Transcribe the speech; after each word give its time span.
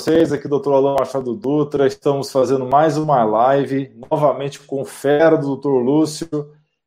vocês, 0.00 0.32
aqui 0.32 0.48
Dr. 0.48 0.72
Alain 0.72 0.96
Machado 0.98 1.34
Dutra, 1.34 1.86
estamos 1.86 2.32
fazendo 2.32 2.64
mais 2.64 2.96
uma 2.96 3.22
live, 3.22 3.94
novamente 4.10 4.58
com 4.58 4.80
o 4.80 4.84
fera 4.84 5.36
do 5.36 5.54
Dr. 5.54 5.68
Lúcio, 5.68 6.26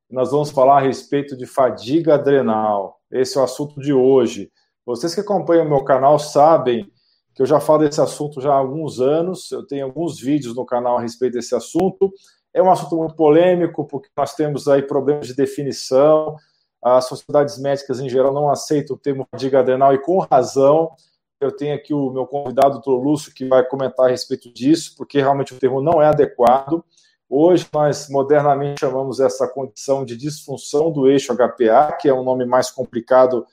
nós 0.10 0.32
vamos 0.32 0.50
falar 0.50 0.80
a 0.80 0.82
respeito 0.82 1.38
de 1.38 1.46
fadiga 1.46 2.16
adrenal, 2.16 3.00
esse 3.12 3.38
é 3.38 3.42
o 3.42 3.44
assunto 3.44 3.80
de 3.80 3.94
hoje. 3.94 4.52
Vocês 4.84 5.14
que 5.14 5.22
acompanham 5.22 5.64
o 5.64 5.70
meu 5.70 5.84
canal 5.84 6.18
sabem 6.18 6.92
que 7.36 7.44
eu 7.44 7.46
já 7.46 7.60
falo 7.60 7.84
desse 7.88 8.02
assunto 8.02 8.42
já 8.42 8.52
há 8.52 8.58
alguns 8.58 9.00
anos, 9.00 9.52
eu 9.52 9.64
tenho 9.64 9.86
alguns 9.86 10.20
vídeos 10.20 10.56
no 10.56 10.66
canal 10.66 10.98
a 10.98 11.02
respeito 11.02 11.34
desse 11.34 11.54
assunto, 11.54 12.12
é 12.52 12.64
um 12.64 12.72
assunto 12.72 12.98
muito 12.98 13.16
polêmico, 13.16 13.86
porque 13.86 14.10
nós 14.18 14.34
temos 14.34 14.68
aí 14.68 14.82
problemas 14.82 15.28
de 15.28 15.36
definição, 15.36 16.36
as 16.84 17.06
sociedades 17.06 17.60
médicas 17.60 18.00
em 18.00 18.10
geral 18.10 18.34
não 18.34 18.50
aceitam 18.50 18.96
o 18.96 19.00
termo 19.00 19.28
fadiga 19.30 19.60
adrenal 19.60 19.94
e 19.94 20.00
com 20.00 20.18
razão, 20.18 20.96
eu 21.44 21.52
tenho 21.52 21.76
aqui 21.76 21.94
o 21.94 22.10
meu 22.10 22.26
convidado, 22.26 22.82
o. 22.86 22.96
Lúcio, 22.96 23.34
que 23.34 23.48
vai 23.48 23.64
comentar 23.64 24.08
a 24.08 24.10
respeito 24.10 24.52
disso, 24.54 24.96
porque 24.98 25.20
realmente 25.20 25.54
o 25.54 25.60
termo 25.60 25.82
não 25.82 26.02
é 26.02 26.08
adequado. 26.08 26.84
Hoje 27.30 27.68
nós 27.74 28.10
modernamente 28.10 28.80
chamamos 28.80 29.20
essa 29.20 29.48
condição 29.48 30.06
de 30.06 30.16
disfunção 30.16 30.92
do 30.92 31.10
eixo 31.10 31.34
HPA, 31.36 31.98
que 32.00 32.08
é 32.08 32.14
um 32.14 32.24
nome 32.24 32.46
mais 32.46 32.70
complicado 32.70 33.46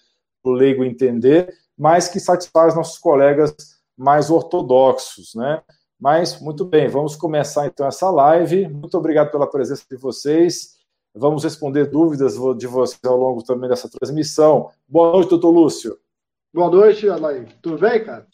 para 0.43 0.53
o 0.53 0.55
leigo 0.55 0.85
entender, 0.85 1.55
mas 1.77 2.09
que 2.09 2.21
satisfaz 2.21 2.75
nossos 2.75 2.99
colegas 2.99 3.55
mais 3.97 4.31
ortodoxos, 4.31 5.35
né? 5.35 5.63
Mas, 5.99 6.41
muito 6.41 6.65
bem, 6.65 6.89
vamos 6.89 7.15
começar 7.15 7.67
então 7.67 7.87
essa 7.87 8.11
live. 8.11 8.69
Muito 8.69 8.97
obrigado 8.97 9.31
pela 9.31 9.47
presença 9.47 9.85
de 9.91 9.97
vocês. 9.97 10.79
Vamos 11.15 11.45
responder 11.45 11.87
dúvidas 11.87 12.35
de 12.57 12.67
vocês 12.67 13.01
ao 13.05 13.17
longo 13.17 13.43
também 13.43 13.69
dessa 13.69 13.89
transmissão. 13.89 14.71
Boa 14.89 15.13
noite, 15.13 15.29
doutor 15.29 15.51
Lúcio. 15.51 15.99
Boa 16.53 16.69
noite, 16.69 17.09
Alain. 17.09 17.47
Tudo 17.63 17.79
bem, 17.79 18.05
cara? 18.05 18.27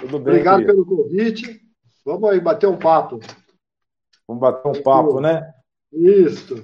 Tudo 0.00 0.18
bem. 0.18 0.34
Obrigado 0.34 0.66
pelo 0.66 0.84
convite. 0.84 1.60
Vamos 2.04 2.28
aí 2.28 2.40
bater 2.40 2.66
um 2.66 2.76
papo. 2.76 3.20
Vamos 4.26 4.40
bater 4.40 4.68
um 4.68 4.82
papo, 4.82 5.20
né? 5.20 5.48
Isso. 5.92 6.56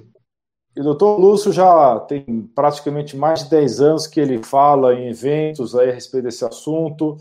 E 0.75 0.81
o 0.81 0.83
doutor 0.83 1.17
Lúcio 1.17 1.53
já 1.53 2.01
tem 2.01 2.41
praticamente 2.53 3.15
mais 3.15 3.45
de 3.45 3.49
10 3.49 3.79
anos 3.79 4.07
que 4.07 4.19
ele 4.19 4.43
fala 4.43 4.93
em 4.93 5.07
eventos 5.07 5.73
aí 5.73 5.89
a 5.89 5.93
respeito 5.93 6.25
desse 6.25 6.43
assunto. 6.43 7.15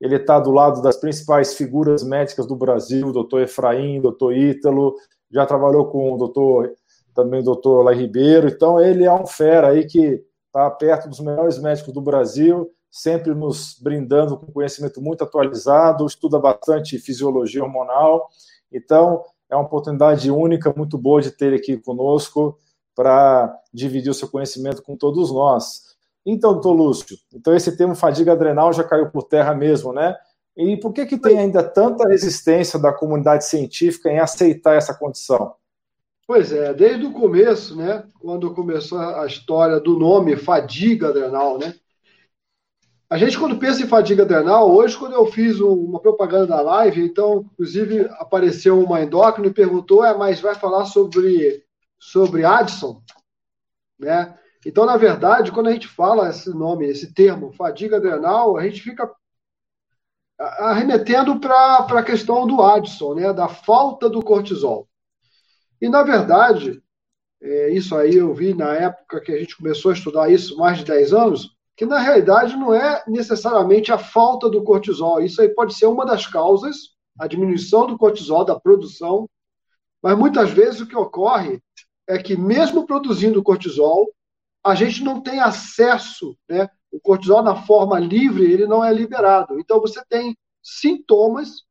Ele 0.00 0.14
está 0.14 0.38
do 0.38 0.52
lado 0.52 0.80
das 0.80 0.96
principais 0.96 1.54
figuras 1.54 2.04
médicas 2.04 2.46
do 2.46 2.54
Brasil, 2.54 3.08
o 3.08 3.12
doutor 3.12 3.42
Efraim, 3.42 4.00
doutor 4.00 4.32
Ítalo, 4.32 4.94
já 5.28 5.44
trabalhou 5.44 5.86
com 5.86 6.12
o 6.12 6.16
doutor, 6.16 6.72
também 7.12 7.40
o 7.40 7.44
doutor 7.44 7.82
Lai 7.82 7.96
Ribeiro. 7.96 8.46
Então, 8.46 8.80
ele 8.80 9.04
é 9.04 9.12
um 9.12 9.26
fera 9.26 9.70
aí 9.70 9.88
que 9.88 10.24
está 10.46 10.70
perto 10.70 11.08
dos 11.08 11.18
melhores 11.18 11.58
médicos 11.58 11.92
do 11.92 12.00
Brasil 12.00 12.70
sempre 12.94 13.34
nos 13.34 13.76
brindando 13.76 14.36
com 14.36 14.52
conhecimento 14.52 15.02
muito 15.02 15.24
atualizado, 15.24 16.06
estuda 16.06 16.38
bastante 16.38 16.96
fisiologia 16.96 17.60
hormonal. 17.60 18.28
Então, 18.70 19.24
é 19.50 19.56
uma 19.56 19.64
oportunidade 19.64 20.30
única, 20.30 20.72
muito 20.76 20.96
boa 20.96 21.20
de 21.20 21.32
ter 21.32 21.52
aqui 21.52 21.76
conosco 21.76 22.56
para 22.94 23.52
dividir 23.72 24.10
o 24.10 24.14
seu 24.14 24.28
conhecimento 24.28 24.80
com 24.80 24.96
todos 24.96 25.32
nós. 25.32 25.96
Então, 26.24 26.52
doutor 26.52 26.72
Lúcio, 26.72 27.18
então 27.32 27.52
esse 27.52 27.76
termo 27.76 27.96
fadiga 27.96 28.30
adrenal 28.30 28.72
já 28.72 28.84
caiu 28.84 29.10
por 29.10 29.24
terra 29.24 29.52
mesmo, 29.56 29.92
né? 29.92 30.16
E 30.56 30.76
por 30.76 30.92
que, 30.92 31.04
que 31.04 31.18
tem 31.18 31.36
ainda 31.36 31.64
tanta 31.64 32.08
resistência 32.08 32.78
da 32.78 32.92
comunidade 32.92 33.44
científica 33.44 34.08
em 34.08 34.20
aceitar 34.20 34.76
essa 34.76 34.94
condição? 34.94 35.52
Pois 36.28 36.52
é, 36.52 36.72
desde 36.72 37.04
o 37.04 37.12
começo, 37.12 37.76
né, 37.76 38.04
quando 38.20 38.54
começou 38.54 39.00
a 39.00 39.26
história 39.26 39.80
do 39.80 39.98
nome 39.98 40.36
fadiga 40.36 41.08
adrenal, 41.08 41.58
né, 41.58 41.74
a 43.14 43.16
gente, 43.16 43.38
quando 43.38 43.60
pensa 43.60 43.80
em 43.80 43.86
fadiga 43.86 44.24
adrenal, 44.24 44.68
hoje, 44.68 44.98
quando 44.98 45.12
eu 45.12 45.24
fiz 45.26 45.60
uma 45.60 46.00
propaganda 46.00 46.48
da 46.48 46.60
live, 46.60 47.00
então, 47.00 47.48
inclusive, 47.52 48.08
apareceu 48.18 48.76
uma 48.80 49.02
endócrina 49.02 49.46
e 49.46 49.54
perguntou: 49.54 50.04
é, 50.04 50.12
mas 50.18 50.40
vai 50.40 50.56
falar 50.56 50.84
sobre, 50.86 51.64
sobre 51.96 52.44
Addison? 52.44 53.00
Né? 53.96 54.36
Então, 54.66 54.84
na 54.84 54.96
verdade, 54.96 55.52
quando 55.52 55.68
a 55.68 55.72
gente 55.72 55.86
fala 55.86 56.28
esse 56.28 56.50
nome, 56.50 56.88
esse 56.88 57.14
termo, 57.14 57.52
fadiga 57.52 57.98
adrenal, 57.98 58.56
a 58.56 58.64
gente 58.64 58.82
fica 58.82 59.08
arremetendo 60.36 61.38
para 61.38 61.86
a 61.86 62.02
questão 62.02 62.44
do 62.48 62.60
Addison, 62.62 63.14
né? 63.14 63.32
da 63.32 63.46
falta 63.46 64.10
do 64.10 64.24
cortisol. 64.24 64.88
E, 65.80 65.88
na 65.88 66.02
verdade, 66.02 66.82
é, 67.40 67.70
isso 67.70 67.94
aí 67.94 68.16
eu 68.16 68.34
vi 68.34 68.54
na 68.54 68.74
época 68.74 69.20
que 69.20 69.30
a 69.30 69.38
gente 69.38 69.56
começou 69.56 69.92
a 69.92 69.94
estudar 69.94 70.28
isso, 70.32 70.56
mais 70.56 70.78
de 70.78 70.84
10 70.84 71.12
anos, 71.12 71.53
que 71.76 71.84
na 71.84 71.98
realidade 71.98 72.56
não 72.56 72.72
é 72.72 73.02
necessariamente 73.06 73.92
a 73.92 73.98
falta 73.98 74.48
do 74.48 74.62
cortisol. 74.62 75.20
Isso 75.20 75.40
aí 75.40 75.48
pode 75.48 75.74
ser 75.74 75.86
uma 75.86 76.06
das 76.06 76.26
causas, 76.26 76.94
a 77.18 77.26
diminuição 77.26 77.86
do 77.86 77.98
cortisol, 77.98 78.44
da 78.44 78.58
produção, 78.58 79.28
mas 80.02 80.18
muitas 80.18 80.50
vezes 80.50 80.80
o 80.80 80.86
que 80.86 80.96
ocorre 80.96 81.60
é 82.06 82.18
que, 82.18 82.36
mesmo 82.36 82.86
produzindo 82.86 83.42
cortisol, 83.42 84.06
a 84.62 84.74
gente 84.74 85.02
não 85.02 85.20
tem 85.20 85.40
acesso, 85.40 86.36
né? 86.48 86.68
O 86.92 87.00
cortisol 87.00 87.42
na 87.42 87.56
forma 87.56 87.98
livre, 87.98 88.44
ele 88.44 88.66
não 88.66 88.84
é 88.84 88.92
liberado. 88.92 89.58
Então 89.58 89.80
você 89.80 90.02
tem 90.08 90.36
sintomas 90.62 91.62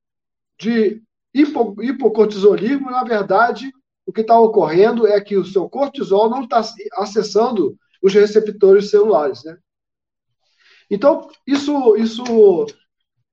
de 0.59 1.02
hipo, 1.34 1.81
hipocortisolismo, 1.81 2.92
na 2.92 3.03
verdade, 3.03 3.72
o 4.06 4.12
que 4.12 4.22
está 4.22 4.38
ocorrendo 4.40 5.08
é 5.08 5.19
que 5.22 5.38
o 5.38 5.46
seu 5.46 5.69
cortisol 5.69 6.30
não 6.30 6.44
está 6.44 6.62
acessando 6.94 7.78
os 8.02 8.13
receptores 8.13 8.90
celulares, 8.90 9.44
né? 9.44 9.58
Então, 10.94 11.28
isso, 11.48 11.98
isso, 11.98 12.24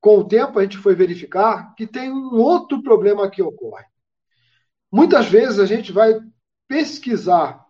com 0.00 0.21
o 0.21 0.25
tempo, 0.26 0.59
a 0.59 0.62
gente 0.62 0.78
foi 0.78 0.94
verificar 0.94 1.75
que 1.75 1.87
tem 1.87 2.10
um 2.10 2.37
outro 2.37 2.82
problema 2.82 3.31
que 3.31 3.43
ocorre. 3.43 3.84
Muitas 4.91 5.26
vezes 5.26 5.59
a 5.59 5.66
gente 5.66 5.93
vai 5.93 6.19
pesquisar 6.66 7.62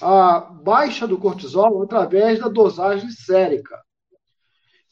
a 0.00 0.38
baixa 0.38 1.08
do 1.08 1.18
cortisol 1.18 1.82
através 1.82 2.38
da 2.38 2.46
dosagem 2.46 3.10
sérica. 3.10 3.82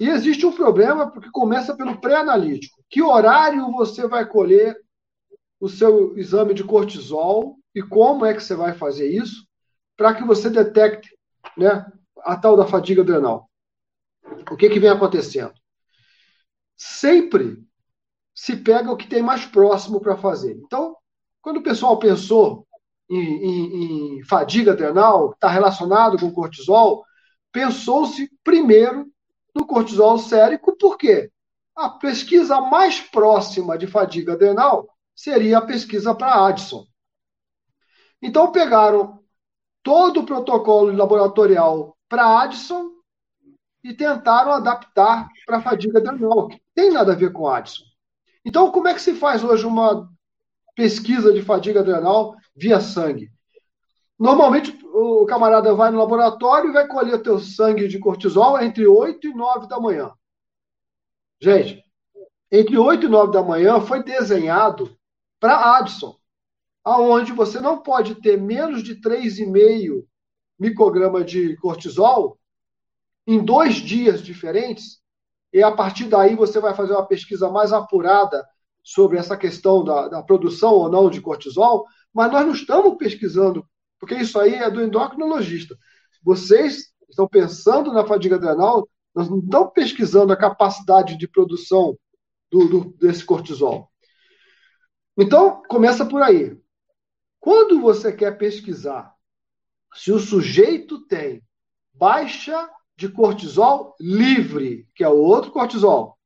E 0.00 0.08
existe 0.08 0.44
um 0.44 0.52
problema 0.52 1.08
porque 1.08 1.30
começa 1.30 1.76
pelo 1.76 2.00
pré-analítico. 2.00 2.82
Que 2.90 3.00
horário 3.00 3.70
você 3.70 4.08
vai 4.08 4.26
colher 4.26 4.76
o 5.60 5.68
seu 5.68 6.18
exame 6.18 6.54
de 6.54 6.64
cortisol 6.64 7.56
e 7.72 7.82
como 7.82 8.26
é 8.26 8.34
que 8.34 8.42
você 8.42 8.56
vai 8.56 8.74
fazer 8.74 9.08
isso 9.08 9.46
para 9.96 10.12
que 10.12 10.24
você 10.24 10.50
detecte 10.50 11.16
né, 11.56 11.86
a 12.24 12.36
tal 12.36 12.56
da 12.56 12.66
fadiga 12.66 13.02
adrenal? 13.02 13.47
O 14.50 14.56
que, 14.56 14.68
que 14.68 14.80
vem 14.80 14.90
acontecendo? 14.90 15.54
Sempre 16.76 17.58
se 18.34 18.56
pega 18.56 18.90
o 18.90 18.96
que 18.96 19.08
tem 19.08 19.22
mais 19.22 19.44
próximo 19.44 20.00
para 20.00 20.16
fazer. 20.16 20.52
Então, 20.64 20.96
quando 21.42 21.58
o 21.58 21.62
pessoal 21.62 21.98
pensou 21.98 22.66
em, 23.10 23.18
em, 23.18 24.18
em 24.18 24.24
fadiga 24.24 24.72
adrenal, 24.72 25.32
está 25.32 25.48
relacionado 25.48 26.18
com 26.18 26.32
cortisol, 26.32 27.04
pensou-se 27.50 28.30
primeiro 28.44 29.10
no 29.54 29.66
cortisol 29.66 30.18
sérico, 30.18 30.76
por 30.76 30.96
quê? 30.96 31.30
A 31.74 31.88
pesquisa 31.90 32.60
mais 32.60 33.00
próxima 33.00 33.76
de 33.76 33.86
fadiga 33.86 34.34
adrenal 34.34 34.88
seria 35.14 35.58
a 35.58 35.66
pesquisa 35.66 36.14
para 36.14 36.46
Addison. 36.46 36.86
Então, 38.22 38.52
pegaram 38.52 39.20
todo 39.82 40.20
o 40.20 40.26
protocolo 40.26 40.92
laboratorial 40.92 41.96
para 42.08 42.42
Addison 42.42 42.97
e 43.82 43.94
tentaram 43.94 44.52
adaptar 44.52 45.28
para 45.46 45.58
a 45.58 45.62
fadiga 45.62 45.98
adrenal, 45.98 46.48
que 46.48 46.60
tem 46.74 46.92
nada 46.92 47.12
a 47.12 47.16
ver 47.16 47.32
com 47.32 47.48
Addison. 47.48 47.84
Então, 48.44 48.70
como 48.70 48.88
é 48.88 48.94
que 48.94 49.00
se 49.00 49.14
faz 49.14 49.44
hoje 49.44 49.66
uma 49.66 50.08
pesquisa 50.74 51.32
de 51.32 51.42
fadiga 51.42 51.80
adrenal 51.80 52.34
via 52.56 52.80
sangue? 52.80 53.30
Normalmente, 54.18 54.76
o 54.84 55.26
camarada 55.26 55.74
vai 55.74 55.90
no 55.90 55.98
laboratório 55.98 56.70
e 56.70 56.72
vai 56.72 56.88
colher 56.88 57.14
o 57.14 57.22
teu 57.22 57.38
sangue 57.38 57.86
de 57.86 57.98
cortisol 57.98 58.60
entre 58.60 58.86
8 58.86 59.28
e 59.28 59.34
9 59.34 59.68
da 59.68 59.78
manhã. 59.78 60.10
Gente, 61.40 61.84
entre 62.50 62.76
8 62.76 63.06
e 63.06 63.08
9 63.08 63.32
da 63.32 63.42
manhã 63.42 63.80
foi 63.80 64.02
desenhado 64.02 64.96
para 65.38 65.76
Addison, 65.76 66.16
aonde 66.82 67.32
você 67.32 67.60
não 67.60 67.78
pode 67.78 68.16
ter 68.16 68.40
menos 68.40 68.82
de 68.82 68.96
3,5 69.00 70.04
micrograma 70.58 71.22
de 71.22 71.56
cortisol 71.58 72.37
em 73.28 73.44
dois 73.44 73.74
dias 73.74 74.22
diferentes, 74.22 75.02
e 75.52 75.62
a 75.62 75.70
partir 75.70 76.06
daí 76.06 76.34
você 76.34 76.58
vai 76.60 76.74
fazer 76.74 76.94
uma 76.94 77.06
pesquisa 77.06 77.50
mais 77.50 77.74
apurada 77.74 78.42
sobre 78.82 79.18
essa 79.18 79.36
questão 79.36 79.84
da, 79.84 80.08
da 80.08 80.22
produção 80.22 80.72
ou 80.72 80.90
não 80.90 81.10
de 81.10 81.20
cortisol, 81.20 81.84
mas 82.10 82.32
nós 82.32 82.46
não 82.46 82.54
estamos 82.54 82.96
pesquisando, 82.96 83.68
porque 84.00 84.14
isso 84.14 84.40
aí 84.40 84.54
é 84.54 84.70
do 84.70 84.82
endocrinologista. 84.82 85.76
Vocês 86.22 86.90
estão 87.06 87.28
pensando 87.28 87.92
na 87.92 88.06
fadiga 88.06 88.36
adrenal, 88.36 88.88
nós 89.14 89.28
não 89.28 89.40
estamos 89.40 89.72
pesquisando 89.74 90.32
a 90.32 90.36
capacidade 90.36 91.18
de 91.18 91.28
produção 91.28 91.98
do, 92.50 92.66
do, 92.66 92.84
desse 92.96 93.26
cortisol. 93.26 93.90
Então, 95.18 95.62
começa 95.68 96.06
por 96.06 96.22
aí. 96.22 96.58
Quando 97.38 97.78
você 97.78 98.10
quer 98.10 98.38
pesquisar 98.38 99.14
se 99.94 100.12
o 100.12 100.18
sujeito 100.18 101.06
tem 101.06 101.42
baixa 101.92 102.70
de 102.98 103.08
cortisol 103.08 103.94
livre, 104.00 104.88
que 104.92 105.04
é 105.04 105.08
o 105.08 105.18
outro 105.18 105.52
cortisol. 105.52 106.18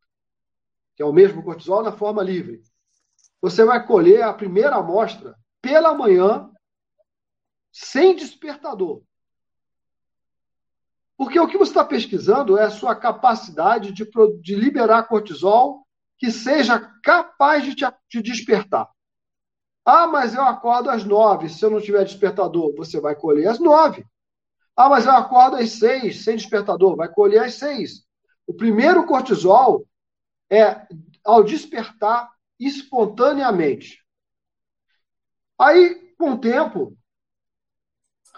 que 0.96 1.02
é 1.02 1.06
o 1.06 1.12
mesmo 1.12 1.42
cortisol 1.42 1.82
na 1.82 1.92
forma 1.92 2.22
livre. 2.22 2.62
Você 3.42 3.62
vai 3.62 3.86
colher 3.86 4.22
a 4.22 4.32
primeira 4.32 4.76
amostra 4.76 5.36
pela 5.60 5.94
manhã, 5.94 6.50
sem 7.70 8.16
despertador. 8.16 9.02
Porque 11.16 11.38
o 11.38 11.46
que 11.46 11.58
você 11.58 11.72
está 11.72 11.84
pesquisando 11.84 12.56
é 12.56 12.64
a 12.64 12.70
sua 12.70 12.96
capacidade 12.96 13.92
de, 13.92 14.10
de 14.40 14.54
liberar 14.54 15.08
cortisol 15.08 15.86
que 16.18 16.30
seja 16.30 16.78
capaz 17.02 17.64
de 17.64 17.74
te, 17.74 17.84
te 18.08 18.22
despertar. 18.22 18.88
Ah, 19.84 20.06
mas 20.06 20.34
eu 20.34 20.42
acordo 20.42 20.88
às 20.88 21.04
nove. 21.04 21.50
Se 21.50 21.64
eu 21.64 21.70
não 21.70 21.80
tiver 21.82 22.04
despertador, 22.04 22.74
você 22.74 22.98
vai 22.98 23.14
colher 23.14 23.48
às 23.48 23.58
nove. 23.58 24.06
Ah, 24.76 24.88
mas 24.88 25.04
eu 25.04 25.12
acordo 25.12 25.56
às 25.56 25.70
seis, 25.72 26.24
sem 26.24 26.36
despertador, 26.36 26.96
vai 26.96 27.08
colher 27.08 27.42
às 27.42 27.54
seis. 27.54 28.04
O 28.46 28.54
primeiro 28.54 29.06
cortisol 29.06 29.86
é 30.50 30.86
ao 31.24 31.44
despertar 31.44 32.30
espontaneamente. 32.58 34.02
Aí, 35.58 36.14
com 36.18 36.32
o 36.32 36.38
tempo, 36.38 36.96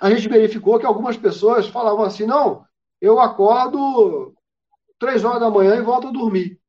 a 0.01 0.11
gente 0.11 0.29
verificou 0.29 0.79
que 0.79 0.87
algumas 0.87 1.17
pessoas 1.17 1.69
falavam 1.69 2.05
assim: 2.05 2.27
não, 2.27 2.67
eu 3.01 3.21
acordo 3.21 4.35
três 4.99 5.25
horas 5.25 5.41
da 5.41 5.51
manhã 5.51 5.77
e 5.77 5.83
volto 5.83 6.09
a 6.09 6.13
dormir. 6.13 6.61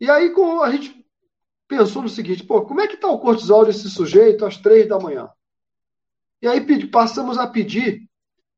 E 0.00 0.10
aí, 0.10 0.30
com 0.30 0.62
a 0.62 0.70
gente 0.70 1.06
pensou 1.68 2.02
no 2.02 2.08
seguinte: 2.08 2.44
pô, 2.44 2.62
como 2.62 2.80
é 2.80 2.88
que 2.88 2.94
está 2.94 3.08
o 3.08 3.18
cortisol 3.18 3.64
desse 3.64 3.88
sujeito 3.90 4.44
às 4.44 4.56
três 4.56 4.88
da 4.88 4.98
manhã? 4.98 5.28
E 6.42 6.48
aí 6.48 6.86
passamos 6.88 7.38
a 7.38 7.46
pedir, 7.46 8.08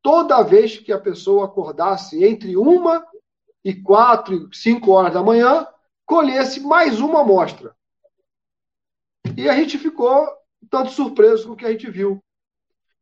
toda 0.02 0.42
vez 0.42 0.78
que 0.78 0.92
a 0.92 1.00
pessoa 1.00 1.46
acordasse 1.46 2.24
entre 2.24 2.56
uma 2.56 3.04
e 3.64 3.74
quatro, 3.74 4.48
cinco 4.52 4.92
horas 4.92 5.12
da 5.12 5.22
manhã, 5.22 5.66
colhesse 6.06 6.60
mais 6.60 7.00
uma 7.00 7.20
amostra. 7.20 7.74
E 9.36 9.48
a 9.48 9.54
gente 9.54 9.76
ficou 9.76 10.26
tanto 10.70 10.90
surpreso 10.90 11.48
com 11.48 11.52
o 11.52 11.56
que 11.56 11.66
a 11.66 11.70
gente 11.70 11.90
viu. 11.90 12.22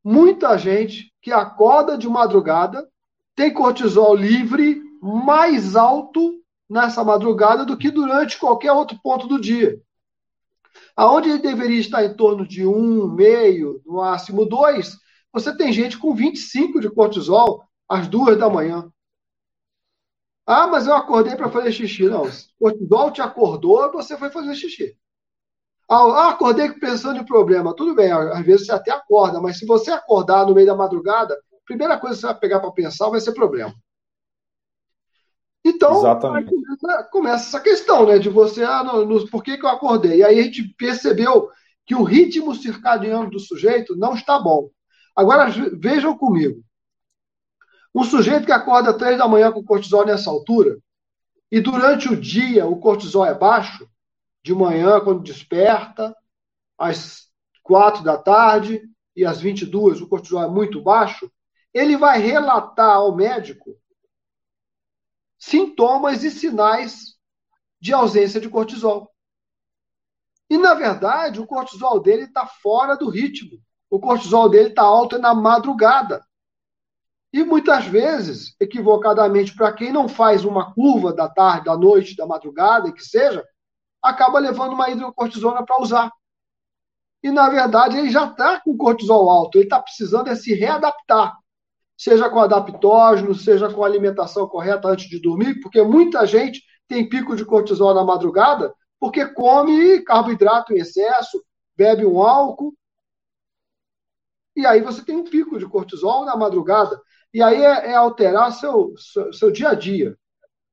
Muita 0.03 0.57
gente 0.57 1.13
que 1.21 1.33
acorda 1.33 1.97
de 1.97 2.09
madrugada 2.09 2.89
tem 3.35 3.53
cortisol 3.53 4.15
livre 4.15 4.83
mais 5.01 5.77
alto 5.77 6.41
nessa 6.69 7.05
madrugada 7.05 7.65
do 7.65 7.77
que 7.77 7.91
durante 7.91 8.39
qualquer 8.39 8.73
outro 8.73 8.99
ponto 9.03 9.27
do 9.27 9.41
dia. 9.41 9.81
Aonde 10.97 11.31
ele 11.31 11.39
deveria 11.39 11.79
estar 11.79 12.05
em 12.05 12.15
torno 12.15 12.47
de 12.47 12.67
um, 12.67 13.07
meio, 13.07 13.81
no 13.85 13.97
máximo 13.97 14.45
dois, 14.47 14.99
você 15.37 15.55
tem 15.55 15.71
gente 15.71 15.99
com 15.99 16.15
25 16.15 16.81
de 16.81 16.89
cortisol 16.89 17.63
às 17.87 18.09
duas 18.09 18.39
da 18.39 18.49
manhã. 18.49 18.91
Ah, 20.47 20.67
mas 20.67 20.87
eu 20.87 20.95
acordei 20.95 21.37
para 21.37 21.51
fazer 21.51 21.73
xixi. 21.73 22.09
Não, 22.09 22.23
cortisol 22.59 23.11
te 23.11 23.21
acordou, 23.21 23.93
você 23.93 24.17
foi 24.17 24.31
fazer 24.31 24.55
xixi. 24.55 24.97
Ah, 25.87 26.31
acordei 26.31 26.73
pensando 26.73 27.21
em 27.21 27.25
problema. 27.25 27.77
Tudo 27.77 27.95
bem, 27.95 28.11
às 28.11 28.47
vezes 28.47 28.65
você 28.65 28.73
até 28.73 28.91
acorda, 28.91 29.39
mas 29.39 29.59
se 29.59 29.67
você 29.67 29.91
acordar 29.91 30.47
no 30.47 30.55
meio 30.55 30.67
da 30.67 30.75
madrugada, 30.75 31.35
a 31.35 31.67
primeira 31.67 31.99
coisa 31.99 32.17
que 32.17 32.21
você 32.23 32.27
vai 32.29 32.39
pegar 32.39 32.61
para 32.61 32.73
pensar 32.73 33.11
vai 33.11 33.21
ser 33.21 33.33
problema. 33.33 33.75
Então, 35.63 36.01
começa, 36.23 37.09
começa, 37.13 37.47
essa 37.49 37.61
questão, 37.61 38.07
né? 38.07 38.19
De 38.19 38.31
você, 38.31 38.65
ah, 38.65 38.83
no, 38.83 39.29
por 39.29 39.43
que, 39.43 39.59
que 39.59 39.67
eu 39.67 39.69
acordei? 39.69 40.21
E 40.21 40.25
aí 40.25 40.41
a 40.41 40.43
gente 40.45 40.75
percebeu 40.79 41.51
que 41.85 41.95
o 41.95 42.05
ritmo 42.05 42.55
circadiano 42.55 43.29
do 43.29 43.39
sujeito 43.39 43.95
não 43.95 44.15
está 44.15 44.39
bom. 44.39 44.71
Agora, 45.17 45.51
vejam 45.79 46.17
comigo. 46.17 46.63
Um 47.95 48.05
sujeito 48.05 48.45
que 48.45 48.53
acorda 48.53 48.91
às 48.91 48.97
três 48.97 49.17
da 49.17 49.27
manhã 49.27 49.51
com 49.51 49.65
cortisol 49.65 50.05
nessa 50.05 50.29
altura, 50.29 50.79
e 51.51 51.61
durante 51.61 52.09
o 52.09 52.21
dia 52.21 52.67
o 52.67 52.79
cortisol 52.79 53.25
é 53.25 53.35
baixo, 53.35 53.89
de 54.45 54.55
manhã, 54.55 55.01
quando 55.01 55.23
desperta, 55.23 56.15
às 56.79 57.31
quatro 57.63 58.05
da 58.05 58.17
tarde 58.17 58.83
e 59.17 59.25
às 59.25 59.41
22 59.41 60.01
o 60.01 60.09
cortisol 60.09 60.45
é 60.45 60.49
muito 60.49 60.81
baixo, 60.81 61.29
ele 61.73 61.97
vai 61.97 62.21
relatar 62.21 62.97
ao 62.97 63.17
médico 63.17 63.77
sintomas 65.39 66.23
e 66.23 66.31
sinais 66.31 67.17
de 67.81 67.93
ausência 67.93 68.41
de 68.41 68.49
cortisol. 68.49 69.13
E, 70.49 70.57
na 70.57 70.75
verdade, 70.75 71.41
o 71.41 71.47
cortisol 71.47 72.01
dele 72.01 72.23
está 72.25 72.47
fora 72.47 72.97
do 72.97 73.09
ritmo. 73.09 73.61
O 73.97 73.99
cortisol 73.99 74.51
dele 74.51 74.69
está 74.69 74.83
alto 74.83 75.19
na 75.19 75.35
madrugada. 75.35 76.23
E 77.33 77.43
muitas 77.43 77.87
vezes, 77.87 78.55
equivocadamente, 78.61 79.57
para 79.57 79.73
quem 79.73 79.91
não 79.91 80.07
faz 80.07 80.45
uma 80.45 80.75
curva 80.75 81.15
da 81.15 81.31
tarde, 81.31 81.65
da 81.65 81.79
noite, 81.79 82.15
da 82.15 82.27
madrugada, 82.27 82.93
que 82.93 83.03
seja, 83.03 83.43
acaba 84.03 84.39
levando 84.39 84.75
uma 84.75 84.91
hidrocortisona 84.91 85.65
para 85.65 85.81
usar. 85.81 86.13
E, 87.23 87.31
na 87.31 87.49
verdade, 87.49 87.97
ele 87.97 88.11
já 88.11 88.27
está 88.27 88.61
com 88.61 88.77
cortisol 88.77 89.31
alto, 89.31 89.57
ele 89.57 89.65
está 89.65 89.81
precisando 89.81 90.29
é 90.29 90.35
se 90.35 90.53
readaptar 90.53 91.35
seja 91.97 92.29
com 92.29 92.41
adaptógeno, 92.41 93.35
seja 93.35 93.73
com 93.73 93.83
alimentação 93.83 94.47
correta 94.47 94.89
antes 94.89 95.09
de 95.09 95.19
dormir, 95.19 95.59
porque 95.63 95.81
muita 95.81 96.27
gente 96.27 96.63
tem 96.87 97.09
pico 97.09 97.35
de 97.35 97.43
cortisol 97.43 97.95
na 97.95 98.05
madrugada 98.05 98.71
porque 99.01 99.25
come 99.25 100.03
carboidrato 100.03 100.75
em 100.75 100.81
excesso, 100.81 101.43
bebe 101.75 102.05
um 102.05 102.21
álcool. 102.21 102.75
E 104.57 104.65
aí 104.65 104.81
você 104.81 105.05
tem 105.05 105.17
um 105.17 105.25
pico 105.25 105.59
de 105.59 105.67
cortisol 105.67 106.25
na 106.25 106.35
madrugada. 106.35 106.99
E 107.33 107.43
aí 107.43 107.63
é, 107.63 107.91
é 107.91 107.95
alterar 107.95 108.51
seu, 108.53 108.95
seu, 108.97 109.33
seu, 109.33 109.51
dia 109.51 109.69
a 109.69 109.75
dia. 109.75 110.17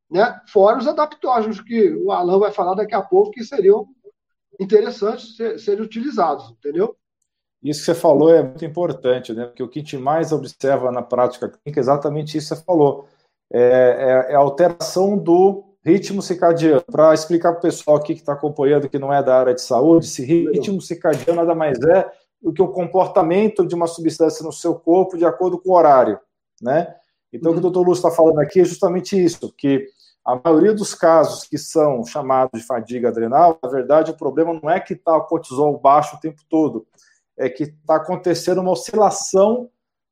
Né? 0.09 0.39
Fora 0.47 0.77
os 0.77 0.87
adaptógenos, 0.87 1.59
que 1.59 1.93
o 1.95 2.11
Alan 2.11 2.39
vai 2.39 2.51
falar 2.51 2.75
daqui 2.75 2.95
a 2.95 3.01
pouco, 3.01 3.31
que 3.31 3.43
seriam 3.43 3.87
interessantes 4.59 5.35
ser, 5.35 5.59
serem 5.59 5.83
utilizados, 5.83 6.51
entendeu? 6.51 6.95
Isso 7.61 7.79
que 7.79 7.85
você 7.85 7.95
falou 7.95 8.33
é 8.33 8.43
muito 8.43 8.63
importante, 8.63 9.33
né? 9.33 9.45
Porque 9.45 9.63
o 9.63 9.67
que 9.67 9.79
a 9.79 9.81
gente 9.81 9.97
mais 9.97 10.31
observa 10.31 10.91
na 10.91 11.01
prática 11.01 11.49
clínica 11.49 11.79
é 11.79 11.81
exatamente 11.81 12.37
isso 12.37 12.49
que 12.49 12.59
você 12.59 12.65
falou. 12.65 13.07
É, 13.51 14.27
é, 14.29 14.33
é 14.33 14.35
a 14.35 14.39
alteração 14.39 15.17
do 15.17 15.63
ritmo 15.83 16.21
circadiano. 16.21 16.83
Para 16.91 17.13
explicar 17.13 17.51
para 17.51 17.59
o 17.59 17.61
pessoal 17.61 17.97
aqui 17.97 18.13
que 18.13 18.21
está 18.21 18.33
acompanhando, 18.33 18.89
que 18.89 18.99
não 18.99 19.13
é 19.13 19.21
da 19.23 19.37
área 19.37 19.53
de 19.53 19.61
saúde, 19.61 20.05
esse 20.05 20.23
ritmo 20.23 20.81
circadiano 20.81 21.41
nada 21.41 21.55
mais 21.55 21.79
é 21.81 22.09
do 22.43 22.51
que 22.51 22.61
o 22.61 22.67
comportamento 22.67 23.65
de 23.65 23.73
uma 23.73 23.87
substância 23.87 24.45
no 24.45 24.51
seu 24.51 24.75
corpo 24.75 25.17
de 25.17 25.25
acordo 25.25 25.57
com 25.57 25.69
o 25.69 25.75
horário, 25.75 26.19
né? 26.61 26.93
Então, 27.31 27.51
uhum. 27.51 27.57
o 27.57 27.61
que 27.61 27.65
o 27.65 27.71
doutor 27.71 27.87
Lúcio 27.87 28.05
está 28.05 28.11
falando 28.11 28.39
aqui 28.39 28.59
é 28.59 28.65
justamente 28.65 29.21
isso, 29.21 29.51
que 29.57 29.87
a 30.25 30.39
maioria 30.43 30.73
dos 30.73 30.93
casos 30.93 31.45
que 31.45 31.57
são 31.57 32.05
chamados 32.05 32.59
de 32.59 32.67
fadiga 32.67 33.07
adrenal, 33.09 33.57
na 33.63 33.69
verdade, 33.69 34.11
o 34.11 34.17
problema 34.17 34.53
não 34.61 34.69
é 34.69 34.79
que 34.79 34.93
está 34.93 35.15
o 35.15 35.25
cortisol 35.25 35.79
baixo 35.79 36.17
o 36.17 36.19
tempo 36.19 36.41
todo, 36.49 36.85
é 37.37 37.49
que 37.49 37.63
está 37.63 37.95
acontecendo 37.95 38.61
uma 38.61 38.71
oscilação 38.71 39.69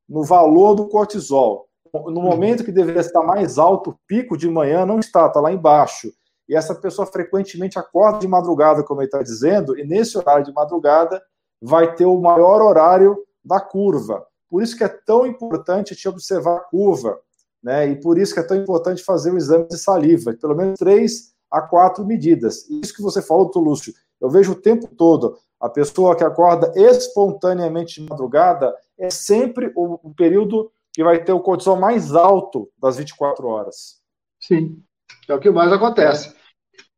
no 0.08 0.24
valor 0.24 0.74
do 0.74 0.88
cortisol. 0.88 1.68
No 1.94 2.00
uhum. 2.00 2.22
momento 2.22 2.64
que 2.64 2.72
deveria 2.72 3.02
estar 3.02 3.22
mais 3.22 3.58
alto, 3.58 3.92
o 3.92 4.00
pico 4.08 4.38
de 4.38 4.50
manhã 4.50 4.86
não 4.86 5.00
está, 5.00 5.28
está 5.28 5.42
lá 5.42 5.52
embaixo. 5.52 6.12
E 6.48 6.56
essa 6.56 6.74
pessoa 6.74 7.06
frequentemente 7.06 7.78
acorda 7.78 8.20
de 8.20 8.28
madrugada, 8.28 8.84
como 8.84 9.02
ele 9.02 9.08
está 9.08 9.22
dizendo, 9.22 9.78
e 9.78 9.86
nesse 9.86 10.18
horário 10.18 10.46
de 10.46 10.54
madrugada 10.54 11.22
vai 11.62 11.94
ter 11.96 12.06
o 12.06 12.20
maior 12.20 12.62
horário 12.62 13.18
da 13.44 13.60
curva. 13.60 14.26
Por 14.50 14.64
isso 14.64 14.76
que 14.76 14.84
é 14.84 14.88
tão 14.88 15.26
importante 15.26 15.96
te 15.96 16.10
observar 16.10 16.58
a 16.58 16.62
curva, 16.62 17.20
né? 17.64 17.88
E 17.88 17.96
por 17.96 18.18
isso 18.18 18.34
que 18.34 18.40
é 18.40 18.44
tão 18.44 18.58
importante 18.58 19.04
fazer 19.04 19.32
o 19.32 19.38
exame 19.38 19.68
de 19.68 19.78
saliva, 19.78 20.34
pelo 20.34 20.56
menos 20.56 20.80
três 20.80 21.34
a 21.50 21.62
quatro 21.62 22.06
medidas. 22.06 22.70
Isso 22.70 22.94
que 22.94 23.02
você 23.02 23.22
falou, 23.22 23.52
Lúcio, 23.56 23.94
eu 24.20 24.30
vejo 24.30 24.54
o 24.54 24.62
tempo 24.62 24.88
todo 24.88 25.38
a 25.60 25.70
pessoa 25.70 26.16
que 26.16 26.24
acorda 26.24 26.72
espontaneamente 26.76 28.02
de 28.02 28.10
madrugada 28.10 28.76
é 28.98 29.12
sempre 29.12 29.72
o 29.76 30.12
período 30.16 30.72
que 30.92 31.04
vai 31.04 31.24
ter 31.24 31.32
o 31.34 31.40
cortisol 31.40 31.80
mais 31.80 32.16
alto 32.16 32.70
das 32.78 32.98
24 32.98 33.48
horas. 33.48 34.02
Sim, 34.40 34.82
é 35.28 35.34
o 35.34 35.40
que 35.40 35.52
mais 35.52 35.72
acontece. 35.72 36.36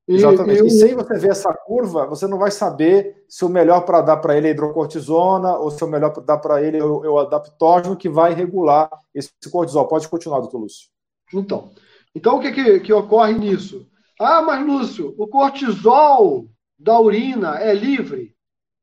E, 0.08 0.16
Exatamente. 0.16 0.64
E, 0.64 0.68
e 0.68 0.72
sem 0.72 0.96
você 0.96 1.18
ver 1.18 1.32
essa 1.32 1.54
curva, 1.54 2.06
você 2.06 2.28
não 2.28 2.38
vai 2.38 2.52
saber 2.52 3.24
se 3.28 3.46
o 3.46 3.50
melhor 3.50 3.82
para 3.82 4.02
dar 4.02 4.18
para 4.18 4.38
ele 4.38 4.48
é 4.48 4.52
hidrocortisona 4.52 5.56
ou 5.58 5.72
se 5.72 5.84
o 5.84 5.88
melhor 5.88 6.12
para 6.12 6.24
dar 6.24 6.38
para 6.40 6.62
ele 6.62 6.78
é 6.78 6.84
o, 6.84 7.06
é 7.06 7.10
o 7.10 7.20
adaptógeno 7.20 7.96
que 7.96 8.10
vai 8.10 8.34
regular 8.34 8.90
esse 9.16 9.32
cortisol. 9.50 9.88
Pode 9.88 10.08
continuar, 10.10 10.42
doutor 10.42 10.60
Lúcio. 10.60 10.90
Então, 11.34 11.72
então 12.14 12.38
o 12.38 12.42
que, 12.42 12.52
que, 12.52 12.80
que 12.82 12.94
ocorre 12.94 13.34
nisso? 13.34 13.88
Ah, 14.20 14.42
mas 14.42 14.66
Lúcio, 14.66 15.16
o 15.18 15.28
cortisol 15.28 16.48
da 16.78 17.00
urina 17.00 17.60
é 17.60 17.74
livre? 17.74 18.36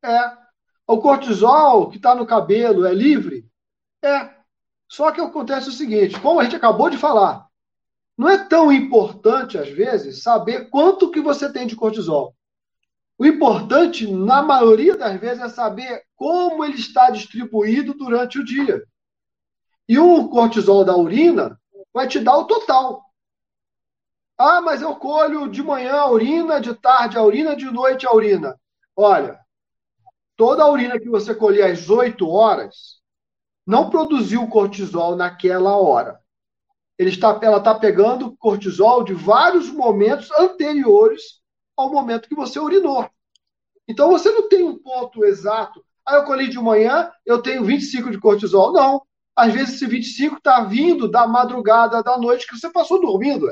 É. 0.03 0.33
O 0.87 0.99
cortisol 0.99 1.91
que 1.91 1.99
está 1.99 2.15
no 2.15 2.27
cabelo 2.27 2.87
é 2.87 2.95
livre? 2.95 3.47
É. 4.03 4.31
Só 4.89 5.13
que 5.13 5.21
acontece 5.21 5.69
o 5.69 5.73
seguinte, 5.73 6.19
como 6.21 6.41
a 6.41 6.45
gente 6.45 6.57
acabou 6.57 6.91
de 6.91 6.99
falar, 6.99 7.47
não 8.17 8.29
é 8.29 8.39
tão 8.39 8.73
importante, 8.73 9.57
às 9.57 9.69
vezes, 9.69 10.23
saber 10.23 10.69
quanto 10.69 11.11
que 11.11 11.21
você 11.21 11.51
tem 11.53 11.67
de 11.67 11.77
cortisol. 11.77 12.35
O 13.19 13.27
importante, 13.27 14.11
na 14.11 14.43
maioria 14.43 14.97
das 14.97 15.21
vezes, 15.21 15.43
é 15.43 15.49
saber 15.49 16.05
como 16.17 16.65
ele 16.65 16.77
está 16.77 17.11
distribuído 17.11 17.95
durante 17.95 18.39
o 18.39 18.45
dia. 18.45 18.83
E 19.89 19.99
o 19.99 20.29
cortisol 20.29 20.85
da 20.85 20.97
urina 20.97 21.59
vai 21.93 22.07
te 22.07 22.21
dar 22.21 22.37
o 22.37 22.45
total. 22.45 23.03
Ah, 24.39 24.61
mas 24.61 24.81
eu 24.81 24.97
colho 24.97 25.49
de 25.49 25.63
manhã 25.63 25.97
a 25.97 26.11
urina, 26.11 26.61
de 26.61 26.75
tarde 26.75 27.19
a 27.19 27.23
urina, 27.23 27.55
de 27.55 27.67
noite 27.67 28.07
a 28.07 28.13
urina. 28.15 28.59
Olha, 28.97 29.39
toda 30.37 30.63
a 30.63 30.71
urina 30.71 30.99
que 30.99 31.09
você 31.09 31.35
colher 31.35 31.71
às 31.71 31.91
8 31.91 32.27
horas 32.29 33.01
não 33.67 33.91
produziu 33.91 34.47
cortisol 34.49 35.15
naquela 35.15 35.77
hora. 35.77 36.20
Ele 37.01 37.09
está, 37.09 37.41
ela 37.41 37.57
está 37.57 37.75
pegando 37.75 38.37
cortisol 38.37 39.03
de 39.03 39.15
vários 39.15 39.71
momentos 39.71 40.31
anteriores 40.33 41.41
ao 41.75 41.91
momento 41.91 42.29
que 42.29 42.35
você 42.35 42.61
urinou. 42.61 43.09
Então 43.89 44.11
você 44.11 44.31
não 44.31 44.51
tem 44.51 44.63
um 44.63 44.79
ponto 44.79 45.25
exato. 45.25 45.83
Ah, 46.07 46.17
eu 46.17 46.25
colhi 46.25 46.51
de 46.51 46.59
manhã, 46.59 47.11
eu 47.25 47.41
tenho 47.41 47.65
25 47.65 48.11
de 48.11 48.21
cortisol. 48.21 48.75
Não. 48.75 49.01
Às 49.35 49.55
vezes 49.55 49.77
esse 49.77 49.87
25 49.87 50.37
está 50.37 50.63
vindo 50.65 51.11
da 51.11 51.27
madrugada, 51.27 52.03
da 52.03 52.19
noite 52.19 52.47
que 52.47 52.59
você 52.59 52.69
passou 52.69 53.01
dormindo. 53.01 53.51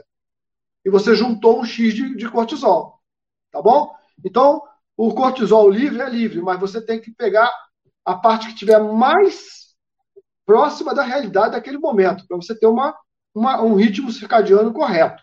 E 0.85 0.91
você 0.91 1.15
juntou 1.15 1.59
um 1.59 1.65
X 1.65 1.95
de, 1.95 2.17
de 2.17 2.31
cortisol. 2.31 3.01
Tá 3.51 3.63
bom? 3.63 3.97
Então, 4.23 4.61
o 4.95 5.15
cortisol 5.15 5.71
livre 5.71 6.03
é 6.03 6.11
livre, 6.11 6.43
mas 6.43 6.61
você 6.61 6.85
tem 6.85 7.01
que 7.01 7.13
pegar 7.13 7.51
a 8.05 8.15
parte 8.15 8.49
que 8.49 8.57
tiver 8.57 8.79
mais 8.79 9.75
próxima 10.45 10.95
da 10.95 11.03
realidade 11.03 11.53
daquele 11.53 11.79
momento, 11.79 12.27
para 12.27 12.37
você 12.37 12.55
ter 12.55 12.67
uma, 12.67 12.95
uma, 13.39 13.63
um 13.63 13.75
ritmo 13.75 14.11
circadiano 14.11 14.73
correto. 14.73 15.23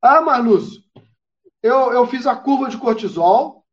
Ah, 0.00 0.20
Marlúcio, 0.20 0.82
eu, 1.62 1.92
eu 1.92 2.06
fiz 2.06 2.26
a 2.26 2.36
curva 2.36 2.68
de 2.68 2.76
cortisol, 2.76 3.64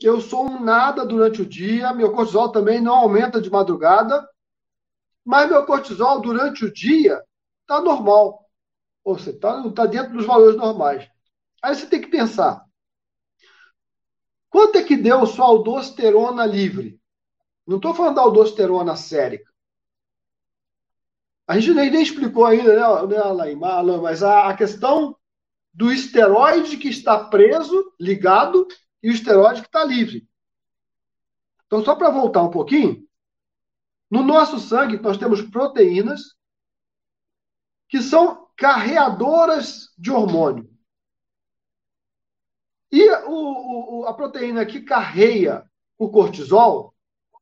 eu 0.00 0.20
sou 0.20 0.50
um 0.50 0.62
nada 0.62 1.04
durante 1.04 1.42
o 1.42 1.46
dia, 1.46 1.92
meu 1.94 2.12
cortisol 2.12 2.52
também 2.52 2.80
não 2.80 2.94
aumenta 2.94 3.40
de 3.40 3.50
madrugada, 3.50 4.26
mas 5.24 5.48
meu 5.48 5.64
cortisol 5.64 6.20
durante 6.20 6.64
o 6.64 6.72
dia 6.72 7.22
está 7.62 7.80
normal. 7.80 8.44
Ou 9.04 9.18
seja, 9.18 9.30
está 9.30 9.70
tá 9.70 9.86
dentro 9.86 10.12
dos 10.12 10.26
valores 10.26 10.56
normais. 10.56 11.08
Aí 11.62 11.74
você 11.74 11.86
tem 11.86 12.00
que 12.00 12.08
pensar, 12.08 12.66
Quanto 14.56 14.78
é 14.78 14.82
que 14.82 14.96
deu 14.96 15.26
sua 15.26 15.44
aldosterona 15.44 16.46
livre? 16.46 16.98
Não 17.66 17.76
estou 17.76 17.92
falando 17.92 18.14
da 18.14 18.22
aldosterona 18.22 18.96
sérica. 18.96 19.52
A 21.46 21.58
gente 21.58 21.74
nem, 21.74 21.90
nem 21.90 22.02
explicou 22.02 22.44
ainda, 22.44 22.74
né, 22.74 23.06
né 23.06 23.18
Alain, 23.18 23.56
mas 23.56 24.22
a, 24.22 24.48
a 24.48 24.56
questão 24.56 25.16
do 25.72 25.92
esteroide 25.92 26.76
que 26.76 26.88
está 26.88 27.24
preso, 27.24 27.92
ligado, 28.00 28.66
e 29.02 29.10
o 29.10 29.12
esteroide 29.12 29.60
que 29.60 29.68
está 29.68 29.84
livre. 29.84 30.26
Então, 31.66 31.84
só 31.84 31.94
para 31.94 32.10
voltar 32.10 32.42
um 32.42 32.50
pouquinho, 32.50 33.06
no 34.10 34.22
nosso 34.22 34.58
sangue 34.58 34.98
nós 34.98 35.18
temos 35.18 35.42
proteínas 35.42 36.34
que 37.88 38.00
são 38.00 38.48
carreadoras 38.56 39.92
de 39.98 40.10
hormônio. 40.10 40.68
E 42.90 43.08
o, 43.26 44.00
o, 44.00 44.06
a 44.06 44.14
proteína 44.14 44.64
que 44.64 44.80
carreia 44.80 45.68
o 45.98 46.08
cortisol 46.08 46.94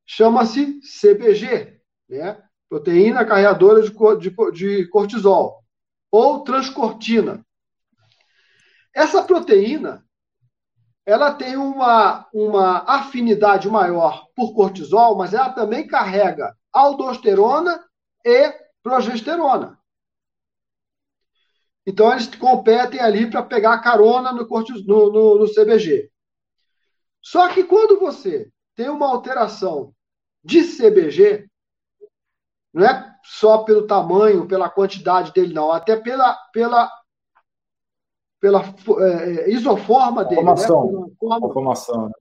chama-se 0.07 0.81
CBG, 0.81 1.81
né? 2.09 2.44
Proteína 2.75 3.25
carreadora 3.25 3.83
de, 3.83 3.91
de, 4.19 4.51
de 4.53 4.89
cortisol, 4.89 5.63
ou 6.11 6.43
transcortina. 6.43 7.47
Essa 8.93 9.23
proteína 9.23 10.05
ela 11.07 11.33
tem 11.33 11.57
uma, 11.57 12.27
uma 12.33 12.79
afinidade 12.79 13.69
maior 13.69 14.27
por 14.35 14.55
cortisol, 14.55 15.17
mas 15.17 15.33
ela 15.33 15.53
também 15.53 15.87
carrega 15.87 16.57
aldosterona 16.73 17.85
e 18.25 18.53
progesterona. 18.83 19.79
Então, 21.87 22.11
eles 22.11 22.27
competem 22.35 22.99
ali 22.99 23.31
para 23.31 23.43
pegar 23.43 23.79
carona 23.83 24.33
no, 24.33 24.49
no, 24.49 25.13
no, 25.13 25.39
no 25.39 25.55
CBG. 25.55 26.11
Só 27.23 27.47
que 27.51 27.63
quando 27.63 28.01
você 28.01 28.51
tem 28.75 28.89
uma 28.89 29.07
alteração 29.07 29.95
de 30.43 30.63
CBG, 30.65 31.49
não 32.75 32.85
é 32.85 33.15
só 33.23 33.59
pelo 33.59 33.87
tamanho, 33.87 34.49
pela 34.49 34.69
quantidade 34.69 35.33
dele, 35.33 35.55
não, 35.55 35.71
até 35.71 35.97
pela, 35.97 36.35
pela, 36.53 36.91
pela 38.41 38.63
é, 39.01 39.51
isoforma 39.51 40.25
dele. 40.25 40.43
Conformação. 40.43 40.93
Né? 40.93 41.11
Forma... 41.21 42.13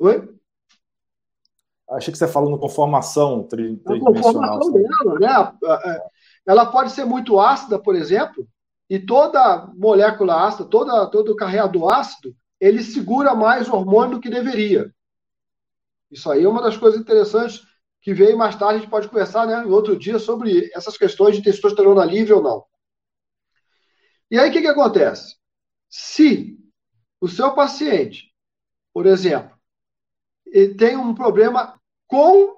Oi? 0.00 0.34
Achei 1.88 2.12
que 2.12 2.18
você 2.18 2.26
falou 2.28 2.50
no 2.50 2.58
conformação 2.58 3.44
tridimensional. 3.44 4.08
A 4.08 4.58
conformação 4.58 4.72
dela, 4.72 5.18
né? 5.20 5.58
É, 5.64 5.90
é, 5.90 6.02
ela 6.46 6.66
pode 6.66 6.90
ser 6.90 7.04
muito 7.04 7.38
ácida, 7.38 7.78
por 7.78 7.94
exemplo, 7.94 8.46
e 8.88 8.98
toda 8.98 9.68
molécula 9.76 10.46
ácida, 10.46 10.68
toda, 10.68 11.06
todo 11.06 11.36
carreador 11.36 11.92
ácido, 11.92 12.34
ele 12.60 12.82
segura 12.82 13.34
mais 13.34 13.68
hormônio 13.68 14.16
do 14.16 14.20
que 14.20 14.28
deveria. 14.28 14.92
Isso 16.10 16.30
aí 16.30 16.44
é 16.44 16.48
uma 16.48 16.60
das 16.60 16.76
coisas 16.76 17.00
interessantes 17.00 17.69
que 18.00 18.14
veio 18.14 18.36
mais 18.36 18.56
tarde, 18.56 18.76
a 18.76 18.78
gente 18.78 18.90
pode 18.90 19.08
conversar 19.08 19.46
né, 19.46 19.62
em 19.62 19.70
outro 19.70 19.96
dia 19.96 20.18
sobre 20.18 20.70
essas 20.74 20.96
questões 20.96 21.36
de 21.36 21.42
testosterona 21.42 22.04
livre 22.04 22.32
ou 22.32 22.42
não. 22.42 22.64
E 24.30 24.38
aí 24.38 24.48
o 24.48 24.52
que, 24.52 24.62
que 24.62 24.68
acontece? 24.68 25.36
Se 25.88 26.58
o 27.20 27.28
seu 27.28 27.54
paciente, 27.54 28.32
por 28.92 29.06
exemplo, 29.06 29.58
ele 30.46 30.74
tem 30.74 30.96
um 30.96 31.14
problema 31.14 31.78
com 32.06 32.56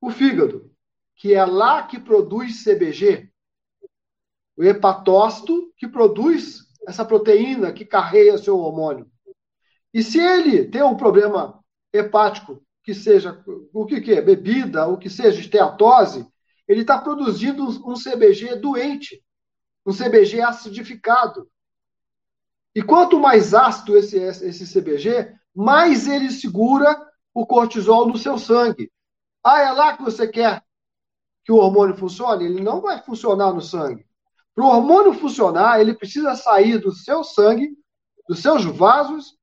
o 0.00 0.10
fígado, 0.10 0.70
que 1.16 1.34
é 1.34 1.44
lá 1.44 1.86
que 1.86 1.98
produz 1.98 2.62
CBG, 2.62 3.30
o 4.56 4.64
hepatócito 4.64 5.72
que 5.76 5.88
produz 5.88 6.66
essa 6.86 7.04
proteína 7.04 7.72
que 7.72 7.84
carrega 7.84 8.38
seu 8.38 8.58
hormônio. 8.58 9.10
E 9.92 10.02
se 10.02 10.18
ele 10.18 10.68
tem 10.68 10.82
um 10.82 10.96
problema 10.96 11.62
hepático, 11.92 12.62
que 12.88 12.94
seja 12.94 13.38
o 13.74 13.84
que, 13.84 14.00
que 14.00 14.14
é, 14.14 14.22
bebida, 14.22 14.88
o 14.88 14.96
que 14.96 15.10
seja 15.10 15.38
esteatose, 15.38 16.26
ele 16.66 16.80
está 16.80 16.96
produzindo 16.96 17.66
um 17.86 17.92
CBG 17.92 18.56
doente, 18.56 19.22
um 19.84 19.92
CBG 19.92 20.40
acidificado. 20.40 21.46
E 22.74 22.82
quanto 22.82 23.20
mais 23.20 23.52
ácido 23.52 23.94
esse, 23.94 24.16
esse 24.16 24.64
CBG, 24.66 25.34
mais 25.54 26.08
ele 26.08 26.30
segura 26.30 26.98
o 27.34 27.44
cortisol 27.44 28.08
no 28.08 28.16
seu 28.16 28.38
sangue. 28.38 28.90
Ah, 29.44 29.60
é 29.60 29.70
lá 29.70 29.94
que 29.94 30.02
você 30.02 30.26
quer 30.26 30.62
que 31.44 31.52
o 31.52 31.56
hormônio 31.56 31.94
funcione? 31.94 32.46
Ele 32.46 32.62
não 32.62 32.80
vai 32.80 33.02
funcionar 33.02 33.52
no 33.52 33.60
sangue. 33.60 34.06
Para 34.54 34.64
o 34.64 34.68
hormônio 34.68 35.12
funcionar, 35.12 35.78
ele 35.78 35.92
precisa 35.92 36.34
sair 36.34 36.78
do 36.78 36.90
seu 36.90 37.22
sangue, 37.22 37.68
dos 38.26 38.40
seus 38.40 38.64
vasos, 38.64 39.36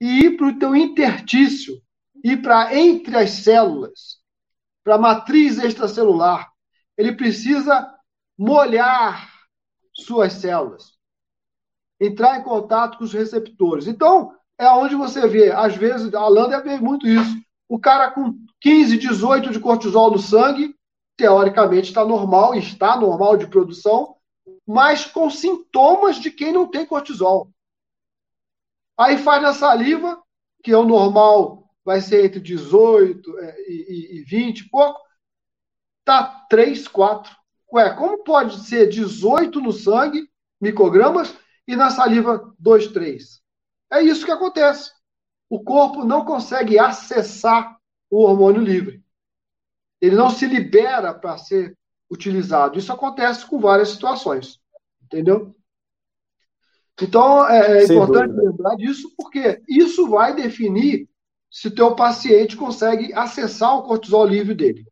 e 0.00 0.26
ir 0.26 0.36
para 0.36 0.46
o 0.46 0.58
teu 0.60 0.76
intertício, 0.76 1.82
ir 2.24 2.40
para 2.40 2.74
entre 2.74 3.16
as 3.18 3.30
células, 3.30 4.16
para 4.82 4.94
a 4.94 4.98
matriz 4.98 5.58
extracelular. 5.58 6.50
Ele 6.96 7.12
precisa 7.14 7.94
molhar 8.36 9.30
suas 9.92 10.32
células, 10.32 10.94
entrar 12.00 12.40
em 12.40 12.42
contato 12.42 12.96
com 12.96 13.04
os 13.04 13.12
receptores. 13.12 13.86
Então, 13.86 14.34
é 14.58 14.66
onde 14.70 14.94
você 14.94 15.28
vê, 15.28 15.52
às 15.52 15.76
vezes, 15.76 16.12
a 16.14 16.26
Landa 16.26 16.62
vê 16.62 16.78
muito 16.80 17.06
isso. 17.06 17.36
O 17.68 17.78
cara 17.78 18.10
com 18.10 18.34
15, 18.60 18.96
18 18.96 19.50
de 19.50 19.60
cortisol 19.60 20.10
no 20.10 20.18
sangue, 20.18 20.74
teoricamente 21.16 21.88
está 21.88 22.04
normal, 22.04 22.54
está 22.54 22.96
normal 22.96 23.36
de 23.36 23.46
produção, 23.46 24.16
mas 24.66 25.04
com 25.04 25.28
sintomas 25.28 26.16
de 26.16 26.30
quem 26.30 26.52
não 26.52 26.66
tem 26.66 26.86
cortisol. 26.86 27.50
Aí 28.96 29.18
faz 29.18 29.42
na 29.42 29.52
saliva, 29.52 30.22
que 30.62 30.72
é 30.72 30.76
o 30.76 30.84
normal, 30.84 31.63
vai 31.84 32.00
ser 32.00 32.24
entre 32.24 32.40
18 32.40 33.38
é, 33.38 33.60
e, 33.68 34.18
e 34.18 34.24
20 34.24 34.60
e 34.60 34.68
pouco, 34.70 35.00
tá 36.04 36.46
3, 36.48 36.88
4. 36.88 37.34
Ué, 37.72 37.94
como 37.94 38.24
pode 38.24 38.64
ser 38.66 38.88
18 38.88 39.60
no 39.60 39.72
sangue, 39.72 40.28
microgramas, 40.60 41.36
e 41.66 41.76
na 41.76 41.90
saliva 41.90 42.54
2, 42.58 42.88
3? 42.88 43.40
É 43.92 44.02
isso 44.02 44.24
que 44.24 44.32
acontece. 44.32 44.92
O 45.48 45.62
corpo 45.62 46.04
não 46.04 46.24
consegue 46.24 46.78
acessar 46.78 47.76
o 48.10 48.22
hormônio 48.22 48.62
livre. 48.62 49.02
Ele 50.00 50.16
não 50.16 50.30
se 50.30 50.46
libera 50.46 51.14
para 51.14 51.38
ser 51.38 51.76
utilizado. 52.10 52.78
Isso 52.78 52.92
acontece 52.92 53.46
com 53.46 53.58
várias 53.58 53.90
situações, 53.90 54.60
entendeu? 55.02 55.54
Então, 57.00 57.48
é, 57.48 57.80
é 57.80 57.84
importante 57.84 58.28
dúvida. 58.28 58.50
lembrar 58.50 58.76
disso, 58.76 59.12
porque 59.16 59.62
isso 59.68 60.08
vai 60.08 60.34
definir 60.34 61.08
se 61.54 61.70
teu 61.70 61.94
paciente 61.94 62.56
consegue 62.56 63.14
acessar 63.14 63.78
o 63.78 63.84
cortisol 63.84 64.26
livre 64.26 64.54
dele. 64.54 64.84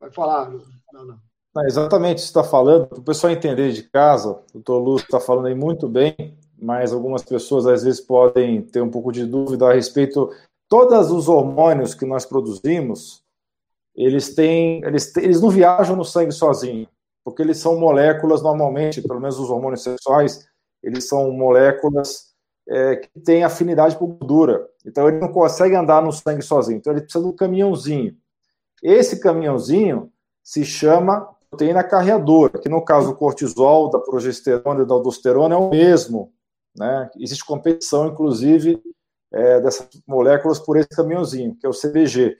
Vai 0.00 0.10
falar, 0.10 0.50
não, 0.50 0.60
não. 0.92 1.20
não 1.54 1.64
exatamente, 1.64 2.20
você 2.20 2.26
está 2.26 2.42
falando, 2.42 2.88
para 2.88 2.98
o 2.98 3.04
pessoal 3.04 3.32
entender 3.32 3.70
de 3.70 3.84
casa, 3.84 4.32
o 4.32 4.44
doutor 4.54 4.78
Lúcio 4.78 5.04
está 5.04 5.20
falando 5.20 5.46
aí 5.46 5.54
muito 5.54 5.88
bem, 5.88 6.36
mas 6.60 6.92
algumas 6.92 7.22
pessoas 7.22 7.66
às 7.66 7.84
vezes 7.84 8.00
podem 8.00 8.62
ter 8.62 8.80
um 8.80 8.90
pouco 8.90 9.12
de 9.12 9.24
dúvida 9.24 9.68
a 9.68 9.74
respeito. 9.74 10.28
Todos 10.68 11.12
os 11.12 11.28
hormônios 11.28 11.94
que 11.94 12.04
nós 12.04 12.26
produzimos, 12.26 13.22
eles 13.94 14.34
têm, 14.34 14.82
eles, 14.84 15.16
eles 15.18 15.40
não 15.40 15.50
viajam 15.50 15.94
no 15.94 16.04
sangue 16.04 16.32
sozinho. 16.32 16.88
porque 17.24 17.42
eles 17.42 17.58
são 17.58 17.78
moléculas, 17.78 18.42
normalmente, 18.42 19.00
pelo 19.02 19.20
menos 19.20 19.38
os 19.38 19.50
hormônios 19.50 19.84
sexuais, 19.84 20.48
eles 20.82 21.06
são 21.06 21.30
moléculas 21.30 22.34
é, 22.68 22.96
que 22.96 23.20
têm 23.20 23.44
afinidade 23.44 23.96
por 23.96 24.08
gordura. 24.08 24.68
Então, 24.86 25.08
ele 25.08 25.18
não 25.18 25.28
consegue 25.28 25.74
andar 25.74 26.00
no 26.02 26.12
sangue 26.12 26.42
sozinho. 26.42 26.78
Então, 26.78 26.92
ele 26.92 27.02
precisa 27.02 27.26
um 27.26 27.32
caminhãozinho. 27.32 28.16
Esse 28.82 29.18
caminhãozinho 29.20 30.12
se 30.42 30.64
chama 30.64 31.28
proteína 31.50 31.82
carreadora, 31.82 32.58
que 32.58 32.68
no 32.68 32.84
caso 32.84 33.08
do 33.08 33.16
cortisol, 33.16 33.90
da 33.90 33.98
progesterona 33.98 34.82
e 34.82 34.86
da 34.86 34.94
aldosterona 34.94 35.54
é 35.54 35.58
o 35.58 35.70
mesmo. 35.70 36.32
Né? 36.76 37.10
Existe 37.18 37.44
competição, 37.44 38.06
inclusive, 38.06 38.80
é, 39.32 39.60
dessas 39.60 39.88
moléculas 40.06 40.58
por 40.58 40.76
esse 40.76 40.88
caminhãozinho, 40.90 41.56
que 41.56 41.66
é 41.66 41.68
o 41.68 41.72
CBG. 41.72 42.36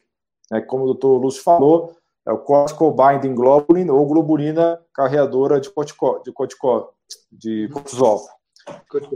Né? 0.51 0.61
Como 0.61 0.85
o 0.85 0.87
doutor 0.87 1.19
Lúcio 1.19 1.43
falou, 1.43 1.97
é 2.27 2.33
o 2.33 2.39
Cortical 2.39 2.95
Binding 2.95 3.35
Globulin 3.35 3.89
ou 3.89 4.07
globulina 4.07 4.81
carreadora 4.93 5.61
de, 5.61 5.71
cortico, 5.71 6.21
de, 6.25 6.33
cortico, 6.33 6.93
de 7.31 7.69
cortisol. 7.73 8.21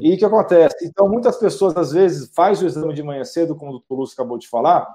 E 0.01 0.15
o 0.15 0.19
que 0.19 0.25
acontece? 0.25 0.87
Então, 0.87 1.09
muitas 1.09 1.37
pessoas, 1.37 1.77
às 1.77 1.93
vezes, 1.93 2.31
faz 2.35 2.63
o 2.63 2.67
exame 2.67 2.95
de 2.95 3.03
manhã 3.03 3.25
cedo, 3.25 3.57
como 3.57 3.71
o 3.71 3.75
doutor 3.75 3.95
Lúcio 3.97 4.15
acabou 4.15 4.39
de 4.39 4.49
falar, 4.49 4.87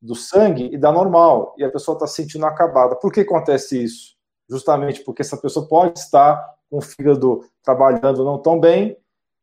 do 0.00 0.14
sangue 0.14 0.68
e 0.72 0.76
dá 0.76 0.92
normal, 0.92 1.54
e 1.56 1.64
a 1.64 1.70
pessoa 1.70 1.94
está 1.94 2.06
se 2.06 2.16
sentindo 2.16 2.44
acabada. 2.44 2.94
Por 2.96 3.10
que 3.10 3.20
acontece 3.20 3.82
isso? 3.82 4.14
Justamente 4.48 5.02
porque 5.02 5.22
essa 5.22 5.36
pessoa 5.36 5.66
pode 5.66 5.98
estar 5.98 6.44
com 6.70 6.78
o 6.78 6.82
fígado 6.82 7.40
trabalhando 7.62 8.24
não 8.24 8.38
tão 8.38 8.60
bem, 8.60 8.96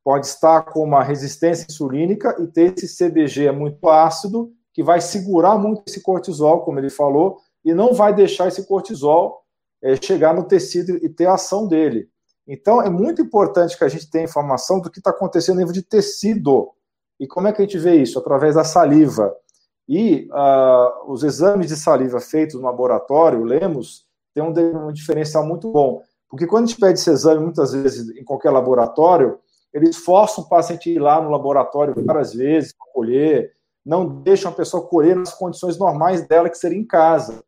pode 0.04 0.28
estar 0.28 0.62
com 0.64 0.84
uma 0.84 1.04
resistência 1.04 1.66
insulínica 1.68 2.36
e 2.40 2.48
ter 2.48 2.74
esse 2.74 2.96
CBG 2.96 3.52
muito 3.52 3.90
ácido, 3.90 4.52
que 4.74 4.84
vai 4.84 5.02
segurar 5.02 5.58
muito 5.58 5.84
esse 5.88 6.02
cortisol, 6.02 6.62
como 6.62 6.80
ele 6.80 6.90
falou, 6.90 7.38
e 7.66 7.74
não 7.74 7.94
vai 7.94 8.14
deixar 8.14 8.48
esse 8.48 8.66
cortisol 8.68 9.42
é, 9.82 9.96
chegar 9.96 10.34
no 10.34 10.44
tecido 10.44 10.98
e 11.04 11.10
ter 11.10 11.26
a 11.26 11.34
ação 11.34 11.68
dele. 11.68 12.11
Então, 12.48 12.82
é 12.82 12.90
muito 12.90 13.22
importante 13.22 13.78
que 13.78 13.84
a 13.84 13.90
gente 13.90 14.10
tenha 14.10 14.26
informação 14.26 14.80
do 14.80 14.90
que 14.90 15.00
está 15.00 15.12
acontecendo 15.12 15.56
no 15.56 15.62
nível 15.62 15.74
de 15.74 15.84
tecido. 15.84 16.70
E 17.20 17.28
como 17.28 17.48
é 17.48 17.54
que 17.54 17.62
a 17.62 17.66
gente 17.66 17.78
vê 17.78 17.96
isso? 17.96 18.18
Através 18.18 18.56
da 18.56 18.64
saliva. 18.64 19.34
E 19.88 20.28
uh, 20.32 21.12
os 21.12 21.24
exames 21.24 21.68
de 21.68 21.76
saliva 21.76 22.20
feitos 22.20 22.56
no 22.56 22.62
laboratório, 22.62 23.44
Lemos, 23.44 24.06
tem 24.34 24.44
um, 24.44 24.88
um 24.88 24.92
diferencial 24.92 25.46
muito 25.46 25.72
bom. 25.72 26.02
Porque 26.30 26.48
quando 26.48 26.64
a 26.64 26.68
gente 26.68 26.80
pede 26.80 27.00
esse 27.00 27.10
exame, 27.10 27.44
muitas 27.44 27.74
vezes, 27.74 28.10
em 28.18 28.24
qualquer 28.24 28.52
laboratório, 28.52 29.38
eles 29.74 29.98
forçam 29.98 30.44
o 30.44 30.50
paciente 30.50 30.90
a 30.90 30.94
ir 30.94 31.00
lá 31.00 31.22
no 31.22 31.30
laboratório 31.30 31.94
várias 32.06 32.34
vezes 32.34 32.74
para 32.74 32.88
colher, 32.94 33.52
não 33.86 34.22
deixam 34.22 34.52
a 34.52 34.54
pessoa 34.56 34.88
colher 34.88 35.16
nas 35.16 35.34
condições 35.34 35.78
normais 35.78 36.28
dela, 36.28 36.50
que 36.50 36.58
seria 36.58 36.78
em 36.78 36.86
casa. 36.86 37.44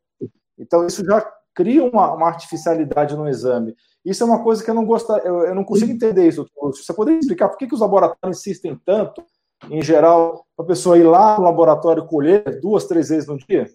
Então, 0.57 0.85
isso 0.85 1.03
já 1.05 1.25
cria 1.53 1.83
uma, 1.83 2.13
uma 2.13 2.27
artificialidade 2.27 3.15
no 3.15 3.27
exame. 3.27 3.75
Isso 4.05 4.23
é 4.23 4.25
uma 4.25 4.43
coisa 4.43 4.63
que 4.63 4.69
eu 4.69 4.75
não 4.75 4.85
gosto, 4.85 5.11
eu, 5.17 5.43
eu 5.43 5.55
não 5.55 5.63
consigo 5.63 5.91
entender 5.91 6.27
isso. 6.27 6.45
Você 6.55 6.93
poderia 6.93 7.19
explicar 7.19 7.47
por 7.49 7.57
que, 7.57 7.67
que 7.67 7.73
os 7.73 7.79
laboratórios 7.79 8.39
insistem 8.39 8.79
tanto, 8.85 9.23
em 9.69 9.81
geral, 9.81 10.45
para 10.55 10.65
a 10.65 10.67
pessoa 10.67 10.97
ir 10.97 11.03
lá 11.03 11.37
no 11.37 11.45
laboratório 11.45 12.05
colher 12.05 12.59
duas, 12.59 12.85
três 12.85 13.09
vezes 13.09 13.27
no 13.27 13.37
dia? 13.37 13.71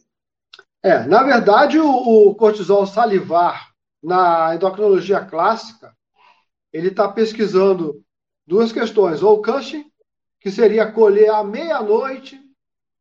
É, 0.83 1.05
na 1.07 1.23
verdade, 1.23 1.79
o, 1.79 2.29
o 2.29 2.35
cortisol 2.35 2.87
salivar 2.87 3.73
na 4.03 4.55
endocrinologia 4.55 5.25
clássica, 5.25 5.97
ele 6.73 6.89
está 6.89 7.09
pesquisando 7.09 8.03
duas 8.47 8.71
questões, 8.71 9.23
ou 9.23 9.39
o 9.39 9.43
Cushing, 9.43 9.91
que 10.41 10.51
seria 10.51 10.93
colher 10.93 11.31
à 11.31 11.43
meia-noite 11.43 12.41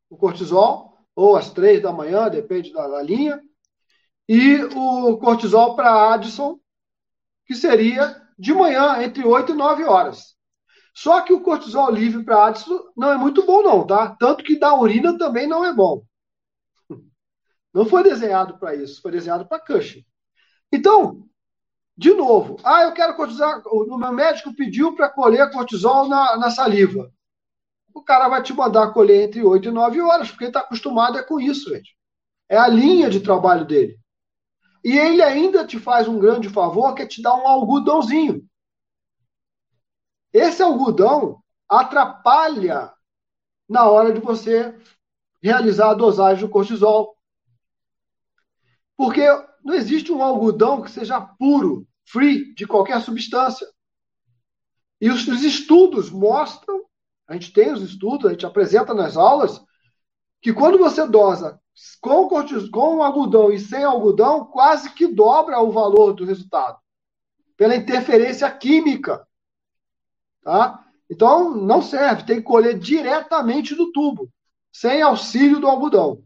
o 0.10 0.17
cortisol, 0.17 0.98
ou 1.15 1.36
às 1.36 1.51
três 1.51 1.81
da 1.81 1.91
manhã, 1.91 2.29
depende 2.29 2.72
da, 2.72 2.88
da 2.88 3.01
linha, 3.01 3.41
e 4.27 4.63
o 4.75 5.17
cortisol 5.17 5.75
para 5.75 6.13
Addison, 6.13 6.60
que 7.48 7.56
seria 7.56 8.22
de 8.38 8.54
manhã, 8.54 9.01
entre 9.01 9.25
8 9.25 9.54
e 9.54 9.56
9 9.56 9.84
horas. 9.86 10.36
Só 10.94 11.22
que 11.22 11.32
o 11.32 11.42
cortisol 11.42 11.92
livre 11.92 12.24
para 12.24 12.48
Addison 12.48 12.80
não 12.96 13.12
é 13.12 13.18
muito 13.18 13.46
bom, 13.46 13.62
não, 13.62 13.86
tá? 13.86 14.16
Tanto 14.20 14.44
que 14.44 14.60
da 14.60 14.75
urina 14.75 15.18
também 15.18 15.48
não 15.48 15.64
é 15.64 15.74
bom. 15.74 16.03
Não 17.74 17.86
foi 17.86 18.03
desenhado 18.03 18.57
para 18.57 18.75
isso, 18.75 19.01
foi 19.01 19.12
desenhado 19.12 19.48
para 19.48 19.64
Cushing. 19.64 20.03
Então, 20.72 21.27
de 21.96 22.14
novo, 22.14 22.57
ah, 22.64 22.83
eu 22.83 22.94
quero 22.94 23.16
cortisol. 23.16 23.62
O 23.68 23.98
meu 23.98 24.12
médico 24.12 24.55
pediu 24.55 24.96
para 24.96 25.10
colher 25.10 25.51
cortisol 25.51 26.07
na, 26.07 26.36
na 26.38 26.50
saliva. 26.50 27.12
O 27.94 28.03
cara 28.03 28.27
vai 28.27 28.42
te 28.44 28.53
mandar 28.53 28.94
colher 28.94 29.24
entre 29.24 29.44
8 29.44 29.70
e 29.70 29.72
9 29.72 30.01
horas, 30.01 30.29
porque 30.29 30.46
ele 30.46 30.50
está 30.50 30.60
acostumado 30.60 31.18
é 31.18 31.24
com 31.24 31.40
isso, 31.40 31.70
gente. 31.70 31.96
É 32.50 32.57
a 32.57 32.68
linha 32.68 33.10
de 33.10 33.20
trabalho 33.20 33.66
dele. 33.66 34.00
E 34.88 34.98
ele 34.98 35.22
ainda 35.22 35.68
te 35.68 35.78
faz 35.78 36.08
um 36.08 36.18
grande 36.18 36.48
favor, 36.48 36.96
que 36.96 37.02
é 37.02 37.06
te 37.06 37.22
dar 37.22 37.36
um 37.36 37.46
algodãozinho. 37.46 38.50
Esse 40.32 40.64
algodão 40.64 41.44
atrapalha 41.68 42.94
na 43.68 43.90
hora 43.90 44.14
de 44.14 44.22
você 44.22 44.80
realizar 45.44 45.90
a 45.90 45.94
dosagem 45.94 46.46
do 46.46 46.50
cortisol. 46.50 47.18
Porque 48.96 49.26
não 49.62 49.74
existe 49.74 50.10
um 50.10 50.24
algodão 50.24 50.82
que 50.82 50.90
seja 50.90 51.20
puro, 51.20 51.86
free 52.06 52.56
de 52.56 52.66
qualquer 52.66 53.02
substância. 53.02 53.68
E 55.02 55.10
os, 55.10 55.28
os 55.28 55.44
estudos 55.44 56.10
mostram, 56.10 56.86
a 57.28 57.34
gente 57.34 57.52
tem 57.52 57.74
os 57.74 57.82
estudos, 57.82 58.26
a 58.26 58.30
gente 58.30 58.46
apresenta 58.46 58.94
nas 58.94 59.18
aulas, 59.18 59.62
que 60.42 60.54
quando 60.54 60.78
você 60.78 61.06
dosa 61.08 61.60
com, 62.02 62.28
com 62.72 63.04
algodão 63.04 63.52
e 63.52 63.60
sem 63.60 63.84
algodão, 63.84 64.46
quase 64.46 64.92
que 64.94 65.08
dobra 65.08 65.60
o 65.60 65.72
valor 65.72 66.14
do 66.14 66.26
resultado, 66.26 66.80
pela 67.56 67.76
interferência 67.76 68.50
química. 68.52 69.28
Tá? 70.44 70.84
Então, 71.10 71.56
não 71.56 71.82
serve, 71.82 72.26
tem 72.26 72.38
que 72.38 72.44
colher 72.44 72.78
diretamente 72.78 73.76
do 73.76 73.92
tubo, 73.92 74.32
sem 74.72 75.02
auxílio 75.02 75.60
do 75.60 75.68
algodão. 75.68 76.24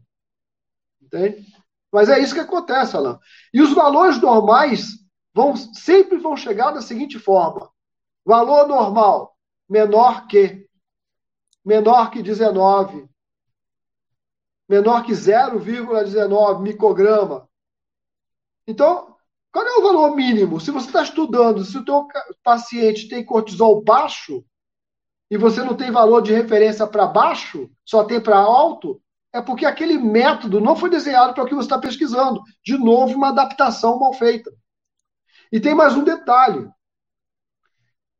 Entende? 1.00 1.46
Mas 1.92 2.08
é 2.08 2.18
isso 2.18 2.34
que 2.34 2.40
acontece, 2.40 2.96
Alain. 2.96 3.18
E 3.52 3.60
os 3.60 3.72
valores 3.74 4.18
normais 4.20 5.02
vão 5.34 5.54
sempre 5.56 6.18
vão 6.18 6.36
chegar 6.36 6.70
da 6.70 6.80
seguinte 6.80 7.18
forma: 7.18 7.70
valor 8.24 8.66
normal 8.66 9.36
menor 9.68 10.26
que 10.26 10.66
menor 11.64 12.10
que 12.10 12.22
19, 12.22 13.08
menor 14.72 15.04
que 15.04 15.12
0,19 15.12 16.62
micrograma. 16.62 17.46
Então, 18.66 19.14
qual 19.52 19.66
é 19.66 19.76
o 19.76 19.82
valor 19.82 20.16
mínimo? 20.16 20.58
Se 20.58 20.70
você 20.70 20.86
está 20.86 21.02
estudando, 21.02 21.62
se 21.62 21.76
o 21.76 21.84
teu 21.84 22.08
paciente 22.42 23.06
tem 23.06 23.22
cortisol 23.22 23.82
baixo 23.82 24.42
e 25.30 25.36
você 25.36 25.62
não 25.62 25.76
tem 25.76 25.90
valor 25.90 26.22
de 26.22 26.32
referência 26.32 26.86
para 26.86 27.06
baixo, 27.06 27.70
só 27.84 28.02
tem 28.04 28.18
para 28.18 28.38
alto, 28.38 28.98
é 29.30 29.42
porque 29.42 29.66
aquele 29.66 29.98
método 29.98 30.58
não 30.58 30.74
foi 30.74 30.88
desenhado 30.88 31.34
para 31.34 31.44
o 31.44 31.46
que 31.46 31.54
você 31.54 31.66
está 31.66 31.78
pesquisando. 31.78 32.40
De 32.64 32.78
novo, 32.78 33.14
uma 33.14 33.28
adaptação 33.28 33.98
mal 33.98 34.14
feita. 34.14 34.50
E 35.52 35.60
tem 35.60 35.74
mais 35.74 35.94
um 35.94 36.02
detalhe. 36.02 36.66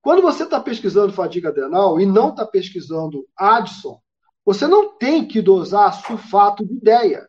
Quando 0.02 0.20
você 0.20 0.42
está 0.42 0.60
pesquisando 0.60 1.14
fadiga 1.14 1.48
adrenal 1.48 1.98
e 1.98 2.04
não 2.04 2.28
está 2.28 2.44
pesquisando 2.44 3.26
Addison, 3.34 4.01
você 4.44 4.66
não 4.66 4.96
tem 4.96 5.26
que 5.26 5.40
dosar 5.40 5.94
sulfato 5.94 6.64
de 6.64 6.74
ideia. 6.74 7.28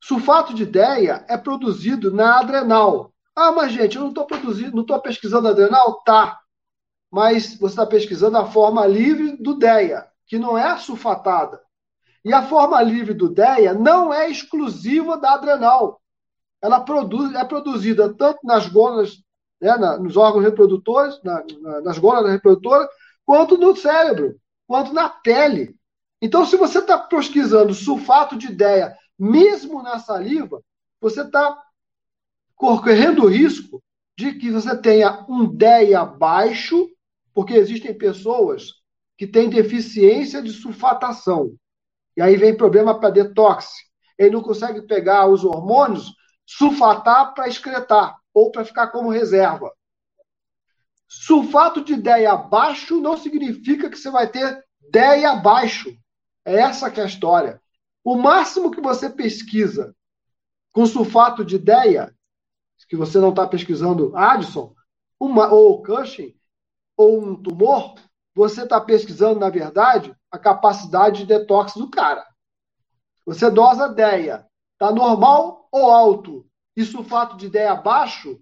Sulfato 0.00 0.54
de 0.54 0.62
ideia 0.62 1.24
é 1.28 1.36
produzido 1.36 2.12
na 2.12 2.40
adrenal. 2.40 3.12
Ah, 3.36 3.52
mas 3.52 3.72
gente, 3.72 3.96
eu 3.96 4.02
não 4.02 4.08
estou 4.08 4.26
produzindo, 4.26 4.74
não 4.74 4.82
estou 4.82 5.00
pesquisando 5.00 5.48
adrenal? 5.48 6.02
Tá. 6.02 6.40
Mas 7.10 7.58
você 7.58 7.72
está 7.72 7.86
pesquisando 7.86 8.38
a 8.38 8.46
forma 8.46 8.86
livre 8.86 9.36
do 9.36 9.54
DEA, 9.54 10.06
que 10.26 10.38
não 10.38 10.56
é 10.56 10.76
sulfatada. 10.78 11.60
E 12.24 12.32
a 12.32 12.42
forma 12.42 12.80
livre 12.82 13.14
do 13.14 13.28
DEA 13.28 13.74
não 13.74 14.12
é 14.12 14.30
exclusiva 14.30 15.18
da 15.18 15.34
adrenal. 15.34 16.00
Ela 16.62 16.80
produz, 16.80 17.34
é 17.34 17.44
produzida 17.44 18.12
tanto 18.14 18.40
nas 18.44 18.68
gônadas, 18.68 19.22
né, 19.60 19.76
na, 19.76 19.98
nos 19.98 20.16
órgãos 20.16 20.44
reprodutores, 20.44 21.20
na, 21.22 21.42
na, 21.60 21.80
nas 21.80 21.98
gônadas 21.98 22.30
reprodutoras, 22.30 22.88
quanto 23.24 23.56
no 23.56 23.74
cérebro, 23.74 24.36
quanto 24.66 24.92
na 24.92 25.08
pele. 25.08 25.74
Então, 26.20 26.44
se 26.44 26.56
você 26.56 26.78
está 26.78 26.98
pesquisando 26.98 27.72
sulfato 27.72 28.36
de 28.36 28.48
DEA, 28.52 28.94
mesmo 29.18 29.82
na 29.82 29.98
saliva, 29.98 30.62
você 31.00 31.22
está 31.22 31.58
correndo 32.54 33.24
o 33.24 33.28
risco 33.28 33.82
de 34.16 34.34
que 34.34 34.50
você 34.50 34.76
tenha 34.76 35.24
um 35.28 35.46
DEA 35.46 36.04
baixo, 36.04 36.88
porque 37.32 37.54
existem 37.54 37.96
pessoas 37.96 38.74
que 39.16 39.26
têm 39.26 39.48
deficiência 39.48 40.42
de 40.42 40.50
sulfatação. 40.50 41.54
E 42.16 42.20
aí 42.20 42.36
vem 42.36 42.56
problema 42.56 42.98
para 42.98 43.10
detox. 43.10 43.70
Ele 44.18 44.32
não 44.32 44.42
consegue 44.42 44.82
pegar 44.82 45.26
os 45.26 45.42
hormônios, 45.42 46.12
sulfatar 46.44 47.32
para 47.32 47.48
excretar 47.48 48.14
ou 48.34 48.50
para 48.50 48.64
ficar 48.64 48.88
como 48.88 49.08
reserva. 49.08 49.72
Sulfato 51.08 51.82
de 51.82 51.96
DEA 51.96 52.36
baixo 52.36 53.00
não 53.00 53.16
significa 53.16 53.88
que 53.88 53.96
você 53.96 54.10
vai 54.10 54.28
ter 54.28 54.62
DEA 54.90 55.34
baixo. 55.36 55.90
É 56.44 56.56
essa 56.56 56.90
que 56.90 57.00
é 57.00 57.04
a 57.04 57.06
história. 57.06 57.60
O 58.04 58.16
máximo 58.16 58.70
que 58.70 58.80
você 58.80 59.10
pesquisa 59.10 59.94
com 60.72 60.86
sulfato 60.86 61.44
de 61.44 61.58
DEA, 61.58 62.14
que 62.88 62.96
você 62.96 63.18
não 63.18 63.30
está 63.30 63.46
pesquisando 63.46 64.16
Addison, 64.16 64.74
uma, 65.18 65.52
ou 65.52 65.82
Cushing, 65.82 66.34
ou 66.96 67.22
um 67.22 67.40
tumor, 67.40 67.94
você 68.34 68.62
está 68.62 68.80
pesquisando, 68.80 69.40
na 69.40 69.50
verdade, 69.50 70.14
a 70.30 70.38
capacidade 70.38 71.18
de 71.18 71.26
detox 71.26 71.74
do 71.74 71.90
cara. 71.90 72.26
Você 73.26 73.50
dosa 73.50 73.88
DEA, 73.88 74.46
está 74.72 74.92
normal 74.92 75.68
ou 75.70 75.90
alto, 75.90 76.46
e 76.76 76.84
sulfato 76.84 77.36
de 77.36 77.48
DEA 77.48 77.74
baixo, 77.74 78.40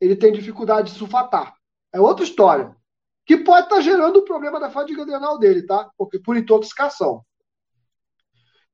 ele 0.00 0.14
tem 0.14 0.32
dificuldade 0.32 0.92
de 0.92 0.98
sulfatar. 0.98 1.54
É 1.92 2.00
outra 2.00 2.24
história. 2.24 2.76
Que 3.24 3.38
pode 3.38 3.64
estar 3.64 3.76
tá 3.76 3.82
gerando 3.82 4.18
o 4.18 4.24
problema 4.24 4.60
da 4.60 4.70
fadiga 4.70 5.02
adrenal 5.02 5.38
dele, 5.38 5.62
tá? 5.66 5.90
Porque 5.96 6.18
por 6.18 6.36
intoxicação. 6.36 7.24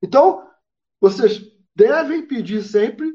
Então, 0.04 0.46
vocês 1.00 1.40
devem 1.74 2.26
pedir 2.26 2.62
sempre, 2.62 3.10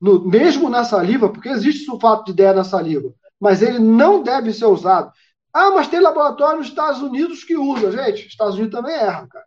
no, 0.00 0.24
mesmo 0.24 0.68
na 0.70 0.84
saliva, 0.84 1.28
porque 1.28 1.48
existe 1.48 1.84
sulfato 1.84 2.26
de 2.26 2.32
DEA 2.32 2.54
na 2.54 2.62
saliva, 2.62 3.12
mas 3.40 3.62
ele 3.62 3.80
não 3.80 4.22
deve 4.22 4.52
ser 4.52 4.66
usado. 4.66 5.12
Ah, 5.52 5.72
mas 5.72 5.88
tem 5.88 5.98
laboratório 5.98 6.58
nos 6.58 6.68
Estados 6.68 7.02
Unidos 7.02 7.42
que 7.42 7.56
usa. 7.56 7.90
Gente, 7.90 8.28
Estados 8.28 8.54
Unidos 8.54 8.70
também 8.70 8.94
erra, 8.94 9.26
cara. 9.26 9.44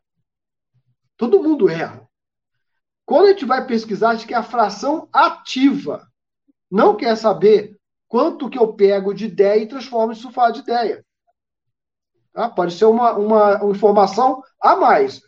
Todo 1.16 1.42
mundo 1.42 1.70
erra. 1.70 2.06
Quando 3.06 3.28
a 3.28 3.30
gente 3.30 3.46
vai 3.46 3.66
pesquisar, 3.66 4.10
a 4.10 4.16
gente 4.16 4.28
quer 4.28 4.36
a 4.36 4.44
fração 4.44 5.08
ativa. 5.14 6.06
Não 6.70 6.98
quer 6.98 7.16
saber 7.16 7.80
quanto 8.10 8.50
que 8.50 8.60
eu 8.60 8.74
pego 8.74 9.14
de 9.14 9.26
ideia 9.26 9.62
e 9.62 9.68
transformo 9.68 10.12
em 10.12 10.16
sulfato 10.16 10.56
de 10.56 10.60
ideia. 10.60 11.06
Tá? 12.34 12.50
Pode 12.50 12.74
ser 12.74 12.86
uma, 12.86 13.14
uma, 13.14 13.64
uma 13.64 13.72
informação 13.72 14.44
a 14.60 14.76
mais. 14.76 15.22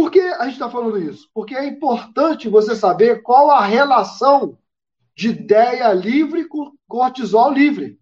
Por 0.00 0.10
que 0.10 0.18
a 0.18 0.44
gente 0.44 0.54
está 0.54 0.70
falando 0.70 0.96
isso? 0.96 1.28
Porque 1.34 1.54
é 1.54 1.66
importante 1.66 2.48
você 2.48 2.74
saber 2.74 3.20
qual 3.20 3.50
a 3.50 3.62
relação 3.62 4.58
de 5.14 5.28
ideia 5.28 5.92
livre 5.92 6.48
com 6.48 6.72
cortisol 6.88 7.52
livre. 7.52 8.00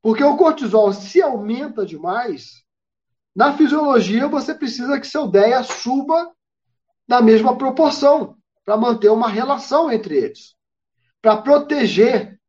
Porque 0.00 0.24
o 0.24 0.34
cortisol, 0.38 0.94
se 0.94 1.20
aumenta 1.20 1.84
demais, 1.84 2.64
na 3.36 3.54
fisiologia 3.54 4.26
você 4.26 4.54
precisa 4.54 4.98
que 4.98 5.06
seu 5.06 5.26
DEA 5.26 5.62
suba 5.62 6.34
na 7.06 7.20
mesma 7.20 7.58
proporção, 7.58 8.38
para 8.64 8.78
manter 8.78 9.10
uma 9.10 9.28
relação 9.28 9.92
entre 9.92 10.16
eles, 10.16 10.56
para 11.20 11.36
proteger 11.36 12.40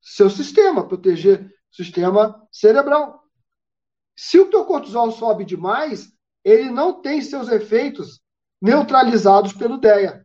seu 0.00 0.30
sistema, 0.30 0.88
proteger 0.88 1.44
o 1.44 1.76
sistema 1.76 2.48
cerebral. 2.50 3.22
Se 4.16 4.40
o 4.40 4.48
teu 4.48 4.64
cortisol 4.64 5.12
sobe 5.12 5.44
demais, 5.44 6.16
ele 6.48 6.70
não 6.70 7.00
tem 7.00 7.20
seus 7.20 7.48
efeitos 7.48 8.20
neutralizados 8.60 9.52
pelo 9.52 9.76
DEA. 9.76 10.24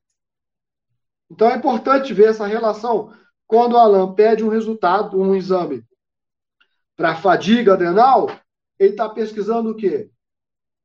Então 1.29 1.49
é 1.49 1.55
importante 1.55 2.13
ver 2.13 2.29
essa 2.29 2.47
relação. 2.47 3.13
Quando 3.45 3.73
o 3.73 3.77
Alan 3.77 4.13
pede 4.13 4.43
um 4.43 4.49
resultado, 4.49 5.19
um 5.19 5.35
exame 5.35 5.83
para 6.95 7.15
fadiga 7.15 7.73
adrenal, 7.73 8.29
ele 8.79 8.91
está 8.91 9.09
pesquisando 9.09 9.71
o 9.71 9.75
quê? 9.75 10.09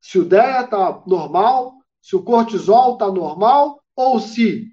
Se 0.00 0.18
o 0.18 0.24
DEA 0.24 0.62
está 0.62 1.02
normal, 1.06 1.74
se 2.00 2.16
o 2.16 2.22
cortisol 2.22 2.94
está 2.94 3.10
normal, 3.10 3.80
ou 3.94 4.18
se 4.18 4.66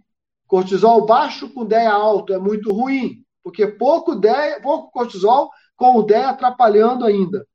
cortisol 0.48 1.06
baixo 1.06 1.50
com 1.50 1.66
DEA 1.66 1.92
alto 1.92 2.34
é 2.34 2.38
muito 2.38 2.74
ruim, 2.74 3.24
porque 3.44 3.68
pouco, 3.68 4.16
DEA, 4.16 4.60
pouco 4.62 4.92
cortisol 4.92 5.50
com 5.76 5.98
o 5.98 6.04
DEA 6.04 6.30
atrapalhando 6.30 7.06
ainda. 7.06 7.46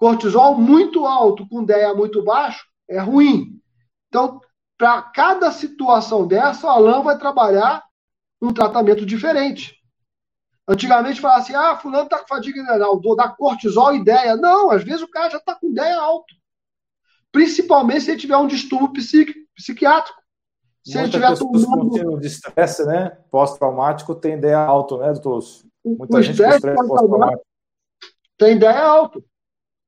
Cortisol 0.00 0.56
muito 0.56 1.04
alto 1.04 1.46
com 1.46 1.62
DEA 1.62 1.94
muito 1.94 2.24
baixo 2.24 2.66
é 2.88 2.98
ruim. 2.98 3.60
Então, 4.08 4.40
para 4.78 5.02
cada 5.02 5.52
situação 5.52 6.26
dessa, 6.26 6.66
o 6.66 6.70
Alan 6.70 7.02
vai 7.02 7.18
trabalhar 7.18 7.84
um 8.40 8.50
tratamento 8.50 9.04
diferente. 9.04 9.76
Antigamente 10.66 11.20
falava 11.20 11.42
assim: 11.42 11.54
ah, 11.54 11.76
fulano 11.76 12.04
está 12.04 12.18
com 12.18 12.28
fadiga 12.28 12.62
adrenal, 12.62 12.98
vou 12.98 13.14
dar 13.14 13.36
cortisol 13.36 13.94
e 13.94 13.98
ideia. 13.98 14.36
Não, 14.36 14.70
às 14.70 14.82
vezes 14.82 15.02
o 15.02 15.10
cara 15.10 15.28
já 15.28 15.36
está 15.36 15.54
com 15.54 15.68
ideia 15.68 15.98
alto. 15.98 16.34
Principalmente 17.30 18.00
se 18.00 18.10
ele 18.12 18.20
tiver 18.20 18.38
um 18.38 18.46
distúrbio 18.46 18.94
psiqui, 18.94 19.34
psiquiátrico. 19.54 20.18
Se 20.82 20.94
Muita 20.98 21.18
ele 21.18 21.26
tiver 21.26 21.38
tomando... 21.38 22.18
de 22.20 22.26
estresse, 22.26 22.86
né? 22.86 23.18
Pós-traumático 23.30 24.14
tem 24.14 24.38
ideia 24.38 24.60
alto, 24.60 24.96
né, 24.96 25.12
doutor? 25.12 25.44
Muita 25.84 26.16
o 26.16 26.22
gente 26.22 26.42
com 26.42 26.48
estresse 26.48 26.86
pós-traumático. 26.86 27.44
Tem 28.38 28.56
ideia 28.56 28.82
alto. 28.82 29.22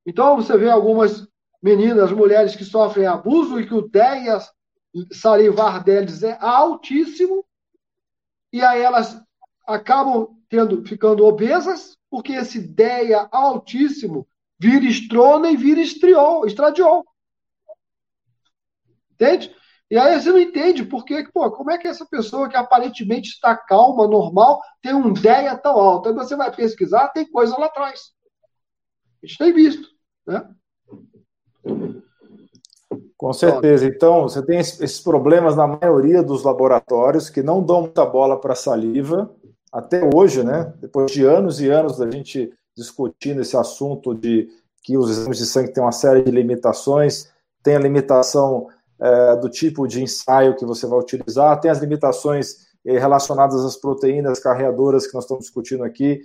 Então 0.05 0.35
você 0.35 0.57
vê 0.57 0.69
algumas 0.69 1.27
meninas, 1.61 2.11
mulheres 2.11 2.55
que 2.55 2.65
sofrem 2.65 3.05
abuso 3.05 3.59
e 3.59 3.65
que 3.65 3.73
o 3.73 3.87
DEA 3.87 4.39
salivar 5.11 5.83
deles 5.83 6.21
é 6.23 6.37
altíssimo, 6.39 7.45
e 8.51 8.61
aí 8.61 8.81
elas 8.81 9.19
acabam 9.65 10.37
tendo, 10.49 10.85
ficando 10.85 11.25
obesas, 11.25 11.97
porque 12.09 12.33
esse 12.33 12.59
DEA 12.59 13.27
altíssimo 13.31 14.27
vira 14.59 14.85
estrona 14.85 15.49
e 15.49 15.57
vira 15.57 15.81
estriol, 15.81 16.45
estradiol. 16.45 17.03
Entende? 19.13 19.55
E 19.89 19.97
aí 19.97 20.19
você 20.19 20.31
não 20.31 20.39
entende 20.39 20.83
porque, 20.83 21.27
pô, 21.31 21.49
como 21.51 21.71
é 21.71 21.77
que 21.77 21.87
essa 21.87 22.05
pessoa 22.05 22.49
que 22.49 22.57
aparentemente 22.57 23.29
está 23.29 23.55
calma, 23.55 24.07
normal, 24.07 24.61
tem 24.81 24.93
um 24.93 25.13
DEA 25.13 25.57
tão 25.57 25.79
alto? 25.79 26.09
Aí 26.09 26.15
você 26.15 26.35
vai 26.35 26.53
pesquisar, 26.53 27.09
tem 27.09 27.29
coisa 27.29 27.57
lá 27.57 27.67
atrás. 27.67 28.11
A 29.23 29.25
gente 29.25 29.37
tem 29.37 29.53
visto, 29.53 29.87
né? 30.25 30.47
Com 33.17 33.31
certeza. 33.31 33.85
Então, 33.85 34.23
você 34.23 34.45
tem 34.45 34.59
esses 34.59 34.99
problemas 34.99 35.55
na 35.55 35.65
maioria 35.65 36.21
dos 36.21 36.43
laboratórios 36.43 37.29
que 37.29 37.41
não 37.41 37.63
dão 37.63 37.81
muita 37.81 38.05
bola 38.05 38.39
para 38.39 38.55
saliva, 38.55 39.33
até 39.71 40.01
hoje, 40.13 40.43
né? 40.43 40.73
Depois 40.79 41.11
de 41.11 41.23
anos 41.23 41.59
e 41.61 41.69
anos 41.69 41.97
da 41.97 42.09
gente 42.09 42.53
discutindo 42.75 43.41
esse 43.41 43.55
assunto 43.55 44.13
de 44.13 44.49
que 44.83 44.97
os 44.97 45.09
exames 45.09 45.37
de 45.37 45.45
sangue 45.45 45.71
têm 45.71 45.81
uma 45.81 45.91
série 45.91 46.21
de 46.21 46.31
limitações, 46.31 47.29
tem 47.63 47.75
a 47.75 47.79
limitação 47.79 48.67
é, 48.99 49.35
do 49.37 49.49
tipo 49.49 49.87
de 49.87 50.03
ensaio 50.03 50.55
que 50.55 50.65
você 50.65 50.85
vai 50.85 50.99
utilizar, 50.99 51.59
tem 51.59 51.71
as 51.71 51.79
limitações 51.79 52.67
é, 52.85 52.97
relacionadas 52.97 53.63
às 53.63 53.77
proteínas 53.77 54.39
carreadoras 54.39 55.07
que 55.07 55.13
nós 55.13 55.23
estamos 55.23 55.45
discutindo 55.45 55.83
aqui, 55.83 56.21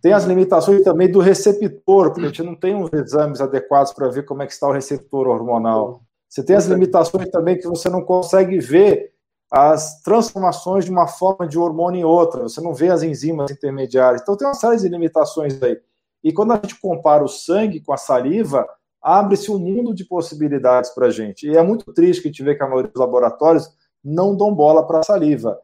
tem 0.00 0.12
as 0.12 0.24
limitações 0.24 0.82
também 0.82 1.10
do 1.10 1.20
receptor, 1.20 2.10
porque 2.10 2.26
a 2.26 2.28
gente 2.28 2.42
não 2.42 2.54
tem 2.54 2.74
uns 2.74 2.92
exames 2.92 3.40
adequados 3.40 3.92
para 3.92 4.08
ver 4.08 4.24
como 4.24 4.42
é 4.42 4.46
que 4.46 4.52
está 4.52 4.68
o 4.68 4.72
receptor 4.72 5.26
hormonal. 5.26 6.02
Você 6.28 6.42
tem 6.44 6.56
as 6.56 6.66
limitações 6.66 7.28
também 7.30 7.56
que 7.58 7.66
você 7.66 7.88
não 7.88 8.02
consegue 8.02 8.58
ver 8.58 9.12
as 9.50 10.02
transformações 10.02 10.84
de 10.84 10.90
uma 10.90 11.06
forma 11.06 11.48
de 11.48 11.58
hormônio 11.58 12.00
em 12.00 12.04
outra, 12.04 12.42
você 12.42 12.60
não 12.60 12.74
vê 12.74 12.90
as 12.90 13.02
enzimas 13.02 13.50
intermediárias. 13.50 14.20
Então 14.20 14.36
tem 14.36 14.46
uma 14.46 14.54
série 14.54 14.76
de 14.76 14.88
limitações 14.88 15.60
aí. 15.62 15.78
E 16.22 16.32
quando 16.32 16.52
a 16.52 16.56
gente 16.56 16.78
compara 16.78 17.24
o 17.24 17.28
sangue 17.28 17.80
com 17.80 17.92
a 17.92 17.96
saliva, 17.96 18.66
abre-se 19.00 19.50
um 19.50 19.58
mundo 19.58 19.94
de 19.94 20.04
possibilidades 20.04 20.90
para 20.90 21.06
a 21.06 21.10
gente. 21.10 21.48
E 21.48 21.56
é 21.56 21.62
muito 21.62 21.92
triste 21.92 22.22
que 22.22 22.28
a 22.28 22.30
gente 22.30 22.42
vê 22.42 22.54
que 22.54 22.62
a 22.62 22.66
maioria 22.66 22.90
dos 22.90 23.00
laboratórios 23.00 23.70
não 24.04 24.36
dão 24.36 24.54
bola 24.54 24.86
para 24.86 25.00
a 25.00 25.02
saliva. 25.02 25.58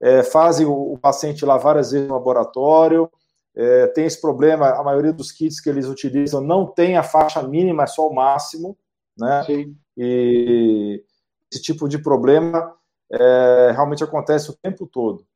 É, 0.00 0.22
fazem 0.22 0.66
o, 0.66 0.92
o, 0.92 0.98
paciente 0.98 1.44
lá 1.44 1.56
várias 1.56 1.90
vezes 1.90 2.06
no 2.06 2.14
laboratório, 2.14 3.10
é, 3.58 3.88
tem 3.88 4.04
esse 4.04 4.20
problema, 4.20 4.68
a 4.70 4.84
maioria 4.84 5.12
dos 5.12 5.32
kits 5.32 5.60
que 5.60 5.68
eles 5.68 5.86
utilizam 5.86 6.40
não 6.40 6.64
tem 6.64 6.96
a 6.96 7.02
faixa 7.02 7.42
mínima, 7.42 7.82
é 7.82 7.86
só 7.86 8.08
o 8.08 8.14
máximo, 8.14 8.78
né? 9.18 9.42
Sim. 9.44 9.76
E 9.96 11.04
esse 11.52 11.60
tipo 11.60 11.88
de 11.88 11.98
problema 11.98 12.72
é, 13.12 13.72
realmente 13.72 14.04
acontece 14.04 14.50
o 14.50 14.56
tempo 14.56 14.86
todo. 14.86 15.26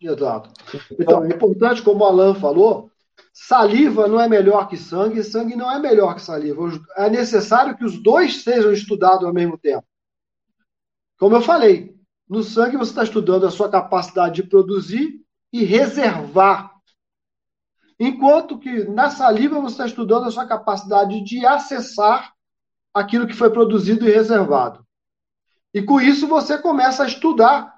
Exato. 0.00 0.50
Então, 0.98 1.24
é 1.24 1.28
importante, 1.28 1.82
como 1.82 2.02
o 2.02 2.06
Alan 2.06 2.34
falou, 2.34 2.90
Saliva 3.32 4.08
não 4.08 4.20
é 4.20 4.28
melhor 4.28 4.68
que 4.68 4.76
sangue, 4.76 5.22
sangue 5.22 5.54
não 5.54 5.70
é 5.70 5.78
melhor 5.78 6.14
que 6.14 6.22
saliva. 6.22 6.62
É 6.96 7.08
necessário 7.08 7.76
que 7.76 7.84
os 7.84 8.02
dois 8.02 8.42
sejam 8.42 8.72
estudados 8.72 9.24
ao 9.24 9.32
mesmo 9.32 9.56
tempo. 9.56 9.84
Como 11.18 11.36
eu 11.36 11.42
falei, 11.42 11.94
no 12.28 12.42
sangue 12.42 12.76
você 12.76 12.90
está 12.90 13.04
estudando 13.04 13.46
a 13.46 13.50
sua 13.50 13.68
capacidade 13.68 14.36
de 14.36 14.42
produzir 14.42 15.20
e 15.52 15.64
reservar. 15.64 16.79
Enquanto 18.02 18.58
que 18.58 18.84
na 18.84 19.10
saliva 19.10 19.60
você 19.60 19.74
está 19.74 19.86
estudando 19.86 20.24
a 20.24 20.30
sua 20.30 20.46
capacidade 20.46 21.22
de 21.22 21.44
acessar 21.44 22.32
aquilo 22.94 23.26
que 23.26 23.34
foi 23.34 23.50
produzido 23.50 24.08
e 24.08 24.10
reservado. 24.10 24.82
E 25.74 25.82
com 25.82 26.00
isso 26.00 26.26
você 26.26 26.56
começa 26.56 27.04
a 27.04 27.06
estudar. 27.06 27.70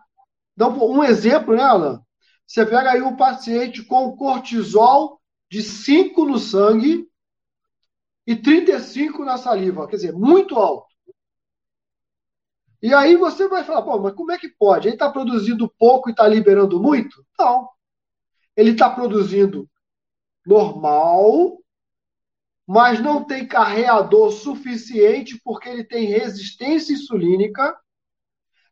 Então, 0.55 0.79
um 0.89 1.03
exemplo, 1.03 1.57
né, 1.57 1.65
Alan? 1.65 2.01
Você 2.47 2.65
pega 2.65 2.93
aí 2.93 3.03
um 3.03 3.17
paciente 3.17 3.83
com 3.83 4.17
cortisol 4.17 5.21
de 5.51 5.61
5 5.61 6.25
no 6.25 6.39
sangue 6.39 7.05
e 8.25 8.37
35 8.37 9.25
na 9.25 9.37
saliva, 9.37 9.89
quer 9.89 9.97
dizer, 9.97 10.13
muito 10.13 10.57
alto. 10.57 10.87
E 12.81 12.95
aí 12.95 13.17
você 13.17 13.49
vai 13.49 13.65
falar, 13.65 13.83
pô, 13.83 13.99
mas 13.99 14.15
como 14.15 14.31
é 14.31 14.39
que 14.39 14.49
pode? 14.49 14.87
Ele 14.87 14.95
está 14.95 15.11
produzindo 15.11 15.69
pouco 15.77 16.09
e 16.09 16.13
está 16.13 16.29
liberando 16.29 16.81
muito? 16.81 17.27
Não. 17.37 17.69
Ele 18.57 18.71
está 18.71 18.89
produzindo 18.89 19.69
normal, 20.47 21.59
mas 22.67 23.01
não 23.01 23.25
tem 23.25 23.47
carreador 23.47 24.33
suficiente 24.33 25.41
porque 25.45 25.69
ele 25.69 25.85
tem 25.85 26.07
resistência 26.07 26.93
insulínica. 26.93 27.77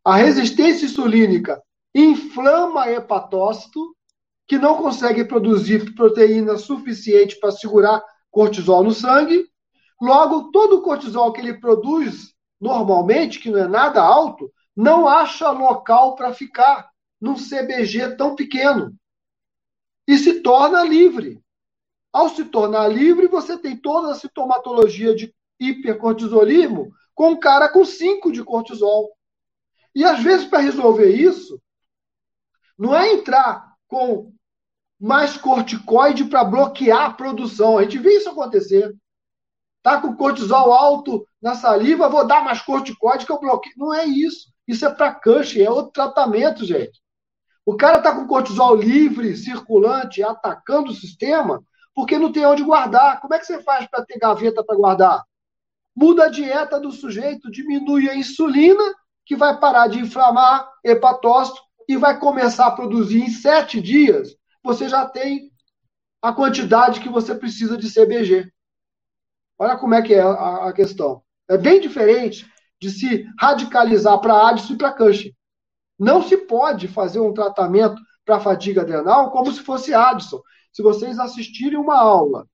A 0.04 0.16
resistência 0.16 0.86
insulínica 0.86 1.62
inflama 1.94 2.88
hepatócito, 2.88 3.94
que 4.46 4.58
não 4.58 4.76
consegue 4.76 5.24
produzir 5.24 5.94
proteína 5.94 6.56
suficiente 6.56 7.38
para 7.38 7.52
segurar 7.52 8.02
cortisol 8.30 8.82
no 8.82 8.92
sangue. 8.92 9.46
Logo, 10.00 10.50
todo 10.50 10.78
o 10.78 10.82
cortisol 10.82 11.32
que 11.32 11.40
ele 11.40 11.60
produz 11.60 12.34
normalmente, 12.60 13.38
que 13.38 13.50
não 13.50 13.58
é 13.58 13.68
nada 13.68 14.02
alto, 14.02 14.50
não 14.76 15.06
acha 15.06 15.50
local 15.50 16.14
para 16.14 16.32
ficar 16.32 16.90
num 17.20 17.34
CBG 17.34 18.16
tão 18.16 18.34
pequeno. 18.34 18.94
E 20.06 20.16
se 20.18 20.40
torna 20.40 20.82
livre. 20.82 21.40
Ao 22.12 22.28
se 22.28 22.44
tornar 22.44 22.88
livre, 22.88 23.28
você 23.28 23.56
tem 23.56 23.76
toda 23.76 24.12
a 24.12 24.14
sintomatologia 24.14 25.14
de 25.14 25.34
hipercortisolismo 25.58 26.90
com 27.14 27.30
um 27.30 27.38
cara 27.38 27.68
com 27.68 27.84
5 27.84 28.32
de 28.32 28.42
cortisol. 28.42 29.10
E 29.94 30.04
às 30.04 30.22
vezes, 30.22 30.46
para 30.46 30.60
resolver 30.60 31.10
isso, 31.10 31.60
não 32.78 32.94
é 32.94 33.12
entrar 33.12 33.74
com 33.86 34.32
mais 34.98 35.36
corticoide 35.36 36.24
para 36.24 36.44
bloquear 36.44 37.06
a 37.06 37.12
produção. 37.12 37.78
A 37.78 37.82
gente 37.82 37.98
vê 37.98 38.16
isso 38.16 38.28
acontecer. 38.28 38.94
Tá 39.82 40.00
com 40.00 40.16
cortisol 40.16 40.72
alto 40.72 41.26
na 41.40 41.54
saliva, 41.54 42.08
vou 42.08 42.26
dar 42.26 42.44
mais 42.44 42.60
corticoide 42.60 43.24
que 43.24 43.32
eu 43.32 43.40
bloqueio. 43.40 43.74
Não 43.78 43.94
é 43.94 44.04
isso. 44.04 44.50
Isso 44.66 44.84
é 44.84 44.90
para 44.90 45.14
Cushing, 45.14 45.62
é 45.62 45.70
outro 45.70 45.92
tratamento, 45.92 46.64
gente. 46.64 47.00
O 47.64 47.76
cara 47.76 48.00
tá 48.00 48.14
com 48.14 48.26
cortisol 48.26 48.74
livre, 48.74 49.36
circulante, 49.36 50.22
atacando 50.22 50.90
o 50.90 50.94
sistema, 50.94 51.62
porque 51.94 52.18
não 52.18 52.32
tem 52.32 52.46
onde 52.46 52.62
guardar. 52.62 53.20
Como 53.20 53.34
é 53.34 53.38
que 53.38 53.46
você 53.46 53.62
faz 53.62 53.86
para 53.86 54.04
ter 54.04 54.18
gaveta 54.18 54.64
para 54.64 54.76
guardar? 54.76 55.24
Muda 55.94 56.24
a 56.24 56.28
dieta 56.28 56.78
do 56.78 56.92
sujeito, 56.92 57.50
diminui 57.50 58.08
a 58.08 58.14
insulina, 58.14 58.82
que 59.26 59.36
vai 59.36 59.58
parar 59.58 59.88
de 59.88 59.98
inflamar 59.98 60.68
hepatócito 60.84 61.60
e 61.88 61.96
vai 61.96 62.18
começar 62.18 62.66
a 62.66 62.70
produzir 62.70 63.20
em 63.20 63.30
sete 63.30 63.80
dias. 63.80 64.36
Você 64.62 64.88
já 64.88 65.06
tem 65.06 65.50
a 66.22 66.32
quantidade 66.32 67.00
que 67.00 67.08
você 67.08 67.34
precisa 67.34 67.76
de 67.76 67.92
CBG. 67.92 68.50
Olha 69.58 69.76
como 69.76 69.94
é 69.94 70.02
que 70.02 70.14
é 70.14 70.20
a, 70.20 70.72
questão. 70.72 71.22
É 71.48 71.58
bem 71.58 71.80
diferente 71.80 72.46
de 72.80 72.90
se 72.90 73.26
radicalizar 73.38 74.18
para 74.20 74.48
Addison 74.48 74.74
e 74.74 74.78
para 74.78 74.92
Cushing. 74.92 75.32
Não 75.98 76.22
se 76.22 76.36
pode 76.36 76.88
fazer 76.88 77.20
um 77.20 77.34
tratamento 77.34 78.00
para 78.24 78.40
fadiga 78.40 78.82
adrenal 78.82 79.30
como 79.30 79.52
se 79.52 79.60
fosse 79.60 79.92
Addison. 79.92 80.40
Se 80.72 80.82
vocês 80.82 81.18
assistirem 81.18 81.78
uma 81.78 81.98
aula 81.98 82.46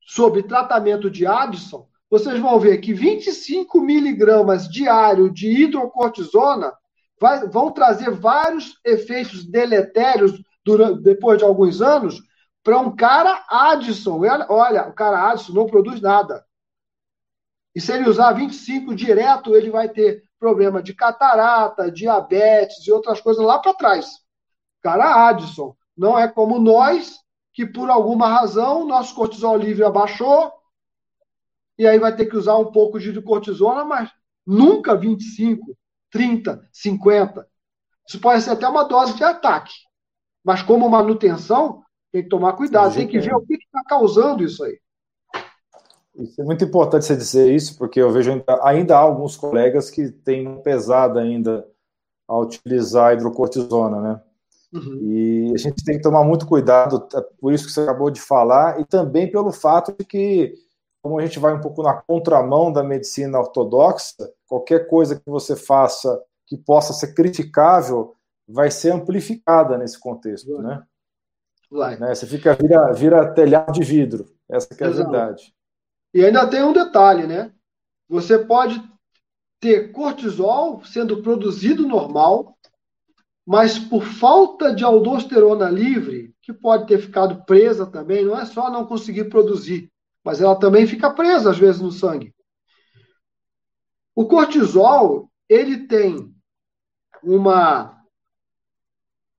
sobre 0.00 0.42
tratamento 0.42 1.10
de 1.10 1.26
Addison, 1.26 1.88
vocês 2.10 2.40
vão 2.40 2.58
ver 2.58 2.78
que 2.78 2.94
25 2.94 3.80
miligramas 3.80 4.68
diário 4.68 5.30
de 5.30 5.48
hidrocortisona 5.64 6.72
vai, 7.20 7.46
vão 7.46 7.70
trazer 7.70 8.10
vários 8.10 8.78
efeitos 8.84 9.44
deletérios 9.44 10.32
durante, 10.64 11.02
depois 11.02 11.38
de 11.38 11.44
alguns 11.44 11.82
anos 11.82 12.20
para 12.62 12.78
um 12.78 12.94
cara 12.94 13.44
Addison. 13.48 14.20
Olha, 14.48 14.88
o 14.88 14.92
cara 14.92 15.30
Addison 15.30 15.52
não 15.52 15.66
produz 15.66 16.00
nada. 16.00 16.44
E 17.74 17.80
se 17.80 17.92
ele 17.92 18.08
usar 18.08 18.32
25 18.32 18.94
direto, 18.94 19.54
ele 19.54 19.70
vai 19.70 19.88
ter 19.88 20.24
problema 20.38 20.82
de 20.82 20.94
catarata, 20.94 21.90
diabetes 21.90 22.86
e 22.86 22.92
outras 22.92 23.20
coisas 23.20 23.44
lá 23.44 23.58
para 23.58 23.74
trás. 23.74 24.18
Cara 24.82 25.28
Addison. 25.28 25.76
Não 25.98 26.16
é 26.16 26.28
como 26.28 26.60
nós, 26.60 27.18
que 27.52 27.66
por 27.66 27.90
alguma 27.90 28.28
razão 28.28 28.86
nosso 28.86 29.12
cortisol 29.16 29.56
livre 29.56 29.84
abaixou, 29.84 30.52
e 31.76 31.86
aí 31.86 31.98
vai 31.98 32.14
ter 32.14 32.26
que 32.26 32.36
usar 32.36 32.56
um 32.56 32.70
pouco 32.70 33.00
de 33.00 33.20
cortisona, 33.20 33.84
mas 33.84 34.08
nunca 34.46 34.94
25, 34.94 35.76
30, 36.10 36.68
50. 36.72 37.46
Isso 38.06 38.20
pode 38.20 38.42
ser 38.42 38.50
até 38.50 38.68
uma 38.68 38.84
dose 38.84 39.14
de 39.14 39.24
ataque. 39.24 39.74
Mas 40.44 40.62
como 40.62 40.88
manutenção, 40.88 41.82
tem 42.12 42.22
que 42.22 42.28
tomar 42.28 42.54
cuidado, 42.54 42.94
tem 42.94 43.06
que 43.06 43.18
ver 43.18 43.34
o 43.34 43.44
que 43.44 43.54
está 43.54 43.82
causando 43.84 44.44
isso 44.44 44.62
aí. 44.64 44.78
Isso 46.14 46.40
é 46.40 46.44
muito 46.44 46.64
importante 46.64 47.04
você 47.04 47.16
dizer 47.16 47.52
isso, 47.52 47.76
porque 47.76 48.00
eu 48.00 48.10
vejo 48.10 48.30
ainda, 48.30 48.60
ainda 48.62 48.96
há 48.96 49.00
alguns 49.00 49.36
colegas 49.36 49.90
que 49.90 50.10
têm 50.10 50.60
pesado 50.62 51.18
ainda 51.18 51.68
a 52.26 52.36
utilizar 52.38 53.10
a 53.10 53.14
hidrocortisona, 53.14 54.00
né? 54.00 54.22
Uhum. 54.72 54.98
E 55.02 55.52
a 55.54 55.58
gente 55.58 55.82
tem 55.82 55.96
que 55.96 56.02
tomar 56.02 56.24
muito 56.24 56.46
cuidado, 56.46 57.08
é 57.14 57.20
por 57.40 57.52
isso 57.52 57.66
que 57.66 57.72
você 57.72 57.80
acabou 57.80 58.10
de 58.10 58.20
falar, 58.20 58.80
e 58.80 58.84
também 58.84 59.30
pelo 59.30 59.50
fato 59.50 59.94
de 59.98 60.04
que, 60.04 60.54
como 61.02 61.18
a 61.18 61.22
gente 61.22 61.38
vai 61.38 61.54
um 61.54 61.60
pouco 61.60 61.82
na 61.82 61.94
contramão 61.94 62.72
da 62.72 62.82
medicina 62.82 63.38
ortodoxa, 63.38 64.14
qualquer 64.46 64.86
coisa 64.88 65.16
que 65.18 65.30
você 65.30 65.56
faça 65.56 66.22
que 66.46 66.56
possa 66.56 66.92
ser 66.92 67.14
criticável 67.14 68.14
vai 68.46 68.70
ser 68.70 68.92
amplificada 68.92 69.76
nesse 69.76 69.98
contexto, 69.98 70.56
vai. 70.56 70.62
né? 70.62 70.82
Vai. 71.70 71.98
Né? 71.98 72.14
Você 72.14 72.26
fica 72.26 72.54
vira, 72.54 72.92
vira 72.92 73.34
telhado 73.34 73.72
de 73.72 73.82
vidro, 73.82 74.26
essa 74.48 74.68
é 74.78 74.84
a 74.84 74.90
verdade. 74.90 75.54
E 76.14 76.24
ainda 76.24 76.48
tem 76.48 76.62
um 76.62 76.72
detalhe, 76.72 77.26
né? 77.26 77.52
Você 78.08 78.38
pode 78.38 78.82
ter 79.60 79.92
cortisol 79.92 80.82
sendo 80.84 81.22
produzido 81.22 81.86
normal, 81.86 82.56
mas 83.48 83.78
por 83.78 84.04
falta 84.04 84.74
de 84.74 84.84
aldosterona 84.84 85.70
livre, 85.70 86.34
que 86.42 86.52
pode 86.52 86.86
ter 86.86 86.98
ficado 86.98 87.46
presa 87.46 87.86
também, 87.86 88.22
não 88.22 88.38
é 88.38 88.44
só 88.44 88.70
não 88.70 88.84
conseguir 88.84 89.30
produzir, 89.30 89.90
mas 90.22 90.42
ela 90.42 90.54
também 90.54 90.86
fica 90.86 91.10
presa 91.10 91.50
às 91.50 91.58
vezes 91.58 91.80
no 91.80 91.90
sangue. 91.90 92.34
O 94.14 94.26
cortisol, 94.26 95.30
ele 95.48 95.86
tem 95.86 96.30
uma 97.22 97.96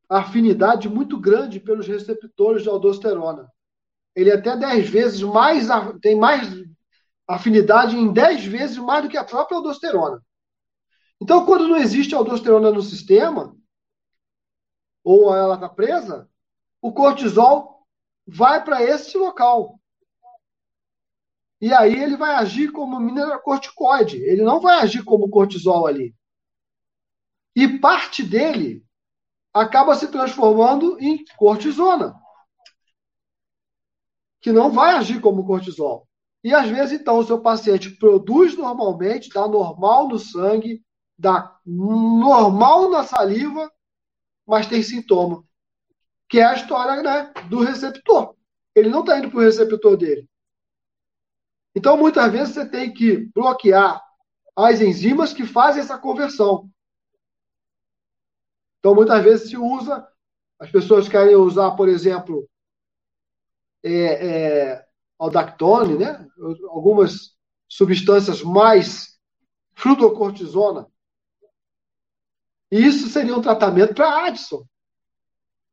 afinidade 0.10 0.90
muito 0.90 1.16
grande 1.20 1.60
pelos 1.60 1.88
receptores 1.88 2.64
de 2.64 2.70
aldosterona 2.70 3.48
ele 4.16 4.32
até 4.32 4.56
10 4.56 4.90
vezes 4.90 5.22
mais, 5.22 5.68
tem 6.02 6.16
mais 6.16 6.48
afinidade 7.28 7.96
em 7.96 8.12
10 8.12 8.46
vezes 8.46 8.78
mais 8.78 9.04
do 9.04 9.10
que 9.10 9.18
a 9.18 9.24
própria 9.24 9.58
aldosterona. 9.58 10.22
Então, 11.22 11.46
quando 11.46 11.68
não 11.68 11.78
existe 11.78 12.16
aldosterona 12.16 12.72
no 12.72 12.82
sistema, 12.82 13.56
ou 15.12 15.36
ela 15.36 15.56
está 15.56 15.68
presa, 15.68 16.30
o 16.80 16.94
cortisol 16.94 17.84
vai 18.28 18.64
para 18.64 18.84
esse 18.84 19.18
local. 19.18 19.80
E 21.60 21.74
aí 21.74 21.96
ele 22.00 22.16
vai 22.16 22.36
agir 22.36 22.72
como 22.72 23.00
mineralocorticoide. 23.00 24.18
Ele 24.18 24.44
não 24.44 24.60
vai 24.60 24.80
agir 24.80 25.04
como 25.04 25.28
cortisol 25.28 25.88
ali. 25.88 26.16
E 27.56 27.80
parte 27.80 28.24
dele 28.24 28.86
acaba 29.52 29.96
se 29.96 30.10
transformando 30.10 31.00
em 31.00 31.26
cortisona 31.36 32.16
que 34.40 34.52
não 34.52 34.72
vai 34.72 34.94
agir 34.94 35.20
como 35.20 35.46
cortisol. 35.46 36.08
E 36.44 36.54
às 36.54 36.70
vezes, 36.70 37.02
então, 37.02 37.18
o 37.18 37.26
seu 37.26 37.42
paciente 37.42 37.90
produz 37.98 38.56
normalmente, 38.56 39.30
dá 39.30 39.48
normal 39.48 40.08
no 40.08 40.20
sangue, 40.20 40.82
dá 41.18 41.60
normal 41.66 42.92
na 42.92 43.04
saliva, 43.04 43.70
mas 44.50 44.68
tem 44.68 44.82
sintoma. 44.82 45.44
Que 46.28 46.40
é 46.40 46.46
a 46.46 46.56
história 46.56 47.02
né, 47.04 47.32
do 47.50 47.60
receptor. 47.60 48.36
Ele 48.76 48.90
não 48.90 49.02
está 49.02 49.18
indo 49.20 49.30
para 49.30 49.40
o 49.40 49.44
receptor 49.44 49.96
dele. 49.96 50.28
Então, 51.76 51.96
muitas 51.96 52.32
vezes, 52.32 52.56
você 52.56 52.68
tem 52.68 52.92
que 52.92 53.30
bloquear 53.34 54.04
as 54.56 54.82
enzimas 54.82 55.34
que 55.34 55.46
fazem 55.46 55.82
essa 55.82 55.98
conversão. 55.98 56.70
Então, 58.80 58.96
muitas 58.96 59.24
vezes 59.24 59.50
se 59.50 59.58
usa, 59.58 60.08
as 60.60 60.72
pessoas 60.72 61.08
querem 61.08 61.36
usar, 61.36 61.72
por 61.72 61.88
exemplo, 61.88 62.50
é, 63.84 63.92
é, 63.92 64.86
aldactone, 65.20 65.98
né? 65.98 66.28
algumas 66.70 67.36
substâncias 67.68 68.42
mais 68.42 69.20
flutocortisona. 69.76 70.88
E 72.72 72.86
isso 72.86 73.10
seria 73.10 73.36
um 73.36 73.42
tratamento 73.42 73.94
para 73.94 74.26
Addison. 74.26 74.64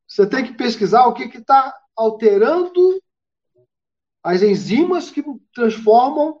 Você 0.07 0.25
tem 0.25 0.45
que 0.45 0.53
pesquisar 0.53 1.05
o 1.05 1.13
que 1.13 1.23
está 1.23 1.75
alterando 1.95 3.01
as 4.23 4.41
enzimas 4.41 5.11
que 5.11 5.23
transformam 5.53 6.39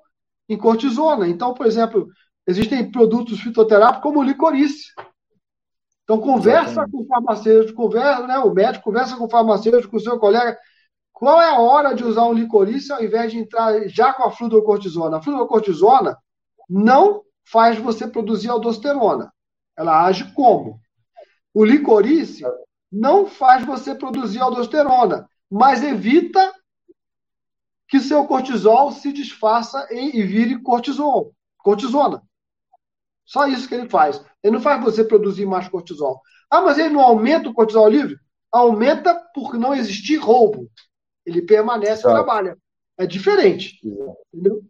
em 0.49 0.57
cortisona. 0.57 1.27
Então, 1.27 1.53
por 1.53 1.65
exemplo, 1.65 2.07
existem 2.45 2.89
produtos 2.91 3.39
fitoterápicos 3.39 4.03
como 4.03 4.19
o 4.19 4.23
licorice. 4.23 4.91
Então, 6.03 6.19
conversa 6.19 6.87
com 6.89 7.01
o 7.01 7.05
farmacêutico, 7.05 7.75
conversa, 7.75 8.25
né, 8.25 8.39
o 8.39 8.53
médico 8.53 8.85
conversa 8.85 9.17
com 9.17 9.25
o 9.25 9.29
farmacêutico, 9.29 9.91
com 9.91 9.97
o 9.97 10.01
seu 10.01 10.17
colega, 10.17 10.57
qual 11.11 11.41
é 11.41 11.49
a 11.49 11.59
hora 11.59 11.93
de 11.93 12.03
usar 12.03 12.23
um 12.23 12.33
licorice 12.33 12.93
ao 12.93 13.03
invés 13.03 13.31
de 13.31 13.39
entrar 13.39 13.87
já 13.89 14.13
com 14.13 14.23
a 14.23 14.31
fluorocortisona? 14.31 15.17
A 15.17 15.21
fluorocortisona 15.21 16.17
não 16.69 17.23
faz 17.43 17.77
você 17.77 18.07
produzir 18.07 18.49
aldosterona. 18.49 19.33
Ela 19.77 20.05
age 20.05 20.33
como? 20.33 20.79
O 21.53 21.63
licorice 21.63 22.43
não 22.91 23.27
faz 23.27 23.65
você 23.65 23.93
produzir 23.93 24.39
aldosterona, 24.39 25.29
mas 25.49 25.83
evita 25.83 26.53
que 27.87 27.99
seu 27.99 28.25
cortisol 28.25 28.91
se 28.91 29.13
desfaça 29.13 29.87
e 29.91 30.21
vire 30.23 30.61
cortisol, 30.61 31.33
cortisona. 31.57 32.21
Só 33.25 33.45
isso 33.47 33.67
que 33.67 33.75
ele 33.75 33.89
faz. 33.89 34.23
Ele 34.43 34.55
não 34.55 34.61
faz 34.61 34.83
você 34.83 35.03
produzir 35.03 35.45
mais 35.45 35.67
cortisol. 35.67 36.21
Ah, 36.49 36.61
mas 36.61 36.77
ele 36.77 36.93
não 36.93 37.01
aumenta 37.01 37.49
o 37.49 37.53
cortisol 37.53 37.87
livre? 37.89 38.17
Aumenta 38.51 39.13
por 39.33 39.55
não 39.55 39.75
existir 39.75 40.17
roubo. 40.17 40.69
Ele 41.25 41.41
permanece 41.41 42.01
e 42.01 42.09
trabalha. 42.09 42.57
É 42.97 43.05
diferente. 43.05 43.79
Entendeu? 44.33 44.61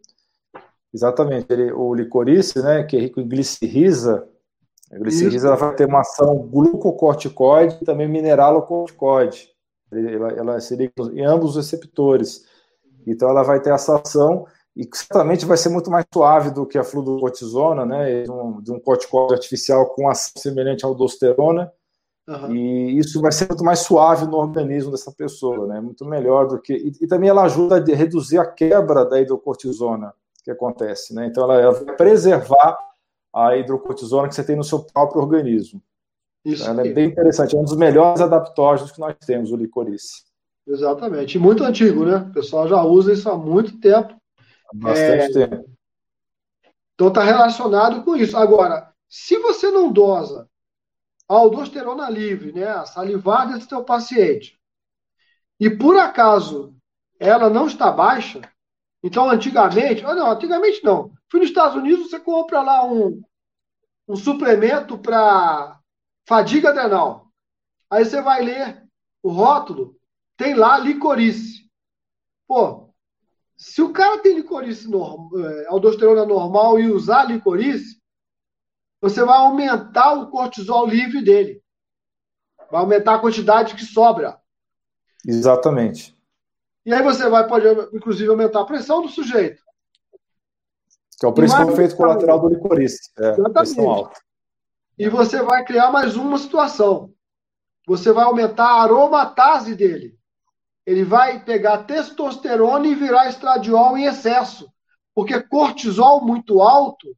Exatamente. 0.92 1.46
Ele, 1.52 1.72
o 1.72 1.94
licorice, 1.94 2.60
né, 2.60 2.82
que 2.82 2.96
é 2.96 3.00
rico 3.00 3.20
em 3.20 3.28
glicerrisa, 3.28 4.28
a 4.90 4.98
glicerrisa 4.98 5.48
ela 5.48 5.56
vai 5.56 5.74
ter 5.74 5.86
uma 5.86 6.00
ação 6.00 6.38
glucocorticoide 6.38 7.78
e 7.82 7.84
também 7.84 8.08
mineralocorticoide. 8.08 9.50
Ela, 9.92 10.32
ela 10.32 10.60
se 10.60 10.76
liga 10.76 10.92
em 11.12 11.24
ambos 11.24 11.50
os 11.50 11.56
receptores. 11.56 12.44
Então 13.06 13.28
ela 13.28 13.42
vai 13.42 13.60
ter 13.60 13.72
essa 13.72 13.98
ação 13.98 14.46
e 14.78 14.88
certamente 14.94 15.44
vai 15.44 15.56
ser 15.56 15.70
muito 15.70 15.90
mais 15.90 16.06
suave 16.12 16.50
do 16.52 16.64
que 16.64 16.78
a 16.78 16.84
fluorocortisona, 16.84 17.84
né, 17.84 18.22
de 18.22 18.30
um, 18.30 18.62
de 18.62 18.70
um 18.70 18.78
corticoide 18.78 19.34
artificial 19.34 19.86
com 19.86 20.08
ação 20.08 20.40
semelhante 20.40 20.84
à 20.84 20.88
aldosterona, 20.88 21.72
uhum. 22.28 22.54
e 22.54 22.96
isso 22.96 23.20
vai 23.20 23.32
ser 23.32 23.48
muito 23.48 23.64
mais 23.64 23.80
suave 23.80 24.24
no 24.26 24.36
organismo 24.36 24.92
dessa 24.92 25.10
pessoa, 25.10 25.66
né, 25.66 25.80
muito 25.80 26.04
melhor 26.04 26.46
do 26.46 26.60
que... 26.60 26.74
E, 26.74 26.92
e 27.00 27.06
também 27.08 27.28
ela 27.28 27.42
ajuda 27.42 27.76
a 27.76 27.96
reduzir 27.96 28.38
a 28.38 28.46
quebra 28.46 29.04
da 29.04 29.20
hidrocortisona 29.20 30.14
que 30.44 30.50
acontece, 30.52 31.12
né, 31.12 31.26
então 31.26 31.42
ela, 31.42 31.60
ela 31.60 31.72
vai 31.72 31.96
preservar 31.96 32.78
a 33.34 33.56
hidrocortisona 33.56 34.28
que 34.28 34.34
você 34.34 34.44
tem 34.44 34.56
no 34.56 34.64
seu 34.64 34.80
próprio 34.84 35.22
organismo. 35.22 35.82
Isso 36.44 36.64
ela 36.64 36.86
é 36.86 36.92
bem 36.92 37.08
interessante, 37.08 37.54
é 37.54 37.58
um 37.58 37.64
dos 37.64 37.76
melhores 37.76 38.20
adaptógenos 38.20 38.92
que 38.92 39.00
nós 39.00 39.14
temos, 39.26 39.52
o 39.52 39.56
licorice. 39.56 40.24
Exatamente, 40.66 41.36
e 41.36 41.40
muito 41.40 41.64
antigo, 41.64 42.04
né? 42.04 42.16
O 42.16 42.32
pessoal 42.32 42.68
já 42.68 42.82
usa 42.82 43.12
isso 43.12 43.28
há 43.28 43.36
muito 43.36 43.78
tempo 43.80 44.18
Bastante 44.72 45.38
é, 45.38 45.46
tempo. 45.46 45.70
Então 46.94 47.08
está 47.08 47.22
relacionado 47.22 48.04
com 48.04 48.16
isso. 48.16 48.36
Agora, 48.36 48.92
se 49.08 49.38
você 49.38 49.70
não 49.70 49.90
dosa 49.90 50.48
a 51.28 51.34
aldosterona 51.34 52.08
livre, 52.10 52.52
né, 52.52 52.66
a 52.66 52.86
salivar 52.86 53.52
desse 53.52 53.68
teu 53.68 53.84
paciente, 53.84 54.58
e 55.60 55.68
por 55.70 55.96
acaso 55.96 56.74
ela 57.18 57.50
não 57.50 57.66
está 57.66 57.90
baixa, 57.90 58.40
então 59.02 59.30
antigamente, 59.30 60.04
oh, 60.04 60.14
não, 60.14 60.30
antigamente 60.30 60.82
não. 60.82 61.12
Fui 61.30 61.40
nos 61.40 61.50
Estados 61.50 61.76
Unidos, 61.76 62.10
você 62.10 62.18
compra 62.18 62.62
lá 62.62 62.84
um, 62.84 63.22
um 64.08 64.16
suplemento 64.16 64.98
para 64.98 65.78
fadiga 66.26 66.70
adrenal. 66.70 67.30
Aí 67.90 68.04
você 68.04 68.20
vai 68.20 68.42
ler 68.42 68.82
o 69.22 69.30
rótulo, 69.30 69.96
tem 70.36 70.54
lá 70.54 70.78
licorice. 70.78 71.68
Pô, 72.46 72.92
se 73.56 73.82
o 73.82 73.92
cara 73.92 74.18
tem 74.18 74.34
licorice 74.34 74.88
normal, 74.88 75.30
é, 75.40 75.66
aldosterona 75.66 76.24
normal 76.24 76.78
e 76.78 76.90
usar 76.90 77.24
licorice, 77.24 78.00
você 79.00 79.24
vai 79.24 79.38
aumentar 79.38 80.14
o 80.14 80.28
cortisol 80.28 80.86
livre 80.86 81.22
dele. 81.22 81.62
Vai 82.70 82.80
aumentar 82.80 83.14
a 83.14 83.18
quantidade 83.20 83.74
que 83.74 83.84
sobra. 83.84 84.40
Exatamente. 85.24 86.17
E 86.84 86.92
aí 86.92 87.02
você 87.02 87.28
vai, 87.28 87.46
pode, 87.46 87.66
inclusive, 87.94 88.30
aumentar 88.30 88.60
a 88.60 88.66
pressão 88.66 89.02
do 89.02 89.08
sujeito. 89.08 89.62
Que 91.18 91.26
é 91.26 91.28
o 91.28 91.32
principal 91.32 91.70
efeito 91.70 91.96
colateral 91.96 92.40
do 92.40 92.48
licorice. 92.48 93.10
É, 93.18 93.30
Exatamente. 93.30 93.80
alta. 93.80 94.20
E 94.98 95.08
você 95.08 95.42
vai 95.42 95.64
criar 95.64 95.90
mais 95.90 96.16
uma 96.16 96.38
situação. 96.38 97.12
Você 97.86 98.12
vai 98.12 98.24
aumentar 98.24 98.66
a 98.66 98.82
aromatase 98.82 99.74
dele 99.74 100.18
ele 100.88 101.04
vai 101.04 101.44
pegar 101.44 101.84
testosterona 101.84 102.86
e 102.86 102.94
virar 102.94 103.28
estradiol 103.28 103.98
em 103.98 104.06
excesso, 104.06 104.72
porque 105.14 105.38
cortisol 105.38 106.24
muito 106.24 106.62
alto 106.62 107.14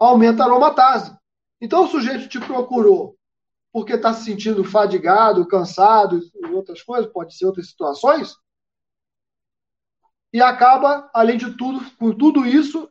aumenta 0.00 0.42
a 0.42 0.46
aromatase. 0.46 1.14
Então 1.60 1.84
o 1.84 1.88
sujeito 1.88 2.30
te 2.30 2.40
procurou 2.40 3.14
porque 3.70 3.92
está 3.92 4.14
se 4.14 4.24
sentindo 4.24 4.64
fadigado, 4.64 5.46
cansado 5.46 6.18
e 6.34 6.46
outras 6.46 6.82
coisas, 6.82 7.12
pode 7.12 7.36
ser 7.36 7.44
outras 7.44 7.68
situações, 7.68 8.34
e 10.32 10.42
acaba, 10.42 11.10
além 11.14 11.38
de 11.38 11.56
tudo, 11.56 11.80
com 11.96 12.12
tudo 12.12 12.46
isso, 12.46 12.88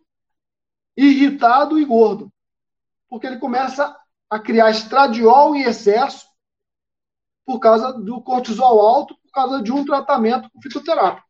irritado 0.95 1.79
e 1.79 1.85
gordo, 1.85 2.31
porque 3.09 3.27
ele 3.27 3.37
começa 3.37 3.95
a 4.29 4.39
criar 4.39 4.71
estradiol 4.71 5.55
em 5.55 5.63
excesso 5.63 6.25
por 7.45 7.59
causa 7.59 7.93
do 7.93 8.21
cortisol 8.21 8.81
alto 8.81 9.15
causa 9.37 9.61
de 9.61 9.71
um 9.71 9.85
tratamento 9.85 10.49
com 10.51 10.59
fitoterápico. 10.59 11.27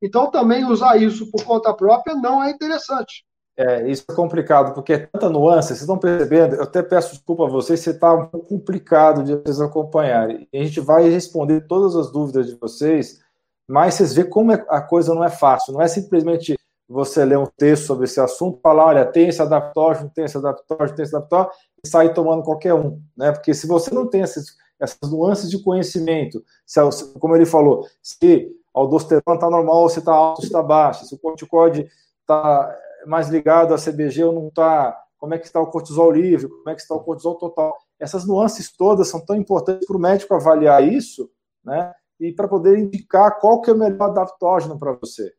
Então, 0.00 0.30
também 0.30 0.64
usar 0.64 0.96
isso 0.96 1.28
por 1.28 1.42
conta 1.42 1.74
própria 1.74 2.14
não 2.14 2.40
é 2.40 2.50
interessante. 2.50 3.24
É, 3.56 3.90
isso 3.90 4.04
é 4.08 4.14
complicado, 4.14 4.72
porque 4.72 4.92
é 4.92 4.98
tanta 4.98 5.28
nuance, 5.28 5.68
vocês 5.68 5.80
estão 5.80 5.98
percebendo, 5.98 6.54
eu 6.54 6.62
até 6.62 6.80
peço 6.80 7.16
desculpa 7.16 7.44
a 7.44 7.48
vocês, 7.48 7.80
se 7.80 7.90
está 7.90 8.14
um 8.14 8.26
pouco 8.26 8.46
complicado 8.46 9.24
de 9.24 9.34
vocês 9.34 9.60
acompanharem. 9.60 10.48
A 10.54 10.58
gente 10.58 10.78
vai 10.78 11.08
responder 11.08 11.66
todas 11.66 11.96
as 11.96 12.12
dúvidas 12.12 12.46
de 12.46 12.54
vocês, 12.54 13.20
mas 13.68 13.94
vocês 13.94 14.14
veem 14.14 14.28
como 14.28 14.52
é, 14.52 14.64
a 14.68 14.80
coisa 14.80 15.14
não 15.14 15.22
é 15.22 15.30
fácil, 15.30 15.72
não 15.74 15.82
é 15.82 15.88
simplesmente 15.88 16.56
você 16.88 17.24
ler 17.24 17.38
um 17.38 17.46
texto 17.46 17.84
sobre 17.84 18.04
esse 18.04 18.18
assunto, 18.18 18.60
falar, 18.62 18.86
olha, 18.86 19.04
tem 19.04 19.28
esse 19.28 19.42
adaptógeno, 19.42 20.10
tem 20.14 20.24
esse 20.24 20.38
adaptógeno, 20.38 20.96
tem 20.96 21.02
esse 21.04 21.14
adaptógeno, 21.14 21.52
e 21.84 21.88
sair 21.88 22.14
tomando 22.14 22.42
qualquer 22.42 22.72
um, 22.72 23.00
né? 23.16 23.30
Porque 23.30 23.52
se 23.52 23.66
você 23.66 23.94
não 23.94 24.08
tem 24.08 24.22
esses 24.22 24.56
essas 24.78 25.10
nuances 25.10 25.50
de 25.50 25.62
conhecimento. 25.62 26.42
Se, 26.64 26.80
como 27.18 27.34
ele 27.34 27.46
falou, 27.46 27.86
se 28.02 28.54
a 28.74 28.78
aldosterona 28.78 29.34
está 29.34 29.50
normal, 29.50 29.88
se 29.88 29.98
está 29.98 30.12
alto, 30.12 30.40
se 30.42 30.46
está 30.46 30.62
baixo, 30.62 31.04
se 31.04 31.14
o 31.14 31.18
corticoide 31.18 31.88
está 32.20 32.74
mais 33.06 33.28
ligado 33.28 33.74
a 33.74 33.78
CBG 33.78 34.24
ou 34.24 34.32
não 34.32 34.48
está, 34.48 34.96
como 35.18 35.34
é 35.34 35.38
que 35.38 35.46
está 35.46 35.60
o 35.60 35.66
cortisol 35.66 36.12
livre, 36.12 36.48
como 36.48 36.70
é 36.70 36.74
que 36.74 36.80
está 36.80 36.94
o 36.94 37.00
cortisol 37.00 37.34
total. 37.34 37.76
Essas 37.98 38.26
nuances 38.26 38.70
todas 38.70 39.08
são 39.08 39.20
tão 39.24 39.34
importantes 39.34 39.86
para 39.86 39.96
o 39.96 40.00
médico 40.00 40.34
avaliar 40.34 40.82
isso, 40.82 41.30
né? 41.64 41.92
E 42.20 42.32
para 42.32 42.48
poder 42.48 42.78
indicar 42.78 43.38
qual 43.40 43.60
que 43.60 43.70
é 43.70 43.72
o 43.72 43.78
melhor 43.78 44.10
adaptógeno 44.10 44.78
para 44.78 44.92
você. 44.92 45.32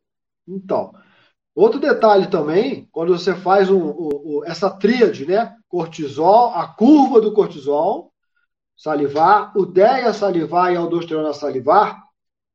Então, 0.48 0.92
outro 1.54 1.78
detalhe 1.78 2.28
também, 2.28 2.88
quando 2.90 3.16
você 3.16 3.34
faz 3.34 3.70
um, 3.70 3.90
um, 3.90 4.42
essa 4.44 4.70
tríade, 4.70 5.26
né? 5.26 5.54
Cortisol, 5.68 6.54
a 6.54 6.66
curva 6.68 7.20
do 7.20 7.32
cortisol, 7.32 8.12
salivar, 8.76 9.52
o 9.56 9.66
DEA 9.66 10.12
salivar 10.12 10.72
e 10.72 10.76
a 10.76 10.80
aldosterona 10.80 11.34
salivar, 11.34 12.02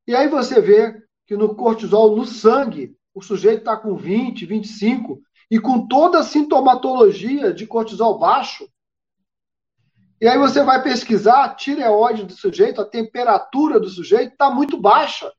e 0.08 0.16
aí 0.16 0.28
você 0.28 0.62
vê 0.62 1.02
que 1.26 1.36
no 1.36 1.56
cortisol, 1.56 2.16
no 2.16 2.26
sangue, 2.26 2.96
o 3.14 3.22
sujeito 3.22 3.60
está 3.60 3.76
com 3.76 3.96
20, 3.96 4.46
25, 4.46 5.20
e 5.50 5.60
com 5.60 5.88
toda 5.88 6.20
a 6.20 6.24
sintomatologia 6.24 7.54
de 7.54 7.66
cortisol 7.66 8.20
baixo. 8.20 8.68
E 10.22 10.28
aí 10.28 10.38
você 10.38 10.64
vai 10.64 10.82
pesquisar 10.82 11.44
a 11.44 11.54
tireoide 11.54 12.24
do 12.24 12.34
sujeito, 12.34 12.82
a 12.82 12.86
temperatura 12.86 13.80
do 13.80 13.90
sujeito 13.90 14.32
está 14.32 14.50
muito 14.50 14.78
baixa. 14.78 15.32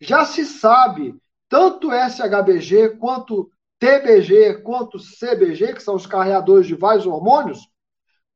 Já 0.00 0.24
se 0.24 0.44
sabe, 0.44 1.14
tanto 1.48 1.90
SHBG 1.92 2.96
quanto 2.98 3.50
TBG, 3.78 4.62
quanto 4.62 4.98
CBG, 4.98 5.74
que 5.74 5.82
são 5.82 5.96
os 5.96 6.06
carreadores 6.06 6.66
de 6.66 6.74
vários 6.74 7.06
hormônios, 7.06 7.68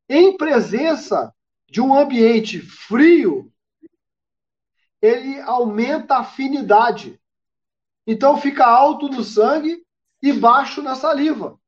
em 0.08 0.36
presença 0.36 1.32
de 1.68 1.80
um 1.80 1.96
ambiente 1.96 2.60
frio, 2.60 3.52
ele 5.00 5.40
aumenta 5.40 6.16
a 6.16 6.20
afinidade. 6.20 7.20
Então 8.06 8.40
fica 8.40 8.66
alto 8.66 9.08
no 9.08 9.22
sangue 9.22 9.84
e 10.22 10.32
baixo 10.32 10.82
na 10.82 10.94
saliva. 10.94 11.58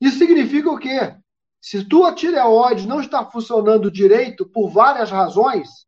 Isso 0.00 0.18
significa 0.18 0.70
o 0.70 0.78
quê? 0.78 1.16
Se 1.62 1.84
tua 1.84 2.12
tireoide 2.12 2.88
não 2.88 3.00
está 3.00 3.24
funcionando 3.24 3.88
direito 3.88 4.44
por 4.44 4.68
várias 4.68 5.12
razões, 5.12 5.86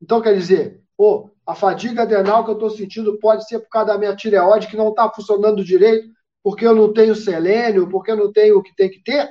então 0.00 0.22
quer 0.22 0.32
dizer, 0.34 0.80
oh, 0.96 1.28
a 1.44 1.56
fadiga 1.56 2.02
adrenal 2.02 2.44
que 2.44 2.50
eu 2.50 2.54
estou 2.54 2.70
sentindo 2.70 3.18
pode 3.18 3.48
ser 3.48 3.58
por 3.58 3.68
causa 3.68 3.92
da 3.92 3.98
minha 3.98 4.14
tireoide 4.14 4.68
que 4.68 4.76
não 4.76 4.90
está 4.90 5.10
funcionando 5.10 5.64
direito, 5.64 6.08
porque 6.40 6.64
eu 6.64 6.72
não 6.72 6.92
tenho 6.92 7.16
selênio, 7.16 7.90
porque 7.90 8.12
eu 8.12 8.16
não 8.16 8.32
tenho 8.32 8.58
o 8.58 8.62
que 8.62 8.72
tem 8.76 8.88
que 8.88 9.02
ter. 9.02 9.28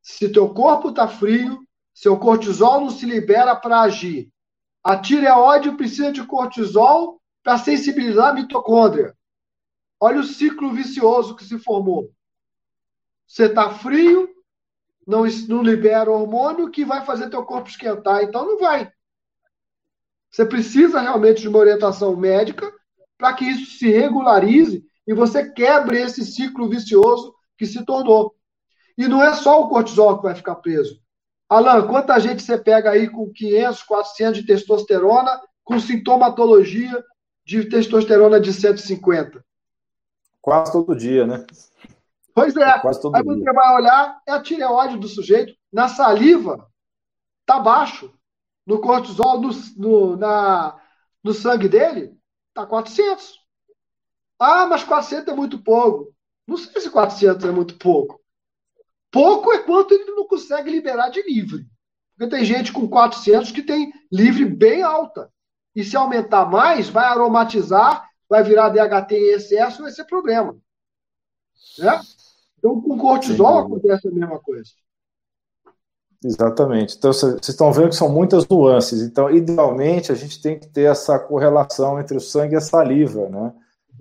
Se 0.00 0.28
teu 0.28 0.54
corpo 0.54 0.90
está 0.90 1.08
frio, 1.08 1.58
seu 1.92 2.16
cortisol 2.16 2.82
não 2.82 2.90
se 2.90 3.04
libera 3.04 3.56
para 3.56 3.80
agir. 3.80 4.30
A 4.80 4.96
tireoide 4.96 5.72
precisa 5.72 6.12
de 6.12 6.24
cortisol 6.24 7.20
para 7.42 7.58
sensibilizar 7.58 8.28
a 8.28 8.34
mitocôndria. 8.34 9.12
Olha 9.98 10.20
o 10.20 10.24
ciclo 10.24 10.72
vicioso 10.72 11.34
que 11.34 11.44
se 11.44 11.58
formou. 11.58 12.14
Você 13.26 13.46
está 13.46 13.70
frio, 13.70 14.28
não, 15.06 15.24
não 15.48 15.62
libera 15.62 16.10
hormônio 16.10 16.70
que 16.70 16.84
vai 16.84 17.04
fazer 17.04 17.30
teu 17.30 17.44
corpo 17.44 17.68
esquentar, 17.68 18.22
então 18.22 18.44
não 18.44 18.58
vai. 18.58 18.90
Você 20.30 20.44
precisa 20.44 21.00
realmente 21.00 21.42
de 21.42 21.48
uma 21.48 21.58
orientação 21.58 22.16
médica 22.16 22.72
para 23.16 23.32
que 23.34 23.44
isso 23.44 23.78
se 23.78 23.88
regularize 23.88 24.84
e 25.06 25.14
você 25.14 25.50
quebre 25.50 26.00
esse 26.00 26.24
ciclo 26.24 26.68
vicioso 26.68 27.34
que 27.56 27.66
se 27.66 27.84
tornou. 27.84 28.34
E 28.96 29.06
não 29.06 29.22
é 29.22 29.34
só 29.34 29.60
o 29.62 29.68
cortisol 29.68 30.16
que 30.16 30.24
vai 30.24 30.34
ficar 30.34 30.56
preso. 30.56 31.00
Alan, 31.48 31.86
quanta 31.86 32.18
gente 32.18 32.42
você 32.42 32.58
pega 32.58 32.90
aí 32.90 33.08
com 33.08 33.30
500, 33.30 33.82
400 33.82 34.40
de 34.40 34.46
testosterona, 34.46 35.40
com 35.62 35.78
sintomatologia 35.78 37.04
de 37.44 37.64
testosterona 37.64 38.40
de 38.40 38.52
150? 38.52 39.44
Quase 40.40 40.72
todo 40.72 40.96
dia, 40.96 41.26
né? 41.26 41.46
Pois 42.34 42.56
é. 42.56 42.62
é 42.62 42.78
quase 42.80 43.00
todo 43.00 43.14
Aí 43.14 43.22
dia. 43.22 43.32
você 43.32 43.52
vai 43.52 43.74
olhar, 43.76 44.20
é 44.26 44.32
a 44.32 44.42
tireoide 44.42 44.98
do 44.98 45.06
sujeito. 45.06 45.54
Na 45.72 45.88
saliva, 45.88 46.68
tá 47.46 47.60
baixo. 47.60 48.12
No 48.66 48.80
cortisol, 48.80 49.40
no, 49.40 49.50
no, 49.76 50.16
na, 50.16 50.80
no 51.22 51.32
sangue 51.32 51.68
dele, 51.68 52.16
tá 52.52 52.66
400. 52.66 53.38
Ah, 54.38 54.66
mas 54.66 54.82
400 54.82 55.32
é 55.32 55.36
muito 55.36 55.62
pouco. 55.62 56.12
Não 56.46 56.56
sei 56.56 56.80
se 56.80 56.90
400 56.90 57.44
é 57.44 57.50
muito 57.50 57.78
pouco. 57.78 58.20
Pouco 59.10 59.52
é 59.52 59.62
quanto 59.62 59.94
ele 59.94 60.10
não 60.10 60.26
consegue 60.26 60.70
liberar 60.70 61.08
de 61.08 61.22
livre. 61.22 61.66
Porque 62.16 62.34
tem 62.34 62.44
gente 62.44 62.72
com 62.72 62.88
400 62.88 63.52
que 63.52 63.62
tem 63.62 63.92
livre 64.10 64.44
bem 64.44 64.82
alta. 64.82 65.30
E 65.74 65.84
se 65.84 65.96
aumentar 65.96 66.46
mais, 66.46 66.88
vai 66.88 67.04
aromatizar, 67.04 68.08
vai 68.28 68.42
virar 68.42 68.70
DHT 68.70 69.14
em 69.14 69.32
excesso, 69.32 69.82
vai 69.82 69.92
ser 69.92 70.04
problema. 70.04 70.56
Né? 71.78 72.00
Então, 72.64 72.80
com 72.80 72.96
cortisol 72.96 73.58
acontece 73.58 74.08
a 74.08 74.10
mesma 74.10 74.38
coisa. 74.38 74.70
Exatamente. 76.24 76.96
Então, 76.96 77.12
vocês 77.12 77.36
estão 77.46 77.70
vendo 77.70 77.90
que 77.90 77.96
são 77.96 78.08
muitas 78.08 78.48
nuances. 78.48 79.02
Então, 79.02 79.30
idealmente, 79.30 80.10
a 80.10 80.14
gente 80.14 80.40
tem 80.40 80.58
que 80.58 80.66
ter 80.68 80.84
essa 80.90 81.18
correlação 81.18 82.00
entre 82.00 82.16
o 82.16 82.20
sangue 82.20 82.54
e 82.54 82.56
a 82.56 82.62
saliva, 82.62 83.28
né? 83.28 83.52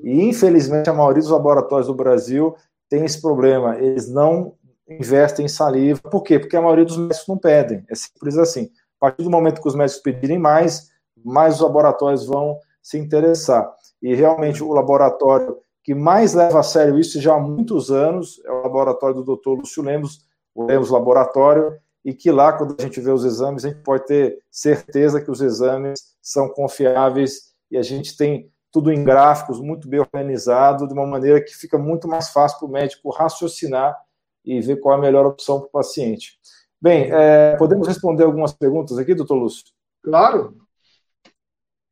E, 0.02 0.24
infelizmente, 0.24 0.90
a 0.90 0.94
maioria 0.94 1.22
dos 1.22 1.30
laboratórios 1.30 1.88
do 1.88 1.94
Brasil 1.94 2.56
tem 2.90 3.04
esse 3.04 3.22
problema. 3.22 3.78
Eles 3.78 4.10
não 4.10 4.54
investem 4.88 5.46
em 5.46 5.50
saliva. 5.50 6.00
Por 6.10 6.24
quê? 6.24 6.40
Porque 6.40 6.56
a 6.56 6.62
maioria 6.62 6.86
dos 6.86 6.96
médicos 6.96 7.28
não 7.28 7.38
pedem. 7.38 7.84
É 7.90 7.96
simples 7.96 8.38
assim. 8.38 8.72
A 9.02 9.08
partir 9.10 9.24
do 9.24 9.30
momento 9.30 9.62
que 9.62 9.68
os 9.68 9.76
médicos 9.76 10.02
pedirem 10.02 10.40
mais, 10.40 10.90
mais 11.22 11.56
os 11.56 11.62
laboratórios 11.62 12.26
vão 12.26 12.58
se 12.82 12.98
interessar. 12.98 13.70
E 14.02 14.16
realmente 14.16 14.64
o 14.64 14.72
laboratório 14.72 15.58
que 15.84 15.94
mais 15.94 16.34
leva 16.34 16.60
a 16.60 16.64
sério 16.64 16.98
isso 16.98 17.20
já 17.20 17.36
há 17.36 17.40
muitos 17.40 17.92
anos 17.92 18.42
é 18.46 18.52
o 18.52 18.64
laboratório 18.64 19.22
do 19.22 19.36
Dr. 19.36 19.50
Lúcio 19.50 19.84
Lemos, 19.84 20.26
o 20.56 20.66
Lemos 20.66 20.90
Laboratório, 20.90 21.78
e 22.06 22.14
que 22.14 22.32
lá, 22.32 22.54
quando 22.54 22.76
a 22.78 22.82
gente 22.82 23.00
vê 23.00 23.12
os 23.12 23.24
exames, 23.24 23.64
a 23.64 23.70
gente 23.70 23.82
pode 23.82 24.06
ter 24.06 24.40
certeza 24.52 25.22
que 25.22 25.32
os 25.32 25.42
exames 25.42 26.00
são 26.22 26.50
confiáveis 26.50 27.54
e 27.72 27.78
a 27.78 27.82
gente 27.82 28.16
tem 28.18 28.52
tudo 28.72 28.92
em 28.92 29.04
gráficos, 29.04 29.62
muito 29.62 29.88
bem 29.88 30.00
organizado, 30.00 30.88
de 30.88 30.94
uma 30.94 31.06
maneira 31.06 31.42
que 31.42 31.56
fica 31.56 31.78
muito 31.78 32.08
mais 32.08 32.30
fácil 32.30 32.60
para 32.60 32.68
o 32.68 32.72
médico 32.72 33.10
raciocinar 33.12 33.96
e 34.44 34.60
ver 34.60 34.78
qual 34.78 34.96
é 34.96 34.98
a 34.98 35.02
melhor 35.02 35.26
opção 35.26 35.60
para 35.60 35.68
o 35.68 35.72
paciente. 35.72 36.40
Bem, 36.82 37.10
é, 37.12 37.56
podemos 37.56 37.88
responder 37.88 38.24
algumas 38.24 38.52
perguntas 38.52 38.98
aqui, 38.98 39.14
doutor 39.14 39.36
Lúcio? 39.36 39.66
Claro. 40.04 40.58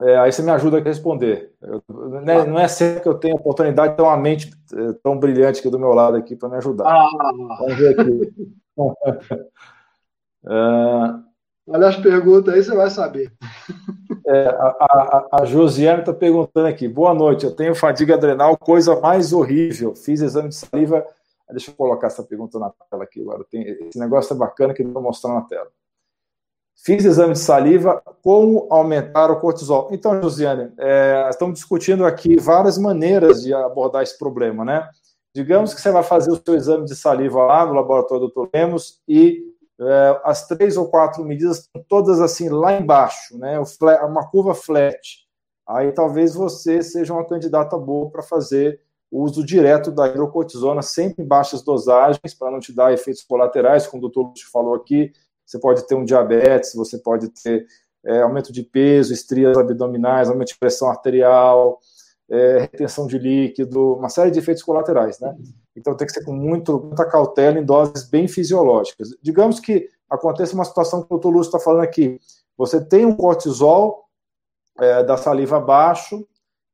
É, 0.02 0.18
aí 0.18 0.32
você 0.32 0.42
me 0.42 0.50
ajuda 0.50 0.78
a 0.78 0.82
responder. 0.82 1.54
Eu, 1.62 1.84
né, 2.22 2.44
não 2.44 2.58
é 2.58 2.68
sempre 2.68 3.02
que 3.02 3.08
eu 3.08 3.14
tenho 3.14 3.36
a 3.36 3.40
oportunidade 3.40 3.92
de 3.92 3.98
ter 3.98 4.02
uma 4.02 4.18
mente 4.18 4.52
é, 4.74 4.94
tão 5.04 5.18
brilhante 5.18 5.60
aqui 5.60 5.70
do 5.70 5.78
meu 5.78 5.94
lado 5.94 6.18
aqui 6.18 6.36
para 6.36 6.50
me 6.50 6.58
ajudar. 6.58 6.88
Ah. 6.88 7.10
Vamos 7.60 7.76
ver 7.78 8.00
aqui. 8.00 8.34
é... 10.48 11.32
Olha 11.68 11.88
as 11.88 11.96
perguntas 11.98 12.54
aí, 12.54 12.64
você 12.64 12.76
vai 12.76 12.90
saber. 12.90 13.32
É, 14.26 14.48
a, 14.48 14.76
a, 14.80 15.28
a 15.42 15.46
Josiane 15.46 16.00
está 16.00 16.12
perguntando 16.12 16.68
aqui. 16.68 16.88
Boa 16.88 17.14
noite, 17.14 17.46
eu 17.46 17.56
tenho 17.56 17.76
fadiga 17.76 18.16
adrenal, 18.16 18.58
coisa 18.58 19.00
mais 19.00 19.32
horrível. 19.32 19.96
Fiz 19.96 20.20
exame 20.22 20.50
de 20.50 20.56
saliva. 20.56 21.06
Deixa 21.52 21.70
eu 21.70 21.76
colocar 21.76 22.08
essa 22.08 22.24
pergunta 22.24 22.58
na 22.58 22.72
tela 22.90 23.04
aqui 23.04 23.22
agora. 23.22 23.46
Tem, 23.50 23.62
esse 23.62 24.00
negócio 24.00 24.34
é 24.34 24.38
bacana 24.38 24.74
que 24.74 24.82
eu 24.82 24.92
vou 24.92 25.04
mostrar 25.04 25.34
na 25.34 25.42
tela. 25.42 25.68
Fiz 26.84 27.06
exame 27.06 27.34
de 27.34 27.40
saliva, 27.40 28.02
como 28.24 28.66
aumentar 28.72 29.30
o 29.30 29.40
cortisol? 29.40 29.90
Então, 29.92 30.20
Josiane, 30.20 30.72
é, 30.80 31.28
estamos 31.30 31.60
discutindo 31.60 32.04
aqui 32.04 32.38
várias 32.38 32.76
maneiras 32.76 33.44
de 33.44 33.54
abordar 33.54 34.02
esse 34.02 34.18
problema, 34.18 34.66
né? 34.66 34.90
Digamos 35.34 35.76
que 35.76 35.82
você 35.82 35.92
vai 35.92 36.02
fazer 36.02 36.32
o 36.32 36.42
seu 36.44 36.56
exame 36.56 36.86
de 36.86 36.96
saliva 36.96 37.44
lá 37.44 37.68
no 37.68 37.74
laboratório 37.74 38.28
do 38.28 38.34
Dr. 38.34 38.50
Lemos 38.52 39.00
e 39.08 39.44
é, 39.80 40.22
as 40.24 40.48
três 40.48 40.76
ou 40.76 40.90
quatro 40.90 41.24
medidas 41.24 41.60
estão 41.60 41.86
todas 41.88 42.20
assim 42.20 42.50
lá 42.50 42.74
embaixo, 42.74 43.38
né? 43.38 43.64
Flat, 43.64 44.04
uma 44.04 44.28
curva 44.28 44.56
flat. 44.56 45.00
Aí 45.68 45.92
talvez 45.92 46.34
você 46.34 46.82
seja 46.82 47.14
uma 47.14 47.26
candidata 47.26 47.78
boa 47.78 48.10
para 48.10 48.24
fazer 48.24 48.82
uso 49.12 49.46
direto 49.46 49.92
da 49.92 50.08
hidrocortisona, 50.08 50.82
sempre 50.82 51.24
em 51.24 51.28
baixas 51.28 51.62
dosagens, 51.62 52.34
para 52.34 52.50
não 52.50 52.60
te 52.60 52.74
dar 52.74 52.92
efeitos 52.92 53.22
colaterais, 53.22 53.86
como 53.86 54.00
o 54.00 54.10
doutor 54.10 54.30
Lúcio 54.30 54.50
falou 54.52 54.74
aqui, 54.74 55.12
você 55.52 55.60
pode 55.60 55.86
ter 55.86 55.96
um 55.96 56.06
diabetes, 56.06 56.74
você 56.74 56.98
pode 56.98 57.28
ter 57.30 57.68
é, 58.06 58.22
aumento 58.22 58.54
de 58.54 58.64
peso, 58.64 59.14
estrias 59.14 59.58
abdominais, 59.58 60.30
aumento 60.30 60.50
de 60.50 60.58
pressão 60.58 60.90
arterial, 60.90 61.78
é, 62.30 62.60
retenção 62.60 63.06
de 63.06 63.20
líquido, 63.20 63.96
uma 63.96 64.08
série 64.08 64.32
de 64.32 64.40
efeitos 64.40 64.64
colaterais, 64.64 65.20
né? 65.20 65.36
Então 65.76 65.96
tem 65.96 66.08
que 66.08 66.14
ser 66.14 66.24
com 66.24 66.34
muito, 66.34 66.80
muita 66.80 67.06
cautela 67.06 67.60
em 67.60 67.66
doses 67.66 68.10
bem 68.10 68.30
fisiológicas. 68.30 69.10
Digamos 69.22 69.60
que 69.60 69.90
aconteça 70.10 70.56
uma 70.56 70.64
situação 70.64 71.04
que 71.04 71.14
o 71.14 71.30
Lúcio 71.30 71.50
está 71.50 71.60
falando 71.60 71.84
aqui. 71.84 72.18
Você 72.58 72.84
tem 72.84 73.06
um 73.06 73.16
cortisol 73.16 74.06
é, 74.80 75.04
da 75.04 75.18
saliva 75.18 75.60
baixo 75.60 76.26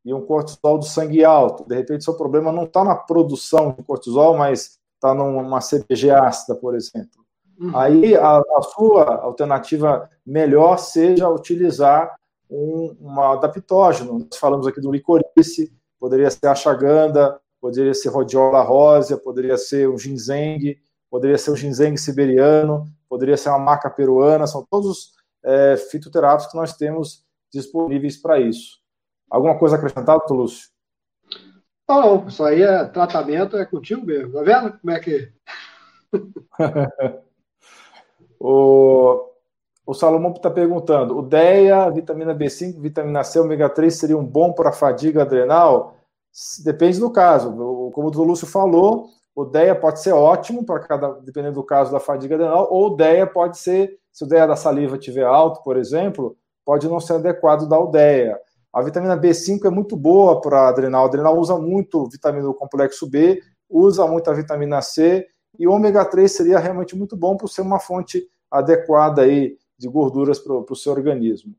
e 0.05 0.13
um 0.13 0.23
cortisol 0.23 0.78
do 0.78 0.86
sangue 0.86 1.25
alto. 1.25 1.67
De 1.67 1.75
repente, 1.75 2.03
seu 2.03 2.13
problema 2.13 2.51
não 2.51 2.63
está 2.65 2.84
na 2.84 2.95
produção 2.95 3.71
de 3.71 3.84
cortisol, 3.84 4.38
mas 4.38 4.78
está 4.95 5.13
numa 5.15 5.59
CBG 5.59 6.11
ácida, 6.11 6.55
por 6.55 6.75
exemplo. 6.75 7.26
Uhum. 7.60 7.76
Aí 7.76 8.16
a, 8.16 8.38
a, 8.38 8.62
sua 8.62 9.16
alternativa 9.22 10.10
melhor 10.26 10.78
seja 10.78 11.28
utilizar 11.28 12.16
um, 12.49 12.95
uma 12.99 13.34
adaptógeno. 13.34 14.20
Nós 14.20 14.39
falamos 14.39 14.68
aqui 14.68 14.80
do 14.80 14.91
licorice, 14.91 15.74
poderia 15.99 16.30
ser 16.30 16.47
a 16.47 16.55
chaganda, 16.55 17.39
poderia 17.60 17.93
ser 17.93 18.10
rodiola 18.10 18.62
rósea, 18.62 19.18
poderia 19.18 19.58
ser 19.58 19.89
o 19.89 19.97
ginseng, 19.97 20.78
poderia 21.10 21.38
ser 21.38 21.51
o 21.51 21.55
ginseng 21.55 21.97
siberiano, 21.97 22.86
poderia 23.10 23.38
ser 23.38 23.49
uma 23.49 23.60
maca 23.60 23.89
peruana, 23.89 24.45
são 24.45 24.66
todos 24.70 25.14
é, 25.43 25.76
fitoterápicos 25.78 26.51
que 26.51 26.58
nós 26.58 26.74
temos 26.74 27.26
disponíveis 27.51 28.18
para 28.18 28.39
isso. 28.39 28.80
Alguma 29.30 29.58
coisa 29.58 29.76
acrescentada, 29.76 30.24
Lúcio? 30.30 30.70
Não, 31.89 32.01
não, 32.01 32.28
isso 32.28 32.43
aí 32.43 32.62
é 32.62 32.84
tratamento, 32.86 33.58
é 33.58 33.66
contigo 33.66 34.05
mesmo, 34.05 34.34
tá 34.34 34.43
vendo 34.43 34.78
como 34.78 34.91
é 34.91 34.99
que. 34.99 35.32
O, 38.39 39.29
o 39.85 39.93
Salomão 39.93 40.31
está 40.31 40.49
perguntando: 40.49 41.17
o 41.17 41.21
DEA, 41.21 41.89
vitamina 41.89 42.35
B5, 42.35 42.79
vitamina 42.79 43.23
C, 43.23 43.39
ômega 43.39 43.69
3 43.69 43.93
seriam 43.93 44.23
bom 44.23 44.53
para 44.53 44.71
fadiga 44.71 45.21
adrenal? 45.23 45.95
Depende 46.63 46.99
do 46.99 47.09
caso. 47.09 47.51
Como 47.93 48.09
o 48.09 48.23
Lúcio 48.23 48.45
falou, 48.45 49.07
o 49.35 49.45
DEA 49.45 49.75
pode 49.75 50.01
ser 50.01 50.13
ótimo 50.13 50.65
para 50.65 50.79
cada, 50.79 51.13
dependendo 51.21 51.55
do 51.55 51.63
caso 51.63 51.91
da 51.91 51.99
fadiga 51.99 52.35
adrenal, 52.35 52.67
ou 52.71 52.88
o 52.88 52.95
DEA 52.95 53.25
pode 53.25 53.57
ser, 53.57 53.97
se 54.11 54.23
o 54.23 54.27
DEA 54.27 54.47
da 54.47 54.55
saliva 54.55 54.97
estiver 54.97 55.25
alto, 55.25 55.63
por 55.63 55.77
exemplo, 55.77 56.35
pode 56.65 56.88
não 56.88 56.99
ser 56.99 57.13
adequado 57.13 57.67
da 57.67 57.79
UDEA. 57.79 58.38
A 58.73 58.81
vitamina 58.81 59.17
B5 59.17 59.65
é 59.65 59.69
muito 59.69 59.95
boa 59.95 60.41
para 60.41 60.67
adrenal. 60.67 61.05
A 61.05 61.07
adrenal 61.07 61.38
usa 61.38 61.57
muito 61.57 62.07
vitamina 62.09 62.45
do 62.45 62.53
complexo 62.53 63.09
B, 63.09 63.41
usa 63.69 64.05
muito 64.05 64.29
a 64.29 64.33
vitamina 64.33 64.81
C 64.81 65.25
e 65.57 65.67
o 65.67 65.71
ômega 65.71 66.05
3 66.05 66.31
seria 66.31 66.59
realmente 66.59 66.95
muito 66.95 67.15
bom 67.15 67.35
por 67.37 67.47
ser 67.47 67.61
uma 67.61 67.79
fonte 67.79 68.27
adequada 68.49 69.23
aí 69.23 69.57
de 69.77 69.87
gorduras 69.87 70.39
para 70.39 70.53
o 70.53 70.75
seu 70.75 70.91
organismo. 70.91 71.55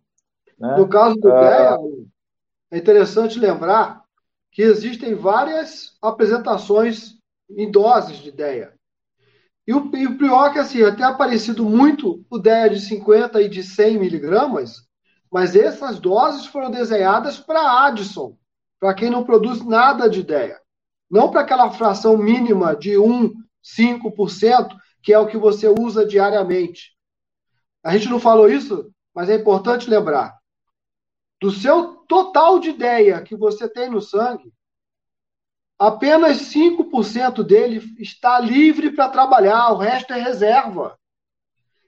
Né? 0.59 0.76
No 0.76 0.89
caso 0.89 1.14
do 1.16 1.28
DEA, 1.28 1.74
ah, 1.74 1.78
é 2.70 2.78
interessante 2.78 3.39
lembrar 3.39 4.03
que 4.51 4.62
existem 4.62 5.14
várias 5.14 5.97
apresentações 6.03 7.18
em 7.49 7.70
doses 7.70 8.18
de 8.18 8.32
DEA. 8.32 8.72
E 9.66 9.74
o, 9.74 9.95
e 9.95 10.07
o 10.07 10.16
pior 10.18 10.49
é 10.49 10.53
que 10.55 10.59
assim, 10.59 10.82
até 10.82 11.05
aparecido 11.05 11.64
muito 11.64 12.24
o 12.30 12.39
DEA 12.39 12.70
de 12.70 12.80
50 12.80 13.41
e 13.43 13.49
de 13.49 13.62
100 13.62 13.99
miligramas, 13.99 14.89
mas 15.30 15.55
essas 15.55 15.99
doses 15.99 16.47
foram 16.47 16.70
desenhadas 16.70 17.39
para 17.39 17.86
Addison, 17.86 18.36
para 18.80 18.95
quem 18.95 19.11
não 19.11 19.24
produz 19.24 19.64
nada 19.64 20.09
de 20.09 20.22
DEA. 20.22 20.59
Não 21.11 21.30
para 21.30 21.43
aquela 21.43 21.70
fração 21.70 22.16
mínima 22.16 22.74
de 22.74 22.99
1 22.99 23.32
5%, 23.63 24.77
que 25.03 25.13
é 25.13 25.19
o 25.19 25.27
que 25.27 25.37
você 25.37 25.69
usa 25.69 26.07
diariamente. 26.07 26.97
A 27.83 27.97
gente 27.97 28.09
não 28.09 28.21
falou 28.21 28.49
isso, 28.49 28.93
mas 29.15 29.29
é 29.29 29.35
importante 29.35 29.89
lembrar. 29.89 30.37
Do 31.41 31.51
seu 31.51 31.97
total 32.09 32.59
de 32.59 32.71
ideia 32.71 33.23
que 33.23 33.37
você 33.37 33.69
tem 33.69 33.89
no 33.89 34.01
sangue, 34.01 34.53
apenas 35.79 36.53
5% 36.53 37.45
dele 37.45 37.81
está 37.99 38.41
livre 38.41 38.91
para 38.91 39.09
trabalhar, 39.09 39.71
o 39.71 39.77
resto 39.77 40.13
é 40.13 40.21
reserva. 40.21 40.99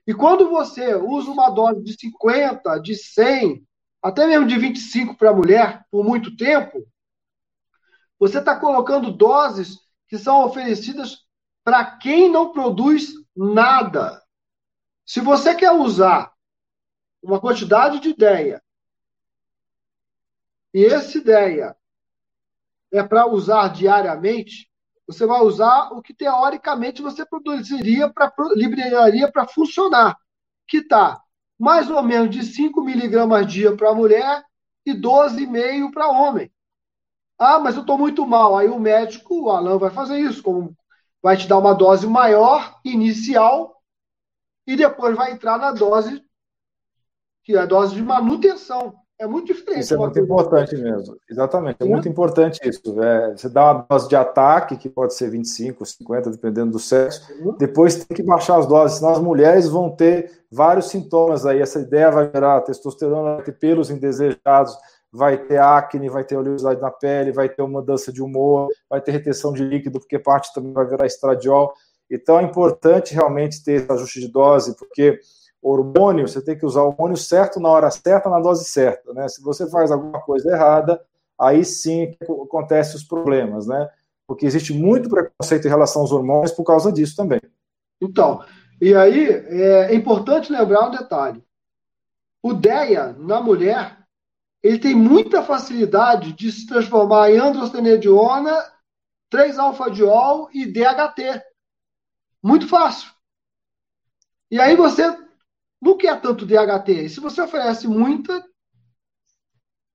E 0.06 0.14
quando 0.14 0.48
você 0.48 0.94
usa 0.94 1.30
uma 1.30 1.50
dose 1.50 1.82
de 1.82 1.94
50, 1.94 2.78
de 2.78 2.94
100, 2.94 3.66
até 4.02 4.26
mesmo 4.26 4.46
de 4.46 4.58
25 4.58 5.16
para 5.16 5.30
a 5.30 5.34
mulher 5.34 5.84
por 5.90 6.04
muito 6.04 6.36
tempo, 6.36 6.86
você 8.18 8.38
está 8.38 8.58
colocando 8.58 9.12
doses 9.12 9.78
que 10.08 10.18
são 10.18 10.44
oferecidas 10.44 11.18
para 11.70 11.84
quem 11.84 12.28
não 12.28 12.50
produz 12.50 13.12
nada. 13.36 14.20
Se 15.06 15.20
você 15.20 15.54
quer 15.54 15.70
usar 15.70 16.32
uma 17.22 17.40
quantidade 17.40 18.00
de 18.00 18.08
ideia, 18.08 18.60
e 20.74 20.84
essa 20.84 21.16
ideia 21.16 21.76
é 22.90 23.04
para 23.04 23.28
usar 23.28 23.68
diariamente, 23.68 24.68
Você 25.06 25.24
vai 25.26 25.40
usar 25.42 25.92
o 25.92 26.02
que 26.02 26.12
teoricamente 26.12 27.02
você 27.02 27.24
produziria 27.24 28.08
para 28.08 28.32
liberaria 28.56 29.30
para 29.30 29.46
funcionar, 29.46 30.16
que 30.66 30.78
está 30.78 31.20
mais 31.56 31.88
ou 31.88 32.02
menos 32.02 32.30
de 32.30 32.42
5 32.44 32.82
miligramas 32.82 33.46
dia 33.46 33.76
para 33.76 33.94
mulher 33.94 34.44
e 34.84 34.92
12,5 34.92 35.92
para 35.92 36.08
homem. 36.08 36.50
Ah, 37.38 37.60
mas 37.60 37.76
eu 37.76 37.82
estou 37.82 37.96
muito 37.96 38.26
mal. 38.26 38.56
Aí 38.56 38.68
o 38.68 38.78
médico, 38.78 39.44
o 39.44 39.50
Alan, 39.50 39.78
vai 39.78 39.90
fazer 39.90 40.18
isso, 40.18 40.42
como 40.42 40.76
vai 41.22 41.36
te 41.36 41.46
dar 41.46 41.58
uma 41.58 41.74
dose 41.74 42.06
maior, 42.06 42.78
inicial, 42.84 43.80
e 44.66 44.76
depois 44.76 45.16
vai 45.16 45.32
entrar 45.32 45.58
na 45.58 45.72
dose, 45.72 46.22
que 47.44 47.56
é 47.56 47.58
a 47.58 47.66
dose 47.66 47.94
de 47.94 48.02
manutenção. 48.02 48.94
É 49.18 49.26
muito 49.26 49.48
diferente. 49.48 49.80
Isso 49.80 49.92
é 49.92 49.98
muito 49.98 50.18
importante 50.18 50.74
mesmo. 50.74 51.14
Exatamente, 51.28 51.76
é, 51.82 51.84
é 51.84 51.88
muito 51.88 52.08
importante 52.08 52.58
isso. 52.66 53.02
É, 53.02 53.36
você 53.36 53.50
dá 53.50 53.72
uma 53.72 53.86
dose 53.86 54.08
de 54.08 54.16
ataque, 54.16 54.78
que 54.78 54.88
pode 54.88 55.12
ser 55.12 55.28
25, 55.28 55.84
50, 55.84 56.30
dependendo 56.30 56.72
do 56.72 56.78
sexo. 56.78 57.28
Depois 57.58 58.02
tem 58.02 58.16
que 58.16 58.22
baixar 58.22 58.56
as 58.56 58.66
doses, 58.66 58.96
senão 58.96 59.12
as 59.12 59.18
mulheres 59.18 59.68
vão 59.68 59.90
ter 59.90 60.42
vários 60.50 60.86
sintomas 60.86 61.44
aí. 61.44 61.60
Essa 61.60 61.80
ideia 61.80 62.10
vai 62.10 62.30
gerar 62.30 62.62
testosterona, 62.62 63.36
vai 63.36 63.44
ter 63.44 63.52
pelos 63.52 63.90
indesejados, 63.90 64.74
vai 65.12 65.36
ter 65.36 65.58
acne, 65.58 66.08
vai 66.08 66.24
ter 66.24 66.36
oleosidade 66.36 66.80
na 66.80 66.90
pele, 66.90 67.32
vai 67.32 67.48
ter 67.48 67.62
uma 67.62 67.80
mudança 67.80 68.12
de 68.12 68.22
humor, 68.22 68.68
vai 68.88 69.00
ter 69.00 69.12
retenção 69.12 69.52
de 69.52 69.64
líquido, 69.64 69.98
porque 69.98 70.18
parte 70.18 70.54
também 70.54 70.72
vai 70.72 70.86
virar 70.86 71.06
estradiol. 71.06 71.74
Então 72.10 72.38
é 72.38 72.42
importante 72.42 73.14
realmente 73.14 73.62
ter 73.62 73.72
esse 73.72 73.92
ajuste 73.92 74.20
de 74.20 74.28
dose, 74.28 74.76
porque 74.76 75.18
hormônio, 75.62 76.26
você 76.26 76.40
tem 76.40 76.56
que 76.56 76.64
usar 76.64 76.82
o 76.82 76.88
hormônio 76.88 77.16
certo 77.16 77.60
na 77.60 77.68
hora 77.68 77.90
certa, 77.90 78.30
na 78.30 78.40
dose 78.40 78.64
certa, 78.64 79.12
né? 79.12 79.28
Se 79.28 79.42
você 79.42 79.68
faz 79.68 79.90
alguma 79.90 80.20
coisa 80.20 80.50
errada, 80.50 81.00
aí 81.38 81.64
sim 81.64 82.16
acontecem 82.22 82.96
os 82.96 83.04
problemas, 83.04 83.66
né? 83.66 83.88
Porque 84.26 84.46
existe 84.46 84.72
muito 84.72 85.10
preconceito 85.10 85.66
em 85.66 85.70
relação 85.70 86.02
aos 86.02 86.12
hormônios 86.12 86.52
por 86.52 86.64
causa 86.64 86.90
disso 86.90 87.16
também. 87.16 87.40
Então, 88.00 88.42
e 88.80 88.94
aí 88.94 89.28
é 89.28 89.94
importante 89.94 90.50
lembrar 90.50 90.88
um 90.88 90.90
detalhe. 90.90 91.44
O 92.42 92.54
DEA, 92.54 93.14
na 93.18 93.42
mulher, 93.42 93.98
ele 94.62 94.78
tem 94.78 94.94
muita 94.94 95.42
facilidade 95.42 96.32
de 96.32 96.52
se 96.52 96.66
transformar 96.66 97.30
em 97.30 97.38
androstenediona, 97.38 98.52
3-alfa-diol 99.32 100.50
e 100.52 100.66
DHT. 100.66 101.42
Muito 102.42 102.68
fácil. 102.68 103.10
E 104.50 104.60
aí 104.60 104.76
você 104.76 105.02
não 105.80 105.96
quer 105.96 106.20
tanto 106.20 106.44
DHT. 106.44 106.90
E 106.90 107.08
se 107.08 107.20
você 107.20 107.40
oferece 107.40 107.88
muita, 107.88 108.44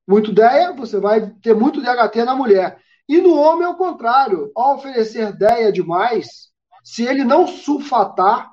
muito 0.08 0.32
DEA, 0.32 0.74
você 0.74 1.00
vai 1.00 1.30
ter 1.42 1.54
muito 1.54 1.82
DHT 1.82 2.24
na 2.24 2.36
mulher. 2.36 2.82
E 3.08 3.22
no 3.22 3.36
homem, 3.36 3.68
ao 3.68 3.76
contrário. 3.76 4.52
Ao 4.56 4.76
oferecer 4.76 5.32
DEA 5.34 5.72
demais, 5.72 6.50
se 6.84 7.04
ele 7.04 7.24
não 7.24 7.46
sulfatar, 7.46 8.52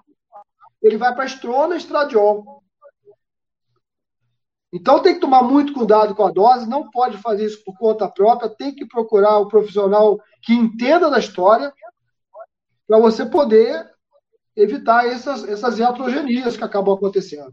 ele 0.83 0.99
vai 0.99 1.15
para 1.15 1.25
estrona 1.25 1.77
estradiol. 1.77 2.62
Então 4.73 5.03
tem 5.03 5.15
que 5.15 5.21
tomar 5.21 5.43
muito 5.43 5.75
cuidado 5.75 6.15
com 6.15 6.25
a 6.25 6.33
dose, 6.33 6.69
não 6.69 6.91
pode 6.91 7.19
fazer 7.19 7.45
isso 7.45 7.63
por 7.63 7.77
conta 7.77 8.09
própria, 8.09 8.49
tem 8.49 8.75
que 8.75 8.87
procurar 8.87 9.39
o 9.39 9.45
um 9.45 9.49
profissional 9.49 10.19
que 10.43 10.55
entenda 10.55 11.11
da 11.11 11.19
história 11.19 11.73
para 12.89 12.99
você 12.99 13.27
poder 13.27 13.87
evitar 14.57 15.07
essas, 15.07 15.45
essas 15.45 15.79
iatrogenias 15.79 16.57
que 16.57 16.65
acabam 16.65 16.95
acontecendo. 16.95 17.53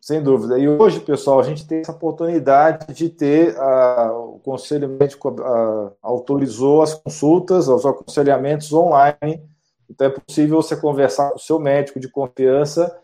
Sem 0.00 0.22
dúvida. 0.22 0.58
E 0.58 0.68
hoje, 0.68 1.00
pessoal, 1.00 1.40
a 1.40 1.42
gente 1.42 1.66
tem 1.66 1.80
essa 1.80 1.92
oportunidade 1.92 2.92
de 2.92 3.08
ter 3.08 3.56
uh, 3.56 4.34
o 4.34 4.38
Conselho 4.38 4.86
Médico 4.86 5.30
uh, 5.30 5.96
autorizou 6.02 6.82
as 6.82 6.92
consultas, 6.92 7.68
os 7.68 7.86
aconselhamentos 7.86 8.70
online. 8.72 9.42
Então 9.88 10.06
é 10.06 10.10
possível 10.10 10.60
você 10.60 10.76
conversar 10.76 11.30
com 11.30 11.36
o 11.36 11.40
seu 11.40 11.58
médico 11.58 11.98
de 11.98 12.08
confiança 12.08 12.94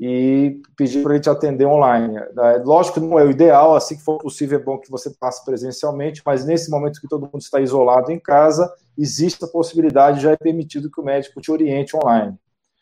e 0.00 0.60
pedir 0.76 1.02
para 1.02 1.14
ele 1.14 1.22
te 1.22 1.28
atender 1.28 1.66
online. 1.66 2.16
É, 2.16 2.62
lógico 2.64 3.00
que 3.00 3.06
não 3.06 3.18
é 3.18 3.24
o 3.24 3.30
ideal, 3.30 3.74
assim 3.74 3.96
que 3.96 4.02
for 4.02 4.18
possível, 4.18 4.58
é 4.58 4.62
bom 4.62 4.78
que 4.78 4.90
você 4.90 5.10
passe 5.10 5.44
presencialmente, 5.44 6.22
mas 6.24 6.44
nesse 6.44 6.70
momento 6.70 7.00
que 7.00 7.08
todo 7.08 7.22
mundo 7.22 7.40
está 7.40 7.60
isolado 7.60 8.12
em 8.12 8.18
casa, 8.18 8.72
existe 8.96 9.44
a 9.44 9.48
possibilidade, 9.48 10.20
já 10.20 10.30
é 10.30 10.36
permitido 10.36 10.90
que 10.90 11.00
o 11.00 11.04
médico 11.04 11.40
te 11.40 11.50
oriente 11.50 11.96
online. 11.96 12.36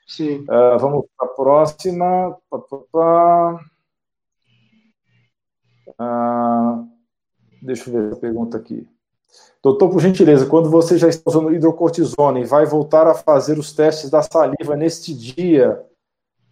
Sim. 0.06 0.40
Uh, 0.42 0.78
vamos 0.78 1.06
para 1.16 1.26
a 1.26 1.30
próxima. 1.30 2.36
Uh, 5.98 6.88
deixa 7.62 7.90
eu 7.90 7.94
ver 7.94 8.12
a 8.12 8.16
pergunta 8.16 8.56
aqui. 8.56 8.86
Doutor, 9.62 9.90
por 9.90 10.00
gentileza, 10.00 10.46
quando 10.46 10.70
você 10.70 10.96
já 10.96 11.08
está 11.08 11.22
usando 11.26 11.52
hidrocortisona 11.52 12.38
e 12.38 12.44
vai 12.44 12.64
voltar 12.66 13.06
a 13.08 13.14
fazer 13.14 13.58
os 13.58 13.72
testes 13.72 14.10
da 14.10 14.22
saliva 14.22 14.76
neste 14.76 15.12
dia, 15.12 15.84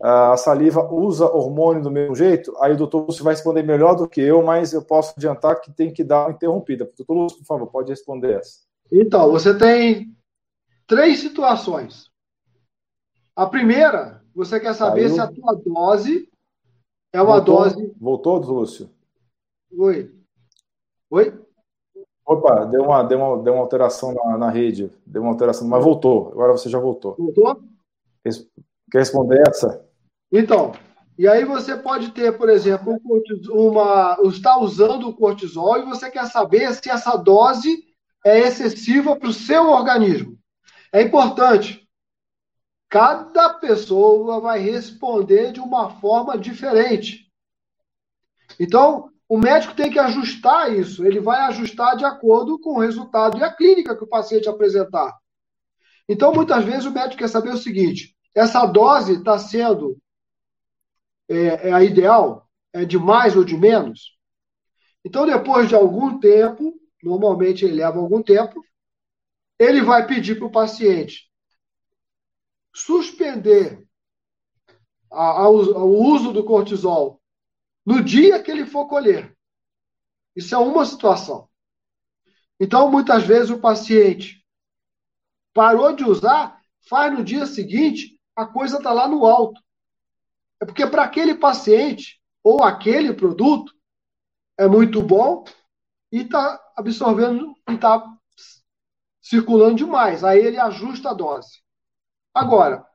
a 0.07 0.37
saliva 0.37 0.87
usa 0.93 1.25
hormônio 1.25 1.83
do 1.83 1.91
mesmo 1.91 2.15
jeito? 2.15 2.55
Aí 2.61 2.75
o 2.75 2.77
doutor 2.77 3.07
Lúcio 3.07 3.25
vai 3.25 3.33
responder 3.33 3.63
melhor 3.63 3.95
do 3.95 4.07
que 4.07 4.21
eu, 4.21 4.43
mas 4.43 4.75
eu 4.75 4.85
posso 4.85 5.15
adiantar 5.17 5.59
que 5.63 5.73
tem 5.73 5.91
que 5.91 6.05
dar 6.05 6.27
uma 6.27 6.33
interrompida. 6.33 6.91
Doutor 6.95 7.15
Lúcio, 7.15 7.39
por 7.39 7.47
favor, 7.47 7.67
pode 7.69 7.91
responder 7.91 8.35
essa. 8.35 8.61
Então, 8.93 9.31
você 9.31 9.57
tem 9.57 10.15
três 10.87 11.21
situações. 11.21 12.11
A 13.35 13.47
primeira, 13.47 14.23
você 14.35 14.61
quer 14.61 14.75
saber 14.75 15.05
Caiu. 15.05 15.15
se 15.15 15.21
a 15.21 15.33
tua 15.33 15.55
dose 15.55 16.29
é 17.11 17.23
uma 17.23 17.37
Voltou? 17.37 17.63
dose. 17.63 17.95
Voltou, 17.99 18.37
Lúcio? 18.41 18.91
Oi. 19.75 20.15
Oi? 21.11 21.45
Opa, 22.27 22.67
deu 22.67 22.83
uma, 22.83 23.03
deu 23.03 23.19
uma, 23.19 23.43
deu 23.43 23.55
uma 23.55 23.63
alteração 23.63 24.13
na, 24.13 24.37
na 24.37 24.51
rede. 24.51 24.93
Deu 25.07 25.23
uma 25.23 25.33
alteração, 25.33 25.67
mas 25.67 25.83
voltou. 25.83 26.29
Agora 26.29 26.53
você 26.53 26.69
já 26.69 26.79
voltou. 26.79 27.15
Voltou? 27.17 27.63
Quer 28.23 28.99
responder 28.99 29.43
essa? 29.49 29.84
Então, 30.35 30.73
e 31.17 31.27
aí 31.27 31.45
você 31.45 31.77
pode 31.77 32.11
ter, 32.11 32.37
por 32.37 32.51
exemplo, 32.51 33.01
uma, 33.51 34.19
está 34.25 34.59
usando 34.59 35.09
o 35.09 35.15
cortisol 35.15 35.79
e 35.79 35.85
você 35.85 36.11
quer 36.11 36.27
saber 36.27 36.75
se 36.75 36.91
essa 36.91 37.17
dose 37.17 37.85
é 38.25 38.41
excessiva 38.41 39.17
para 39.17 39.29
o 39.29 39.33
seu 39.33 39.71
organismo. 39.71 40.37
É 40.93 41.01
importante 41.01 41.85
Cada 42.95 43.53
pessoa 43.55 44.41
vai 44.41 44.61
responder 44.61 45.51
de 45.51 45.59
uma 45.59 45.91
forma 45.99 46.39
diferente. 46.39 47.29
Então, 48.61 49.11
o 49.29 49.37
médico 49.37 49.75
tem 49.75 49.91
que 49.91 49.99
ajustar 49.99 50.73
isso. 50.73 51.05
Ele 51.05 51.19
vai 51.19 51.41
ajustar 51.41 51.97
de 51.97 52.05
acordo 52.05 52.57
com 52.57 52.75
o 52.75 52.79
resultado 52.79 53.37
e 53.37 53.43
a 53.43 53.53
clínica 53.53 53.97
que 53.97 54.05
o 54.05 54.09
paciente 54.09 54.49
apresentar. 54.49 55.13
Então, 56.09 56.33
muitas 56.33 56.65
vezes, 56.65 56.85
o 56.85 56.93
médico 56.93 57.17
quer 57.17 57.29
saber 57.29 57.51
o 57.51 57.59
seguinte: 57.59 58.15
essa 58.33 58.65
dose 58.65 59.15
está 59.15 59.41
sendo 59.41 59.99
é, 61.29 61.69
é, 61.69 61.73
a 61.73 61.83
ideal? 61.83 62.49
É 62.73 62.85
de 62.85 62.99
mais 62.99 63.37
ou 63.37 63.45
de 63.45 63.57
menos? 63.57 64.19
Então, 65.05 65.27
depois 65.27 65.69
de 65.69 65.75
algum 65.75 66.19
tempo, 66.19 66.75
normalmente 67.03 67.65
ele 67.65 67.75
leva 67.75 67.99
algum 67.99 68.23
tempo, 68.23 68.65
ele 69.59 69.83
vai 69.83 70.07
pedir 70.07 70.37
para 70.37 70.47
o 70.47 70.53
paciente 70.53 71.31
suspender 72.75 73.87
a, 75.11 75.43
a, 75.43 75.49
o 75.49 76.13
uso 76.13 76.33
do 76.33 76.45
cortisol 76.45 77.21
no 77.87 78.03
dia 78.03 78.43
que 78.43 78.51
ele 78.51 78.67
for 78.67 78.89
colher. 78.89 79.37
Isso 80.35 80.55
é 80.55 80.59
uma 80.59 80.85
situação. 80.85 81.49
Então, 82.59 82.91
muitas 82.91 83.25
vezes, 83.25 83.51
o 83.51 83.61
paciente 83.61 84.45
parou 85.53 85.95
de 85.95 86.05
usar, 86.05 86.61
faz 86.89 87.13
no 87.13 87.23
dia 87.23 87.47
seguinte, 87.47 88.19
a 88.35 88.47
coisa 88.47 88.79
está 88.79 88.93
lá 88.93 89.09
no 89.09 89.25
alto. 89.25 89.61
É 90.61 90.65
porque 90.65 90.87
para 90.87 91.03
aquele 91.03 91.35
paciente 91.35 92.21
ou 92.43 92.63
aquele 92.63 93.13
produto 93.13 93.73
é 94.59 94.67
muito 94.67 95.03
bom 95.03 95.45
e 96.13 96.23
está 96.23 96.61
absorvendo 96.77 97.55
e 97.69 97.75
está 97.75 98.05
circulando 99.21 99.77
demais. 99.77 100.23
Aí 100.23 100.39
ele 100.39 100.59
ajusta 100.59 101.11
a 101.11 101.15
dose. 101.15 101.63
Agora, 102.33 102.87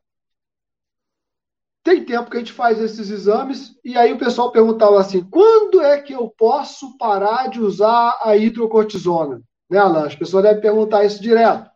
tem 1.83 2.03
tempo 2.05 2.29
que 2.29 2.37
a 2.37 2.39
gente 2.39 2.53
faz 2.53 2.79
esses 2.79 3.09
exames 3.09 3.75
e 3.83 3.97
aí 3.97 4.13
o 4.13 4.19
pessoal 4.19 4.51
perguntava 4.51 4.99
assim: 4.99 5.27
quando 5.29 5.81
é 5.81 6.01
que 6.01 6.13
eu 6.13 6.29
posso 6.29 6.97
parar 6.97 7.47
de 7.49 7.59
usar 7.59 8.19
a 8.21 8.35
hidrocortisona? 8.37 9.41
Né, 9.69 9.77
Alan? 9.77 10.07
As 10.07 10.15
pessoas 10.15 10.43
devem 10.43 10.61
perguntar 10.61 11.05
isso 11.05 11.21
direto. 11.21 11.69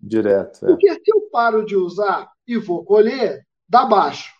Direto. 0.00 0.64
É. 0.64 0.68
Porque 0.68 0.92
se 0.92 1.02
eu 1.06 1.22
paro 1.30 1.64
de 1.64 1.76
usar 1.76 2.30
e 2.46 2.56
vou 2.58 2.84
colher, 2.84 3.46
dá 3.68 3.84
baixo. 3.84 4.32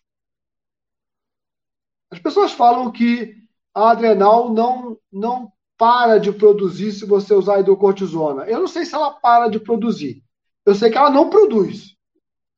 As 2.14 2.20
pessoas 2.20 2.52
falam 2.52 2.92
que 2.92 3.34
a 3.74 3.90
adrenal 3.90 4.52
não, 4.52 4.96
não 5.12 5.52
para 5.76 6.18
de 6.18 6.30
produzir 6.30 6.92
se 6.92 7.04
você 7.04 7.34
usar 7.34 7.58
hidrocortisona. 7.58 8.44
Eu 8.44 8.60
não 8.60 8.68
sei 8.68 8.84
se 8.84 8.94
ela 8.94 9.10
para 9.10 9.48
de 9.48 9.58
produzir. 9.58 10.22
Eu 10.64 10.76
sei 10.76 10.90
que 10.92 10.96
ela 10.96 11.10
não 11.10 11.28
produz. 11.28 11.96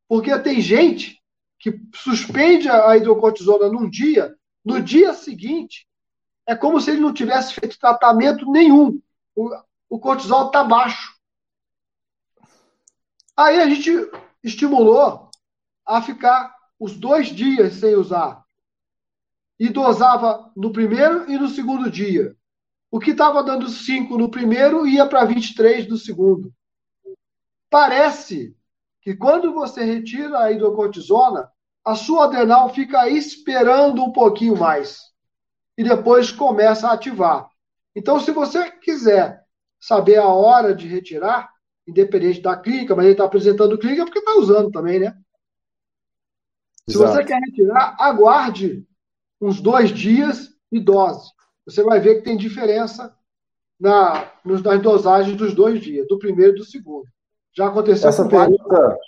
Porque 0.06 0.38
tem 0.40 0.60
gente 0.60 1.18
que 1.58 1.80
suspende 1.94 2.68
a 2.68 2.94
hidrocortisona 2.98 3.70
num 3.70 3.88
dia, 3.88 4.36
no 4.62 4.82
dia 4.82 5.14
seguinte, 5.14 5.88
é 6.46 6.54
como 6.54 6.78
se 6.78 6.90
ele 6.90 7.00
não 7.00 7.14
tivesse 7.14 7.54
feito 7.54 7.78
tratamento 7.78 8.52
nenhum. 8.52 9.00
O, 9.34 9.50
o 9.88 9.98
cortisol 9.98 10.48
está 10.48 10.62
baixo. 10.62 11.16
Aí 13.34 13.58
a 13.58 13.66
gente 13.70 13.90
estimulou 14.44 15.30
a 15.86 16.02
ficar 16.02 16.54
os 16.78 16.94
dois 16.94 17.28
dias 17.28 17.72
sem 17.72 17.96
usar. 17.96 18.45
E 19.58 19.68
dosava 19.68 20.50
no 20.56 20.72
primeiro 20.72 21.30
e 21.30 21.38
no 21.38 21.48
segundo 21.48 21.90
dia. 21.90 22.36
O 22.90 23.00
que 23.00 23.10
estava 23.10 23.42
dando 23.42 23.68
5 23.68 24.16
no 24.16 24.30
primeiro 24.30 24.86
ia 24.86 25.06
para 25.06 25.24
23 25.24 25.88
no 25.88 25.96
segundo. 25.96 26.52
Parece 27.70 28.56
que 29.00 29.14
quando 29.14 29.52
você 29.52 29.84
retira 29.84 30.38
a 30.38 30.52
hidrocortisona, 30.52 31.50
a 31.84 31.94
sua 31.94 32.24
adrenal 32.24 32.68
fica 32.74 33.08
esperando 33.08 34.02
um 34.02 34.12
pouquinho 34.12 34.56
mais. 34.56 35.00
E 35.78 35.84
depois 35.84 36.32
começa 36.32 36.88
a 36.88 36.92
ativar. 36.92 37.48
Então, 37.94 38.18
se 38.18 38.32
você 38.32 38.70
quiser 38.70 39.44
saber 39.80 40.16
a 40.16 40.26
hora 40.26 40.74
de 40.74 40.86
retirar, 40.88 41.50
independente 41.86 42.40
da 42.40 42.56
clínica, 42.56 42.94
mas 42.96 43.04
ele 43.04 43.12
está 43.12 43.24
apresentando 43.24 43.78
clínica 43.78 44.04
porque 44.04 44.18
está 44.18 44.34
usando 44.36 44.70
também, 44.70 44.98
né? 44.98 45.16
Se 46.88 46.96
você 46.96 47.24
quer 47.24 47.40
retirar, 47.40 47.96
aguarde 47.98 48.86
uns 49.40 49.60
dois 49.60 49.90
dias 49.90 50.50
e 50.70 50.80
dose. 50.80 51.30
Você 51.66 51.82
vai 51.82 52.00
ver 52.00 52.16
que 52.16 52.22
tem 52.22 52.36
diferença 52.36 53.14
na, 53.78 54.30
nas 54.44 54.62
dosagens 54.80 55.36
dos 55.36 55.54
dois 55.54 55.80
dias, 55.80 56.06
do 56.08 56.18
primeiro 56.18 56.52
e 56.52 56.58
do 56.58 56.64
segundo. 56.64 57.06
Já 57.54 57.68
aconteceu 57.68 58.08
essa 58.08 58.22
com 58.22 58.30
pergunta, 58.30 58.98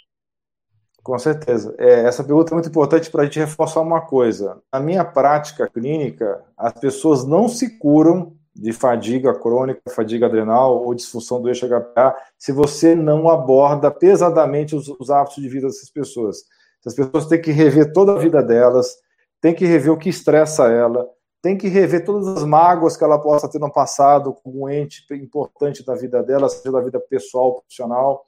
Com 1.03 1.19
certeza. 1.19 1.75
É, 1.79 2.05
essa 2.05 2.25
pergunta 2.25 2.53
é 2.53 2.55
muito 2.55 2.69
importante 2.69 3.11
para 3.11 3.23
a 3.23 3.25
gente 3.25 3.39
reforçar 3.39 3.81
uma 3.81 4.01
coisa. 4.01 4.61
Na 4.73 4.81
minha 4.81 5.05
prática 5.05 5.69
clínica, 5.69 6.43
as 6.57 6.73
pessoas 6.73 7.25
não 7.25 7.49
se 7.49 7.79
curam 7.79 8.37
de 8.55 8.73
fadiga 8.73 9.33
crônica, 9.39 9.81
fadiga 9.95 10.27
adrenal 10.27 10.83
ou 10.85 10.95
disfunção 10.95 11.41
do 11.41 11.49
eixo 11.49 11.69
HPA, 11.69 12.17
se 12.37 12.51
você 12.51 12.95
não 12.95 13.29
aborda 13.29 13.89
pesadamente 13.89 14.75
os, 14.75 14.89
os 14.89 15.11
hábitos 15.11 15.41
de 15.41 15.49
vida 15.49 15.69
dessas 15.69 15.91
pessoas. 15.91 16.45
As 16.85 16.95
pessoas 16.95 17.27
têm 17.27 17.41
que 17.41 17.53
rever 17.53 17.93
toda 17.93 18.13
a 18.13 18.19
vida 18.19 18.43
delas, 18.43 18.97
têm 19.41 19.55
que 19.55 19.67
rever 19.67 19.93
o 19.93 19.99
que 19.99 20.09
estressa 20.09 20.69
ela, 20.69 21.09
tem 21.41 21.57
que 21.57 21.69
rever 21.69 22.05
todas 22.05 22.27
as 22.27 22.45
mágoas 22.45 22.97
que 22.97 23.05
ela 23.05 23.19
possa 23.19 23.49
ter 23.49 23.59
no 23.59 23.73
passado 23.73 24.35
com 24.35 24.65
um 24.65 24.69
ente 24.69 25.05
importante 25.15 25.85
da 25.85 25.95
vida 25.95 26.23
dela, 26.23 26.49
seja 26.49 26.73
da 26.73 26.81
vida 26.81 26.99
pessoal, 26.99 27.55
profissional. 27.55 28.23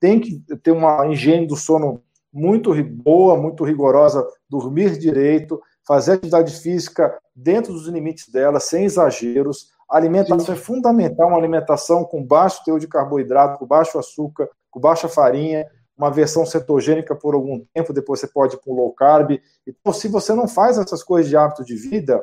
Tem 0.00 0.18
que 0.20 0.42
ter 0.62 0.72
uma 0.72 1.06
higiene 1.06 1.46
do 1.46 1.56
sono 1.56 2.02
muito 2.32 2.74
boa, 2.84 3.36
muito 3.36 3.64
rigorosa, 3.64 4.26
dormir 4.48 4.98
direito, 4.98 5.60
fazer 5.86 6.14
atividade 6.14 6.52
física 6.60 7.16
dentro 7.34 7.72
dos 7.72 7.86
limites 7.86 8.28
dela, 8.28 8.58
sem 8.58 8.84
exageros, 8.84 9.70
a 9.88 9.96
alimentação 9.96 10.54
é 10.54 10.58
fundamental, 10.58 11.28
uma 11.28 11.38
alimentação 11.38 12.04
com 12.04 12.22
baixo 12.22 12.62
teor 12.64 12.80
de 12.80 12.88
carboidrato, 12.88 13.58
com 13.58 13.66
baixo 13.66 13.98
açúcar, 13.98 14.48
com 14.70 14.80
baixa 14.80 15.08
farinha, 15.08 15.64
uma 15.96 16.10
versão 16.10 16.44
cetogênica 16.44 17.14
por 17.14 17.34
algum 17.34 17.64
tempo, 17.72 17.92
depois 17.92 18.20
você 18.20 18.26
pode 18.26 18.54
ir 18.54 18.58
para 18.58 18.72
um 18.72 18.76
low 18.76 18.92
carb. 18.92 19.40
Então, 19.66 19.92
se 19.92 20.08
você 20.08 20.34
não 20.34 20.46
faz 20.46 20.76
essas 20.78 21.02
coisas 21.02 21.28
de 21.28 21.36
hábito 21.36 21.64
de 21.64 21.74
vida, 21.74 22.22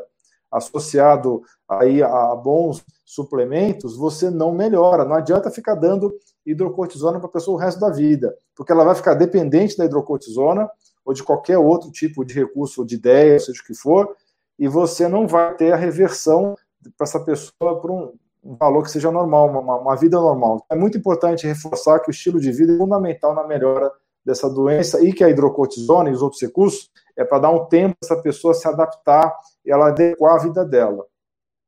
associado 0.51 1.41
aí 1.67 2.03
a 2.03 2.35
bons 2.35 2.83
suplementos, 3.03 3.97
você 3.97 4.29
não 4.29 4.51
melhora. 4.51 5.03
Não 5.03 5.15
adianta 5.15 5.49
ficar 5.49 5.75
dando 5.75 6.13
hidrocortisona 6.45 7.19
para 7.19 7.27
a 7.27 7.31
pessoa 7.31 7.57
o 7.57 7.59
resto 7.59 7.79
da 7.79 7.89
vida, 7.89 8.35
porque 8.55 8.71
ela 8.71 8.83
vai 8.83 8.95
ficar 8.95 9.15
dependente 9.15 9.77
da 9.77 9.85
hidrocortisona 9.85 10.69
ou 11.03 11.13
de 11.13 11.23
qualquer 11.23 11.57
outro 11.57 11.91
tipo 11.91 12.23
de 12.23 12.33
recurso 12.33 12.81
ou 12.81 12.87
de 12.87 12.95
ideia, 12.95 13.39
seja 13.39 13.59
o 13.61 13.65
que 13.65 13.73
for, 13.73 14.15
e 14.57 14.67
você 14.67 15.07
não 15.07 15.27
vai 15.27 15.55
ter 15.55 15.73
a 15.73 15.75
reversão 15.75 16.55
para 16.97 17.05
essa 17.05 17.19
pessoa 17.19 17.79
por 17.81 17.91
um, 17.91 18.13
um, 18.43 18.55
valor 18.55 18.83
que 18.83 18.91
seja 18.91 19.11
normal, 19.11 19.49
uma, 19.49 19.77
uma, 19.77 19.95
vida 19.95 20.19
normal. 20.19 20.65
É 20.69 20.75
muito 20.75 20.97
importante 20.97 21.47
reforçar 21.47 21.99
que 21.99 22.09
o 22.09 22.11
estilo 22.11 22.39
de 22.39 22.51
vida 22.51 22.73
é 22.73 22.77
fundamental 22.77 23.33
na 23.33 23.47
melhora 23.47 23.91
dessa 24.25 24.49
doença 24.49 25.03
e 25.03 25.13
que 25.13 25.23
a 25.23 25.29
hidrocortisona 25.29 26.09
e 26.09 26.13
os 26.13 26.21
outros 26.21 26.41
recursos 26.41 26.89
é 27.15 27.23
para 27.23 27.39
dar 27.39 27.51
um 27.51 27.65
tempo 27.65 27.95
para 27.99 28.13
essa 28.15 28.21
pessoa 28.21 28.53
se 28.53 28.67
adaptar 28.67 29.33
e 29.65 29.71
ela 29.71 29.89
adequar 29.89 30.35
a 30.35 30.43
vida 30.43 30.65
dela. 30.65 31.05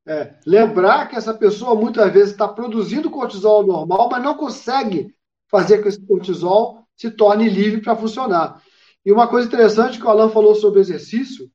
É, 0.08 0.36
lembrar 0.46 1.08
que 1.08 1.16
essa 1.16 1.34
pessoa 1.34 1.76
muitas 1.76 2.12
vezes 2.14 2.32
está 2.32 2.48
produzindo 2.48 3.10
cortisol 3.10 3.66
normal, 3.66 4.08
mas 4.12 4.24
não 4.24 4.36
consegue 4.36 5.14
fazer 5.50 5.78
com 5.78 5.84
que 5.84 5.90
esse 5.90 6.06
cortisol 6.06 6.80
se 6.96 7.10
torne 7.10 7.50
livre 7.50 7.82
para 7.82 7.96
funcionar. 7.96 8.62
E 9.06 9.12
uma 9.12 9.28
coisa 9.28 9.48
interessante 9.48 10.00
que 10.00 10.06
o 10.06 10.10
Alan 10.10 10.30
falou 10.30 10.56
sobre 10.56 10.80
exercício, 10.80 11.50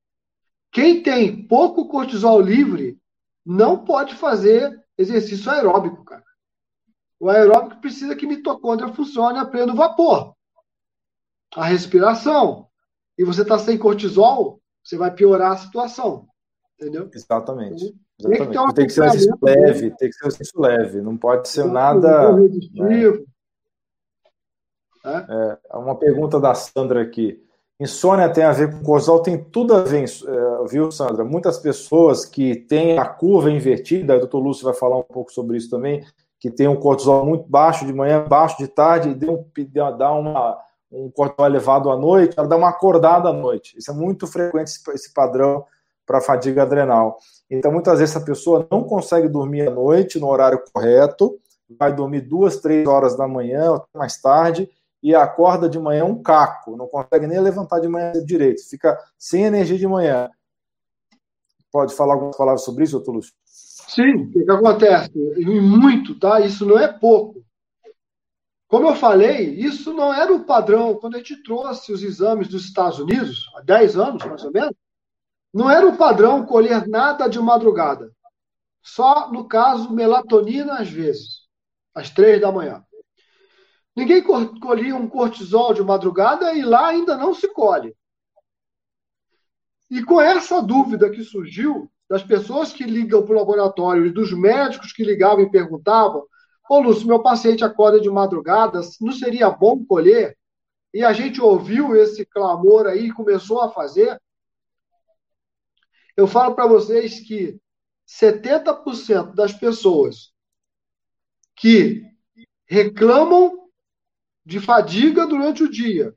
quem 0.73 1.03
tem 1.03 1.47
pouco 1.47 1.89
cortisol 1.89 2.41
livre 2.41 2.99
não 3.45 3.79
pode 3.79 4.15
fazer 4.15 4.79
exercício 5.01 5.51
aeróbico, 5.51 6.05
cara. 6.05 6.25
O 7.19 7.29
aeróbico 7.29 7.81
precisa 7.81 8.15
que 8.15 8.27
a 8.27 8.29
mitocôndria 8.29 8.93
funcione 8.93 9.39
a 9.39 9.45
pleno 9.45 9.75
vapor. 9.75 10.35
A 11.55 11.65
respiração. 11.65 12.69
E 13.19 13.25
você 13.25 13.43
está 13.43 13.59
sem 13.59 13.77
cortisol, 13.77 14.61
você 14.83 14.97
vai 14.97 15.13
piorar 15.13 15.53
a 15.53 15.57
situação. 15.57 16.27
Entendeu? 16.79 17.11
Exatamente. 17.13 17.95
Exatamente. 18.19 18.53
Tem 18.53 18.67
que, 18.67 18.75
tem 18.75 18.87
que 18.87 18.93
ser 18.93 19.03
um 19.03 19.07
exercício 19.07 19.39
leve, 19.43 19.91
tem 19.97 20.09
que 20.09 20.15
ser 20.15 20.25
um 20.25 20.29
exercício 20.29 20.61
leve, 20.61 21.01
não 21.03 21.17
pode 21.17 21.49
ser 21.49 21.65
nada. 21.65 22.37
Né? 22.37 23.25
É? 25.05 25.59
É, 25.73 25.77
uma 25.77 25.99
pergunta 25.99 26.39
da 26.39 26.55
Sandra 26.55 27.03
aqui. 27.03 27.43
Insônia 27.81 28.29
tem 28.29 28.45
a 28.45 28.53
ver 28.53 28.71
com 28.71 28.83
cortisol, 28.83 29.23
tem 29.23 29.43
tudo 29.43 29.75
a 29.75 29.81
ver, 29.81 30.05
é, 30.05 30.69
viu, 30.69 30.93
Sandra? 30.93 31.25
Muitas 31.25 31.59
pessoas 31.59 32.27
que 32.27 32.55
têm 32.55 32.99
a 32.99 33.07
curva 33.07 33.51
invertida, 33.51 34.17
o 34.17 34.21
doutor 34.21 34.39
Lúcio 34.39 34.65
vai 34.65 34.75
falar 34.75 34.99
um 34.99 35.03
pouco 35.03 35.33
sobre 35.33 35.57
isso 35.57 35.71
também, 35.71 36.05
que 36.39 36.51
tem 36.51 36.69
um 36.69 36.77
cortisol 36.77 37.25
muito 37.25 37.49
baixo 37.49 37.87
de 37.87 37.93
manhã, 37.95 38.23
baixo 38.23 38.59
de 38.59 38.69
tarde, 38.69 39.17
e 39.57 39.65
dá 39.97 40.13
uma, 40.13 40.59
um 40.93 41.11
cortisol 41.11 41.47
elevado 41.47 41.91
à 41.91 41.97
noite, 41.97 42.35
ela 42.37 42.47
dá 42.47 42.57
uma 42.57 42.69
acordada 42.69 43.31
à 43.31 43.33
noite. 43.33 43.75
Isso 43.79 43.91
é 43.91 43.95
muito 43.95 44.27
frequente, 44.27 44.73
esse 44.93 45.15
padrão 45.15 45.65
para 46.05 46.21
fadiga 46.21 46.65
adrenal. 46.65 47.19
Então, 47.51 47.73
muitas 47.73 47.99
vezes, 47.99 48.15
essa 48.15 48.25
pessoa 48.25 48.67
não 48.71 48.85
consegue 48.85 49.27
dormir 49.27 49.69
à 49.69 49.71
noite 49.71 50.21
no 50.21 50.29
horário 50.29 50.63
correto, 50.71 51.39
vai 51.79 51.95
dormir 51.95 52.23
duas, 52.23 52.57
três 52.59 52.87
horas 52.87 53.17
da 53.17 53.27
manhã, 53.27 53.81
mais 53.95 54.21
tarde, 54.21 54.69
e 55.03 55.15
acorda 55.15 55.69
de 55.69 55.79
manhã 55.79 56.05
um 56.05 56.23
caco, 56.23 56.77
não 56.77 56.87
consegue 56.87 57.27
nem 57.27 57.41
levantar 57.41 57.81
de 57.81 57.89
manhã 57.89 58.13
direito, 58.25 58.69
fica 58.69 58.99
sem 59.19 59.45
energia 59.45 59.79
de 59.79 59.87
manhã. 59.87 60.31
Pode 61.73 61.95
falar 61.95 62.15
algumas 62.15 62.37
palavras 62.37 62.65
sobre 62.65 62.85
isso, 62.85 62.97
doutor 62.97 63.13
Lúcio? 63.13 63.33
Sim, 63.45 64.25
o 64.25 64.31
que, 64.31 64.51
acontece? 64.51 65.11
E 65.37 65.61
muito, 65.61 66.19
tá? 66.19 66.41
Isso 66.41 66.67
não 66.67 66.79
é 66.79 66.87
pouco. 66.87 67.45
Como 68.69 68.89
eu 68.89 68.95
falei, 68.95 69.51
isso 69.55 69.93
não 69.93 70.15
era 70.15 70.33
o 70.33 70.45
padrão. 70.45 70.95
Quando 70.95 71.17
a 71.17 71.19
gente 71.19 71.43
trouxe 71.43 71.93
os 71.93 72.03
exames 72.03 72.47
dos 72.47 72.65
Estados 72.65 73.01
Unidos, 73.01 73.51
há 73.57 73.63
10 73.63 73.97
anos 73.97 74.25
mais 74.25 74.45
ou 74.45 74.53
menos, 74.53 74.75
não 75.53 75.69
era 75.69 75.89
o 75.89 75.97
padrão 75.97 76.47
colher 76.47 76.87
nada 76.87 77.27
de 77.27 77.41
madrugada. 77.41 78.13
Só, 78.81 79.31
no 79.33 79.47
caso, 79.47 79.93
melatonina 79.93 80.75
às 80.75 80.89
vezes, 80.89 81.49
às 81.95 82.11
três 82.11 82.41
da 82.41 82.53
manhã. 82.53 82.85
Ninguém 84.01 84.23
colhia 84.23 84.97
um 84.97 85.07
cortisol 85.07 85.75
de 85.75 85.83
madrugada 85.83 86.55
e 86.55 86.63
lá 86.63 86.87
ainda 86.87 87.19
não 87.19 87.35
se 87.35 87.47
colhe. 87.49 87.95
E 89.91 90.03
com 90.03 90.19
essa 90.19 90.63
dúvida 90.63 91.11
que 91.11 91.23
surgiu 91.23 91.93
das 92.09 92.23
pessoas 92.23 92.73
que 92.73 92.85
ligam 92.85 93.23
para 93.23 93.35
o 93.35 93.39
laboratório 93.39 94.07
e 94.07 94.11
dos 94.11 94.33
médicos 94.33 94.91
que 94.95 95.05
ligavam 95.05 95.45
e 95.45 95.51
perguntavam: 95.51 96.27
Ô 96.67 96.81
Lúcio, 96.81 97.07
meu 97.07 97.23
paciente 97.23 97.63
acorda 97.63 98.01
de 98.01 98.09
madrugada, 98.09 98.81
não 99.03 99.13
seria 99.13 99.51
bom 99.51 99.85
colher? 99.85 100.35
E 100.95 101.05
a 101.05 101.13
gente 101.13 101.39
ouviu 101.39 101.95
esse 101.95 102.25
clamor 102.25 102.87
aí 102.87 103.09
e 103.09 103.13
começou 103.13 103.61
a 103.61 103.71
fazer. 103.71 104.19
Eu 106.17 106.27
falo 106.27 106.55
para 106.55 106.67
vocês 106.67 107.21
que 107.21 107.61
70% 108.09 109.35
das 109.35 109.53
pessoas 109.53 110.33
que 111.55 112.03
reclamam 112.67 113.60
de 114.45 114.61
fadiga 114.61 115.27
durante 115.27 115.63
o 115.63 115.71
dia. 115.71 116.15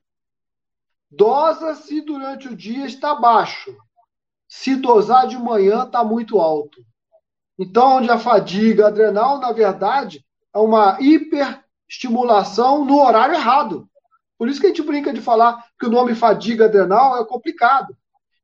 Dosa 1.09 1.75
se 1.75 2.01
durante 2.01 2.47
o 2.47 2.55
dia 2.55 2.85
está 2.85 3.13
baixo. 3.15 3.75
Se 4.47 4.75
dosar 4.75 5.27
de 5.27 5.37
manhã 5.37 5.83
está 5.83 6.03
muito 6.03 6.39
alto. 6.39 6.83
Então, 7.57 7.97
onde 7.97 8.09
a 8.09 8.17
fadiga 8.17 8.87
adrenal, 8.87 9.39
na 9.39 9.51
verdade, 9.51 10.25
é 10.53 10.57
uma 10.57 10.97
hiperestimulação 10.99 12.83
no 12.83 12.99
horário 12.99 13.35
errado. 13.35 13.87
Por 14.37 14.49
isso 14.49 14.59
que 14.59 14.65
a 14.65 14.69
gente 14.69 14.81
brinca 14.81 15.13
de 15.13 15.21
falar 15.21 15.63
que 15.79 15.85
o 15.85 15.91
nome 15.91 16.15
fadiga 16.15 16.65
adrenal 16.65 17.21
é 17.21 17.25
complicado. 17.25 17.95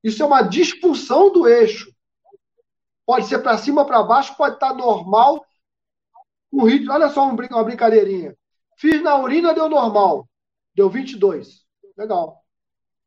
Isso 0.03 0.21
é 0.21 0.25
uma 0.25 0.41
disfunção 0.41 1.31
do 1.31 1.47
eixo. 1.47 1.91
Pode 3.05 3.25
ser 3.25 3.39
para 3.39 3.57
cima, 3.57 3.83
para 3.85 4.03
baixo, 4.03 4.37
pode 4.37 4.55
estar 4.55 4.73
normal. 4.73 5.43
Um 6.53 6.63
ritmo, 6.63 6.93
olha 6.93 7.09
só 7.09 7.25
uma 7.27 7.63
brincadeirinha. 7.63 8.35
Fiz 8.79 9.01
na 9.03 9.17
urina, 9.17 9.53
deu 9.53 9.67
normal. 9.67 10.25
Deu 10.73 10.89
22. 10.89 11.65
Legal. 11.97 12.41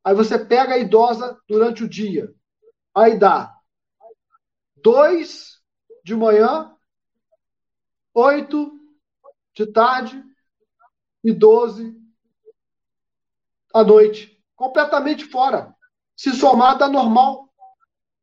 Aí 0.05 0.15
você 0.15 0.39
pega 0.39 0.75
a 0.75 0.79
idosa 0.79 1.41
durante 1.49 1.83
o 1.83 1.89
dia. 1.89 2.31
Aí 2.95 3.19
dá 3.19 3.57
2 4.77 5.63
de 6.05 6.15
manhã, 6.15 6.77
8 8.13 8.71
de 9.55 9.67
tarde 9.67 10.23
e 11.25 11.33
12 11.33 11.97
à 13.73 13.83
noite. 13.83 14.39
Completamente 14.55 15.25
fora. 15.25 15.75
Se 16.15 16.33
somar, 16.33 16.77
dá 16.77 16.87
normal. 16.87 17.49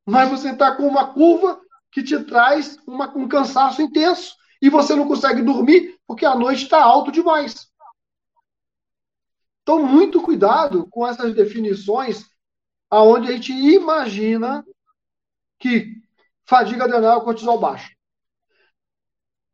Mas 0.06 0.30
você 0.30 0.52
está 0.52 0.76
com 0.76 0.88
uma 0.88 1.16
curva 1.16 1.60
que 1.92 2.04
te 2.04 2.24
traz 2.26 2.78
uma, 2.86 3.10
um 3.18 3.28
cansaço 3.28 3.82
intenso. 3.82 4.36
E 4.62 4.70
você 4.70 4.94
não 4.96 5.08
consegue 5.08 5.42
dormir 5.42 5.99
porque 6.10 6.26
a 6.26 6.34
noite 6.34 6.64
está 6.64 6.84
alto 6.84 7.12
demais. 7.12 7.72
Então, 9.62 9.86
muito 9.86 10.24
cuidado 10.24 10.88
com 10.90 11.08
essas 11.08 11.36
definições 11.36 12.28
aonde 12.90 13.28
a 13.28 13.34
gente 13.34 13.54
imagina 13.54 14.66
que 15.60 16.02
fadiga 16.48 16.86
adrenal 16.86 17.22
é 17.22 17.24
cortisol 17.24 17.60
baixo. 17.60 17.96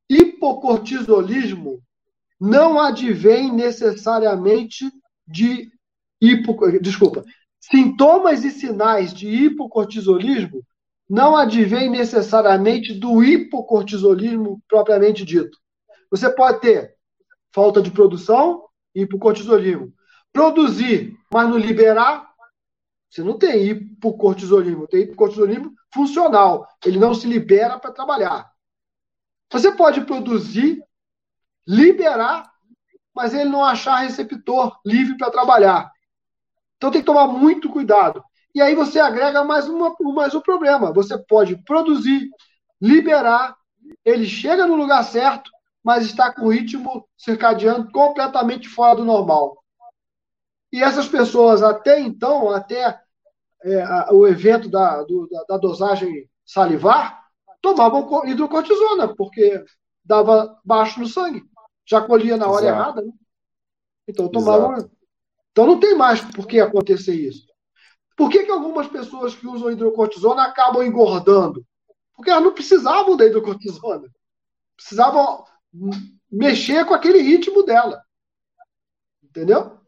Hipocortisolismo 0.10 1.84
não 2.40 2.80
advém 2.80 3.52
necessariamente 3.52 4.90
de 5.28 5.70
hipo, 6.22 6.56
desculpa, 6.80 7.26
sintomas 7.60 8.46
e 8.46 8.52
sinais 8.52 9.14
de 9.14 9.28
hipocortisolismo 9.28 10.66
não 11.10 11.36
advém 11.36 11.90
necessariamente 11.90 12.94
do 12.94 13.22
hipocortisolismo 13.22 14.64
propriamente 14.70 15.26
dito. 15.26 15.65
Você 16.10 16.30
pode 16.30 16.62
ter 16.62 16.96
falta 17.54 17.82
de 17.82 17.92
produção, 17.92 18.68
hipocortisolismo. 18.94 19.94
Produzir, 20.32 21.16
mas 21.32 21.50
não 21.50 21.58
liberar, 21.58 22.30
você 23.10 23.24
não 23.24 23.38
tem 23.38 23.68
hipocortisolismo, 23.68 24.88
tem 24.88 25.04
hipocortisolismo 25.04 25.74
funcional. 25.94 26.68
Ele 26.86 27.00
não 27.00 27.14
se 27.14 27.26
libera 27.26 27.80
para 27.80 27.94
trabalhar. 27.94 28.52
Você 29.50 29.72
pode 29.72 30.02
produzir, 30.02 30.84
liberar, 31.66 32.52
mas 33.16 33.34
ele 33.34 33.50
não 33.50 33.64
achar 33.64 34.02
receptor 34.02 34.78
livre 34.86 35.16
para 35.18 35.32
trabalhar. 35.32 35.90
Então 36.76 36.92
tem 36.92 37.00
que 37.00 37.06
tomar 37.06 37.28
muito 37.28 37.70
cuidado. 37.70 38.22
E 38.54 38.62
aí 38.62 38.76
você 38.76 39.00
agrega 39.00 39.44
mais, 39.46 39.70
uma, 39.70 39.96
mais 40.14 40.36
um 40.36 40.42
problema. 40.42 40.92
Você 40.92 41.18
pode 41.18 41.56
produzir, 41.64 42.30
liberar, 42.82 43.56
ele 44.04 44.26
chega 44.26 44.68
no 44.68 44.76
lugar 44.76 45.04
certo, 45.04 45.50
mas 45.86 46.04
está 46.04 46.34
com 46.34 46.48
o 46.48 46.50
ritmo 46.50 47.08
circadiano 47.16 47.92
completamente 47.92 48.68
fora 48.68 48.96
do 48.96 49.06
normal. 49.06 49.64
E 50.74 50.82
essas 50.82 51.08
pessoas, 51.08 51.62
até 51.62 52.00
então, 52.00 52.50
até 52.50 53.00
é, 53.64 53.84
a, 53.84 54.10
o 54.12 54.26
evento 54.26 54.68
da, 54.68 55.04
do, 55.04 55.30
da, 55.30 55.44
da, 55.44 55.58
dosagem 55.58 56.28
salivar, 56.44 57.24
tomavam 57.62 58.26
hidrocortisona, 58.26 59.16
porque 59.16 59.64
dava 60.04 60.60
baixo 60.66 61.00
no 61.00 61.08
sangue. 61.08 61.44
Já 61.86 62.02
colhia 62.02 62.36
na 62.36 62.48
hora 62.48 62.66
Exato. 62.66 62.82
errada, 62.82 63.02
né? 63.04 63.14
Então 64.08 64.28
tomavam. 64.28 64.74
Exato. 64.74 64.92
Então 65.52 65.68
não 65.68 65.80
tem 65.80 65.96
mais 65.96 66.20
por 66.20 66.48
que 66.48 66.60
acontecer 66.60 67.14
isso. 67.14 67.46
Por 68.18 68.32
que, 68.32 68.44
que 68.44 68.52
algumas 68.52 68.88
pessoas 68.88 69.36
que 69.36 69.46
usam 69.46 69.70
hidrocortisona 69.70 70.46
acabam 70.46 70.82
engordando? 70.82 71.64
Porque 72.16 72.32
elas 72.32 72.44
não 72.44 72.54
precisavam 72.54 73.16
da 73.16 73.26
hidrocortisona. 73.26 74.10
Precisavam 74.76 75.46
mexer 76.32 76.86
com 76.86 76.94
aquele 76.94 77.22
ritmo 77.22 77.64
dela. 77.64 78.04
Entendeu? 79.24 79.80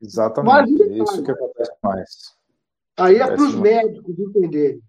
Exatamente. 0.00 0.72
Mas, 0.72 0.80
é 0.80 1.02
isso 1.02 1.22
que 1.22 1.30
acontece 1.30 1.72
mais. 1.82 2.38
Aí 2.96 3.16
é 3.16 3.26
para 3.26 3.42
os 3.42 3.54
médicos 3.54 4.18
entenderem. 4.18 4.82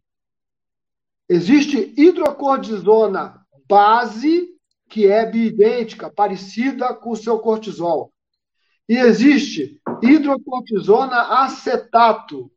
Existe 1.27 1.93
hidrocortisona 1.95 3.45
base, 3.67 4.49
que 4.89 5.07
é 5.07 5.25
biidêntica, 5.25 6.09
parecida 6.09 6.93
com 6.95 7.11
o 7.11 7.15
seu 7.15 7.37
cortisol. 7.39 8.11
E 8.87 8.97
existe 8.97 9.79
hidrocortisona 10.01 11.43
acetato. 11.43 12.51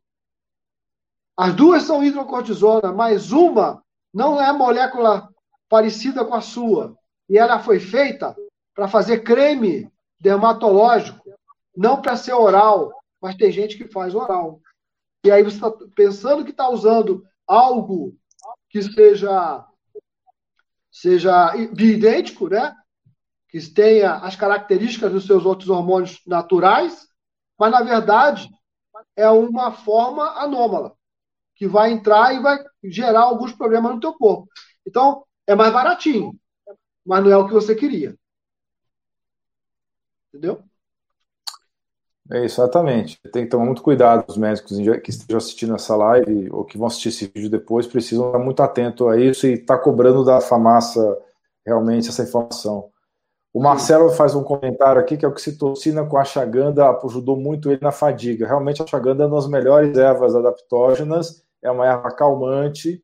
As 1.37 1.53
duas 1.53 1.83
são 1.83 2.03
hidrocortisona, 2.03 2.91
mas 2.91 3.31
uma 3.31 3.83
não 4.11 4.41
é 4.41 4.51
molécula 4.51 5.29
parecida 5.69 6.25
com 6.25 6.33
a 6.33 6.41
sua. 6.41 6.97
E 7.29 7.37
ela 7.37 7.59
foi 7.59 7.79
feita 7.79 8.35
para 8.73 8.87
fazer 8.87 9.23
creme 9.23 9.91
dermatológico, 10.19 11.21
não 11.75 12.01
para 12.01 12.15
ser 12.15 12.33
oral, 12.33 12.91
mas 13.21 13.35
tem 13.35 13.51
gente 13.51 13.77
que 13.77 13.87
faz 13.87 14.13
oral. 14.15 14.61
E 15.23 15.31
aí 15.31 15.43
você 15.43 15.55
está 15.55 15.71
pensando 15.95 16.43
que 16.43 16.51
está 16.51 16.69
usando 16.69 17.25
algo 17.47 18.15
que 18.69 18.81
seja 18.81 19.65
seja 20.91 21.53
bioidêntico, 21.73 22.47
né? 22.47 22.75
Que 23.49 23.59
tenha 23.71 24.15
as 24.15 24.35
características 24.35 25.11
dos 25.11 25.25
seus 25.25 25.45
outros 25.45 25.69
hormônios 25.69 26.21
naturais, 26.27 27.07
mas 27.57 27.71
na 27.71 27.81
verdade 27.81 28.49
é 29.15 29.29
uma 29.29 29.71
forma 29.71 30.39
anômala 30.39 30.95
que 31.55 31.67
vai 31.67 31.91
entrar 31.91 32.33
e 32.33 32.41
vai 32.41 32.63
gerar 32.83 33.21
alguns 33.21 33.53
problemas 33.53 33.93
no 33.93 33.99
teu 33.99 34.13
corpo. 34.13 34.49
Então, 34.85 35.23
é 35.47 35.55
mais 35.55 35.71
baratinho, 35.71 36.37
mas 37.05 37.23
não 37.23 37.31
é 37.31 37.37
o 37.37 37.47
que 37.47 37.53
você 37.53 37.75
queria. 37.75 38.15
Entendeu? 40.29 40.63
É, 42.31 42.43
exatamente. 42.43 43.19
Tem 43.31 43.43
que 43.43 43.49
tomar 43.49 43.65
muito 43.65 43.83
cuidado. 43.83 44.25
Os 44.27 44.37
médicos 44.37 44.77
que 45.03 45.09
estejam 45.09 45.37
assistindo 45.37 45.75
essa 45.75 45.95
live 45.95 46.49
ou 46.51 46.63
que 46.63 46.77
vão 46.77 46.87
assistir 46.87 47.09
esse 47.09 47.27
vídeo 47.27 47.49
depois 47.49 47.85
precisam 47.85 48.27
estar 48.27 48.39
muito 48.39 48.63
atento 48.63 49.07
a 49.09 49.19
isso 49.19 49.45
e 49.45 49.53
estar 49.53 49.77
tá 49.77 49.83
cobrando 49.83 50.23
da 50.23 50.39
farmácia 50.39 51.01
realmente 51.65 52.09
essa 52.09 52.23
informação. 52.23 52.89
O 53.53 53.61
Marcelo 53.61 54.09
faz 54.09 54.33
um 54.33 54.43
comentário 54.43 54.99
aqui 54.99 55.15
que 55.15 55.25
é 55.25 55.27
o 55.27 55.33
que 55.33 55.41
citocina 55.41 56.03
com 56.05 56.17
a 56.17 56.21
ashwagandha 56.21 56.89
ajudou 57.03 57.37
muito 57.37 57.69
ele 57.69 57.81
na 57.81 57.91
fadiga. 57.91 58.47
Realmente 58.47 58.81
a 58.81 58.85
ashwagandha 58.85 59.23
é 59.23 59.27
uma 59.27 59.35
das 59.35 59.47
melhores 59.47 59.95
ervas 59.95 60.33
adaptógenas, 60.33 61.43
é 61.61 61.69
uma 61.69 61.85
erva 61.85 62.09
calmante 62.09 63.03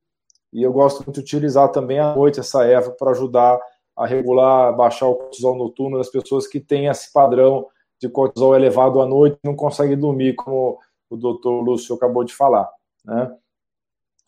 e 0.52 0.64
eu 0.64 0.74
gosto 0.74 1.04
muito 1.06 1.14
de 1.14 1.20
utilizar 1.20 1.70
também 1.70 2.00
à 2.00 2.16
noite 2.16 2.39
essa 2.39 2.66
erva 2.66 2.89
para 2.91 3.12
ajudar 3.12 3.60
a 4.00 4.06
regular, 4.06 4.74
baixar 4.74 5.08
o 5.08 5.16
cortisol 5.16 5.56
noturno 5.56 5.97
das 5.97 6.10
pessoas 6.10 6.47
que 6.47 6.58
têm 6.58 6.86
esse 6.86 7.12
padrão 7.12 7.68
de 8.00 8.08
cortisol 8.08 8.56
elevado 8.56 9.02
à 9.02 9.06
noite 9.06 9.38
não 9.43 9.54
consegue 9.54 9.93
dormir, 9.93 10.36
como 10.36 10.80
o 11.10 11.18
doutor 11.18 11.60
Lúcio 11.60 11.93
acabou 11.95 12.24
de 12.24 12.34
falar. 12.34 12.70
Né? 13.04 13.36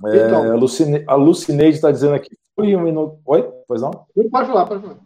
É, 0.08 0.28
então, 0.28 0.52
a, 0.52 0.56
Lucine, 0.56 1.06
a 1.08 1.16
Lucineide 1.16 1.78
está 1.78 1.90
dizendo 1.90 2.16
aqui. 2.16 2.38
Fui 2.54 2.76
um 2.76 2.82
minuto. 2.82 3.18
Oi? 3.26 3.50
Pois 3.66 3.82
não? 3.82 3.92
Pode 4.30 4.48
falar, 4.48 4.66
pode 4.66 4.82
falar. 4.82 5.00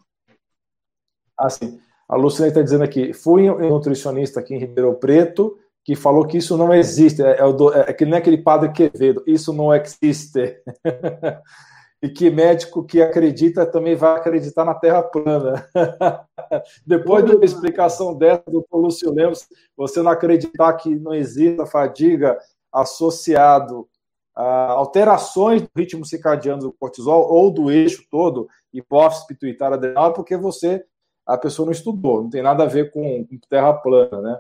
Ah, 1.38 1.49
sim. 1.49 1.80
A 2.09 2.16
Lucineide 2.16 2.53
está 2.53 2.63
dizendo 2.63 2.84
aqui. 2.84 3.13
Fui 3.13 3.47
um 3.47 3.70
nutricionista 3.70 4.39
aqui 4.39 4.55
em 4.55 4.59
Ribeirão 4.59 4.95
Preto 4.95 5.59
que 5.84 5.95
falou 5.95 6.26
que 6.26 6.38
isso 6.38 6.57
não 6.57 6.74
existe. 6.74 7.22
É, 7.22 7.38
é, 7.39 7.89
é 7.89 7.93
que 7.93 8.03
nem 8.03 8.16
aquele 8.16 8.39
padre 8.39 8.72
Quevedo. 8.72 9.24
Isso 9.28 9.53
não 9.53 9.72
existe. 9.76 10.59
e 12.05 12.09
que 12.09 12.29
médico 12.29 12.83
que 12.83 13.01
acredita 13.01 13.65
também 13.65 13.95
vai 13.95 14.15
acreditar 14.15 14.63
na 14.63 14.75
Terra 14.75 15.01
plana. 15.01 15.67
Depois 16.85 17.25
de 17.25 17.35
uma 17.35 17.43
explicação 17.43 18.15
dessa, 18.15 18.43
doutor 18.45 18.77
Lúcio 18.77 19.11
Lemos, 19.11 19.47
você 19.75 20.03
não 20.03 20.11
acreditar 20.11 20.71
que 20.73 20.95
não 20.95 21.15
exista 21.15 21.65
fadiga 21.65 22.37
associado 22.71 23.89
a 24.35 24.73
alterações 24.73 25.63
do 25.63 25.69
ritmo 25.75 26.05
circadiano 26.05 26.61
do 26.61 26.73
cortisol 26.73 27.27
ou 27.27 27.49
do 27.49 27.71
eixo 27.71 28.05
todo, 28.11 28.47
hipófise 28.71 29.25
pituitária 29.25 29.75
adrenal, 29.75 30.13
porque 30.13 30.37
você, 30.37 30.85
a 31.25 31.35
pessoa 31.39 31.65
não 31.65 31.73
estudou, 31.73 32.21
não 32.21 32.29
tem 32.29 32.43
nada 32.43 32.65
a 32.65 32.67
ver 32.67 32.91
com, 32.91 33.25
com 33.25 33.39
terra 33.49 33.73
plana, 33.73 34.21
né? 34.21 34.39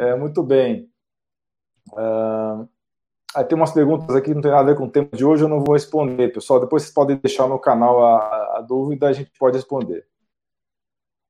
É, 0.00 0.16
muito 0.16 0.42
bem. 0.42 0.90
Uh, 1.92 2.68
Aí 3.34 3.44
tem 3.44 3.56
umas 3.56 3.72
perguntas 3.72 4.14
aqui 4.14 4.28
que 4.28 4.34
não 4.34 4.42
tem 4.42 4.50
nada 4.50 4.62
a 4.62 4.66
ver 4.66 4.76
com 4.76 4.84
o 4.84 4.90
tema 4.90 5.08
de 5.12 5.24
hoje, 5.24 5.42
eu 5.42 5.48
não 5.48 5.64
vou 5.64 5.74
responder, 5.74 6.32
pessoal. 6.32 6.60
Depois 6.60 6.82
vocês 6.82 6.94
podem 6.94 7.16
deixar 7.16 7.48
no 7.48 7.58
canal 7.58 8.04
a, 8.04 8.58
a 8.58 8.60
dúvida, 8.60 9.08
a 9.08 9.12
gente 9.12 9.30
pode 9.38 9.56
responder. 9.56 10.06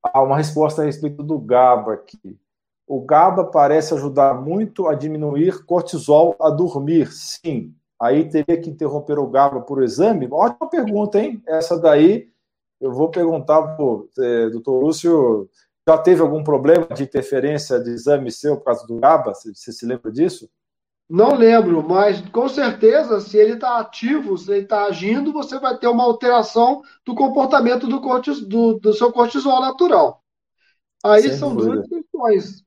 Há 0.03 0.21
uma 0.21 0.35
resposta 0.35 0.81
a 0.81 0.85
respeito 0.85 1.23
do 1.23 1.39
GABA 1.39 1.93
aqui. 1.93 2.37
O 2.85 2.99
GABA 3.01 3.45
parece 3.45 3.93
ajudar 3.93 4.33
muito 4.33 4.87
a 4.87 4.95
diminuir 4.95 5.63
cortisol 5.65 6.35
a 6.41 6.49
dormir. 6.49 7.09
Sim. 7.13 7.73
Aí 8.01 8.27
teria 8.27 8.59
que 8.59 8.69
interromper 8.69 9.17
o 9.17 9.27
GABA 9.27 9.61
por 9.61 9.81
exame? 9.81 10.27
Ótima 10.29 10.69
pergunta, 10.69 11.17
hein? 11.19 11.41
Essa 11.47 11.79
daí 11.79 12.29
eu 12.81 12.91
vou 12.91 13.09
perguntar 13.09 13.61
para 13.61 13.83
o 13.85 14.09
é, 14.19 14.49
doutor 14.49 14.77
Lúcio. 14.77 15.49
Já 15.87 15.97
teve 15.97 16.21
algum 16.21 16.43
problema 16.43 16.85
de 16.87 17.03
interferência 17.03 17.79
de 17.79 17.91
exame 17.91 18.29
seu 18.29 18.57
por 18.57 18.65
causa 18.65 18.85
do 18.85 18.99
GABA? 18.99 19.33
Você 19.33 19.71
se 19.71 19.85
lembra 19.85 20.11
disso? 20.11 20.49
Não 21.09 21.35
lembro, 21.35 21.87
mas 21.87 22.21
com 22.29 22.47
certeza, 22.47 23.19
se 23.19 23.37
ele 23.37 23.53
está 23.53 23.79
ativo, 23.79 24.37
se 24.37 24.51
ele 24.51 24.61
está 24.63 24.85
agindo, 24.85 25.33
você 25.33 25.59
vai 25.59 25.77
ter 25.77 25.87
uma 25.87 26.03
alteração 26.03 26.81
do 27.05 27.13
comportamento 27.13 27.87
do, 27.87 28.01
cortis, 28.01 28.39
do, 28.39 28.79
do 28.79 28.93
seu 28.93 29.11
cortisol 29.11 29.61
natural. 29.61 30.23
Aí 31.03 31.23
Sem 31.23 31.33
são 31.33 31.55
dúvida. 31.55 31.75
duas 31.75 31.87
questões. 31.87 32.63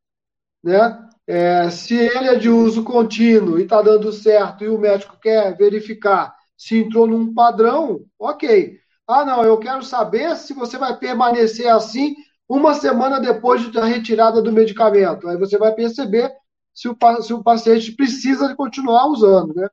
Né? 0.63 1.09
É, 1.27 1.71
se 1.71 1.95
ele 1.95 2.29
é 2.29 2.35
de 2.37 2.49
uso 2.49 2.85
contínuo 2.85 3.59
e 3.59 3.63
está 3.63 3.83
dando 3.83 4.13
certo 4.13 4.63
e 4.63 4.69
o 4.69 4.79
médico 4.79 5.19
quer 5.21 5.57
verificar 5.57 6.37
se 6.57 6.79
entrou 6.79 7.07
num 7.07 7.35
padrão, 7.35 8.05
ok. 8.19 8.79
Ah, 9.07 9.25
não, 9.25 9.45
eu 9.45 9.59
quero 9.59 9.83
saber 9.83 10.35
se 10.37 10.55
você 10.55 10.79
vai 10.79 10.97
permanecer 10.97 11.69
assim 11.69 12.15
uma 12.49 12.75
semana 12.75 13.21
depois 13.21 13.71
da 13.73 13.85
retirada 13.85 14.41
do 14.41 14.53
medicamento. 14.53 15.29
Aí 15.29 15.37
você 15.37 15.59
vai 15.59 15.73
perceber 15.75 16.33
se 16.77 16.89
o, 16.89 17.23
se 17.23 17.33
o 17.33 17.43
paciente 17.43 17.93
precisa 17.93 18.49
de 18.49 18.55
continuar 18.55 19.07
usando, 19.07 19.55
né? 19.55 19.67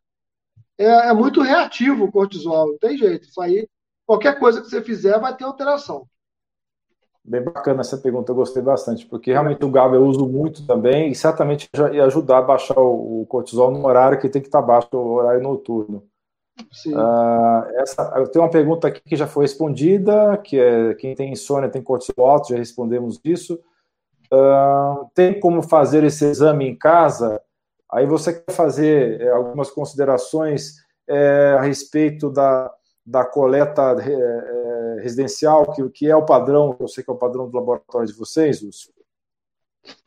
É, 0.78 1.10
é 1.10 1.14
muito 1.14 1.41
reativo 1.41 2.06
o 2.06 2.12
cortisol, 2.12 2.70
não 2.70 2.78
tem 2.78 2.97
jeito. 2.97 3.28
Isso 3.28 3.41
aí, 3.41 3.68
qualquer 4.06 4.39
coisa 4.39 4.62
que 4.62 4.70
você 4.70 4.82
fizer 4.82 5.20
vai 5.20 5.36
ter 5.36 5.43
alteração. 5.43 6.08
Bem 7.26 7.43
bacana 7.43 7.82
essa 7.82 7.97
pergunta, 7.97 8.32
eu 8.32 8.36
gostei 8.36 8.62
bastante, 8.62 9.06
porque 9.06 9.32
realmente 9.32 9.64
o 9.64 9.70
GABA 9.70 9.95
eu 9.95 10.06
uso 10.06 10.28
muito 10.28 10.66
também 10.66 11.12
e 11.12 11.16
certamente 11.16 11.70
ia 11.93 12.06
ajudar 12.06 12.39
a 12.39 12.41
baixar 12.41 12.80
o 12.80 13.26
cortisol 13.28 13.72
no 13.72 13.86
horário 13.86 14.20
que 14.20 14.30
tem 14.30 14.41
que 14.41 14.47
estar 14.47 14.62
baixo, 14.62 14.89
o 14.93 15.14
horário 15.14 15.41
noturno. 15.41 16.04
Uh, 16.86 17.82
essa, 17.82 18.14
eu 18.18 18.28
tenho 18.28 18.43
uma 18.43 18.51
pergunta 18.51 18.88
aqui 18.88 19.01
que 19.01 19.16
já 19.16 19.26
foi 19.26 19.45
respondida, 19.45 20.38
que 20.38 20.60
é 20.60 20.93
quem 20.95 21.16
tem 21.16 21.32
insônia 21.32 21.70
tem 21.70 21.82
cortisol 21.82 22.28
alto, 22.28 22.49
já 22.49 22.58
respondemos 22.58 23.20
isso. 23.24 23.60
Tem 25.14 25.40
como 25.40 25.62
fazer 25.62 26.04
esse 26.04 26.26
exame 26.26 26.68
em 26.68 26.76
casa? 26.76 27.42
Aí 27.92 28.08
você 28.08 28.34
quer 28.34 28.52
fazer 28.54 29.22
é, 29.22 29.30
algumas 29.30 29.70
considerações 29.70 30.78
é, 31.08 31.56
a 31.58 31.62
respeito 31.62 32.32
da, 32.32 32.74
da 33.06 33.24
coleta 33.24 33.96
é, 34.00 35.02
residencial, 35.02 35.72
que, 35.72 35.88
que 35.90 36.10
é 36.10 36.16
o 36.16 36.26
padrão, 36.26 36.76
eu 36.80 36.88
sei 36.88 37.04
que 37.04 37.12
é 37.12 37.14
o 37.14 37.18
padrão 37.18 37.48
do 37.48 37.56
laboratório 37.56 38.08
de 38.08 38.14
vocês, 38.14 38.64
Lúcio. 38.64 38.92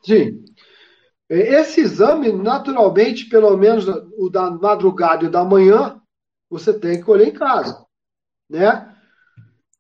Sim. 0.03 0.45
Esse 1.29 1.81
exame, 1.81 2.33
naturalmente, 2.33 3.29
pelo 3.29 3.57
menos 3.57 3.87
o 4.17 4.29
da 4.29 4.51
madrugada 4.51 5.25
e 5.25 5.31
da 5.31 5.45
manhã, 5.45 6.01
você 6.49 6.77
tem 6.77 6.99
que 6.99 7.05
colher 7.05 7.29
em 7.29 7.35
casa, 7.35 7.85
né? 8.49 8.93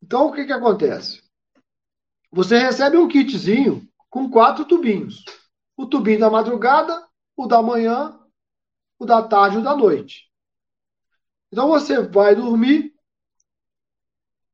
Então, 0.03 0.27
o 0.27 0.33
que 0.33 0.45
que 0.45 0.53
acontece? 0.53 1.23
Você 2.33 2.59
recebe 2.59 2.97
um 2.97 3.09
kitzinho 3.09 3.83
com 4.17 4.31
quatro 4.31 4.65
tubinhos. 4.65 5.23
O 5.77 5.87
tubinho 5.87 6.19
da 6.19 6.31
madrugada, 6.31 7.07
o 7.37 7.47
da 7.47 7.61
manhã, 7.61 8.19
o 8.99 9.05
da 9.05 9.23
tarde 9.23 9.57
e 9.57 9.61
o 9.61 9.63
da 9.63 9.77
noite. 9.77 10.31
Então, 11.53 11.69
você 11.69 12.01
vai 12.01 12.35
dormir 12.35 12.95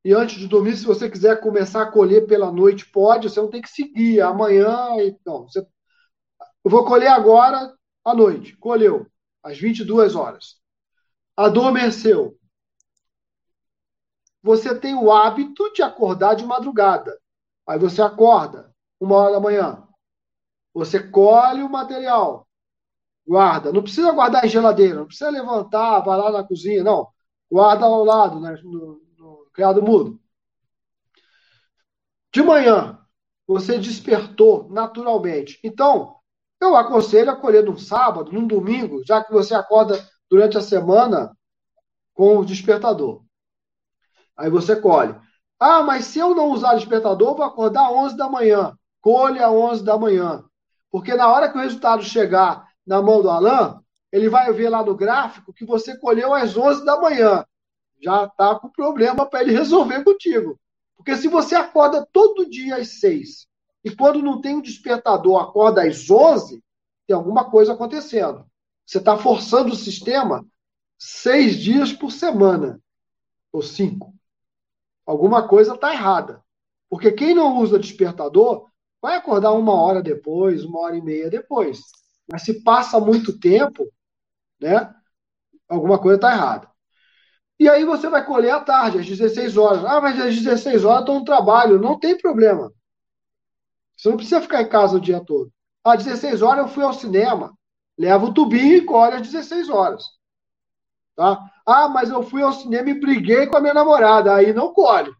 e 0.03 0.13
antes 0.13 0.37
de 0.37 0.49
dormir, 0.49 0.75
se 0.75 0.83
você 0.83 1.09
quiser 1.09 1.39
começar 1.39 1.81
a 1.81 1.89
colher 1.89 2.27
pela 2.27 2.51
noite, 2.51 2.85
pode, 2.85 3.29
você 3.29 3.39
não 3.39 3.49
tem 3.49 3.61
que 3.61 3.69
seguir 3.69 4.19
amanhã. 4.19 4.89
Não, 5.25 5.43
você... 5.47 5.65
Eu 6.61 6.69
vou 6.69 6.83
colher 6.83 7.07
agora 7.07 7.73
à 8.03 8.13
noite. 8.13 8.57
Colheu, 8.57 9.07
às 9.41 9.57
22 9.57 10.13
horas 10.13 10.61
adormeceu. 11.35 12.37
Você 14.41 14.77
tem 14.77 14.93
o 14.93 15.11
hábito 15.11 15.71
de 15.73 15.81
acordar 15.81 16.35
de 16.35 16.45
madrugada. 16.45 17.17
Aí 17.65 17.79
você 17.79 18.01
acorda, 18.01 18.72
uma 19.03 19.17
hora 19.17 19.33
da 19.33 19.39
manhã. 19.39 19.87
Você 20.73 20.99
colhe 20.99 21.61
o 21.61 21.69
material, 21.69 22.47
guarda. 23.27 23.71
Não 23.71 23.83
precisa 23.83 24.11
guardar 24.11 24.45
em 24.45 24.49
geladeira, 24.49 24.95
não 24.95 25.05
precisa 25.05 25.29
levantar, 25.29 25.99
vai 26.01 26.17
lá 26.17 26.31
na 26.31 26.43
cozinha, 26.43 26.83
não. 26.83 27.07
Guarda 27.51 27.85
ao 27.85 28.03
lado, 28.03 28.39
né, 28.39 28.55
no, 28.63 29.01
no 29.17 29.47
criado 29.53 29.81
mudo. 29.81 30.19
De 32.33 32.41
manhã, 32.41 32.99
você 33.45 33.77
despertou 33.77 34.67
naturalmente. 34.69 35.59
Então, 35.63 36.15
eu 36.59 36.75
aconselho 36.75 37.29
a 37.29 37.35
colher 37.35 37.63
num 37.63 37.77
sábado, 37.77 38.31
num 38.31 38.47
domingo, 38.47 39.03
já 39.05 39.23
que 39.23 39.31
você 39.31 39.53
acorda 39.53 40.03
durante 40.29 40.57
a 40.57 40.61
semana 40.61 41.35
com 42.13 42.37
o 42.37 42.45
despertador. 42.45 43.23
Aí 44.35 44.49
você 44.49 44.75
colhe. 44.75 45.15
Ah, 45.59 45.83
mas 45.83 46.05
se 46.05 46.19
eu 46.19 46.33
não 46.33 46.51
usar 46.51 46.75
despertador, 46.75 47.35
vou 47.35 47.45
acordar 47.45 47.87
às 47.87 47.91
11 47.91 48.17
da 48.17 48.29
manhã. 48.29 48.75
Colhe 49.03 49.39
às 49.39 49.51
11 49.51 49.83
da 49.83 49.97
manhã. 49.97 50.45
Porque 50.89 51.13
na 51.13 51.27
hora 51.27 51.51
que 51.51 51.57
o 51.57 51.61
resultado 51.61 52.01
chegar 52.03 52.65
na 52.87 53.01
mão 53.01 53.21
do 53.21 53.29
Alan, 53.29 53.83
ele 54.09 54.29
vai 54.29 54.53
ver 54.53 54.69
lá 54.69 54.81
no 54.81 54.95
gráfico 54.95 55.51
que 55.51 55.65
você 55.65 55.97
colheu 55.97 56.33
às 56.33 56.55
11 56.55 56.85
da 56.85 57.01
manhã. 57.01 57.45
Já 58.01 58.23
está 58.23 58.55
com 58.55 58.69
problema 58.69 59.25
para 59.25 59.41
ele 59.41 59.51
resolver 59.51 60.05
contigo. 60.05 60.57
Porque 60.95 61.17
se 61.17 61.27
você 61.27 61.53
acorda 61.53 62.07
todo 62.13 62.49
dia 62.49 62.77
às 62.77 63.01
6 63.01 63.45
e 63.83 63.93
quando 63.93 64.21
não 64.21 64.39
tem 64.39 64.55
um 64.55 64.61
despertador 64.61 65.41
acorda 65.41 65.83
às 65.83 66.09
11, 66.09 66.63
tem 67.05 67.13
alguma 67.13 67.51
coisa 67.51 67.73
acontecendo. 67.73 68.45
Você 68.85 68.99
está 68.99 69.17
forçando 69.17 69.73
o 69.73 69.75
sistema 69.75 70.45
seis 70.97 71.57
dias 71.57 71.91
por 71.91 72.09
semana, 72.09 72.79
ou 73.51 73.61
cinco. 73.61 74.13
Alguma 75.05 75.45
coisa 75.45 75.73
está 75.73 75.91
errada. 75.91 76.41
Porque 76.89 77.11
quem 77.11 77.33
não 77.33 77.57
usa 77.57 77.77
despertador 77.77 78.69
vai 79.03 79.17
acordar 79.17 79.51
uma 79.51 79.73
hora 79.73 80.01
depois, 80.01 80.63
uma 80.63 80.79
hora 80.79 80.95
e 80.95 81.01
meia 81.01 81.29
depois. 81.29 81.81
Mas 82.31 82.43
se 82.43 82.63
passa 82.63 83.01
muito 83.01 83.37
tempo, 83.37 83.85
né? 84.61 84.95
Alguma 85.67 85.99
coisa 85.99 86.15
está 86.15 86.31
errada. 86.31 86.69
E 87.59 87.67
aí 87.67 87.83
você 87.83 88.07
vai 88.07 88.25
colher 88.25 88.51
à 88.51 88.61
tarde, 88.61 88.99
às 88.99 89.05
16 89.05 89.57
horas. 89.57 89.83
Ah, 89.83 89.99
mas 89.99 90.17
às 90.21 90.41
16 90.41 90.85
horas 90.85 91.01
estou 91.01 91.19
no 91.19 91.25
trabalho. 91.25 91.81
Não 91.81 91.99
tem 91.99 92.17
problema. 92.17 92.71
Você 93.97 94.07
não 94.07 94.15
precisa 94.15 94.41
ficar 94.41 94.61
em 94.61 94.69
casa 94.69 94.95
o 94.95 95.01
dia 95.01 95.19
todo. 95.19 95.51
Às 95.83 96.05
16 96.05 96.41
horas 96.41 96.65
eu 96.65 96.73
fui 96.73 96.85
ao 96.85 96.93
cinema. 96.93 97.53
Leva 97.97 98.25
o 98.25 98.33
tubinho 98.33 98.77
e 98.77 98.85
colhe 98.85 99.15
às 99.15 99.21
16 99.23 99.69
horas. 99.69 100.05
Tá? 101.13 101.43
Ah, 101.65 101.89
mas 101.89 102.09
eu 102.09 102.23
fui 102.23 102.41
ao 102.41 102.53
cinema 102.53 102.89
e 102.89 102.99
briguei 102.99 103.47
com 103.47 103.57
a 103.57 103.61
minha 103.61 103.73
namorada. 103.73 104.33
Aí 104.33 104.53
não 104.53 104.73
colhe. 104.73 105.13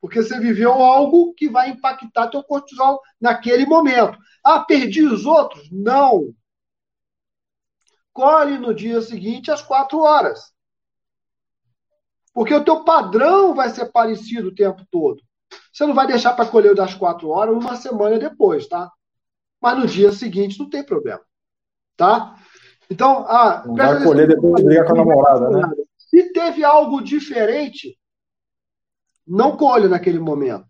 Porque 0.00 0.22
você 0.22 0.38
viveu 0.40 0.72
algo 0.72 1.34
que 1.34 1.48
vai 1.48 1.70
impactar 1.70 2.28
teu 2.28 2.42
cortisol 2.42 3.00
naquele 3.20 3.66
momento. 3.66 4.18
Ah, 4.44 4.60
perdi 4.60 5.02
os 5.04 5.26
outros? 5.26 5.68
Não. 5.70 6.32
Colhe 8.12 8.58
no 8.58 8.74
dia 8.74 9.00
seguinte 9.02 9.50
às 9.50 9.60
quatro 9.62 10.00
horas. 10.00 10.52
Porque 12.32 12.54
o 12.54 12.64
teu 12.64 12.84
padrão 12.84 13.54
vai 13.54 13.70
ser 13.70 13.92
parecido 13.92 14.48
o 14.48 14.54
tempo 14.54 14.82
todo. 14.90 15.20
Você 15.72 15.84
não 15.84 15.94
vai 15.94 16.06
deixar 16.06 16.32
para 16.32 16.48
colher 16.48 16.74
das 16.74 16.94
quatro 16.94 17.28
horas 17.28 17.54
uma 17.54 17.76
semana 17.76 18.18
depois, 18.18 18.66
tá? 18.66 18.90
Mas 19.60 19.78
no 19.78 19.86
dia 19.86 20.12
seguinte 20.12 20.58
não 20.58 20.68
tem 20.68 20.84
problema. 20.84 21.20
Tá? 21.96 22.36
Então, 22.88 23.26
ah, 23.28 23.62
não 23.66 23.74
vai 23.74 24.02
colher 24.02 24.26
depois 24.26 24.56
de 24.56 24.64
brigar 24.64 24.86
com 24.86 24.92
a 24.92 24.96
namorada, 24.96 25.50
né? 25.50 25.62
Se 25.98 26.32
teve 26.32 26.64
algo 26.64 27.00
diferente, 27.02 27.96
não 29.26 29.56
colhe 29.56 29.88
naquele 29.88 30.18
momento. 30.18 30.66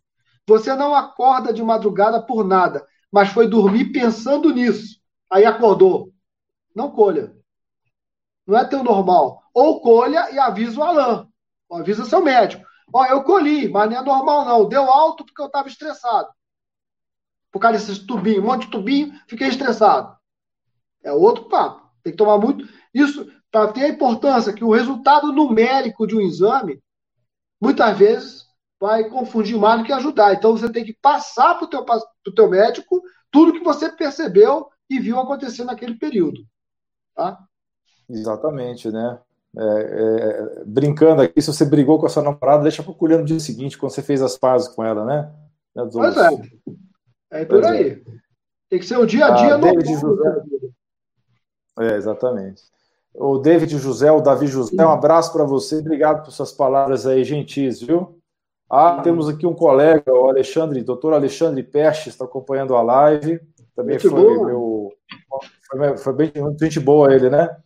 Você 0.47 0.75
não 0.75 0.95
acorda 0.95 1.53
de 1.53 1.63
madrugada 1.63 2.21
por 2.21 2.45
nada, 2.45 2.87
mas 3.11 3.29
foi 3.31 3.49
dormir 3.49 3.93
pensando 3.93 4.53
nisso. 4.53 5.01
Aí 5.31 5.45
acordou. 5.45 6.13
Não 6.75 6.91
colha. 6.91 7.35
Não 8.47 8.59
é 8.59 8.65
teu 8.65 8.83
normal. 8.83 9.43
Ou 9.55 9.81
colha 9.81 10.31
e 10.33 10.39
avisa 10.39 10.81
o 10.81 10.83
Alain. 10.83 11.29
Ou 11.69 11.79
avisa 11.79 12.05
seu 12.05 12.23
médico. 12.23 12.65
Ó, 12.93 13.05
eu 13.05 13.23
colhi, 13.23 13.69
mas 13.69 13.89
não 13.91 13.99
é 13.99 14.03
normal, 14.03 14.45
não. 14.45 14.69
Deu 14.69 14.91
alto 14.91 15.25
porque 15.25 15.41
eu 15.41 15.47
estava 15.47 15.69
estressado. 15.69 16.29
Por 17.53 17.61
causa 17.61 17.79
desses 17.79 17.99
tubinhos, 17.99 18.43
um 18.43 18.47
monte 18.47 18.67
de 18.67 18.71
tubinho, 18.71 19.13
fiquei 19.29 19.49
estressado. 19.49 20.17
É 21.03 21.13
outro 21.13 21.49
papo. 21.49 21.89
Tem 22.03 22.13
que 22.13 22.17
tomar 22.17 22.39
muito. 22.39 22.69
Isso, 22.93 23.31
para 23.51 23.73
ter 23.73 23.85
a 23.85 23.89
importância 23.89 24.53
que 24.53 24.65
o 24.65 24.73
resultado 24.73 25.33
numérico 25.33 26.07
de 26.07 26.17
um 26.17 26.21
exame, 26.21 26.83
muitas 27.61 27.97
vezes, 27.99 28.47
vai 28.81 29.09
confundir 29.09 29.59
mais 29.59 29.81
do 29.81 29.87
que 29.87 29.93
ajudar. 29.93 30.35
Então, 30.35 30.57
você 30.57 30.71
tem 30.71 30.85
que 30.85 30.97
passar 31.01 31.57
para 31.57 31.65
o 31.65 31.69
teu, 31.69 31.85
teu 32.35 32.49
médico 32.49 33.03
tudo 33.31 33.53
que 33.53 33.65
você 33.65 33.91
percebeu 33.91 34.69
e 34.89 34.99
viu 34.99 35.19
acontecer 35.19 35.65
naquele 35.65 35.95
período. 35.95 36.41
Tá? 37.15 37.39
Exatamente, 38.09 38.91
né? 38.91 39.19
É, 39.57 39.63
é, 39.63 40.65
brincando 40.65 41.23
aqui, 41.23 41.41
se 41.41 41.53
você 41.53 41.65
brigou 41.65 41.99
com 41.99 42.07
a 42.07 42.09
sua 42.09 42.23
namorada, 42.23 42.63
deixa 42.63 42.83
para 42.83 42.95
colher 42.95 43.19
no 43.19 43.25
dia 43.25 43.39
seguinte, 43.41 43.77
quando 43.77 43.93
você 43.93 44.03
fez 44.03 44.23
as 44.23 44.37
pazes 44.37 44.69
com 44.69 44.85
ela, 44.85 45.05
né? 45.05 45.33
Pois 45.75 46.17
é. 46.17 46.29
É 47.31 47.45
por 47.45 47.61
pois 47.61 47.67
aí. 47.67 47.91
É. 47.91 48.21
Tem 48.69 48.79
que 48.79 48.87
ser 48.87 48.99
o 48.99 49.07
dia 49.07 49.27
a 49.27 49.31
dia 49.31 49.55
ah, 49.55 49.59
no 49.59 49.85
José, 49.85 50.43
é, 51.81 51.97
exatamente. 51.97 52.63
O 53.15 53.39
David 53.39 53.77
José, 53.77 54.11
o 54.11 54.21
Davi 54.21 54.47
José, 54.47 54.85
um 54.85 54.91
abraço 54.91 55.33
para 55.33 55.45
você, 55.45 55.79
obrigado 55.79 56.25
por 56.25 56.31
suas 56.31 56.53
palavras 56.53 57.07
aí 57.07 57.25
gentis, 57.25 57.81
viu? 57.81 58.21
Ah, 58.69 59.01
temos 59.03 59.29
aqui 59.29 59.47
um 59.47 59.55
colega, 59.55 60.13
o 60.13 60.29
Alexandre, 60.29 60.83
doutor 60.83 61.13
Alexandre 61.13 61.61
Peste, 61.63 62.09
está 62.09 62.25
acompanhando 62.25 62.77
a 62.77 62.83
live. 62.83 63.41
Também 63.75 63.99
foi 63.99 64.11
boa. 64.11 64.47
meu. 64.47 64.93
Foi, 65.69 65.97
foi, 65.97 66.13
bem 66.13 66.33
gente 66.61 66.79
boa 66.79 67.13
ele, 67.13 67.29
né? 67.29 67.57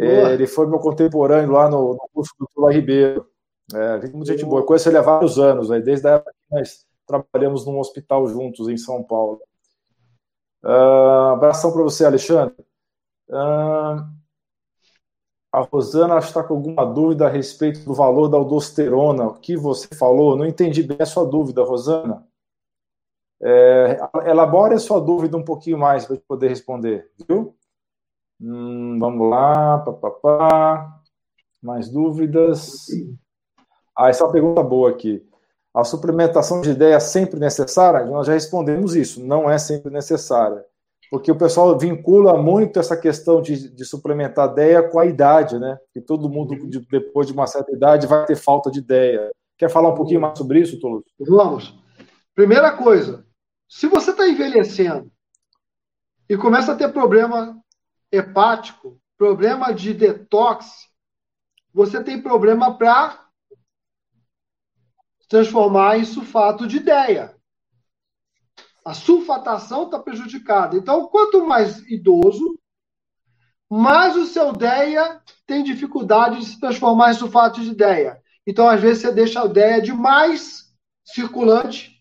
É, 0.00 0.32
ele 0.32 0.46
foi 0.46 0.66
meu 0.66 0.80
contemporâneo 0.80 1.52
lá 1.52 1.68
no, 1.68 1.94
no 1.94 2.08
curso 2.12 2.32
do 2.38 2.48
Tula 2.52 2.72
Ribeiro. 2.72 3.26
É, 3.72 4.08
muita 4.08 4.32
gente 4.32 4.44
boa. 4.44 4.60
Eu 4.60 4.66
conheço 4.66 4.88
ele 4.88 4.98
há 4.98 5.02
vários 5.02 5.38
anos, 5.38 5.70
aí, 5.70 5.80
desde 5.80 6.08
a 6.08 6.12
época 6.14 6.32
que 6.32 6.54
nós 6.56 6.84
trabalhamos 7.06 7.64
num 7.64 7.78
hospital 7.78 8.26
juntos 8.26 8.68
em 8.68 8.76
São 8.76 9.02
Paulo. 9.02 9.40
Uh, 10.64 11.32
abração 11.32 11.72
para 11.72 11.82
você, 11.82 12.04
Alexandre. 12.04 12.54
Uh, 13.28 14.02
a 15.54 15.60
Rosana 15.60 16.18
está 16.18 16.42
com 16.42 16.54
alguma 16.54 16.84
dúvida 16.84 17.26
a 17.26 17.30
respeito 17.30 17.84
do 17.84 17.94
valor 17.94 18.26
da 18.26 18.36
aldosterona. 18.36 19.28
O 19.28 19.34
que 19.34 19.56
você 19.56 19.86
falou? 19.94 20.36
Não 20.36 20.44
entendi 20.44 20.82
bem 20.82 20.96
a 20.98 21.06
sua 21.06 21.24
dúvida, 21.24 21.62
Rosana. 21.62 22.26
É, 23.40 24.00
elabore 24.26 24.74
a 24.74 24.80
sua 24.80 25.00
dúvida 25.00 25.36
um 25.36 25.44
pouquinho 25.44 25.78
mais 25.78 26.06
para 26.06 26.16
poder 26.26 26.48
responder, 26.48 27.08
viu? 27.28 27.54
Hum, 28.40 28.98
vamos 28.98 29.30
lá, 29.30 29.78
papapá. 29.78 31.00
Mais 31.62 31.88
dúvidas? 31.88 32.86
Ah, 33.96 34.08
essa 34.08 34.24
é 34.24 34.26
uma 34.26 34.32
pergunta 34.32 34.60
boa 34.60 34.90
aqui. 34.90 35.24
A 35.72 35.84
suplementação 35.84 36.62
de 36.62 36.70
ideia 36.70 36.96
é 36.96 37.00
sempre 37.00 37.38
necessária? 37.38 38.04
Nós 38.06 38.26
já 38.26 38.32
respondemos 38.32 38.96
isso, 38.96 39.24
não 39.24 39.48
é 39.48 39.56
sempre 39.56 39.92
necessária. 39.92 40.64
Porque 41.14 41.30
o 41.30 41.38
pessoal 41.38 41.78
vincula 41.78 42.36
muito 42.36 42.80
essa 42.80 42.96
questão 42.96 43.40
de, 43.40 43.72
de 43.72 43.84
suplementar 43.84 44.50
ideia 44.50 44.82
com 44.82 44.98
a 44.98 45.06
idade, 45.06 45.60
né? 45.60 45.78
Que 45.92 46.00
todo 46.00 46.28
mundo, 46.28 46.68
de, 46.68 46.80
depois 46.90 47.28
de 47.28 47.32
uma 47.32 47.46
certa 47.46 47.70
idade, 47.70 48.08
vai 48.08 48.26
ter 48.26 48.34
falta 48.34 48.68
de 48.68 48.80
ideia. 48.80 49.30
Quer 49.56 49.70
falar 49.70 49.90
um 49.90 49.94
pouquinho 49.94 50.20
mais 50.20 50.36
sobre 50.36 50.58
isso, 50.58 50.80
Toulouse? 50.80 51.06
Vamos. 51.20 51.78
Primeira 52.34 52.76
coisa, 52.76 53.24
se 53.68 53.86
você 53.86 54.10
está 54.10 54.28
envelhecendo 54.28 55.08
e 56.28 56.36
começa 56.36 56.72
a 56.72 56.76
ter 56.76 56.92
problema 56.92 57.62
hepático, 58.10 59.00
problema 59.16 59.72
de 59.72 59.94
detox, 59.94 60.88
você 61.72 62.02
tem 62.02 62.20
problema 62.20 62.76
para 62.76 63.24
transformar 65.28 65.96
em 65.96 66.04
sulfato 66.04 66.66
de 66.66 66.78
ideia. 66.78 67.36
A 68.84 68.92
sulfatação 68.92 69.84
está 69.84 69.98
prejudicada. 69.98 70.76
Então, 70.76 71.08
quanto 71.08 71.46
mais 71.46 71.78
idoso, 71.88 72.58
mais 73.70 74.16
o 74.16 74.26
seu 74.26 74.52
DEA 74.52 75.22
tem 75.46 75.64
dificuldade 75.64 76.38
de 76.38 76.46
se 76.46 76.60
transformar 76.60 77.10
em 77.10 77.14
sulfato 77.14 77.60
de 77.60 77.70
ideia. 77.70 78.22
Então, 78.46 78.68
às 78.68 78.80
vezes, 78.80 79.02
você 79.02 79.12
deixa 79.12 79.42
a 79.42 79.46
ideia 79.46 79.80
demais 79.80 80.72
circulante. 81.04 81.94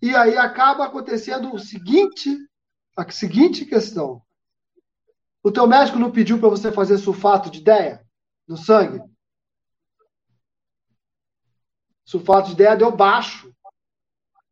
E 0.00 0.14
aí 0.14 0.36
acaba 0.36 0.84
acontecendo 0.84 1.52
o 1.52 1.58
seguinte, 1.58 2.36
a 2.96 3.10
seguinte 3.10 3.64
questão. 3.64 4.22
O 5.42 5.50
teu 5.50 5.66
médico 5.66 5.98
não 5.98 6.12
pediu 6.12 6.38
para 6.38 6.48
você 6.48 6.70
fazer 6.70 6.98
sulfato 6.98 7.50
de 7.50 7.60
ideia 7.60 8.06
no 8.46 8.56
sangue? 8.56 9.02
Sulfato 12.04 12.48
de 12.48 12.54
ideia 12.54 12.76
deu 12.76 12.94
baixo. 12.94 13.54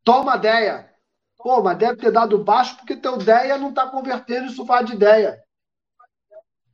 Toma 0.06 0.36
ideia. 0.36 0.88
Pô, 1.36 1.60
mas 1.60 1.76
deve 1.78 1.96
ter 1.96 2.12
dado 2.12 2.38
baixo 2.38 2.76
porque 2.76 2.96
teu 2.96 3.20
ideia 3.20 3.58
não 3.58 3.70
está 3.70 3.88
convertendo 3.88 4.46
em 4.46 4.54
sulfato 4.54 4.84
de 4.84 4.92
ideia. 4.94 5.42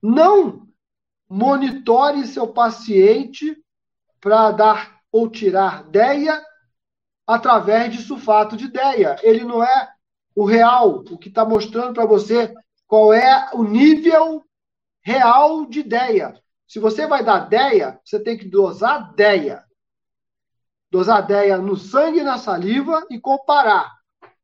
Não 0.02 0.68
monitore 1.26 2.26
seu 2.26 2.46
paciente 2.46 3.56
para 4.20 4.50
dar 4.50 5.00
ou 5.10 5.30
tirar 5.30 5.86
ideia 5.88 6.44
através 7.26 7.96
de 7.96 8.02
sulfato 8.02 8.54
de 8.54 8.66
ideia. 8.66 9.16
Ele 9.22 9.44
não 9.44 9.64
é 9.64 9.88
o 10.36 10.44
real, 10.44 10.98
o 10.98 11.16
que 11.16 11.30
está 11.30 11.42
mostrando 11.42 11.94
para 11.94 12.04
você 12.04 12.52
qual 12.86 13.14
é 13.14 13.48
o 13.54 13.64
nível 13.64 14.44
real 15.00 15.64
de 15.64 15.80
ideia. 15.80 16.38
Se 16.68 16.78
você 16.78 17.06
vai 17.06 17.24
dar 17.24 17.46
ideia, 17.46 17.98
você 18.04 18.22
tem 18.22 18.36
que 18.36 18.46
dosar 18.46 19.10
ideia 19.12 19.64
dosar 20.92 21.26
DEA 21.26 21.56
no 21.56 21.74
sangue 21.74 22.18
e 22.18 22.22
na 22.22 22.36
saliva 22.36 23.06
e 23.08 23.18
comparar. 23.18 23.90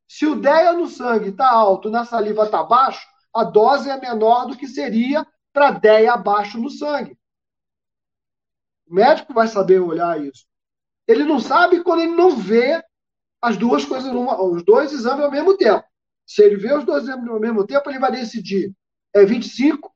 Se 0.09 0.25
o 0.25 0.35
DEA 0.35 0.73
no 0.73 0.87
sangue 0.87 1.29
está 1.29 1.51
alto, 1.51 1.91
na 1.91 2.07
saliva 2.07 2.45
está 2.45 2.65
baixo, 2.65 3.07
a 3.35 3.45
dose 3.45 3.91
é 3.91 4.01
menor 4.01 4.47
do 4.47 4.57
que 4.57 4.67
seria 4.67 5.27
para 5.53 5.73
DEA 5.73 6.15
abaixo 6.15 6.59
no 6.59 6.71
sangue. 6.71 7.19
O 8.89 8.95
médico 8.95 9.35
vai 9.35 9.47
saber 9.47 9.79
olhar 9.79 10.19
isso. 10.25 10.47
Ele 11.07 11.23
não 11.23 11.39
sabe 11.39 11.85
quando 11.85 12.01
ele 12.01 12.17
não 12.17 12.35
vê 12.35 12.83
as 13.43 13.59
duas 13.59 13.85
coisas, 13.85 14.11
os 14.11 14.65
dois 14.65 14.91
exames 14.91 15.27
ao 15.27 15.31
mesmo 15.31 15.55
tempo. 15.55 15.85
Se 16.27 16.43
ele 16.43 16.57
vê 16.57 16.75
os 16.75 16.85
dois 16.85 17.03
exames 17.05 17.29
ao 17.29 17.39
mesmo 17.39 17.67
tempo, 17.67 17.91
ele 17.91 17.99
vai 17.99 18.11
decidir 18.11 18.75
é 19.15 19.23
25 19.23 19.95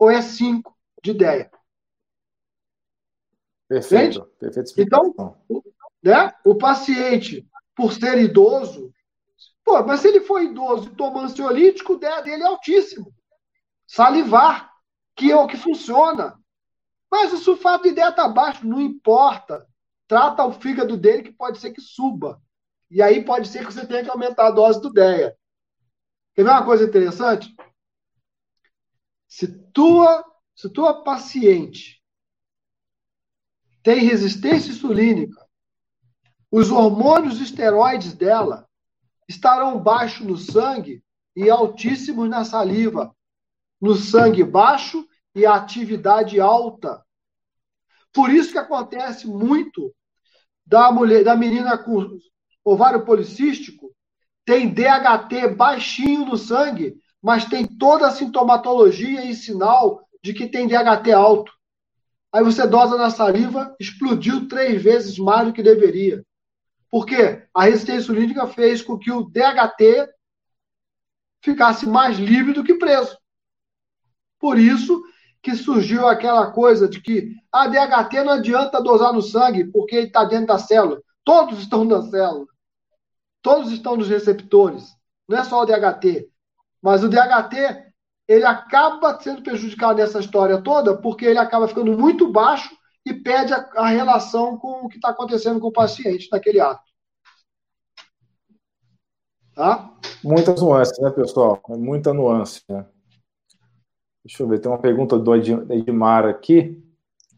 ou 0.00 0.10
é 0.10 0.20
5 0.20 0.76
de 1.00 1.12
ideia. 1.12 1.48
Perfeito. 3.68 4.24
Perfeito 4.40 4.72
então, 4.76 5.36
né? 6.02 6.32
O 6.44 6.56
paciente, 6.56 7.46
por 7.74 7.92
ser 7.92 8.18
idoso, 8.18 8.92
pô, 9.64 9.82
mas 9.84 10.00
se 10.00 10.08
ele 10.08 10.20
for 10.20 10.42
idoso 10.42 10.88
e 10.88 10.96
toma 10.96 11.22
ansiolítico, 11.22 11.94
o 11.94 11.98
DEA 11.98 12.20
dele 12.22 12.42
é 12.42 12.46
altíssimo. 12.46 13.14
Salivar, 13.86 14.72
que 15.14 15.30
é 15.30 15.36
o 15.36 15.46
que 15.46 15.56
funciona. 15.56 16.38
Mas 17.10 17.32
o 17.32 17.36
sulfato 17.36 17.84
de 17.84 17.92
DEA 17.92 18.08
está 18.08 18.26
baixo, 18.26 18.66
não 18.66 18.80
importa. 18.80 19.66
Trata 20.08 20.44
o 20.44 20.52
fígado 20.52 20.96
dele 20.96 21.22
que 21.22 21.32
pode 21.32 21.58
ser 21.58 21.70
que 21.72 21.80
suba. 21.80 22.42
E 22.90 23.00
aí 23.00 23.24
pode 23.24 23.48
ser 23.48 23.64
que 23.64 23.72
você 23.72 23.86
tenha 23.86 24.02
que 24.02 24.10
aumentar 24.10 24.48
a 24.48 24.50
dose 24.50 24.80
do 24.80 24.92
DEA. 24.92 25.36
Quer 26.34 26.44
ver 26.44 26.50
uma 26.50 26.64
coisa 26.64 26.84
interessante? 26.84 27.54
Se 29.28 29.48
tua, 29.72 30.24
se 30.54 30.68
tua 30.70 31.02
paciente 31.02 32.02
tem 33.82 34.04
resistência 34.04 34.70
insulínica 34.70 35.41
os 36.52 36.70
hormônios 36.70 37.40
esteroides 37.40 38.12
dela 38.12 38.68
estarão 39.26 39.80
baixos 39.80 40.26
no 40.26 40.36
sangue 40.36 41.02
e 41.34 41.48
altíssimos 41.48 42.28
na 42.28 42.44
saliva. 42.44 43.16
No 43.80 43.94
sangue 43.94 44.44
baixo 44.44 45.02
e 45.34 45.46
atividade 45.46 46.38
alta. 46.38 47.02
Por 48.12 48.28
isso 48.28 48.52
que 48.52 48.58
acontece 48.58 49.26
muito 49.26 49.94
da 50.66 50.92
mulher, 50.92 51.24
da 51.24 51.34
menina 51.34 51.78
com 51.78 52.18
ovário 52.62 53.02
policístico, 53.02 53.90
tem 54.44 54.68
DHT 54.68 55.54
baixinho 55.56 56.26
no 56.26 56.36
sangue, 56.36 57.00
mas 57.20 57.46
tem 57.46 57.66
toda 57.66 58.06
a 58.06 58.10
sintomatologia 58.10 59.24
e 59.24 59.34
sinal 59.34 60.06
de 60.22 60.34
que 60.34 60.46
tem 60.46 60.68
DHT 60.68 61.12
alto. 61.12 61.50
Aí 62.30 62.44
você 62.44 62.66
dosa 62.66 62.98
na 62.98 63.08
saliva, 63.08 63.74
explodiu 63.80 64.46
três 64.46 64.82
vezes 64.82 65.18
mais 65.18 65.46
do 65.46 65.52
que 65.54 65.62
deveria. 65.62 66.22
Porque 66.92 67.42
a 67.54 67.64
resistência 67.64 68.02
insulínica 68.02 68.46
fez 68.46 68.82
com 68.82 68.98
que 68.98 69.10
o 69.10 69.24
DHT 69.24 70.12
ficasse 71.40 71.86
mais 71.86 72.18
livre 72.18 72.52
do 72.52 72.62
que 72.62 72.74
preso. 72.74 73.16
Por 74.38 74.58
isso 74.58 75.02
que 75.40 75.56
surgiu 75.56 76.06
aquela 76.06 76.50
coisa 76.50 76.86
de 76.86 77.00
que 77.00 77.34
a 77.50 77.66
DHT 77.66 78.22
não 78.24 78.34
adianta 78.34 78.82
dosar 78.82 79.10
no 79.14 79.22
sangue 79.22 79.64
porque 79.72 79.96
ele 79.96 80.06
está 80.08 80.24
dentro 80.24 80.48
da 80.48 80.58
célula. 80.58 81.02
Todos 81.24 81.60
estão 81.60 81.82
na 81.82 82.02
célula. 82.02 82.46
Todos 83.40 83.72
estão 83.72 83.96
nos 83.96 84.08
receptores. 84.08 84.94
Não 85.26 85.38
é 85.38 85.44
só 85.44 85.62
o 85.62 85.64
DHT. 85.64 86.28
Mas 86.82 87.02
o 87.02 87.08
DHT, 87.08 87.86
ele 88.28 88.44
acaba 88.44 89.18
sendo 89.18 89.42
prejudicado 89.42 89.94
nessa 89.94 90.20
história 90.20 90.60
toda 90.60 90.94
porque 90.94 91.24
ele 91.24 91.38
acaba 91.38 91.66
ficando 91.66 91.96
muito 91.96 92.30
baixo 92.30 92.76
e 93.04 93.12
perde 93.12 93.52
a, 93.52 93.68
a 93.76 93.88
relação 93.88 94.56
com 94.58 94.84
o 94.84 94.88
que 94.88 94.96
está 94.96 95.10
acontecendo 95.10 95.60
com 95.60 95.68
o 95.68 95.72
paciente 95.72 96.28
naquele 96.30 96.60
ato. 96.60 96.92
Tá? 99.54 99.92
Muitas 100.24 100.60
nuances, 100.62 100.98
né, 100.98 101.10
pessoal? 101.10 101.60
É 101.68 101.76
muita 101.76 102.14
nuance, 102.14 102.62
né? 102.68 102.86
Deixa 104.24 104.42
eu 104.42 104.48
ver, 104.48 104.60
tem 104.60 104.70
uma 104.70 104.78
pergunta 104.78 105.18
do 105.18 105.34
Edmar 105.34 106.26
aqui. 106.26 106.80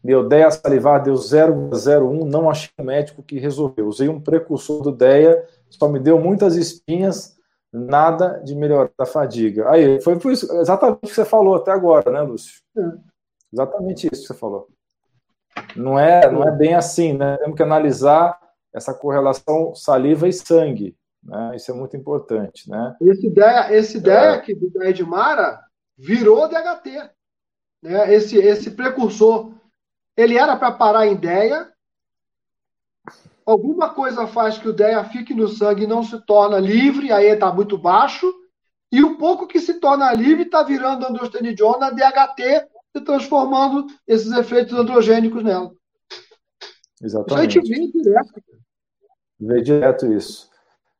Meu 0.03 0.27
DEA 0.27 0.51
salivar 0.51 1.01
deu 1.01 1.15
0,01, 1.15 2.25
não 2.25 2.47
achei 2.47 2.69
um 2.79 2.83
médico 2.83 3.23
que 3.23 3.39
resolveu. 3.39 3.87
Usei 3.87 4.07
um 4.07 4.21
precursor 4.21 4.83
do 4.83 4.91
DEA, 4.91 5.47
só 5.67 5.89
me 5.89 5.99
deu 5.99 6.19
muitas 6.19 6.55
espinhas, 6.55 7.35
nada 7.73 8.39
de 8.45 8.53
melhorar 8.53 8.91
a 8.99 9.05
fadiga. 9.05 9.67
Aí, 9.71 9.99
foi 9.99 10.19
por 10.19 10.31
isso, 10.31 10.45
exatamente 10.59 10.97
o 10.97 11.07
que 11.07 11.15
você 11.15 11.25
falou 11.25 11.55
até 11.55 11.71
agora, 11.71 12.11
né, 12.11 12.21
Lúcio? 12.21 12.61
É. 12.77 12.81
Exatamente 13.51 14.07
isso 14.11 14.21
que 14.21 14.27
você 14.27 14.33
falou. 14.35 14.67
Não 15.75 15.99
é, 15.99 16.29
não 16.31 16.43
é 16.47 16.51
bem 16.51 16.73
assim, 16.73 17.13
né? 17.13 17.37
Temos 17.37 17.55
que 17.55 17.63
analisar 17.63 18.39
essa 18.73 18.93
correlação 18.93 19.73
saliva 19.73 20.27
e 20.27 20.33
sangue. 20.33 20.95
Né? 21.23 21.55
Isso 21.55 21.71
é 21.71 21.73
muito 21.73 21.95
importante. 21.97 22.69
Né? 22.69 22.95
Esse 23.01 23.27
ideia, 23.27 23.73
esse 23.73 23.97
ideia 23.97 24.31
é. 24.31 24.35
aqui 24.35 24.53
do 24.53 24.83
Edmara 24.83 25.59
virou 25.97 26.47
DHT. 26.47 27.09
Né? 27.81 28.13
Esse, 28.13 28.37
esse 28.37 28.71
precursor, 28.71 29.51
ele 30.15 30.37
era 30.37 30.55
para 30.55 30.71
parar 30.71 31.07
em 31.07 31.15
DEA. 31.15 31.71
Alguma 33.45 33.93
coisa 33.93 34.27
faz 34.27 34.57
que 34.57 34.67
o 34.67 34.73
DEA 34.73 35.03
fique 35.05 35.33
no 35.33 35.47
sangue 35.47 35.83
e 35.83 35.87
não 35.87 36.03
se 36.03 36.19
torna 36.25 36.59
livre, 36.59 37.11
aí 37.11 37.27
está 37.27 37.51
muito 37.53 37.77
baixo. 37.77 38.31
E 38.91 39.03
o 39.03 39.17
pouco 39.17 39.47
que 39.47 39.59
se 39.59 39.75
torna 39.75 40.13
livre 40.13 40.43
está 40.43 40.63
virando 40.63 41.05
androstenediona, 41.05 41.91
DHT, 41.91 42.67
e 42.97 43.01
transformando 43.01 43.87
esses 44.07 44.31
efeitos 44.31 44.73
androgênicos 44.73 45.43
nela. 45.43 45.71
Exatamente. 47.01 47.59
Isso 47.59 47.71
a 47.71 47.75
gente 47.75 47.91
vê 47.93 48.01
direto. 48.01 48.43
Vê 49.39 49.61
direto 49.61 50.13
isso. 50.13 50.49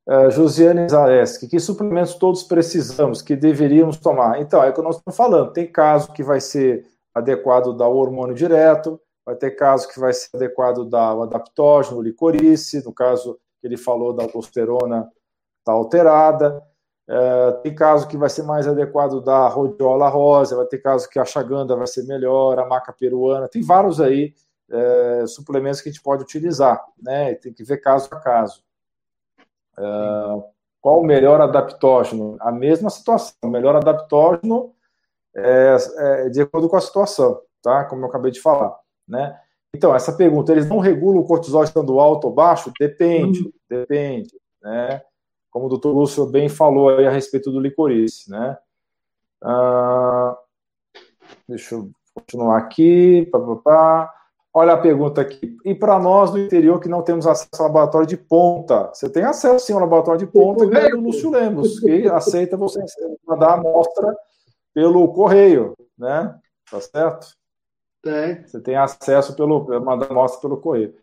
Uh, 0.08 0.30
Josiane 0.30 0.88
Zaleski, 0.88 1.48
que 1.48 1.60
suplementos 1.60 2.14
todos 2.16 2.44
precisamos, 2.44 3.22
que 3.22 3.36
deveríamos 3.36 3.98
tomar? 3.98 4.40
Então, 4.40 4.64
é 4.64 4.70
o 4.70 4.74
que 4.74 4.82
nós 4.82 4.98
estamos 4.98 5.18
falando. 5.18 5.52
Tem 5.52 5.72
caso 5.72 6.12
que 6.12 6.22
vai 6.22 6.40
ser 6.40 6.86
adequado 7.14 7.76
dar 7.76 7.88
o 7.88 7.96
hormônio 7.96 8.36
direto, 8.36 9.02
vai 9.26 9.36
ter 9.36 9.52
caso 9.52 9.88
que 9.88 10.00
vai 10.00 10.14
ser 10.14 10.30
adequado 10.36 10.88
dar 10.88 11.16
o 11.16 11.24
adaptógeno, 11.24 11.98
o 11.98 12.04
licorice, 12.04 12.84
no 12.86 12.94
caso 12.94 13.40
que 13.60 13.68
ele 13.68 13.78
falou 13.78 14.14
da 14.14 14.24
aldosterona 14.24 15.10
está 15.60 15.72
alterada. 15.72 16.62
É, 17.08 17.52
tem 17.64 17.76
caso 17.76 18.08
que 18.08 18.18
vai 18.18 18.30
ser 18.30 18.44
mais 18.44 18.68
adequado 18.68 19.22
da 19.22 19.48
rodiola 19.48 20.10
rosa, 20.10 20.56
vai 20.56 20.66
ter 20.66 20.80
caso 20.80 21.08
que 21.08 21.20
a 21.20 21.26
chaganda 21.26 21.76
vai 21.76 21.86
ser 21.86 22.04
melhor, 22.04 22.58
a 22.58 22.66
maca 22.66 22.92
peruana, 22.92 23.48
tem 23.48 23.62
vários 23.62 24.02
aí 24.02 24.34
é, 24.70 25.28
suplementos 25.28 25.82
que 25.82 25.90
a 25.90 25.92
gente 25.92 26.02
pode 26.02 26.24
utilizar, 26.24 26.84
né? 27.02 27.36
Tem 27.36 27.54
que 27.54 27.64
ver 27.64 27.78
caso 27.78 28.10
a 28.12 28.20
caso. 28.20 28.64
É, 29.78 29.84
qual 30.82 31.02
o 31.02 31.06
melhor 31.06 31.42
adaptógeno? 31.42 32.38
A 32.40 32.52
mesma 32.52 32.90
situação, 32.90 33.36
o 33.44 33.50
melhor 33.50 33.76
adaptógeno 33.76 34.74
é, 35.36 35.78
é, 35.98 36.30
de 36.30 36.42
acordo 36.42 36.70
com 36.70 36.78
a 36.78 36.82
situação, 36.82 37.40
tá? 37.62 37.84
Como 37.86 38.04
eu 38.04 38.10
acabei 38.10 38.32
de 38.32 38.42
falar, 38.42 38.76
né? 39.08 39.40
Então, 39.76 39.94
essa 39.94 40.14
pergunta, 40.14 40.52
eles 40.52 40.70
não 40.70 40.80
regulam 40.80 41.20
o 41.20 41.28
cortisol 41.28 41.64
estando 41.64 42.00
alto 42.00 42.28
ou 42.28 42.34
baixo? 42.34 42.72
Depende, 42.80 43.42
uhum. 43.42 43.52
depende, 43.70 44.32
né? 44.62 45.02
Como 45.56 45.68
o 45.68 45.70
doutor 45.70 45.94
Lúcio 45.94 46.26
bem 46.26 46.50
falou 46.50 46.90
aí 46.90 47.08
a 47.08 47.10
respeito 47.10 47.50
do 47.50 47.62
licorice, 47.62 48.30
né? 48.30 48.58
Ah, 49.42 50.38
deixa 51.48 51.76
eu 51.76 51.92
continuar 52.14 52.58
aqui. 52.58 53.26
Pá, 53.32 53.40
pá, 53.40 53.56
pá. 53.64 54.14
Olha 54.54 54.74
a 54.74 54.78
pergunta 54.78 55.22
aqui. 55.22 55.56
E 55.64 55.74
para 55.74 55.98
nós 55.98 56.32
do 56.32 56.40
interior 56.40 56.82
que 56.82 56.90
não 56.90 57.02
temos 57.02 57.26
acesso 57.26 57.56
ao 57.58 57.68
laboratório 57.68 58.06
de 58.06 58.18
ponta? 58.18 58.90
Você 58.94 59.10
tem 59.10 59.24
acesso 59.24 59.66
sim 59.66 59.72
ao 59.72 59.80
laboratório 59.80 60.20
de 60.20 60.28
ponta, 60.28 60.68
que 60.68 60.76
é 60.76 60.90
do 60.90 61.00
Lúcio 61.00 61.32
Lemos, 61.32 61.80
que 61.80 62.06
aceita 62.10 62.58
você 62.58 62.84
mandar 63.26 63.52
a 63.52 63.54
amostra 63.54 64.14
pelo 64.74 65.08
correio, 65.14 65.74
né? 65.98 66.38
Tá 66.70 66.82
certo? 66.82 67.28
Tem. 68.04 68.46
Você 68.46 68.60
tem 68.60 68.76
acesso 68.76 69.34
pelo 69.38 69.66
mandar 69.86 70.12
amostra 70.12 70.42
pelo 70.42 70.58
correio. 70.58 70.94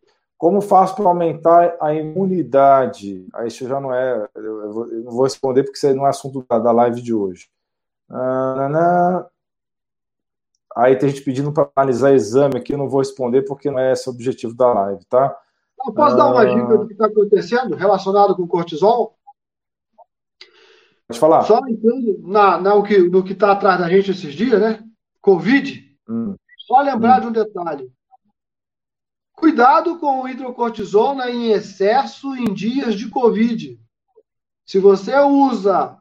Como 0.42 0.60
faço 0.60 0.96
para 0.96 1.04
aumentar 1.04 1.76
a 1.80 1.94
imunidade? 1.94 3.28
Aí 3.32 3.46
isso 3.46 3.64
já 3.68 3.80
não 3.80 3.94
é. 3.94 4.28
Eu, 4.34 4.88
não 5.04 5.12
vou 5.12 5.22
responder 5.22 5.62
porque 5.62 5.76
isso 5.76 5.94
não 5.94 6.04
é 6.04 6.10
assunto 6.10 6.44
da, 6.48 6.72
live 6.72 7.00
de 7.00 7.14
hoje. 7.14 7.48
Ah, 8.10 9.24
Aí 10.74 10.96
tem 10.96 11.10
gente 11.10 11.22
pedindo 11.22 11.52
para 11.52 11.70
analisar 11.76 12.12
exame 12.12 12.56
aqui, 12.56 12.72
eu 12.72 12.78
não 12.78 12.88
vou 12.88 12.98
responder 12.98 13.42
porque 13.42 13.70
não 13.70 13.78
é 13.78 13.92
esse 13.92 14.08
o 14.08 14.12
objetivo 14.12 14.52
da 14.52 14.66
live, 14.72 15.04
tá? 15.04 15.32
Eu 15.86 15.92
posso 15.92 16.16
ah, 16.16 16.18
dar 16.18 16.32
uma 16.32 16.44
dica 16.44 16.76
do 16.76 16.86
que 16.88 16.94
está 16.94 17.06
acontecendo 17.06 17.76
relacionado 17.76 18.34
com 18.34 18.44
cortisol? 18.48 19.16
Pode 21.06 21.20
falar. 21.20 21.42
Só 21.42 21.60
entrando 21.68 22.18
na, 22.20 22.60
na, 22.60 22.74
no 22.74 22.82
que 23.22 23.32
está 23.32 23.52
atrás 23.52 23.78
da 23.78 23.88
gente 23.88 24.10
esses 24.10 24.34
dias, 24.34 24.60
né? 24.60 24.82
Covid. 25.20 25.96
Hum. 26.08 26.34
Só 26.66 26.80
lembrar 26.80 27.18
hum. 27.18 27.20
de 27.20 27.26
um 27.28 27.44
detalhe. 27.44 27.92
Cuidado 29.34 29.98
com 29.98 30.28
hidrocortisona 30.28 31.30
em 31.30 31.50
excesso 31.50 32.34
em 32.36 32.52
dias 32.52 32.94
de 32.94 33.08
Covid. 33.08 33.80
Se 34.64 34.78
você 34.78 35.18
usa 35.18 36.00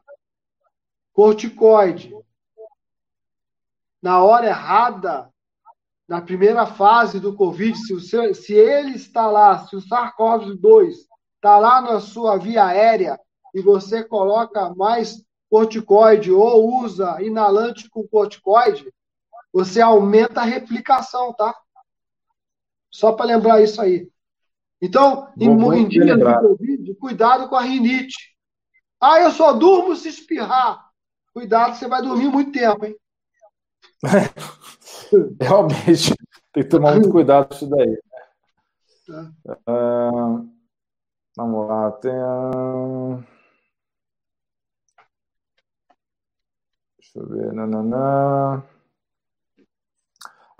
corticoide 1.12 2.14
na 4.00 4.22
hora 4.22 4.46
errada, 4.46 5.32
na 6.08 6.20
primeira 6.20 6.66
fase 6.66 7.20
do 7.20 7.34
Covid, 7.34 7.78
se, 7.78 8.00
seu, 8.00 8.34
se 8.34 8.52
ele 8.52 8.96
está 8.96 9.26
lá, 9.26 9.66
se 9.66 9.76
o 9.76 9.80
SARS-CoV-2 9.80 10.94
está 11.36 11.58
lá 11.58 11.80
na 11.80 12.00
sua 12.00 12.36
via 12.36 12.66
aérea 12.66 13.18
e 13.54 13.60
você 13.60 14.02
coloca 14.02 14.74
mais 14.74 15.24
corticoide 15.48 16.32
ou 16.32 16.82
usa 16.82 17.22
inalante 17.22 17.88
com 17.90 18.06
corticoide, 18.06 18.92
você 19.52 19.80
aumenta 19.80 20.40
a 20.40 20.44
replicação, 20.44 21.32
tá? 21.34 21.54
Só 22.92 23.12
para 23.12 23.26
lembrar 23.26 23.62
isso 23.62 23.80
aí. 23.80 24.08
Então, 24.80 25.32
em, 25.38 25.48
em 25.48 25.88
dias 25.88 26.18
de 26.18 26.24
Covid, 26.24 26.94
cuidado 26.96 27.48
com 27.48 27.56
a 27.56 27.62
rinite. 27.62 28.36
Ah, 29.00 29.20
eu 29.20 29.30
só 29.30 29.52
durmo 29.52 29.96
se 29.96 30.08
espirrar. 30.08 30.90
Cuidado, 31.32 31.76
você 31.76 31.88
vai 31.88 32.02
dormir 32.02 32.28
muito 32.28 32.52
tempo, 32.52 32.84
hein? 32.84 32.94
Realmente, 35.40 36.14
tem 36.52 36.62
que 36.62 36.68
tomar 36.68 36.92
muito 36.92 37.10
cuidado 37.10 37.48
com 37.48 37.54
isso 37.54 37.66
daí. 37.68 37.98
Né? 39.08 39.32
Uh, 39.68 40.48
vamos 41.36 41.68
lá, 41.68 41.90
tem. 41.92 42.12
Uh... 42.12 43.24
Deixa 46.98 47.18
eu 47.18 47.28
ver. 47.28 47.52
Nananã. 47.52 48.62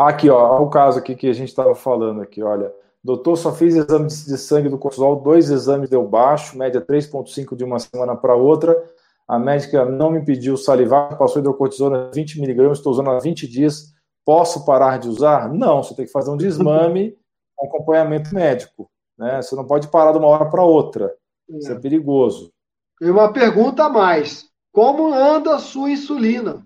Aqui, 0.08 0.28
ó, 0.30 0.60
o 0.60 0.68
caso 0.68 0.98
aqui 0.98 1.14
que 1.14 1.28
a 1.28 1.32
gente 1.32 1.48
estava 1.48 1.74
falando 1.74 2.20
aqui, 2.20 2.42
olha. 2.42 2.72
Doutor, 3.04 3.36
só 3.36 3.52
fiz 3.52 3.74
exames 3.74 4.24
de 4.24 4.38
sangue 4.38 4.68
do 4.68 4.78
cortisol, 4.78 5.16
dois 5.16 5.50
exames 5.50 5.90
deu 5.90 6.06
baixo, 6.06 6.56
média 6.56 6.80
3,5 6.80 7.56
de 7.56 7.64
uma 7.64 7.78
semana 7.80 8.14
para 8.14 8.36
outra. 8.36 8.80
A 9.26 9.38
médica 9.38 9.84
não 9.84 10.10
me 10.10 10.24
pediu 10.24 10.56
salivar, 10.56 11.16
passou 11.18 11.40
hidrocortisona 11.40 12.10
20 12.14 12.40
miligramas, 12.40 12.78
estou 12.78 12.92
usando 12.92 13.10
há 13.10 13.18
20 13.18 13.48
dias. 13.48 13.92
Posso 14.24 14.64
parar 14.64 14.98
de 14.98 15.08
usar? 15.08 15.52
Não, 15.52 15.82
você 15.82 15.96
tem 15.96 16.04
que 16.04 16.12
fazer 16.12 16.30
um 16.30 16.36
desmame, 16.36 17.16
um 17.60 17.66
acompanhamento 17.66 18.32
médico. 18.32 18.88
Né? 19.18 19.42
Você 19.42 19.56
não 19.56 19.66
pode 19.66 19.88
parar 19.88 20.12
de 20.12 20.18
uma 20.18 20.28
hora 20.28 20.48
para 20.48 20.62
outra. 20.62 21.12
Isso 21.48 21.72
é, 21.72 21.74
é 21.74 21.78
perigoso. 21.78 22.52
E 23.00 23.10
uma 23.10 23.32
pergunta 23.32 23.84
a 23.84 23.88
mais: 23.88 24.48
como 24.72 25.12
anda 25.12 25.56
a 25.56 25.58
sua 25.58 25.90
insulina? 25.90 26.64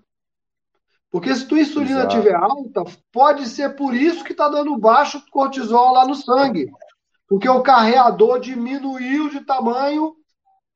Porque 1.09 1.33
se 1.33 1.47
tua 1.47 1.59
insulina 1.59 2.03
estiver 2.03 2.35
alta, 2.35 2.83
pode 3.11 3.47
ser 3.47 3.75
por 3.75 3.93
isso 3.93 4.23
que 4.23 4.33
está 4.33 4.49
dando 4.49 4.77
baixo 4.77 5.23
cortisol 5.31 5.93
lá 5.93 6.05
no 6.05 6.15
sangue. 6.15 6.69
Porque 7.27 7.47
o 7.47 7.61
carreador 7.61 8.39
diminuiu 8.39 9.29
de 9.29 9.41
tamanho 9.41 10.15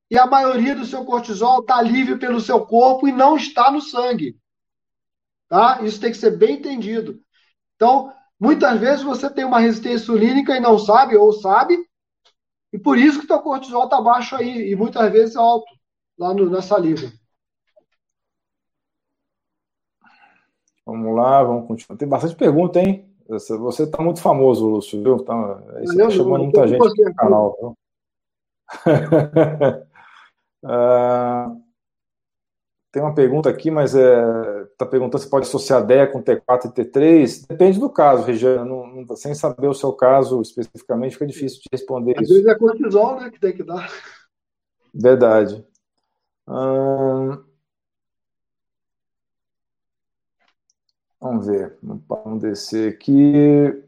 e 0.09 0.17
a 0.17 0.25
maioria 0.25 0.75
do 0.75 0.85
seu 0.85 1.05
cortisol 1.05 1.61
está 1.61 1.81
livre 1.81 2.17
pelo 2.17 2.41
seu 2.41 2.65
corpo 2.65 3.07
e 3.07 3.11
não 3.11 3.37
está 3.37 3.71
no 3.71 3.81
sangue. 3.81 4.37
Tá? 5.47 5.81
Isso 5.81 5.99
tem 5.99 6.11
que 6.11 6.17
ser 6.17 6.37
bem 6.37 6.55
entendido. 6.55 7.19
Então, 7.75 8.13
muitas 8.39 8.79
vezes 8.79 9.03
você 9.03 9.29
tem 9.29 9.43
uma 9.45 9.59
resistência 9.59 10.03
insulínica 10.03 10.55
e 10.55 10.59
não 10.59 10.79
sabe, 10.79 11.15
ou 11.15 11.33
sabe, 11.33 11.77
e 12.73 12.79
por 12.79 12.97
isso 12.97 13.19
que 13.19 13.27
teu 13.27 13.39
cortisol 13.39 13.85
está 13.85 13.99
baixo 14.01 14.35
aí, 14.35 14.71
e 14.71 14.75
muitas 14.75 15.11
vezes 15.11 15.35
alto, 15.35 15.67
lá 16.17 16.33
no, 16.33 16.49
na 16.49 16.61
saliva. 16.61 17.11
Vamos 20.91 21.15
lá, 21.15 21.41
vamos 21.41 21.67
continuar. 21.67 21.97
Tem 21.97 22.07
bastante 22.07 22.35
pergunta, 22.35 22.79
hein? 22.79 23.09
Você 23.29 23.83
está 23.83 24.03
muito 24.03 24.19
famoso, 24.19 24.67
Lúcio, 24.67 25.01
viu? 25.01 25.23
Tá, 25.23 25.33
você 25.79 25.93
está 25.93 26.09
chamando 26.09 26.43
muita 26.43 26.67
gente 26.67 27.03
no 27.03 27.15
canal. 27.15 27.57
Viu? 27.57 27.77
Uh, 30.65 31.61
tem 32.91 33.01
uma 33.01 33.15
pergunta 33.15 33.49
aqui, 33.49 33.71
mas 33.71 33.95
está 33.95 34.05
é, 34.05 34.65
tá 34.77 34.85
perguntando 34.85 35.23
se 35.23 35.29
pode 35.29 35.47
associar 35.47 35.85
DEA 35.85 36.07
com 36.07 36.21
T4 36.21 36.65
e 36.65 36.83
T3. 36.83 37.47
Depende 37.47 37.79
do 37.79 37.89
caso, 37.89 38.23
Regiana. 38.23 38.65
Não, 38.65 38.85
não, 38.85 39.15
sem 39.15 39.33
saber 39.33 39.67
o 39.67 39.73
seu 39.73 39.93
caso 39.93 40.41
especificamente, 40.41 41.13
fica 41.13 41.25
difícil 41.25 41.59
de 41.59 41.69
responder 41.71 42.15
Às 42.17 42.23
isso. 42.23 42.33
Às 42.33 42.37
vezes 42.43 42.53
é 42.53 42.59
cortisol, 42.59 43.15
né, 43.15 43.29
que 43.29 43.39
tem 43.39 43.55
que 43.55 43.63
dar. 43.63 43.89
Verdade. 44.93 45.65
Hum, 46.49 47.41
vamos 51.21 51.45
ver. 51.45 51.77
Vamos 51.81 52.41
descer 52.41 52.93
aqui. 52.93 53.83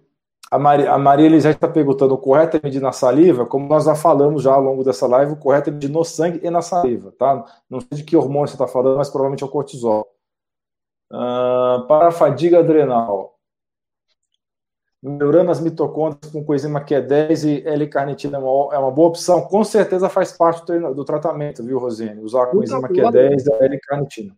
A 0.51 0.59
Maria, 0.59 0.91
a 0.91 0.99
Maria 0.99 1.25
Elisete 1.25 1.55
está 1.55 1.67
perguntando: 1.67 2.13
o 2.13 2.17
correto 2.17 2.57
é 2.57 2.59
medir 2.63 2.79
na 2.79 2.91
saliva? 2.91 3.45
Como 3.45 3.67
nós 3.67 3.85
já 3.85 3.95
falamos 3.95 4.43
já 4.43 4.53
ao 4.53 4.61
longo 4.61 4.83
dessa 4.83 5.07
live, 5.07 5.33
o 5.33 5.37
correto 5.37 5.71
é 5.71 5.73
medir 5.73 5.89
no 5.89 6.03
sangue 6.03 6.39
e 6.43 6.49
na 6.51 6.61
saliva, 6.61 7.11
tá? 7.17 7.43
Não 7.67 7.79
sei 7.81 7.89
de 7.97 8.03
que 8.03 8.15
hormônio 8.15 8.47
você 8.47 8.53
está 8.53 8.67
falando, 8.67 8.97
mas 8.97 9.09
provavelmente 9.09 9.43
é 9.43 9.47
o 9.47 9.49
cortisol. 9.49 10.07
Uh, 11.11 11.87
para 11.87 12.09
a 12.09 12.11
fadiga 12.11 12.59
adrenal, 12.59 13.33
melhorando 15.01 15.51
as 15.51 15.59
mitocôndrias 15.59 16.31
com 16.31 16.45
coenzima 16.45 16.85
Q10 16.85 17.45
e 17.47 17.67
L-carnitina 17.67 18.37
é 18.37 18.39
uma, 18.39 18.75
é 18.75 18.77
uma 18.77 18.91
boa 18.91 19.09
opção. 19.09 19.41
Com 19.41 19.63
certeza 19.63 20.07
faz 20.07 20.31
parte 20.31 20.65
do, 20.65 20.93
do 20.93 21.03
tratamento, 21.03 21.63
viu, 21.63 21.79
Rosine? 21.79 22.21
Usar 22.21 22.43
a 22.43 22.47
coenzima 22.47 22.87
Q10 22.87 23.43
e 23.45 23.63
L-carnitina. 23.65 24.35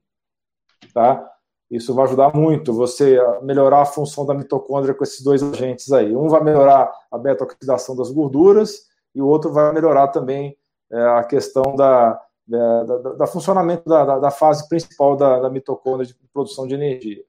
Tá? 0.94 1.35
Isso 1.70 1.94
vai 1.94 2.06
ajudar 2.06 2.36
muito 2.36 2.74
você 2.74 3.18
a 3.18 3.42
melhorar 3.42 3.82
a 3.82 3.86
função 3.86 4.26
da 4.26 4.34
mitocôndria 4.34 4.94
com 4.94 5.04
esses 5.04 5.24
dois 5.24 5.42
agentes 5.42 5.92
aí. 5.92 6.16
Um 6.16 6.30
vai 6.30 6.44
melhorar 6.44 6.92
a 7.12 7.18
beta-oxidação 7.18 7.96
das 7.96 8.12
gorduras 8.12 8.88
e 9.14 9.22
o 9.22 9.28
outro 9.28 9.52
vai 9.52 9.74
melhorar 9.74 10.10
também 10.10 10.56
é, 10.92 11.02
a 11.02 11.24
questão 11.24 11.76
da, 11.76 12.22
da, 12.48 12.84
da, 12.84 12.98
da 13.14 13.28
funcionamento 13.28 13.90
da, 13.90 14.20
da, 14.20 14.32
fase 14.32 14.68
principal 14.70 15.16
da, 15.16 15.40
da, 15.40 15.50
mitocôndria 15.50 16.06
de 16.06 16.14
produção 16.32 16.68
de 16.68 16.76
energia. 16.76 17.24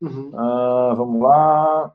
Uhum. 0.00 0.30
Ah, 0.34 0.94
vamos 0.96 1.22
lá. 1.22 1.92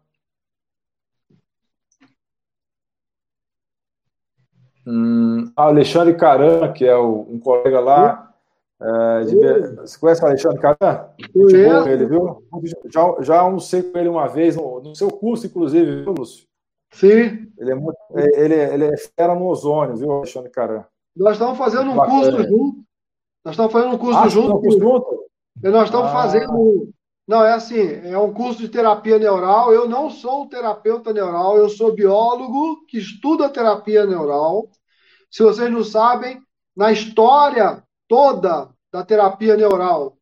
Hum, 4.87 5.51
Alexandre 5.55 6.15
Caran, 6.15 6.71
que 6.71 6.85
é 6.85 6.95
o, 6.95 7.27
um 7.29 7.39
colega 7.39 7.79
lá, 7.79 8.26
é, 8.79 9.23
de... 9.23 9.75
Você 9.77 9.99
conhece 9.99 10.23
o 10.23 10.27
Alexandre 10.27 10.59
Caran? 10.59 11.09
Ele, 11.35 12.05
viu? 12.05 12.43
Já, 12.91 13.15
já 13.21 13.39
almocei 13.39 13.81
com 13.81 13.97
ele 13.97 14.09
uma 14.09 14.27
vez, 14.27 14.55
no, 14.55 14.81
no 14.81 14.95
seu 14.95 15.09
curso, 15.09 15.47
inclusive, 15.47 16.03
viu, 16.03 16.13
Lúcio? 16.13 16.45
Sim. 16.93 17.51
Ele 17.57 17.71
é, 17.71 17.75
muito, 17.75 17.97
ele, 18.15 18.53
ele 18.53 18.85
é 18.85 18.97
fera 18.97 19.35
no 19.35 19.47
ozônio, 19.47 19.95
viu, 19.95 20.11
Alexandre 20.11 20.51
Caran? 20.51 20.85
Nós 21.15 21.33
estamos 21.33 21.57
fazendo 21.57 21.91
um 21.91 21.95
curso 21.95 22.43
junto. 22.43 22.83
Nós 23.43 23.53
estamos 23.53 23.71
fazendo 23.71 23.95
um 23.95 23.97
curso 23.97 24.19
ah, 24.19 24.29
junto. 24.29 24.71
junto? 24.71 25.25
E 25.63 25.69
nós 25.69 25.85
estamos 25.85 26.07
ah. 26.07 26.13
fazendo. 26.13 26.89
Não, 27.27 27.43
é 27.43 27.53
assim, 27.53 27.81
é 28.07 28.17
um 28.17 28.33
curso 28.33 28.59
de 28.59 28.69
terapia 28.69 29.17
neural. 29.17 29.73
Eu 29.73 29.89
não 29.89 30.09
sou 30.09 30.43
um 30.43 30.47
terapeuta 30.47 31.11
neural, 31.11 31.57
eu 31.57 31.67
sou 31.67 31.93
biólogo 31.93 32.85
que 32.87 32.97
estuda 32.97 33.49
terapia 33.49 34.05
neural. 34.05 34.69
Se 35.29 35.43
vocês 35.43 35.69
não 35.69 35.83
sabem, 35.83 36.41
na 36.75 36.91
história 36.91 37.83
toda 38.07 38.69
da 38.91 39.03
terapia 39.03 39.55
neural, 39.55 40.17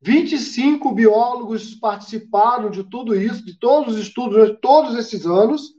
25 0.00 0.92
biólogos 0.92 1.74
participaram 1.74 2.70
de 2.70 2.84
tudo 2.84 3.14
isso, 3.14 3.44
de 3.44 3.58
todos 3.58 3.94
os 3.94 4.00
estudos 4.00 4.48
de 4.48 4.56
todos 4.56 4.96
esses 4.96 5.26
anos. 5.26 5.74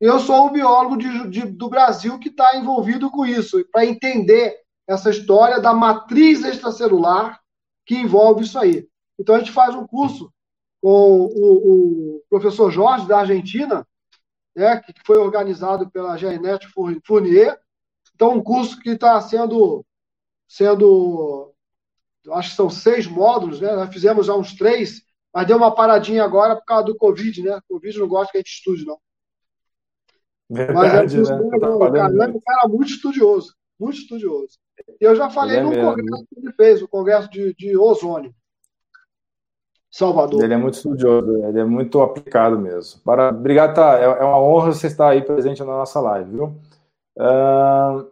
Eu 0.00 0.18
sou 0.18 0.46
o 0.46 0.50
biólogo 0.50 0.96
de, 0.96 1.28
de, 1.28 1.42
do 1.46 1.68
Brasil 1.68 2.18
que 2.18 2.28
está 2.28 2.56
envolvido 2.56 3.10
com 3.10 3.24
isso, 3.24 3.64
para 3.70 3.86
entender 3.86 4.56
essa 4.86 5.10
história 5.10 5.60
da 5.60 5.72
matriz 5.72 6.44
extracelular 6.44 7.40
que 7.86 7.94
envolve 7.96 8.44
isso 8.44 8.58
aí. 8.58 8.86
Então, 9.18 9.34
a 9.34 9.38
gente 9.38 9.52
faz 9.52 9.74
um 9.74 9.86
curso 9.86 10.32
com 10.80 11.26
o, 11.26 12.16
o 12.16 12.22
professor 12.28 12.70
Jorge, 12.70 13.06
da 13.06 13.20
Argentina, 13.20 13.86
né, 14.54 14.80
que 14.80 14.92
foi 15.06 15.18
organizado 15.18 15.88
pela 15.90 16.16
Jeanette 16.16 16.68
Fournier. 16.68 17.58
Então, 18.14 18.34
um 18.34 18.42
curso 18.42 18.78
que 18.80 18.90
está 18.90 19.20
sendo, 19.20 19.84
sendo, 20.52 21.50
acho 22.32 22.50
que 22.50 22.56
são 22.56 22.68
seis 22.68 23.06
módulos, 23.06 23.58
né? 23.58 23.74
Nós 23.74 23.90
fizemos 23.90 24.26
já 24.26 24.34
uns 24.34 24.54
três, 24.54 25.00
mas 25.32 25.46
deu 25.46 25.56
uma 25.56 25.74
paradinha 25.74 26.22
agora 26.22 26.54
por 26.56 26.66
causa 26.66 26.84
do 26.84 26.96
Covid, 26.96 27.42
né? 27.42 27.56
O 27.56 27.74
Covid 27.74 27.98
não 27.98 28.06
gosta 28.06 28.30
que 28.30 28.36
a 28.36 28.40
gente 28.40 28.52
estude, 28.52 28.84
não. 28.84 28.98
Verdade, 30.50 31.16
mas 31.16 31.30
é 31.30 31.36
né? 31.38 31.58
Tá 31.58 31.70
o 31.70 31.78
cara, 31.78 32.24
é 32.24 32.28
um 32.28 32.40
cara 32.40 32.68
muito 32.68 32.90
estudioso, 32.90 33.54
muito 33.80 33.96
estudioso. 33.96 34.58
E 35.00 35.04
eu 35.04 35.16
já 35.16 35.30
falei 35.30 35.56
é 35.56 35.62
no 35.62 35.70
mesmo. 35.70 35.84
congresso 35.84 36.26
que 36.28 36.38
ele 36.38 36.52
fez, 36.52 36.82
o 36.82 36.88
congresso 36.88 37.30
de, 37.30 37.54
de 37.54 37.74
ozônio. 37.74 38.34
Salvador. 39.90 40.44
Ele 40.44 40.52
é 40.52 40.58
muito 40.58 40.74
estudioso, 40.74 41.46
ele 41.46 41.60
é 41.60 41.64
muito 41.64 42.02
aplicado 42.02 42.58
mesmo. 42.58 43.00
Para, 43.00 43.30
obrigado, 43.30 43.74
tá? 43.74 43.98
É, 43.98 44.04
é 44.04 44.24
uma 44.24 44.38
honra 44.38 44.74
você 44.74 44.86
estar 44.86 45.08
aí 45.08 45.22
presente 45.22 45.60
na 45.60 45.66
nossa 45.66 45.98
live, 45.98 46.30
viu? 46.30 46.54
Uh, 47.16 48.11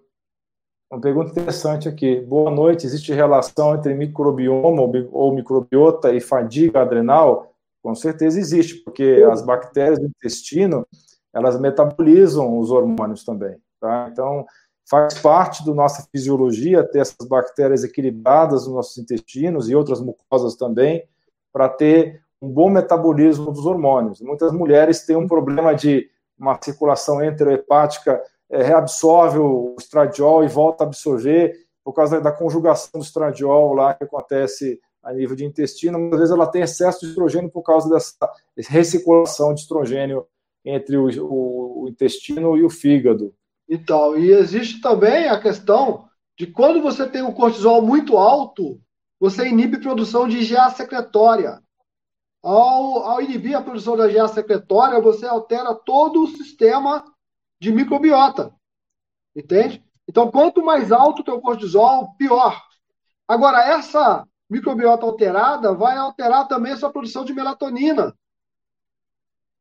uma 0.90 1.00
pergunta 1.00 1.30
interessante 1.30 1.88
aqui. 1.88 2.20
Boa 2.20 2.50
noite. 2.50 2.84
Existe 2.84 3.12
relação 3.12 3.76
entre 3.76 3.94
microbioma 3.94 4.82
ou 5.12 5.32
microbiota 5.32 6.12
e 6.12 6.20
fadiga 6.20 6.80
adrenal? 6.80 7.54
Com 7.80 7.94
certeza 7.94 8.40
existe, 8.40 8.82
porque 8.82 9.24
as 9.30 9.40
bactérias 9.40 10.00
do 10.00 10.06
intestino 10.06 10.86
elas 11.32 11.58
metabolizam 11.60 12.58
os 12.58 12.72
hormônios 12.72 13.24
também. 13.24 13.56
Tá? 13.80 14.08
Então, 14.10 14.44
faz 14.90 15.14
parte 15.20 15.64
da 15.64 15.72
nossa 15.72 16.06
fisiologia 16.10 16.82
ter 16.82 16.98
essas 16.98 17.28
bactérias 17.28 17.84
equilibradas 17.84 18.66
nos 18.66 18.74
nossos 18.74 18.98
intestinos 18.98 19.70
e 19.70 19.76
outras 19.76 20.00
mucosas 20.00 20.56
também, 20.56 21.04
para 21.52 21.68
ter 21.68 22.20
um 22.42 22.48
bom 22.48 22.68
metabolismo 22.68 23.52
dos 23.52 23.64
hormônios. 23.64 24.20
Muitas 24.20 24.52
mulheres 24.52 25.06
têm 25.06 25.14
um 25.14 25.28
problema 25.28 25.72
de 25.72 26.10
uma 26.36 26.58
circulação 26.60 27.22
enterohepática, 27.22 28.20
é, 28.50 28.62
reabsorve 28.62 29.38
o 29.38 29.76
estradiol 29.78 30.44
e 30.44 30.48
volta 30.48 30.84
a 30.84 30.86
absorver 30.86 31.54
por 31.84 31.92
causa 31.92 32.20
da 32.20 32.32
conjugação 32.32 33.00
do 33.00 33.04
estradiol 33.04 33.74
lá 33.74 33.94
que 33.94 34.04
acontece 34.04 34.80
a 35.02 35.12
nível 35.12 35.34
de 35.34 35.44
intestino. 35.44 36.10
Às 36.12 36.18
vezes 36.18 36.34
ela 36.34 36.46
tem 36.46 36.62
excesso 36.62 37.00
de 37.00 37.06
estrogênio 37.06 37.50
por 37.50 37.62
causa 37.62 37.88
dessa 37.88 38.30
recirculação 38.56 39.54
de 39.54 39.60
estrogênio 39.60 40.26
entre 40.64 40.96
o, 40.96 41.08
o, 41.24 41.84
o 41.84 41.88
intestino 41.88 42.56
e 42.56 42.62
o 42.62 42.70
fígado. 42.70 43.34
Então, 43.68 44.18
e 44.18 44.32
existe 44.32 44.80
também 44.80 45.28
a 45.28 45.40
questão 45.40 46.04
de 46.36 46.46
quando 46.46 46.82
você 46.82 47.08
tem 47.08 47.22
um 47.22 47.32
cortisol 47.32 47.80
muito 47.80 48.16
alto, 48.16 48.80
você 49.18 49.46
inibe 49.46 49.80
produção 49.80 50.26
de 50.26 50.38
IgA 50.38 50.70
secretória. 50.70 51.62
Ao, 52.42 53.04
ao 53.04 53.22
inibir 53.22 53.54
a 53.54 53.62
produção 53.62 53.96
da 53.96 54.08
IgA 54.08 54.26
secretória, 54.28 55.00
você 55.00 55.26
altera 55.26 55.74
todo 55.74 56.22
o 56.22 56.26
sistema 56.28 57.04
de 57.60 57.70
microbiota. 57.70 58.54
Entende? 59.36 59.84
Então, 60.08 60.30
quanto 60.30 60.64
mais 60.64 60.90
alto 60.90 61.20
o 61.20 61.24
teu 61.24 61.40
cortisol, 61.40 62.14
pior. 62.16 62.60
Agora, 63.28 63.62
essa 63.62 64.26
microbiota 64.48 65.06
alterada 65.06 65.72
vai 65.72 65.96
alterar 65.96 66.48
também 66.48 66.72
a 66.72 66.76
sua 66.76 66.90
produção 66.90 67.24
de 67.24 67.32
melatonina. 67.32 68.12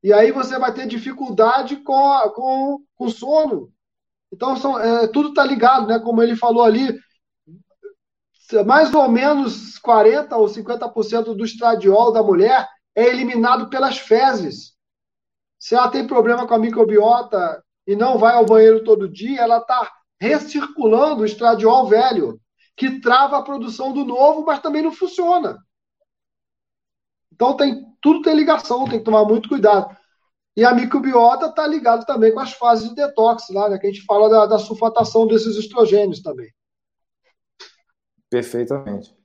E 0.01 0.11
aí 0.13 0.31
você 0.31 0.57
vai 0.57 0.73
ter 0.73 0.87
dificuldade 0.87 1.75
com, 1.77 2.83
com 2.95 3.05
o 3.05 3.09
sono. 3.09 3.71
Então, 4.31 4.55
são, 4.55 4.79
é, 4.79 5.07
tudo 5.07 5.29
está 5.29 5.43
ligado, 5.43 5.87
né? 5.87 5.99
Como 5.99 6.23
ele 6.23 6.35
falou 6.35 6.63
ali, 6.63 6.97
mais 8.65 8.93
ou 8.93 9.07
menos 9.09 9.79
40% 9.79 10.31
ou 10.31 10.47
50% 10.47 11.35
do 11.35 11.45
estradiol 11.45 12.11
da 12.11 12.23
mulher 12.23 12.67
é 12.95 13.03
eliminado 13.03 13.69
pelas 13.69 13.97
fezes. 13.97 14.73
Se 15.59 15.75
ela 15.75 15.89
tem 15.89 16.07
problema 16.07 16.47
com 16.47 16.53
a 16.53 16.59
microbiota 16.59 17.63
e 17.89 17.95
não 17.95 18.19
vai 18.19 18.35
ao 18.35 18.45
banheiro 18.45 18.83
todo 18.83 19.09
dia, 19.09 19.41
ela 19.41 19.57
está 19.57 19.91
recirculando 20.21 21.23
o 21.23 21.25
estradiol 21.25 21.87
velho, 21.87 22.39
que 22.77 23.01
trava 23.01 23.39
a 23.39 23.41
produção 23.41 23.91
do 23.91 24.05
novo, 24.05 24.45
mas 24.45 24.59
também 24.59 24.83
não 24.83 24.91
funciona. 24.91 25.57
Então 27.33 27.57
tem 27.57 27.83
tudo 27.99 28.21
tem 28.21 28.35
ligação, 28.35 28.87
tem 28.87 28.99
que 28.99 29.05
tomar 29.05 29.25
muito 29.25 29.49
cuidado. 29.49 29.97
E 30.55 30.63
a 30.63 30.71
microbiota 30.71 31.47
está 31.47 31.65
ligado 31.65 32.05
também 32.05 32.31
com 32.31 32.39
as 32.39 32.53
fases 32.53 32.89
de 32.89 32.93
detox 32.93 33.49
lá, 33.49 33.67
né, 33.67 33.79
que 33.79 33.87
a 33.87 33.91
gente 33.91 34.05
fala 34.05 34.29
da, 34.29 34.45
da 34.45 34.59
sulfatação 34.59 35.25
desses 35.25 35.57
estrogênios 35.57 36.21
também. 36.21 36.53
Perfeitamente. 38.29 39.18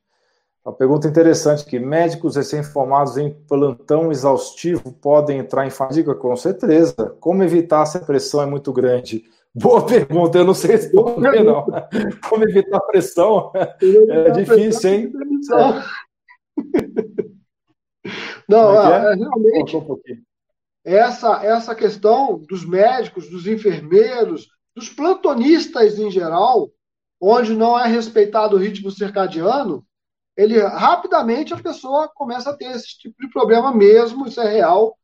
Uma 0.65 0.73
pergunta 0.73 1.07
interessante 1.07 1.63
aqui. 1.63 1.79
Médicos 1.79 2.37
recém-formados 2.37 3.19
em 3.19 3.31
plantão 3.31 4.11
exaustivo 4.11 4.93
podem 4.93 5.39
entrar 5.39 5.67
em 5.67 5.71
fadiga? 5.71 6.15
Com 6.15 6.35
certeza. 6.37 7.15
Como 7.21 7.43
evitar 7.43 7.85
se 7.85 7.99
a 7.99 8.01
pressão 8.01 8.41
é 8.41 8.47
muito 8.47 8.73
grande? 8.73 9.25
Boa 9.55 9.85
pergunta, 9.85 10.39
eu 10.39 10.45
não 10.45 10.55
sei 10.55 10.73
responder, 10.73 11.45
não. 11.45 11.67
Como 12.29 12.45
evitar 12.45 12.79
a 12.79 12.81
pressão? 12.81 13.53
É 14.09 14.31
difícil, 14.31 14.91
hein? 14.91 15.13
Não, 18.47 18.79
é, 18.79 19.09
é? 19.09 19.13
é 19.13 19.15
realmente. 19.15 19.75
Um 19.75 19.99
essa, 20.85 21.43
essa 21.43 21.75
questão 21.75 22.39
dos 22.39 22.63
médicos, 22.65 23.31
dos 23.31 23.47
enfermeiros, 23.47 24.49
dos 24.77 24.91
plantonistas 24.91 25.99
em 25.99 26.11
geral, 26.11 26.71
onde 27.19 27.55
não 27.55 27.79
é 27.79 27.89
respeitado 27.89 28.57
o 28.57 28.59
ritmo 28.59 28.91
circadiano, 28.91 29.83
ele 30.37 30.61
rapidamente 30.61 31.55
a 31.55 31.63
pessoa 31.63 32.09
começa 32.09 32.51
a 32.51 32.57
ter 32.57 32.67
esse 32.67 32.99
tipo 32.99 33.15
de 33.21 33.31
problema 33.31 33.73
mesmo, 33.73 34.27
isso 34.27 34.41
é 34.41 34.49
real. 34.49 34.97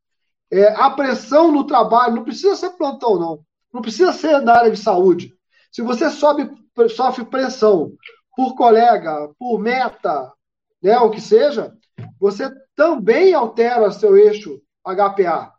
É, 0.50 0.68
a 0.74 0.90
pressão 0.90 1.52
no 1.52 1.64
trabalho 1.64 2.16
não 2.16 2.24
precisa 2.24 2.56
ser 2.56 2.70
plantão, 2.70 3.18
não. 3.18 3.44
Não 3.72 3.80
precisa 3.80 4.12
ser 4.12 4.40
na 4.40 4.54
área 4.54 4.70
de 4.70 4.78
saúde. 4.78 5.32
Se 5.70 5.82
você 5.82 6.10
sobe, 6.10 6.50
sofre 6.88 7.24
pressão 7.24 7.92
por 8.34 8.56
colega, 8.56 9.30
por 9.38 9.58
meta, 9.58 10.32
né, 10.82 10.98
o 10.98 11.10
que 11.10 11.20
seja, 11.20 11.72
você 12.18 12.50
também 12.74 13.34
altera 13.34 13.92
seu 13.92 14.16
eixo 14.16 14.60
HPA. 14.84 15.52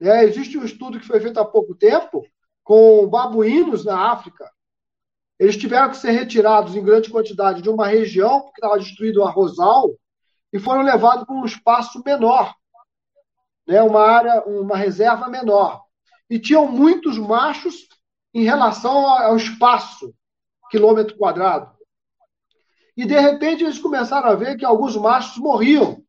É, 0.00 0.24
existe 0.24 0.56
um 0.56 0.64
estudo 0.64 0.98
que 0.98 1.06
foi 1.06 1.20
feito 1.20 1.38
há 1.38 1.44
pouco 1.44 1.74
tempo 1.74 2.24
com 2.64 3.06
babuínos 3.06 3.84
na 3.84 4.12
África. 4.12 4.50
Eles 5.38 5.56
tiveram 5.56 5.90
que 5.90 5.96
ser 5.96 6.12
retirados 6.12 6.76
em 6.76 6.84
grande 6.84 7.10
quantidade 7.10 7.62
de 7.62 7.68
uma 7.68 7.86
região, 7.86 8.42
porque 8.42 8.60
estava 8.60 8.78
destruído 8.78 9.18
o 9.18 9.24
arrozal, 9.24 9.90
e 10.52 10.58
foram 10.58 10.82
levados 10.82 11.24
para 11.24 11.34
um 11.34 11.44
espaço 11.44 12.02
menor, 12.04 12.54
né, 13.66 13.82
uma 13.82 14.02
área, 14.02 14.42
uma 14.44 14.76
reserva 14.76 15.28
menor. 15.28 15.82
E 16.28 16.38
tinham 16.38 16.66
muitos 16.70 17.18
machos 17.18 17.88
em 18.34 18.44
relação 18.44 19.06
ao 19.06 19.36
espaço, 19.36 20.14
quilômetro 20.70 21.16
quadrado. 21.16 21.70
E, 22.96 23.06
de 23.06 23.18
repente, 23.18 23.64
eles 23.64 23.78
começaram 23.78 24.28
a 24.28 24.34
ver 24.34 24.56
que 24.56 24.64
alguns 24.64 24.96
machos 24.96 25.38
morriam. 25.38 26.02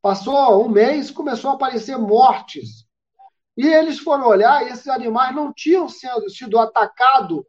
Passou 0.00 0.64
um 0.64 0.68
mês, 0.68 1.10
começou 1.10 1.50
a 1.50 1.54
aparecer 1.54 1.98
mortes. 1.98 2.86
E 3.56 3.66
eles 3.66 3.98
foram 3.98 4.26
olhar 4.26 4.64
e 4.64 4.70
esses 4.70 4.88
animais 4.88 5.34
não 5.34 5.52
tinham 5.52 5.88
sido, 5.88 6.30
sido 6.30 6.58
atacados 6.58 7.42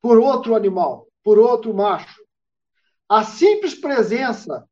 por 0.00 0.18
outro 0.18 0.54
animal, 0.54 1.06
por 1.22 1.38
outro 1.38 1.74
macho. 1.74 2.20
A 3.08 3.24
simples 3.24 3.74
presença 3.74 4.66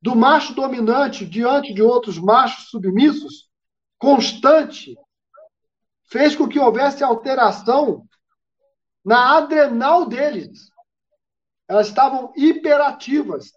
do 0.00 0.14
macho 0.14 0.54
dominante 0.54 1.24
diante 1.24 1.72
de 1.72 1.82
outros 1.82 2.18
machos 2.18 2.68
submissos, 2.68 3.48
constante, 3.98 4.96
fez 6.04 6.36
com 6.36 6.48
que 6.48 6.58
houvesse 6.58 7.02
alteração 7.02 8.06
na 9.04 9.36
adrenal 9.36 10.06
deles. 10.06 10.70
Elas 11.68 11.88
estavam 11.88 12.32
hiperativas. 12.36 13.52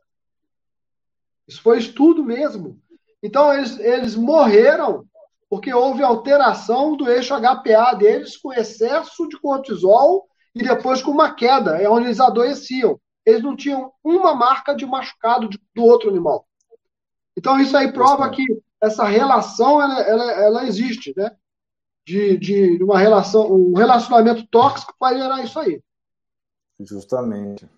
Isso 1.48 1.62
foi 1.62 1.80
estudo 1.80 2.24
mesmo. 2.24 2.82
Então, 3.22 3.54
eles, 3.54 3.78
eles 3.80 4.16
morreram 4.16 5.08
porque 5.50 5.74
houve 5.74 6.04
alteração 6.04 6.96
do 6.96 7.10
eixo 7.10 7.34
HPA 7.36 7.96
deles 7.96 8.38
com 8.38 8.54
excesso 8.54 9.28
de 9.28 9.40
cortisol 9.40 10.30
e 10.56 10.64
depois 10.64 11.02
com 11.02 11.12
uma 11.12 11.34
queda, 11.34 11.78
é 11.78 11.90
onde 11.90 12.08
eles 12.08 12.20
adoeciam. 12.20 13.00
Eles 13.26 13.44
não 13.44 13.56
tinham 13.56 13.92
uma 14.04 14.34
marca 14.34 14.74
de 14.74 14.86
machucado 14.86 15.50
do 15.76 15.84
outro 15.84 16.10
animal. 16.10 16.46
Então 17.38 17.60
isso 17.60 17.76
aí 17.78 17.92
prova 17.92 18.30
que 18.30 18.44
essa 18.82 19.04
relação 19.06 19.82
ela, 19.82 20.02
ela, 20.02 20.32
ela 20.32 20.66
existe, 20.66 21.14
né? 21.16 21.36
De, 22.06 22.38
de 22.38 22.84
uma 22.84 22.98
relação, 22.98 23.52
um 23.52 23.74
relacionamento 23.76 24.48
tóxico 24.48 24.96
para 24.98 25.18
gerar 25.18 25.44
isso 25.44 25.60
aí. 25.60 25.82
Justamente. 26.80 27.70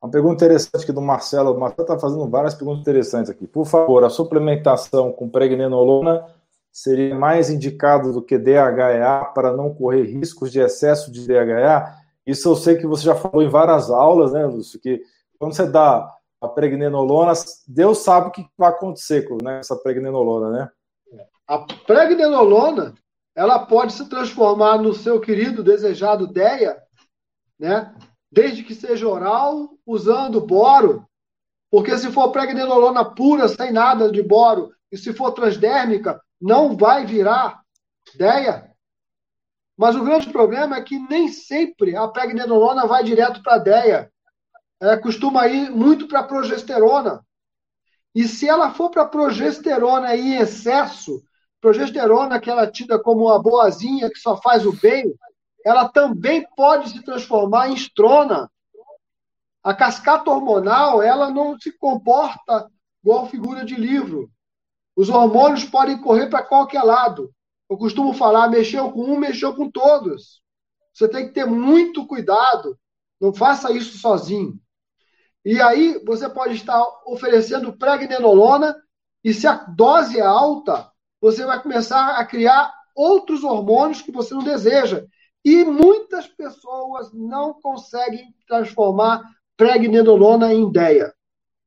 Uma 0.00 0.10
pergunta 0.10 0.44
interessante 0.44 0.84
aqui 0.84 0.92
do 0.92 1.02
Marcelo. 1.02 1.52
O 1.52 1.60
Marcelo 1.60 1.82
está 1.82 1.98
fazendo 1.98 2.28
várias 2.28 2.54
perguntas 2.54 2.80
interessantes 2.80 3.30
aqui. 3.30 3.46
Por 3.46 3.66
favor, 3.66 4.04
a 4.04 4.10
suplementação 4.10 5.12
com 5.12 5.28
pregnenolona 5.28 6.24
seria 6.72 7.14
mais 7.14 7.50
indicado 7.50 8.12
do 8.12 8.22
que 8.22 8.38
DHEA 8.38 9.30
para 9.34 9.52
não 9.56 9.74
correr 9.74 10.04
riscos 10.04 10.50
de 10.50 10.60
excesso 10.60 11.10
de 11.10 11.26
DHEA? 11.26 11.94
Isso 12.26 12.48
eu 12.48 12.56
sei 12.56 12.76
que 12.76 12.86
você 12.86 13.04
já 13.04 13.14
falou 13.14 13.42
em 13.42 13.48
várias 13.48 13.90
aulas, 13.90 14.32
né, 14.32 14.44
Lúcio? 14.46 14.80
Que 14.80 15.02
quando 15.38 15.54
você 15.54 15.66
dá 15.66 16.08
a 16.40 16.48
pregnenolona, 16.48 17.32
Deus 17.66 17.98
sabe 17.98 18.28
o 18.28 18.30
que 18.30 18.46
vai 18.56 18.70
acontecer 18.70 19.28
com 19.28 19.36
né, 19.42 19.58
essa 19.60 19.76
pregnenolona, 19.76 20.50
né? 20.50 20.70
A 21.46 21.58
pregnenolona, 21.58 22.94
ela 23.34 23.58
pode 23.66 23.92
se 23.92 24.08
transformar 24.08 24.78
no 24.78 24.94
seu 24.94 25.20
querido 25.20 25.64
desejado 25.64 26.26
DEA, 26.26 26.80
né? 27.58 27.94
Desde 28.30 28.62
que 28.62 28.74
seja 28.74 29.08
oral, 29.08 29.70
usando 29.84 30.40
boro, 30.40 31.04
porque 31.70 31.96
se 31.98 32.10
for 32.10 32.30
pregnenolona 32.30 33.04
pura, 33.04 33.48
sem 33.48 33.72
nada 33.72 34.10
de 34.10 34.22
boro, 34.22 34.72
e 34.90 34.96
se 34.96 35.12
for 35.12 35.32
transdérmica, 35.32 36.20
não 36.40 36.76
vai 36.76 37.04
virar 37.04 37.62
DEA. 38.16 38.70
Mas 39.76 39.96
o 39.96 40.04
grande 40.04 40.30
problema 40.30 40.76
é 40.76 40.82
que 40.82 40.98
nem 40.98 41.28
sempre 41.28 41.96
a 41.96 42.06
pregnenolona 42.08 42.86
vai 42.86 43.02
direto 43.02 43.42
para 43.42 43.54
a 43.54 43.58
DEA. 43.58 44.10
Ela 44.80 44.98
costuma 44.98 45.46
ir 45.46 45.70
muito 45.70 46.08
para 46.08 46.20
a 46.20 46.26
progesterona. 46.26 47.24
E 48.14 48.26
se 48.26 48.48
ela 48.48 48.72
for 48.72 48.90
para 48.90 49.04
progesterona 49.04 50.16
em 50.16 50.36
excesso, 50.36 51.22
progesterona 51.60 52.40
que 52.40 52.50
ela 52.50 52.62
é 52.62 52.70
tida 52.70 52.98
como 52.98 53.26
uma 53.26 53.40
boazinha 53.40 54.10
que 54.10 54.18
só 54.18 54.36
faz 54.40 54.66
o 54.66 54.72
bem, 54.72 55.14
ela 55.64 55.88
também 55.88 56.46
pode 56.56 56.90
se 56.90 57.02
transformar 57.04 57.68
em 57.68 57.74
estrona. 57.74 58.50
A 59.62 59.74
cascata 59.74 60.30
hormonal, 60.30 61.02
ela 61.02 61.30
não 61.30 61.58
se 61.58 61.70
comporta 61.72 62.70
igual 63.02 63.28
figura 63.28 63.64
de 63.64 63.74
livro. 63.74 64.30
Os 65.00 65.08
hormônios 65.08 65.64
podem 65.64 65.96
correr 65.96 66.26
para 66.26 66.42
qualquer 66.42 66.82
lado. 66.82 67.32
Eu 67.70 67.78
costumo 67.78 68.12
falar, 68.12 68.50
mexeu 68.50 68.92
com 68.92 69.00
um, 69.02 69.16
mexeu 69.16 69.56
com 69.56 69.70
todos. 69.70 70.42
Você 70.92 71.08
tem 71.08 71.26
que 71.26 71.32
ter 71.32 71.46
muito 71.46 72.06
cuidado. 72.06 72.78
Não 73.18 73.32
faça 73.32 73.72
isso 73.72 73.96
sozinho. 73.96 74.60
E 75.42 75.58
aí 75.58 75.98
você 76.04 76.28
pode 76.28 76.52
estar 76.52 76.84
oferecendo 77.06 77.72
pregnenolona 77.72 78.76
e 79.24 79.32
se 79.32 79.46
a 79.46 79.54
dose 79.54 80.18
é 80.18 80.22
alta, 80.22 80.92
você 81.18 81.46
vai 81.46 81.62
começar 81.62 82.16
a 82.18 82.24
criar 82.26 82.70
outros 82.94 83.42
hormônios 83.42 84.02
que 84.02 84.12
você 84.12 84.34
não 84.34 84.44
deseja. 84.44 85.06
E 85.42 85.64
muitas 85.64 86.26
pessoas 86.26 87.10
não 87.10 87.54
conseguem 87.54 88.34
transformar 88.46 89.22
pregnenolona 89.56 90.52
em 90.52 90.68
ideia. 90.68 91.14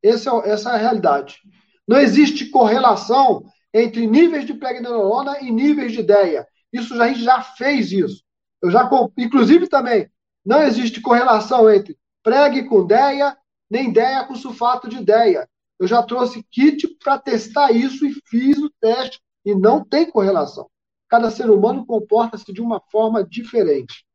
Essa 0.04 0.30
é, 0.30 0.52
essa 0.52 0.70
é 0.70 0.74
a 0.76 0.78
realidade. 0.78 1.42
Não 1.88 1.98
existe 1.98 2.46
correlação 2.46 3.46
entre 3.74 4.08
níveis 4.08 4.46
de 4.46 4.54
pregnenolona 4.54 5.40
e 5.42 5.52
níveis 5.52 5.92
de 5.92 6.00
ideia. 6.00 6.48
Isso 6.72 7.00
a 7.02 7.08
gente 7.08 7.24
já 7.24 7.42
fez 7.42 7.92
isso. 7.92 8.24
Eu 8.62 8.72
já, 8.72 8.90
inclusive 9.18 9.68
também, 9.68 10.10
não 10.46 10.62
existe 10.64 11.02
correlação 11.02 11.70
entre 11.72 11.98
preg 12.24 12.64
com 12.64 12.86
DEA, 12.86 13.38
nem 13.70 13.92
DEA 13.92 14.24
com 14.26 14.36
sulfato 14.36 14.88
de 14.88 15.04
DEA. 15.04 15.48
Eu 15.80 15.88
já 15.88 16.02
trouxe 16.02 16.44
kit 16.50 16.88
para 17.04 17.20
testar 17.20 17.72
isso 17.72 18.06
e 18.06 18.14
fiz 18.26 18.58
o 18.58 18.72
teste 18.80 19.20
e 19.46 19.54
não 19.54 19.84
tem 19.84 20.10
correlação. 20.10 20.70
Cada 21.10 21.30
ser 21.30 21.50
humano 21.50 21.86
comporta-se 21.86 22.52
de 22.54 22.62
uma 22.62 22.82
forma 22.92 23.24
diferente. 23.24 24.06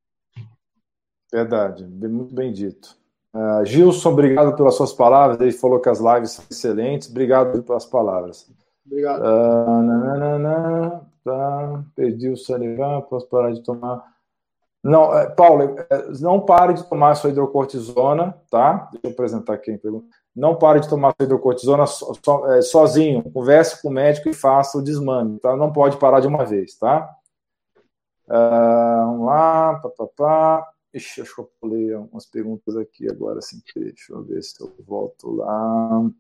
Verdade, 1.31 1.85
muito 1.87 2.35
bem 2.35 2.53
dito. 2.53 2.97
Uh, 3.35 3.65
Gilson, 3.65 4.11
obrigado 4.11 4.57
pelas 4.57 4.75
suas 4.75 4.93
palavras. 4.93 5.41
Ele 5.41 5.53
falou 5.53 5.81
que 5.81 5.89
as 5.89 6.01
lives 6.01 6.33
são 6.33 6.45
excelentes. 6.51 7.11
Obrigado 7.11 7.63
pelas 7.63 7.85
palavras. 7.85 8.51
Obrigado. 8.87 9.21
Uh, 9.21 9.83
nananana, 9.83 11.03
tá, 11.23 11.85
perdi 11.95 12.31
o 12.31 12.37
salivar, 12.37 13.03
posso 13.03 13.29
parar 13.29 13.53
de 13.53 13.63
tomar. 13.63 14.03
Não, 14.83 15.17
é, 15.17 15.29
Paulo, 15.29 15.77
é, 15.91 16.09
não 16.21 16.41
pare 16.41 16.73
de 16.73 16.85
tomar 16.85 17.15
sua 17.15 17.31
hidrocortisona, 17.31 18.35
tá? 18.51 18.89
Deixa 18.93 19.07
eu 19.09 19.11
apresentar 19.11 19.55
a 19.55 19.59
pergunta. 19.59 20.07
Não 20.35 20.55
pare 20.55 20.81
de 20.81 20.89
tomar 20.89 21.13
sua 21.17 21.25
hidrocortisona 21.25 21.87
so, 21.87 22.15
so, 22.25 22.47
é, 22.47 22.63
sozinho. 22.63 23.23
Converse 23.31 23.83
com 23.83 23.89
o 23.89 23.93
médico 23.93 24.29
e 24.29 24.35
faça 24.35 24.79
o 24.79 24.83
desmame, 24.83 25.39
tá? 25.41 25.57
Não 25.57 25.73
pode 25.73 25.97
parar 25.99 26.21
de 26.21 26.29
uma 26.29 26.45
vez, 26.45 26.79
tá? 26.79 27.11
Uh, 28.27 29.07
vamos 29.07 29.27
lá, 29.27 29.81
papapá. 29.81 30.67
Ixi, 30.95 31.21
acho 31.21 31.35
que 31.35 31.41
eu 31.41 31.51
pulei 31.61 31.95
umas 31.95 32.27
perguntas 32.27 32.77
aqui 32.77 33.11
agora, 33.11 33.39
assim. 33.39 33.61
Deixa 33.77 34.13
eu 34.13 34.23
ver 34.23 34.43
se 34.43 34.61
eu 34.61 34.75
volto 34.87 35.31
lá. 35.31 36.11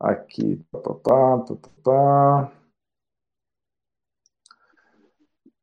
Aqui, 0.00 0.56
papapá, 0.70 1.38
papapá. 1.38 2.52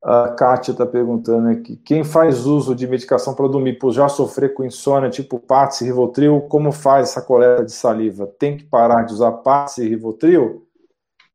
A 0.02 0.30
Kátia 0.30 0.72
está 0.72 0.86
perguntando 0.86 1.50
aqui: 1.50 1.76
quem 1.78 2.04
faz 2.06 2.46
uso 2.46 2.74
de 2.74 2.88
medicação 2.88 3.36
para 3.36 3.50
dormir 3.50 3.80
por 3.80 3.92
já 3.92 4.08
sofrer 4.08 4.54
com 4.54 4.64
insônia, 4.64 5.10
tipo 5.10 5.40
Patsy, 5.40 5.84
Rivotril, 5.84 6.42
como 6.44 6.72
faz 6.72 7.10
essa 7.10 7.22
coleta 7.22 7.66
de 7.66 7.74
saliva? 7.74 8.26
Tem 8.26 8.56
que 8.56 8.64
parar 8.64 9.04
de 9.04 9.14
usar 9.14 9.32
Patsy 9.34 9.84
e 9.84 9.90
Rivotril? 9.90 10.66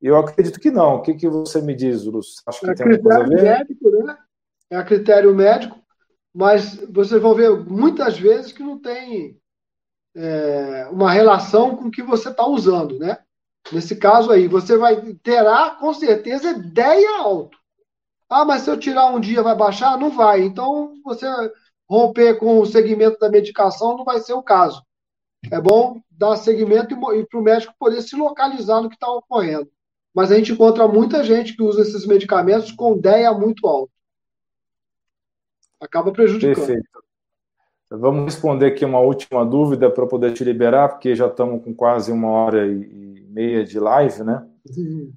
Eu 0.00 0.16
acredito 0.16 0.60
que 0.60 0.70
não. 0.70 0.96
O 0.96 1.02
que, 1.02 1.14
que 1.14 1.28
você 1.28 1.60
me 1.60 1.74
diz, 1.74 2.04
Lúcio? 2.04 2.42
Acho 2.46 2.60
que 2.60 2.70
é 2.70 2.74
tem 2.74 2.92
alguma 2.92 3.16
coisa 3.16 3.34
a 3.34 3.36
ver? 3.36 3.42
Médico, 3.42 3.90
né? 3.90 4.18
É 4.70 4.76
a 4.76 4.84
critério 4.84 5.34
médico, 5.34 5.78
mas 6.34 6.76
vocês 6.90 7.20
vão 7.20 7.34
ver 7.34 7.50
muitas 7.50 8.18
vezes 8.18 8.52
que 8.52 8.62
não 8.62 8.78
tem 8.80 9.38
é, 10.16 10.88
uma 10.90 11.10
relação 11.10 11.76
com 11.76 11.86
o 11.86 11.90
que 11.90 12.02
você 12.02 12.30
está 12.30 12.46
usando, 12.46 12.98
né? 12.98 13.18
Nesse 13.72 13.96
caso 13.96 14.30
aí, 14.30 14.46
você 14.46 14.76
vai 14.76 15.14
terá 15.22 15.70
com 15.70 15.92
certeza 15.94 16.50
ideia 16.50 17.18
alto. 17.18 17.56
Ah, 18.28 18.44
mas 18.44 18.62
se 18.62 18.70
eu 18.70 18.78
tirar 18.78 19.06
um 19.06 19.20
dia 19.20 19.42
vai 19.42 19.56
baixar? 19.56 19.98
Não 19.98 20.10
vai. 20.10 20.42
Então, 20.42 20.94
você 21.04 21.26
romper 21.88 22.38
com 22.38 22.58
o 22.58 22.66
segmento 22.66 23.18
da 23.18 23.30
medicação 23.30 23.96
não 23.96 24.04
vai 24.04 24.20
ser 24.20 24.32
o 24.32 24.42
caso. 24.42 24.82
É 25.50 25.60
bom 25.60 26.00
dar 26.10 26.36
segmento 26.36 26.94
e 26.94 27.26
para 27.26 27.38
o 27.38 27.42
médico 27.42 27.74
poder 27.78 28.02
se 28.02 28.16
localizar 28.16 28.80
no 28.80 28.88
que 28.88 28.96
está 28.96 29.10
ocorrendo. 29.10 29.70
Mas 30.14 30.30
a 30.30 30.36
gente 30.36 30.52
encontra 30.52 30.86
muita 30.88 31.24
gente 31.24 31.54
que 31.54 31.62
usa 31.62 31.82
esses 31.82 32.06
medicamentos 32.06 32.70
com 32.72 32.96
ideia 32.96 33.32
muito 33.32 33.66
alta. 33.66 33.92
Acaba 35.80 36.12
prejudicando. 36.12 36.54
Perfeito. 36.54 37.04
Vamos 37.90 38.24
responder 38.24 38.66
aqui 38.66 38.84
uma 38.84 39.00
última 39.00 39.44
dúvida 39.44 39.90
para 39.90 40.06
poder 40.06 40.32
te 40.32 40.42
liberar, 40.42 40.88
porque 40.88 41.14
já 41.14 41.26
estamos 41.26 41.62
com 41.62 41.74
quase 41.74 42.10
uma 42.10 42.28
hora 42.28 42.66
e 42.66 43.26
meia 43.28 43.64
de 43.64 43.78
live, 43.78 44.22
né? 44.22 44.46
Uhum. 44.76 45.12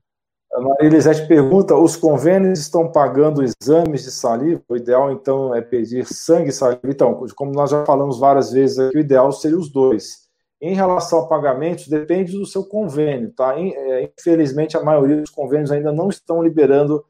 A 0.54 0.62
Maria 0.62 0.88
Elisete 0.88 1.28
pergunta: 1.28 1.76
os 1.76 1.96
convênios 1.96 2.60
estão 2.60 2.92
pagando 2.92 3.44
exames 3.44 4.04
de 4.04 4.12
saliva? 4.12 4.62
O 4.68 4.76
ideal, 4.76 5.12
então, 5.12 5.54
é 5.54 5.62
pedir 5.62 6.06
sangue 6.06 6.50
e 6.50 6.54
saliva? 6.54 6.82
Então, 6.86 7.26
como 7.36 7.52
nós 7.52 7.70
já 7.70 7.86
falamos 7.86 8.20
várias 8.20 8.52
vezes 8.52 8.80
aqui, 8.80 8.98
o 8.98 9.00
ideal 9.00 9.32
seria 9.32 9.58
os 9.58 9.72
dois. 9.72 10.28
Em 10.60 10.74
relação 10.74 11.20
a 11.20 11.28
pagamentos, 11.28 11.88
depende 11.88 12.32
do 12.32 12.46
seu 12.46 12.64
convênio, 12.64 13.32
tá? 13.32 13.56
É, 13.60 14.12
infelizmente, 14.18 14.76
a 14.76 14.84
maioria 14.84 15.18
dos 15.18 15.30
convênios 15.30 15.72
ainda 15.72 15.92
não 15.92 16.10
estão 16.10 16.42
liberando 16.42 17.06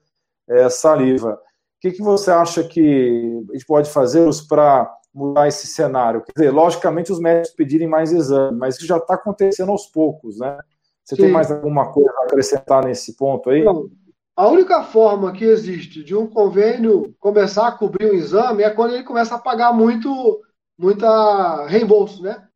é, 0.50 0.70
saliva. 0.70 1.40
O 1.78 1.80
que, 1.82 1.92
que 1.92 2.02
você 2.02 2.32
acha 2.32 2.64
que 2.64 3.44
a 3.50 3.54
gente 3.54 3.66
pode 3.66 3.90
fazer 3.90 4.28
para 4.50 4.92
mudar 5.14 5.48
esse 5.48 5.68
cenário? 5.68 6.24
Quer 6.24 6.32
dizer, 6.36 6.52
logicamente, 6.52 7.12
os 7.12 7.20
médicos 7.20 7.56
pedirem 7.56 7.88
mais 7.88 8.12
exames, 8.12 8.58
mas 8.58 8.76
isso 8.76 8.88
já 8.88 8.98
está 8.98 9.14
acontecendo 9.14 9.72
aos 9.72 9.86
poucos, 9.86 10.40
né? 10.40 10.58
Você 11.04 11.16
Sim. 11.16 11.22
tem 11.24 11.32
mais 11.32 11.52
alguma 11.52 11.92
coisa 11.92 12.12
a 12.20 12.24
acrescentar 12.24 12.84
nesse 12.84 13.16
ponto 13.16 13.50
aí? 13.50 13.64
Não. 13.64 13.90
A 14.36 14.48
única 14.48 14.84
forma 14.84 15.32
que 15.32 15.46
existe 15.46 16.04
de 16.04 16.16
um 16.16 16.28
convênio 16.28 17.16
começar 17.20 17.68
a 17.68 17.72
cobrir 17.72 18.06
o 18.06 18.14
exame 18.14 18.62
é 18.62 18.70
quando 18.70 18.94
ele 18.94 19.04
começa 19.04 19.36
a 19.36 19.40
pagar 19.40 19.74
muito 19.74 20.42
muita 20.78 21.66
reembolso, 21.66 22.22
né? 22.22 22.48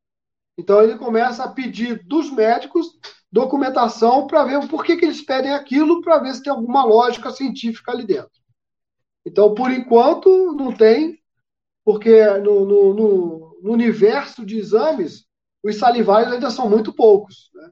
Então 0.57 0.81
ele 0.81 0.97
começa 0.97 1.43
a 1.43 1.47
pedir 1.47 2.03
dos 2.05 2.31
médicos 2.31 2.87
documentação 3.31 4.27
para 4.27 4.43
ver 4.43 4.67
por 4.67 4.83
que, 4.83 4.97
que 4.97 5.05
eles 5.05 5.21
pedem 5.21 5.53
aquilo, 5.53 6.01
para 6.01 6.19
ver 6.19 6.35
se 6.35 6.43
tem 6.43 6.51
alguma 6.51 6.83
lógica 6.83 7.31
científica 7.31 7.91
ali 7.91 8.05
dentro. 8.05 8.40
Então, 9.25 9.53
por 9.53 9.71
enquanto, 9.71 10.53
não 10.53 10.73
tem, 10.73 11.19
porque 11.85 12.25
no, 12.39 12.65
no, 12.65 12.93
no, 12.93 13.59
no 13.61 13.71
universo 13.71 14.45
de 14.45 14.57
exames, 14.57 15.25
os 15.63 15.77
salivários 15.77 16.33
ainda 16.33 16.49
são 16.49 16.69
muito 16.69 16.93
poucos. 16.93 17.51
Né? 17.53 17.69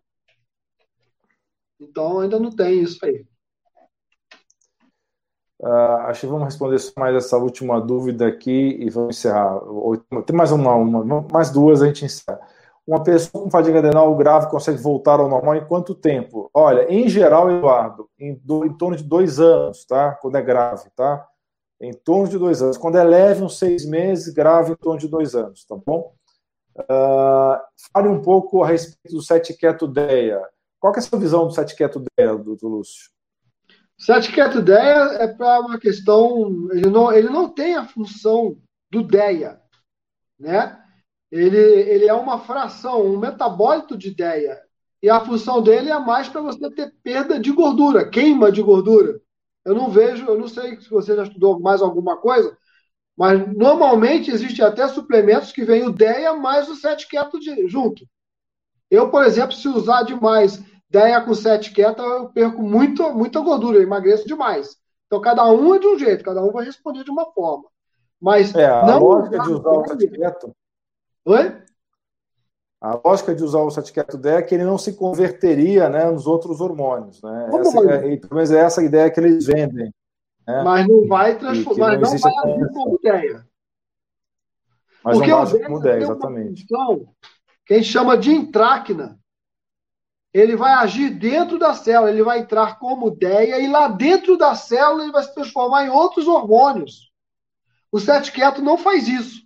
Então 1.80 2.20
ainda 2.20 2.40
não 2.40 2.52
tem 2.52 2.82
isso 2.82 3.04
aí. 3.06 3.26
Uh, 5.62 6.08
acho 6.08 6.22
que 6.22 6.28
vamos 6.28 6.46
responder 6.46 6.80
só 6.80 6.94
mais 6.98 7.16
essa 7.16 7.38
última 7.38 7.82
dúvida 7.82 8.28
aqui 8.28 8.78
e 8.80 8.90
vamos 8.90 9.18
encerrar. 9.18 9.60
Tem 10.26 10.36
mais 10.36 10.52
uma, 10.52 10.74
uma 10.76 11.28
mais 11.32 11.50
duas 11.50 11.82
a 11.82 11.88
gente 11.88 12.06
encerra. 12.06 12.40
Uma 12.88 13.04
pessoa 13.04 13.44
com 13.44 13.52
fadiga 13.52 13.80
adrenal 13.80 14.16
grave 14.16 14.50
consegue 14.50 14.82
voltar 14.82 15.20
ao 15.20 15.30
normal 15.30 15.56
em 15.56 15.68
quanto 15.68 15.94
tempo? 15.94 16.50
Olha, 16.54 16.92
em 16.92 17.08
geral, 17.08 17.52
Eduardo, 17.52 18.10
em, 18.18 18.34
do, 18.36 18.66
em 18.66 18.74
torno 18.74 18.96
de 18.96 19.04
dois 19.04 19.40
anos, 19.40 19.86
tá? 19.86 20.14
Quando 20.16 20.38
é 20.38 20.42
grave, 20.42 20.90
tá? 20.96 21.29
Em 21.82 21.94
torno 21.94 22.28
de 22.28 22.38
dois 22.38 22.62
anos. 22.62 22.78
Quando 22.78 22.98
é 22.98 23.04
leve, 23.04 23.44
uns 23.44 23.58
seis 23.58 23.86
meses, 23.86 24.34
grave 24.34 24.74
em 24.74 24.76
torno 24.76 25.00
de 25.00 25.08
dois 25.08 25.36
anos, 25.36 25.66
tá 25.66 25.76
bom? 25.76 26.14
Uh, 26.76 27.60
fale 27.94 28.08
um 28.08 28.22
pouco 28.22 28.64
a 28.64 28.68
respeito 28.68 29.16
do 29.16 29.22
sete 29.22 29.54
quieto 29.54 29.88
DEA. 29.88 30.42
Qual 30.80 30.94
é 30.94 31.00
a 31.00 31.02
sua 31.02 31.20
visão 31.20 31.48
do 31.48 31.54
sete 31.54 31.76
quieto 31.76 32.04
DEA, 32.18 32.36
doutor 32.36 32.68
Lúcio? 32.68 33.10
Sete 33.98 34.32
quieto 34.32 34.62
DEA 34.62 35.18
é 35.20 35.28
para 35.28 35.60
uma 35.60 35.78
questão. 35.78 36.70
Ele 36.72 36.90
não, 36.90 37.12
ele 37.12 37.30
não 37.30 37.50
tem 37.50 37.76
a 37.76 37.86
função 37.86 38.58
do 38.90 39.04
DEA. 39.04 39.60
Né? 40.40 40.82
Ele, 41.32 41.58
ele 41.58 42.08
é 42.08 42.14
uma 42.14 42.40
fração, 42.40 43.06
um 43.06 43.20
metabólito 43.20 43.98
de 43.98 44.14
DEA. 44.14 44.62
E 45.02 45.10
a 45.10 45.20
função 45.24 45.62
dele 45.62 45.90
é 45.90 46.00
mais 46.00 46.28
para 46.28 46.42
você 46.42 46.70
ter 46.72 46.94
perda 47.04 47.40
de 47.40 47.52
gordura, 47.52 48.10
queima 48.10 48.52
de 48.52 48.62
gordura. 48.62 49.20
Eu 49.70 49.76
não 49.76 49.90
vejo, 49.90 50.26
eu 50.26 50.38
não 50.38 50.48
sei 50.48 50.80
se 50.80 50.90
você 50.90 51.16
já 51.16 51.24
estudou 51.24 51.60
mais 51.60 51.80
alguma 51.82 52.18
coisa, 52.18 52.58
mas 53.16 53.40
normalmente 53.56 54.32
existe 54.32 54.64
até 54.64 54.88
suplementos 54.88 55.52
que 55.52 55.64
vem 55.64 55.84
o 55.84 55.92
DEA 55.92 56.34
mais 56.34 56.68
o 56.68 56.76
7 56.76 57.08
keto 57.08 57.40
de, 57.40 57.68
junto. 57.68 58.04
Eu, 58.90 59.12
por 59.12 59.24
exemplo, 59.24 59.54
se 59.54 59.68
usar 59.68 60.04
demais 60.04 60.60
DEA 60.90 61.22
com 61.22 61.36
7 61.36 61.72
keto, 61.72 62.02
eu 62.02 62.30
perco 62.30 62.64
muito, 62.64 63.14
muita 63.14 63.40
gordura, 63.42 63.78
eu 63.78 63.84
emagreço 63.84 64.26
demais. 64.26 64.76
Então, 65.06 65.22
cada 65.22 65.46
um 65.46 65.76
é 65.76 65.80
de 65.80 65.86
um 65.86 66.00
jeito, 66.00 66.24
cada 66.24 66.44
um 66.44 66.52
vai 66.52 66.66
responder 66.66 67.04
de 67.04 67.12
uma 67.12 67.32
forma. 67.32 67.66
Mas 68.20 68.56
é, 68.56 68.66
a 68.66 68.84
não 68.86 69.00
lógica 69.00 69.40
de 69.40 69.52
usar 69.54 69.70
o 69.70 69.88
7 69.88 70.08
keto. 70.08 70.56
Oi? 71.26 71.62
A 72.82 73.00
lógica 73.04 73.36
de 73.36 73.44
usar 73.44 73.60
o 73.60 73.70
7 73.70 73.92
keto 73.92 74.18
DEA 74.18 74.38
é 74.38 74.42
que 74.42 74.56
ele 74.56 74.64
não 74.64 74.78
se 74.78 74.94
converteria 74.94 75.90
né, 75.90 76.10
nos 76.10 76.26
outros 76.26 76.62
hormônios. 76.62 77.22
Né? 77.22 77.50
Essa, 77.60 77.80
é, 77.92 78.18
pelo 78.18 78.36
menos 78.36 78.52
é 78.52 78.60
essa 78.60 78.80
a 78.82 78.84
ideia 78.86 79.12
que 79.12 79.20
eles 79.20 79.48
vendem. 79.48 79.94
Né? 80.48 80.64
Mas 80.64 80.88
não 80.88 81.06
vai 81.06 81.38
transformar, 81.38 82.00
não, 82.00 82.10
não 82.10 82.18
vai 82.18 82.54
agir 82.54 82.74
como 82.74 82.96
ideia. 82.96 83.48
Mas 85.04 85.18
Porque 85.18 85.32
não 85.32 85.42
age 85.42 85.60
como 85.60 85.80
ideia, 85.80 86.04
exatamente. 86.04 86.66
que 87.66 87.74
a 87.74 87.78
gente 87.78 87.90
chama 87.90 88.18
de 88.18 88.32
intráquina. 88.32 89.20
Ele 90.34 90.56
vai 90.56 90.74
agir 90.74 91.10
dentro 91.10 91.58
da 91.58 91.74
célula, 91.74 92.12
ele 92.12 92.24
vai 92.24 92.40
entrar 92.40 92.80
como 92.80 93.08
ideia, 93.08 93.60
e 93.60 93.68
lá 93.68 93.88
dentro 93.88 94.38
da 94.38 94.56
célula 94.56 95.04
ele 95.04 95.12
vai 95.12 95.24
se 95.24 95.34
transformar 95.34 95.86
em 95.86 95.90
outros 95.90 96.28
hormônios. 96.28 97.12
O 97.92 98.00
sete 98.00 98.32
quieto 98.32 98.62
não 98.62 98.78
faz 98.78 99.08
isso. 99.08 99.42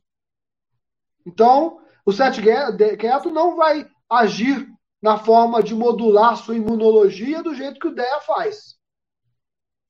Então, 1.26 1.80
o 2.06 2.12
sete 2.12 2.42
quieto 2.42 3.30
não 3.30 3.56
vai 3.56 3.88
agir 4.10 4.68
na 5.02 5.18
forma 5.18 5.62
de 5.62 5.76
modular 5.76 6.38
sua 6.38 6.56
imunologia 6.56 7.44
do 7.44 7.54
jeito 7.54 7.80
que 7.80 7.88
o 7.88 7.96
DEA 7.96 8.22
faz. 8.22 8.76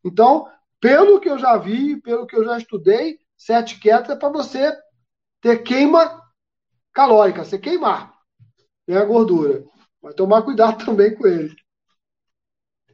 Então, 0.03 0.47
pelo 0.79 1.19
que 1.19 1.29
eu 1.29 1.37
já 1.37 1.57
vi, 1.57 2.01
pelo 2.01 2.25
que 2.25 2.35
eu 2.35 2.43
já 2.43 2.57
estudei, 2.57 3.19
sete 3.37 3.79
quietos 3.79 4.09
é 4.09 4.15
para 4.15 4.29
você 4.29 4.75
ter 5.41 5.59
queima 5.59 6.21
calórica, 6.91 7.43
você 7.43 7.57
queimar 7.57 8.13
né, 8.87 8.97
a 8.97 9.05
gordura. 9.05 9.63
Mas 10.01 10.15
tomar 10.15 10.41
cuidado 10.41 10.83
também 10.85 11.15
com 11.15 11.27
ele. 11.27 11.55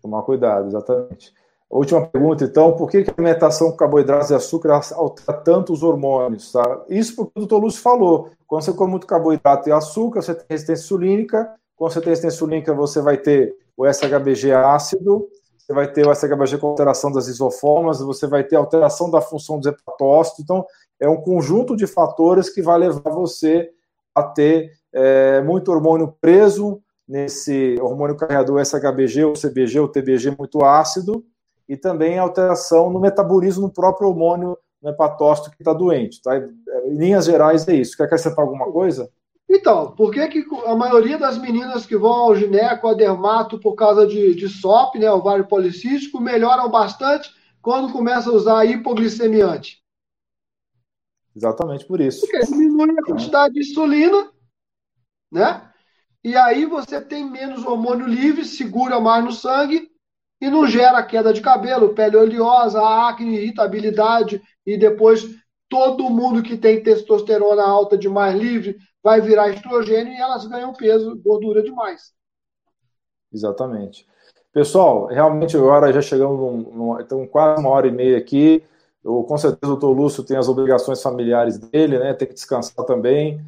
Tomar 0.01 0.23
cuidado, 0.23 0.67
exatamente. 0.67 1.33
Última 1.69 2.05
pergunta, 2.07 2.43
então, 2.43 2.75
por 2.75 2.89
que 2.89 2.97
a 2.97 3.13
alimentação 3.15 3.69
com 3.69 3.77
carboidratos 3.77 4.31
e 4.31 4.33
açúcar 4.33 4.81
altera 4.93 5.37
tanto 5.39 5.71
os 5.71 5.83
hormônios? 5.83 6.51
Tá? 6.51 6.85
Isso 6.89 7.15
porque 7.15 7.33
o 7.35 7.39
doutor 7.41 7.59
Lúcio 7.59 7.81
falou. 7.81 8.31
Quando 8.47 8.63
você 8.63 8.73
come 8.73 8.91
muito 8.91 9.05
carboidrato 9.05 9.69
e 9.69 9.71
açúcar, 9.71 10.21
você 10.21 10.33
tem 10.33 10.45
resistência 10.49 10.83
insulínica. 10.83 11.53
Quando 11.75 11.93
você 11.93 12.01
tem 12.01 12.09
resistência 12.09 12.37
insulínica, 12.37 12.73
você 12.73 13.01
vai 13.01 13.17
ter 13.17 13.55
o 13.77 13.85
SHBG 13.85 14.51
ácido 14.51 15.29
você 15.69 15.73
vai 15.73 15.91
ter 15.91 16.07
o 16.07 16.11
SHBG 16.11 16.57
com 16.57 16.69
alteração 16.69 17.11
das 17.11 17.27
isoformas, 17.27 17.99
você 17.99 18.25
vai 18.25 18.43
ter 18.43 18.55
alteração 18.55 19.11
da 19.11 19.21
função 19.21 19.59
dos 19.59 19.67
hepatócitos. 19.67 20.43
Então, 20.43 20.65
é 20.99 21.07
um 21.07 21.17
conjunto 21.21 21.75
de 21.75 21.85
fatores 21.85 22.49
que 22.49 22.59
vai 22.59 22.79
levar 22.79 23.11
você 23.11 23.69
a 24.15 24.23
ter 24.23 24.71
é, 24.91 25.41
muito 25.41 25.71
hormônio 25.71 26.11
preso 26.19 26.81
nesse 27.07 27.75
hormônio 27.79 28.15
carregador 28.15 28.59
SHBG 28.59 29.25
ou 29.25 29.33
CBG 29.33 29.79
ou 29.79 29.87
TBG 29.87 30.35
muito 30.35 30.65
ácido 30.65 31.23
e 31.69 31.77
também 31.77 32.17
alteração 32.17 32.89
no 32.89 32.99
metabolismo 32.99 33.67
do 33.67 33.73
próprio 33.73 34.09
hormônio 34.09 34.57
no 34.81 34.89
hepatócito 34.89 35.51
que 35.51 35.61
está 35.61 35.71
doente. 35.71 36.19
Tá? 36.19 36.35
Em 36.35 36.97
linhas 36.97 37.25
gerais 37.25 37.67
é 37.67 37.75
isso. 37.75 37.95
Quer 37.95 38.05
acrescentar 38.05 38.43
alguma 38.43 38.71
coisa? 38.71 39.11
Então, 39.47 39.91
por 39.91 40.11
que, 40.11 40.27
que 40.27 40.45
a 40.65 40.75
maioria 40.75 41.17
das 41.17 41.37
meninas 41.37 41.85
que 41.85 41.95
vão 41.95 42.11
ao 42.11 42.35
gineco, 42.35 42.87
a 42.87 42.93
dermato, 42.93 43.59
por 43.59 43.75
causa 43.75 44.07
de, 44.07 44.33
de 44.33 44.49
SOP, 44.49 44.95
né, 44.97 45.11
ovário 45.11 45.47
policístico, 45.47 46.19
melhoram 46.19 46.69
bastante 46.69 47.29
quando 47.61 47.91
começam 47.93 48.33
a 48.33 48.35
usar 48.35 48.65
hipoglicemiante? 48.65 49.83
Exatamente 51.35 51.85
por 51.85 52.01
isso. 52.01 52.21
Porque 52.21 52.45
diminui 52.45 52.97
a 52.99 53.03
quantidade 53.03 53.53
de 53.53 53.59
insulina, 53.59 54.31
né? 55.31 55.69
E 56.23 56.35
aí 56.35 56.65
você 56.65 56.99
tem 56.99 57.29
menos 57.29 57.63
hormônio 57.65 58.07
livre, 58.07 58.43
segura 58.43 58.99
mais 58.99 59.23
no 59.23 59.31
sangue 59.31 59.89
e 60.41 60.49
não 60.49 60.66
gera 60.66 61.03
queda 61.03 61.34
de 61.34 61.41
cabelo, 61.41 61.94
pele 61.94 62.16
oleosa, 62.16 62.82
acne, 62.82 63.38
irritabilidade 63.38 64.41
e 64.66 64.78
depois 64.78 65.28
todo 65.68 66.10
mundo 66.10 66.41
que 66.41 66.57
tem 66.57 66.82
testosterona 66.82 67.64
alta 67.64 67.98
demais 67.98 68.36
livre 68.36 68.78
vai 69.03 69.22
virar 69.22 69.49
estrogênio 69.49 70.14
e 70.14 70.20
elas 70.20 70.45
ganham 70.45 70.74
peso, 70.74 71.16
gordura 71.24 71.61
demais. 71.61 72.11
Exatamente. 73.32 74.07
Pessoal, 74.52 75.06
realmente 75.06 75.56
agora 75.56 75.94
já 75.94 76.02
chegamos 76.02 76.40
num, 76.40 76.76
num, 76.76 76.99
então 76.99 77.26
quase 77.28 77.61
uma 77.61 77.70
hora 77.70 77.88
e 77.88 77.91
meia 77.91 78.18
aqui. 78.18 78.64
Eu, 79.03 79.24
com 79.24 79.38
certeza 79.38 79.72
o 79.72 79.78
doutor 79.78 79.91
Lúcio 79.91 80.24
tem 80.24 80.36
as 80.36 80.49
obrigações 80.49 81.02
familiares 81.02 81.57
dele, 81.57 81.99
né? 81.99 82.14
Tem 82.14 82.28
que 82.28 82.34
descansar 82.34 82.84
também. 82.86 83.40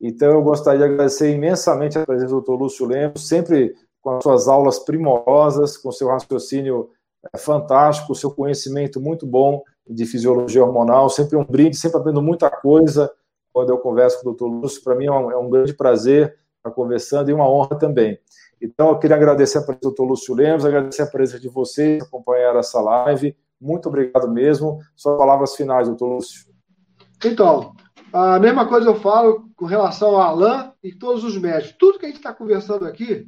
Então 0.00 0.30
eu 0.30 0.42
gostaria 0.42 0.78
de 0.78 0.84
agradecer 0.84 1.34
imensamente 1.34 1.98
a 1.98 2.06
presença 2.06 2.28
do 2.28 2.36
doutor 2.36 2.56
Lúcio 2.56 2.86
Lemos, 2.86 3.26
sempre 3.26 3.74
com 4.00 4.16
as 4.16 4.22
suas 4.22 4.48
aulas 4.48 4.78
primorosas, 4.78 5.76
com 5.76 5.92
seu 5.92 6.08
raciocínio 6.08 6.90
é, 7.34 7.38
fantástico, 7.38 8.14
seu 8.14 8.30
conhecimento 8.30 9.00
muito 9.00 9.26
bom 9.26 9.62
de 9.86 10.06
fisiologia 10.06 10.64
hormonal, 10.64 11.10
sempre 11.10 11.36
um 11.36 11.44
brinde, 11.44 11.76
sempre 11.76 11.98
aprendo 11.98 12.22
muita 12.22 12.50
coisa 12.50 13.12
quando 13.52 13.70
eu 13.70 13.78
converso 13.78 14.22
com 14.22 14.30
o 14.30 14.34
Dr. 14.34 14.44
Lúcio. 14.44 14.82
Para 14.82 14.94
mim 14.94 15.06
é 15.06 15.12
um, 15.12 15.30
é 15.30 15.36
um, 15.36 15.50
grande 15.50 15.74
prazer 15.74 16.36
estar 16.56 16.70
conversando 16.70 17.30
e 17.30 17.32
uma 17.32 17.48
honra 17.48 17.78
também. 17.78 18.18
Então, 18.60 18.90
eu 18.90 18.98
queria 18.98 19.16
agradecer 19.16 19.58
a 19.58 19.62
presença 19.62 19.88
do 19.88 19.94
Dr. 19.94 20.02
Lúcio 20.02 20.34
Lemos, 20.34 20.64
agradecer 20.64 21.02
a 21.02 21.06
presença 21.06 21.40
de 21.40 21.48
vocês 21.48 22.02
que 22.02 22.08
acompanharam 22.08 22.60
essa 22.60 22.80
live. 22.80 23.36
Muito 23.60 23.88
obrigado 23.88 24.30
mesmo. 24.30 24.78
Suas 24.94 25.18
palavras 25.18 25.54
finais, 25.56 25.88
doutor 25.88 26.14
Lúcio. 26.14 26.50
Então, 27.24 27.74
a 28.12 28.38
mesma 28.38 28.66
coisa 28.66 28.88
eu 28.88 28.96
falo 28.96 29.48
com 29.56 29.66
relação 29.66 30.10
ao 30.10 30.20
Alain 30.20 30.72
e 30.82 30.92
todos 30.92 31.24
os 31.24 31.36
médicos. 31.38 31.76
Tudo 31.78 31.98
que 31.98 32.06
a 32.06 32.08
gente 32.08 32.18
está 32.18 32.32
conversando 32.32 32.86
aqui, 32.86 33.26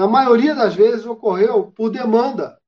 na 0.00 0.08
maioria 0.08 0.54
das 0.54 0.74
vezes, 0.74 1.04
ocorreu 1.04 1.70
por 1.76 1.90
demanda. 1.90 2.58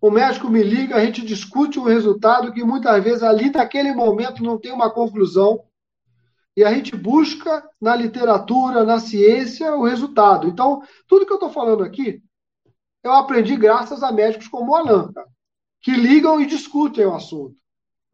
O 0.00 0.10
médico 0.10 0.48
me 0.48 0.62
liga, 0.62 0.96
a 0.96 1.04
gente 1.04 1.20
discute 1.20 1.78
um 1.78 1.82
resultado 1.82 2.50
que 2.50 2.64
muitas 2.64 3.04
vezes 3.04 3.22
ali 3.22 3.50
naquele 3.50 3.92
momento 3.92 4.42
não 4.42 4.56
tem 4.56 4.72
uma 4.72 4.88
conclusão 4.88 5.62
e 6.56 6.64
a 6.64 6.72
gente 6.72 6.96
busca 6.96 7.62
na 7.78 7.94
literatura, 7.94 8.84
na 8.84 8.98
ciência, 8.98 9.74
o 9.74 9.84
resultado. 9.84 10.48
Então, 10.48 10.82
tudo 11.06 11.26
que 11.26 11.32
eu 11.32 11.36
estou 11.36 11.50
falando 11.50 11.84
aqui, 11.84 12.22
eu 13.04 13.12
aprendi 13.12 13.54
graças 13.54 14.02
a 14.02 14.10
médicos 14.10 14.48
como 14.48 14.72
o 14.72 14.74
Alan, 14.74 15.12
que 15.82 15.90
ligam 15.90 16.40
e 16.40 16.46
discutem 16.46 17.04
o 17.04 17.14
assunto. 17.14 17.56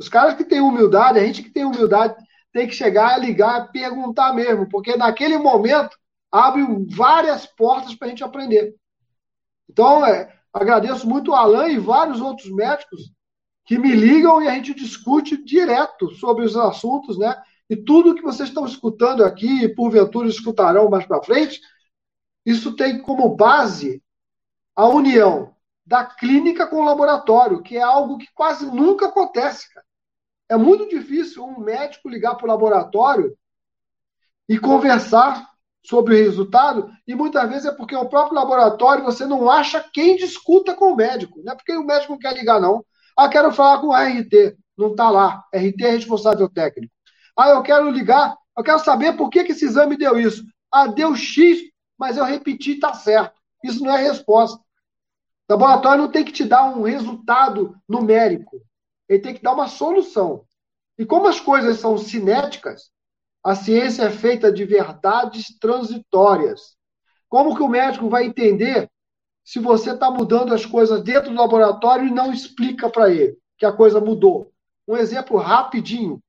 Os 0.01 0.09
caras 0.09 0.35
que 0.35 0.43
têm 0.43 0.61
humildade, 0.61 1.21
a 1.21 1.25
gente 1.25 1.45
que 1.45 1.51
tem 1.51 1.65
humildade, 1.65 2.17
tem 2.53 2.67
que 2.67 2.75
chegar, 2.75 3.21
ligar, 3.21 3.71
perguntar 3.71 4.33
mesmo, 4.35 4.69
porque 4.69 4.97
naquele 4.97 5.39
momento 5.39 5.97
abre 6.37 6.65
várias 6.89 7.47
portas 7.47 7.95
para 7.95 8.07
a 8.07 8.11
gente 8.11 8.25
aprender. 8.25 8.75
Então, 9.69 10.05
é, 10.05 10.33
agradeço 10.53 11.09
muito 11.09 11.31
o 11.31 11.35
Alan 11.35 11.69
e 11.69 11.79
vários 11.79 12.21
outros 12.21 12.51
médicos 12.51 13.13
que 13.65 13.79
me 13.79 13.93
ligam 13.95 14.41
e 14.41 14.49
a 14.49 14.55
gente 14.55 14.75
discute 14.75 15.43
direto 15.43 16.11
sobre 16.15 16.45
os 16.45 16.57
assuntos, 16.57 17.19
né? 17.19 17.37
E 17.69 17.77
tudo 17.77 18.15
que 18.15 18.23
vocês 18.23 18.49
estão 18.49 18.65
escutando 18.65 19.25
aqui, 19.25 19.65
e 19.65 19.75
porventura 19.75 20.29
escutarão 20.29 20.89
mais 20.89 21.05
para 21.05 21.23
frente, 21.23 21.61
isso 22.45 22.77
tem 22.77 23.03
como 23.03 23.35
base 23.35 24.01
a 24.75 24.87
união 24.87 25.53
da 25.85 26.05
clínica 26.05 26.67
com 26.67 26.77
o 26.77 26.85
laboratório, 26.85 27.63
que 27.63 27.77
é 27.77 27.83
algo 27.83 28.19
que 28.19 28.29
quase 28.35 28.67
nunca 28.67 29.07
acontece, 29.07 29.73
cara. 29.73 29.87
É 30.49 30.57
muito 30.57 30.89
difícil 30.89 31.45
um 31.45 31.59
médico 31.59 32.09
ligar 32.09 32.37
para 32.37 32.45
o 32.45 32.49
laboratório 32.49 33.37
e 34.49 34.59
conversar 34.59 35.56
sobre 35.87 36.15
o 36.15 36.25
resultado, 36.25 36.91
e 37.07 37.15
muitas 37.15 37.49
vezes 37.49 37.67
é 37.67 37.73
porque 37.73 37.95
o 37.95 38.09
próprio 38.09 38.35
laboratório 38.35 39.05
você 39.05 39.25
não 39.25 39.49
acha 39.51 39.85
quem 39.93 40.17
discuta 40.17 40.75
com 40.75 40.93
o 40.93 40.97
médico. 40.97 41.41
Não 41.45 41.53
é 41.53 41.57
porque 41.57 41.73
o 41.73 41.85
médico 41.85 42.13
não 42.13 42.19
quer 42.19 42.35
ligar, 42.35 42.61
não. 42.61 42.85
Ah, 43.17 43.29
quero 43.29 43.53
falar 43.53 43.81
com 43.81 43.89
o 43.89 43.95
RT. 43.95 44.57
Não 44.77 44.91
está 44.91 45.09
lá. 45.11 45.45
RT 45.55 45.83
é 45.83 45.91
responsável 45.91 46.49
técnico. 46.49 46.93
Ah, 47.37 47.51
eu 47.51 47.63
quero 47.63 47.91
ligar, 47.91 48.37
eu 48.57 48.65
quero 48.65 48.79
saber 48.81 49.17
por 49.17 49.31
que, 49.31 49.45
que 49.45 49.53
esse 49.53 49.65
exame 49.65 49.97
deu 49.97 50.19
isso. 50.19 50.43
Ah, 50.73 50.87
deu 50.87 51.15
X, 51.15 51.61
mas 51.99 52.17
eu 52.17 52.25
repeti, 52.25 52.73
está 52.73 52.93
certo. 52.93 53.39
Isso 53.63 53.83
não 53.85 53.95
é 53.95 54.03
resposta. 54.03 54.59
O 55.49 55.53
laboratório 55.53 56.03
não 56.03 56.11
tem 56.11 56.25
que 56.25 56.33
te 56.33 56.45
dar 56.45 56.65
um 56.65 56.83
resultado 56.83 57.77
numérico. 57.89 58.61
Ele 59.09 59.21
tem 59.21 59.35
que 59.35 59.43
dar 59.43 59.55
uma 59.55 59.69
solução. 59.69 60.45
E 60.99 61.07
como 61.07 61.29
as 61.29 61.39
coisas 61.39 61.79
são 61.79 61.97
cinéticas, 61.97 62.91
a 63.47 63.55
ciência 63.55 64.03
é 64.03 64.11
feita 64.11 64.51
de 64.51 64.65
verdades 64.65 65.57
transitórias. 65.61 66.77
Como 67.29 67.55
que 67.55 67.63
o 67.63 67.69
médico 67.69 68.09
vai 68.09 68.25
entender 68.25 68.91
se 69.45 69.61
você 69.61 69.93
está 69.93 70.11
mudando 70.11 70.53
as 70.53 70.67
coisas 70.67 71.01
dentro 71.01 71.31
do 71.31 71.37
laboratório 71.37 72.09
e 72.09 72.11
não 72.11 72.33
explica 72.33 72.91
para 72.91 73.09
ele 73.09 73.39
que 73.57 73.65
a 73.65 73.71
coisa 73.71 74.01
mudou? 74.01 74.51
Um 74.89 74.97
exemplo 74.97 75.37
rapidinho. 75.39 76.21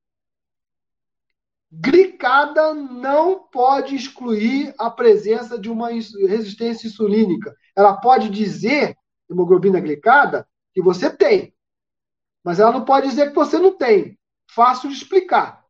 Glicada 1.72 2.72
não 2.72 3.48
pode 3.48 3.96
excluir 3.96 4.72
a 4.78 4.88
presença 4.88 5.58
de 5.58 5.68
uma 5.68 5.88
resistência 5.88 6.86
insulínica. 6.86 7.52
Ela 7.74 7.96
pode 7.96 8.28
dizer, 8.28 8.96
hemoglobina 9.28 9.80
glicada, 9.80 10.46
que 10.72 10.80
você 10.80 11.10
tem. 11.10 11.52
Mas 12.44 12.60
ela 12.60 12.70
não 12.70 12.84
pode 12.84 13.08
dizer 13.08 13.30
que 13.30 13.34
você 13.34 13.58
não 13.58 13.76
tem. 13.76 14.16
Fácil 14.46 14.88
de 14.88 14.94
explicar. 14.94 15.67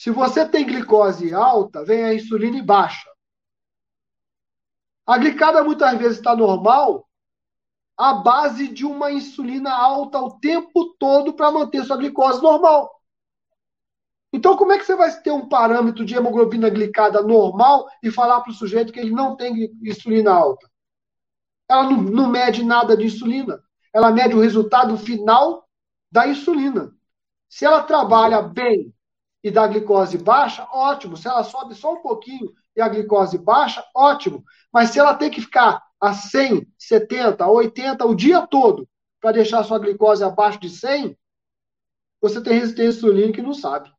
Se 0.00 0.10
você 0.10 0.48
tem 0.48 0.64
glicose 0.64 1.34
alta, 1.34 1.84
vem 1.84 2.02
a 2.02 2.14
insulina 2.14 2.64
baixa. 2.64 3.06
A 5.06 5.18
glicada 5.18 5.62
muitas 5.62 5.98
vezes 5.98 6.16
está 6.16 6.34
normal 6.34 7.06
à 7.98 8.14
base 8.14 8.68
de 8.68 8.86
uma 8.86 9.12
insulina 9.12 9.70
alta 9.70 10.18
o 10.18 10.40
tempo 10.40 10.94
todo 10.98 11.34
para 11.34 11.50
manter 11.50 11.84
sua 11.84 11.98
glicose 11.98 12.40
normal. 12.40 12.90
Então, 14.32 14.56
como 14.56 14.72
é 14.72 14.78
que 14.78 14.84
você 14.84 14.96
vai 14.96 15.14
ter 15.20 15.32
um 15.32 15.46
parâmetro 15.46 16.02
de 16.02 16.14
hemoglobina 16.14 16.70
glicada 16.70 17.20
normal 17.20 17.86
e 18.02 18.10
falar 18.10 18.40
para 18.40 18.52
o 18.52 18.54
sujeito 18.54 18.94
que 18.94 19.00
ele 19.00 19.10
não 19.10 19.36
tem 19.36 19.70
insulina 19.82 20.32
alta? 20.32 20.66
Ela 21.68 21.82
não, 21.82 22.00
não 22.00 22.30
mede 22.30 22.64
nada 22.64 22.96
de 22.96 23.04
insulina. 23.04 23.62
Ela 23.92 24.10
mede 24.10 24.34
o 24.34 24.40
resultado 24.40 24.96
final 24.96 25.68
da 26.10 26.26
insulina. 26.26 26.90
Se 27.50 27.66
ela 27.66 27.82
trabalha 27.82 28.40
bem 28.40 28.94
e 29.42 29.50
da 29.50 29.66
glicose 29.66 30.18
baixa, 30.18 30.66
ótimo. 30.72 31.16
Se 31.16 31.26
ela 31.26 31.42
sobe 31.42 31.74
só 31.74 31.94
um 31.94 32.02
pouquinho 32.02 32.52
e 32.76 32.80
a 32.80 32.88
glicose 32.88 33.38
baixa, 33.38 33.84
ótimo. 33.94 34.44
Mas 34.72 34.90
se 34.90 34.98
ela 34.98 35.14
tem 35.14 35.30
que 35.30 35.40
ficar 35.40 35.82
a 36.00 36.12
100, 36.12 36.66
70, 36.78 37.46
80 37.46 38.06
o 38.06 38.14
dia 38.14 38.46
todo 38.46 38.88
para 39.20 39.32
deixar 39.32 39.64
sua 39.64 39.78
glicose 39.78 40.24
abaixo 40.24 40.60
de 40.60 40.70
100, 40.70 41.16
você 42.20 42.42
tem 42.42 42.58
resistência 42.58 42.98
insulínica 42.98 43.34
que 43.34 43.42
não 43.42 43.54
sabe. 43.54 43.90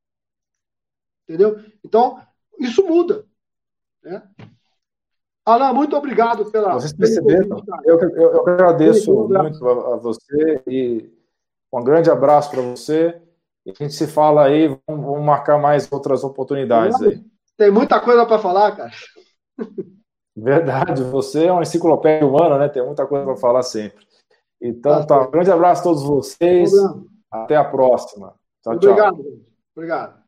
Entendeu? 1.27 1.63
Então, 1.83 2.21
isso 2.59 2.85
muda. 2.85 3.25
Né? 4.03 4.21
Alain, 5.45 5.73
muito 5.73 5.95
obrigado 5.95 6.51
pela. 6.51 6.73
Vocês 6.73 6.93
perceberam? 6.93 7.63
Eu, 7.83 7.99
eu, 7.99 8.33
eu 8.33 8.47
agradeço 8.47 9.11
muito 9.13 9.67
a, 9.67 9.95
a 9.95 9.97
você 9.97 10.61
e 10.67 11.11
um 11.73 11.83
grande 11.83 12.11
abraço 12.11 12.51
para 12.51 12.61
você. 12.61 13.21
E 13.65 13.71
a 13.71 13.73
gente 13.73 13.93
se 13.93 14.07
fala 14.07 14.45
aí, 14.45 14.67
vamos, 14.87 15.05
vamos 15.05 15.23
marcar 15.23 15.59
mais 15.59 15.91
outras 15.91 16.23
oportunidades 16.23 16.99
aí. 17.01 17.23
Tem 17.57 17.71
muita 17.71 17.99
coisa 17.99 18.25
para 18.25 18.39
falar, 18.39 18.75
cara. 18.75 18.91
Verdade, 20.35 21.03
você 21.03 21.45
é 21.45 21.51
uma 21.51 21.61
enciclopédia 21.61 22.27
humana, 22.27 22.57
né? 22.57 22.69
Tem 22.69 22.83
muita 22.83 23.05
coisa 23.05 23.25
para 23.25 23.35
falar 23.35 23.63
sempre. 23.63 24.05
Então, 24.61 25.05
tá. 25.05 25.21
Um 25.21 25.31
grande 25.31 25.51
abraço 25.51 25.81
a 25.81 25.83
todos 25.83 26.03
vocês. 26.03 26.71
Até 27.29 27.55
a 27.55 27.63
próxima. 27.63 28.33
Tchau, 28.63 28.73
Obrigado. 28.73 29.17
tchau. 29.17 29.25
Obrigado. 29.75 30.20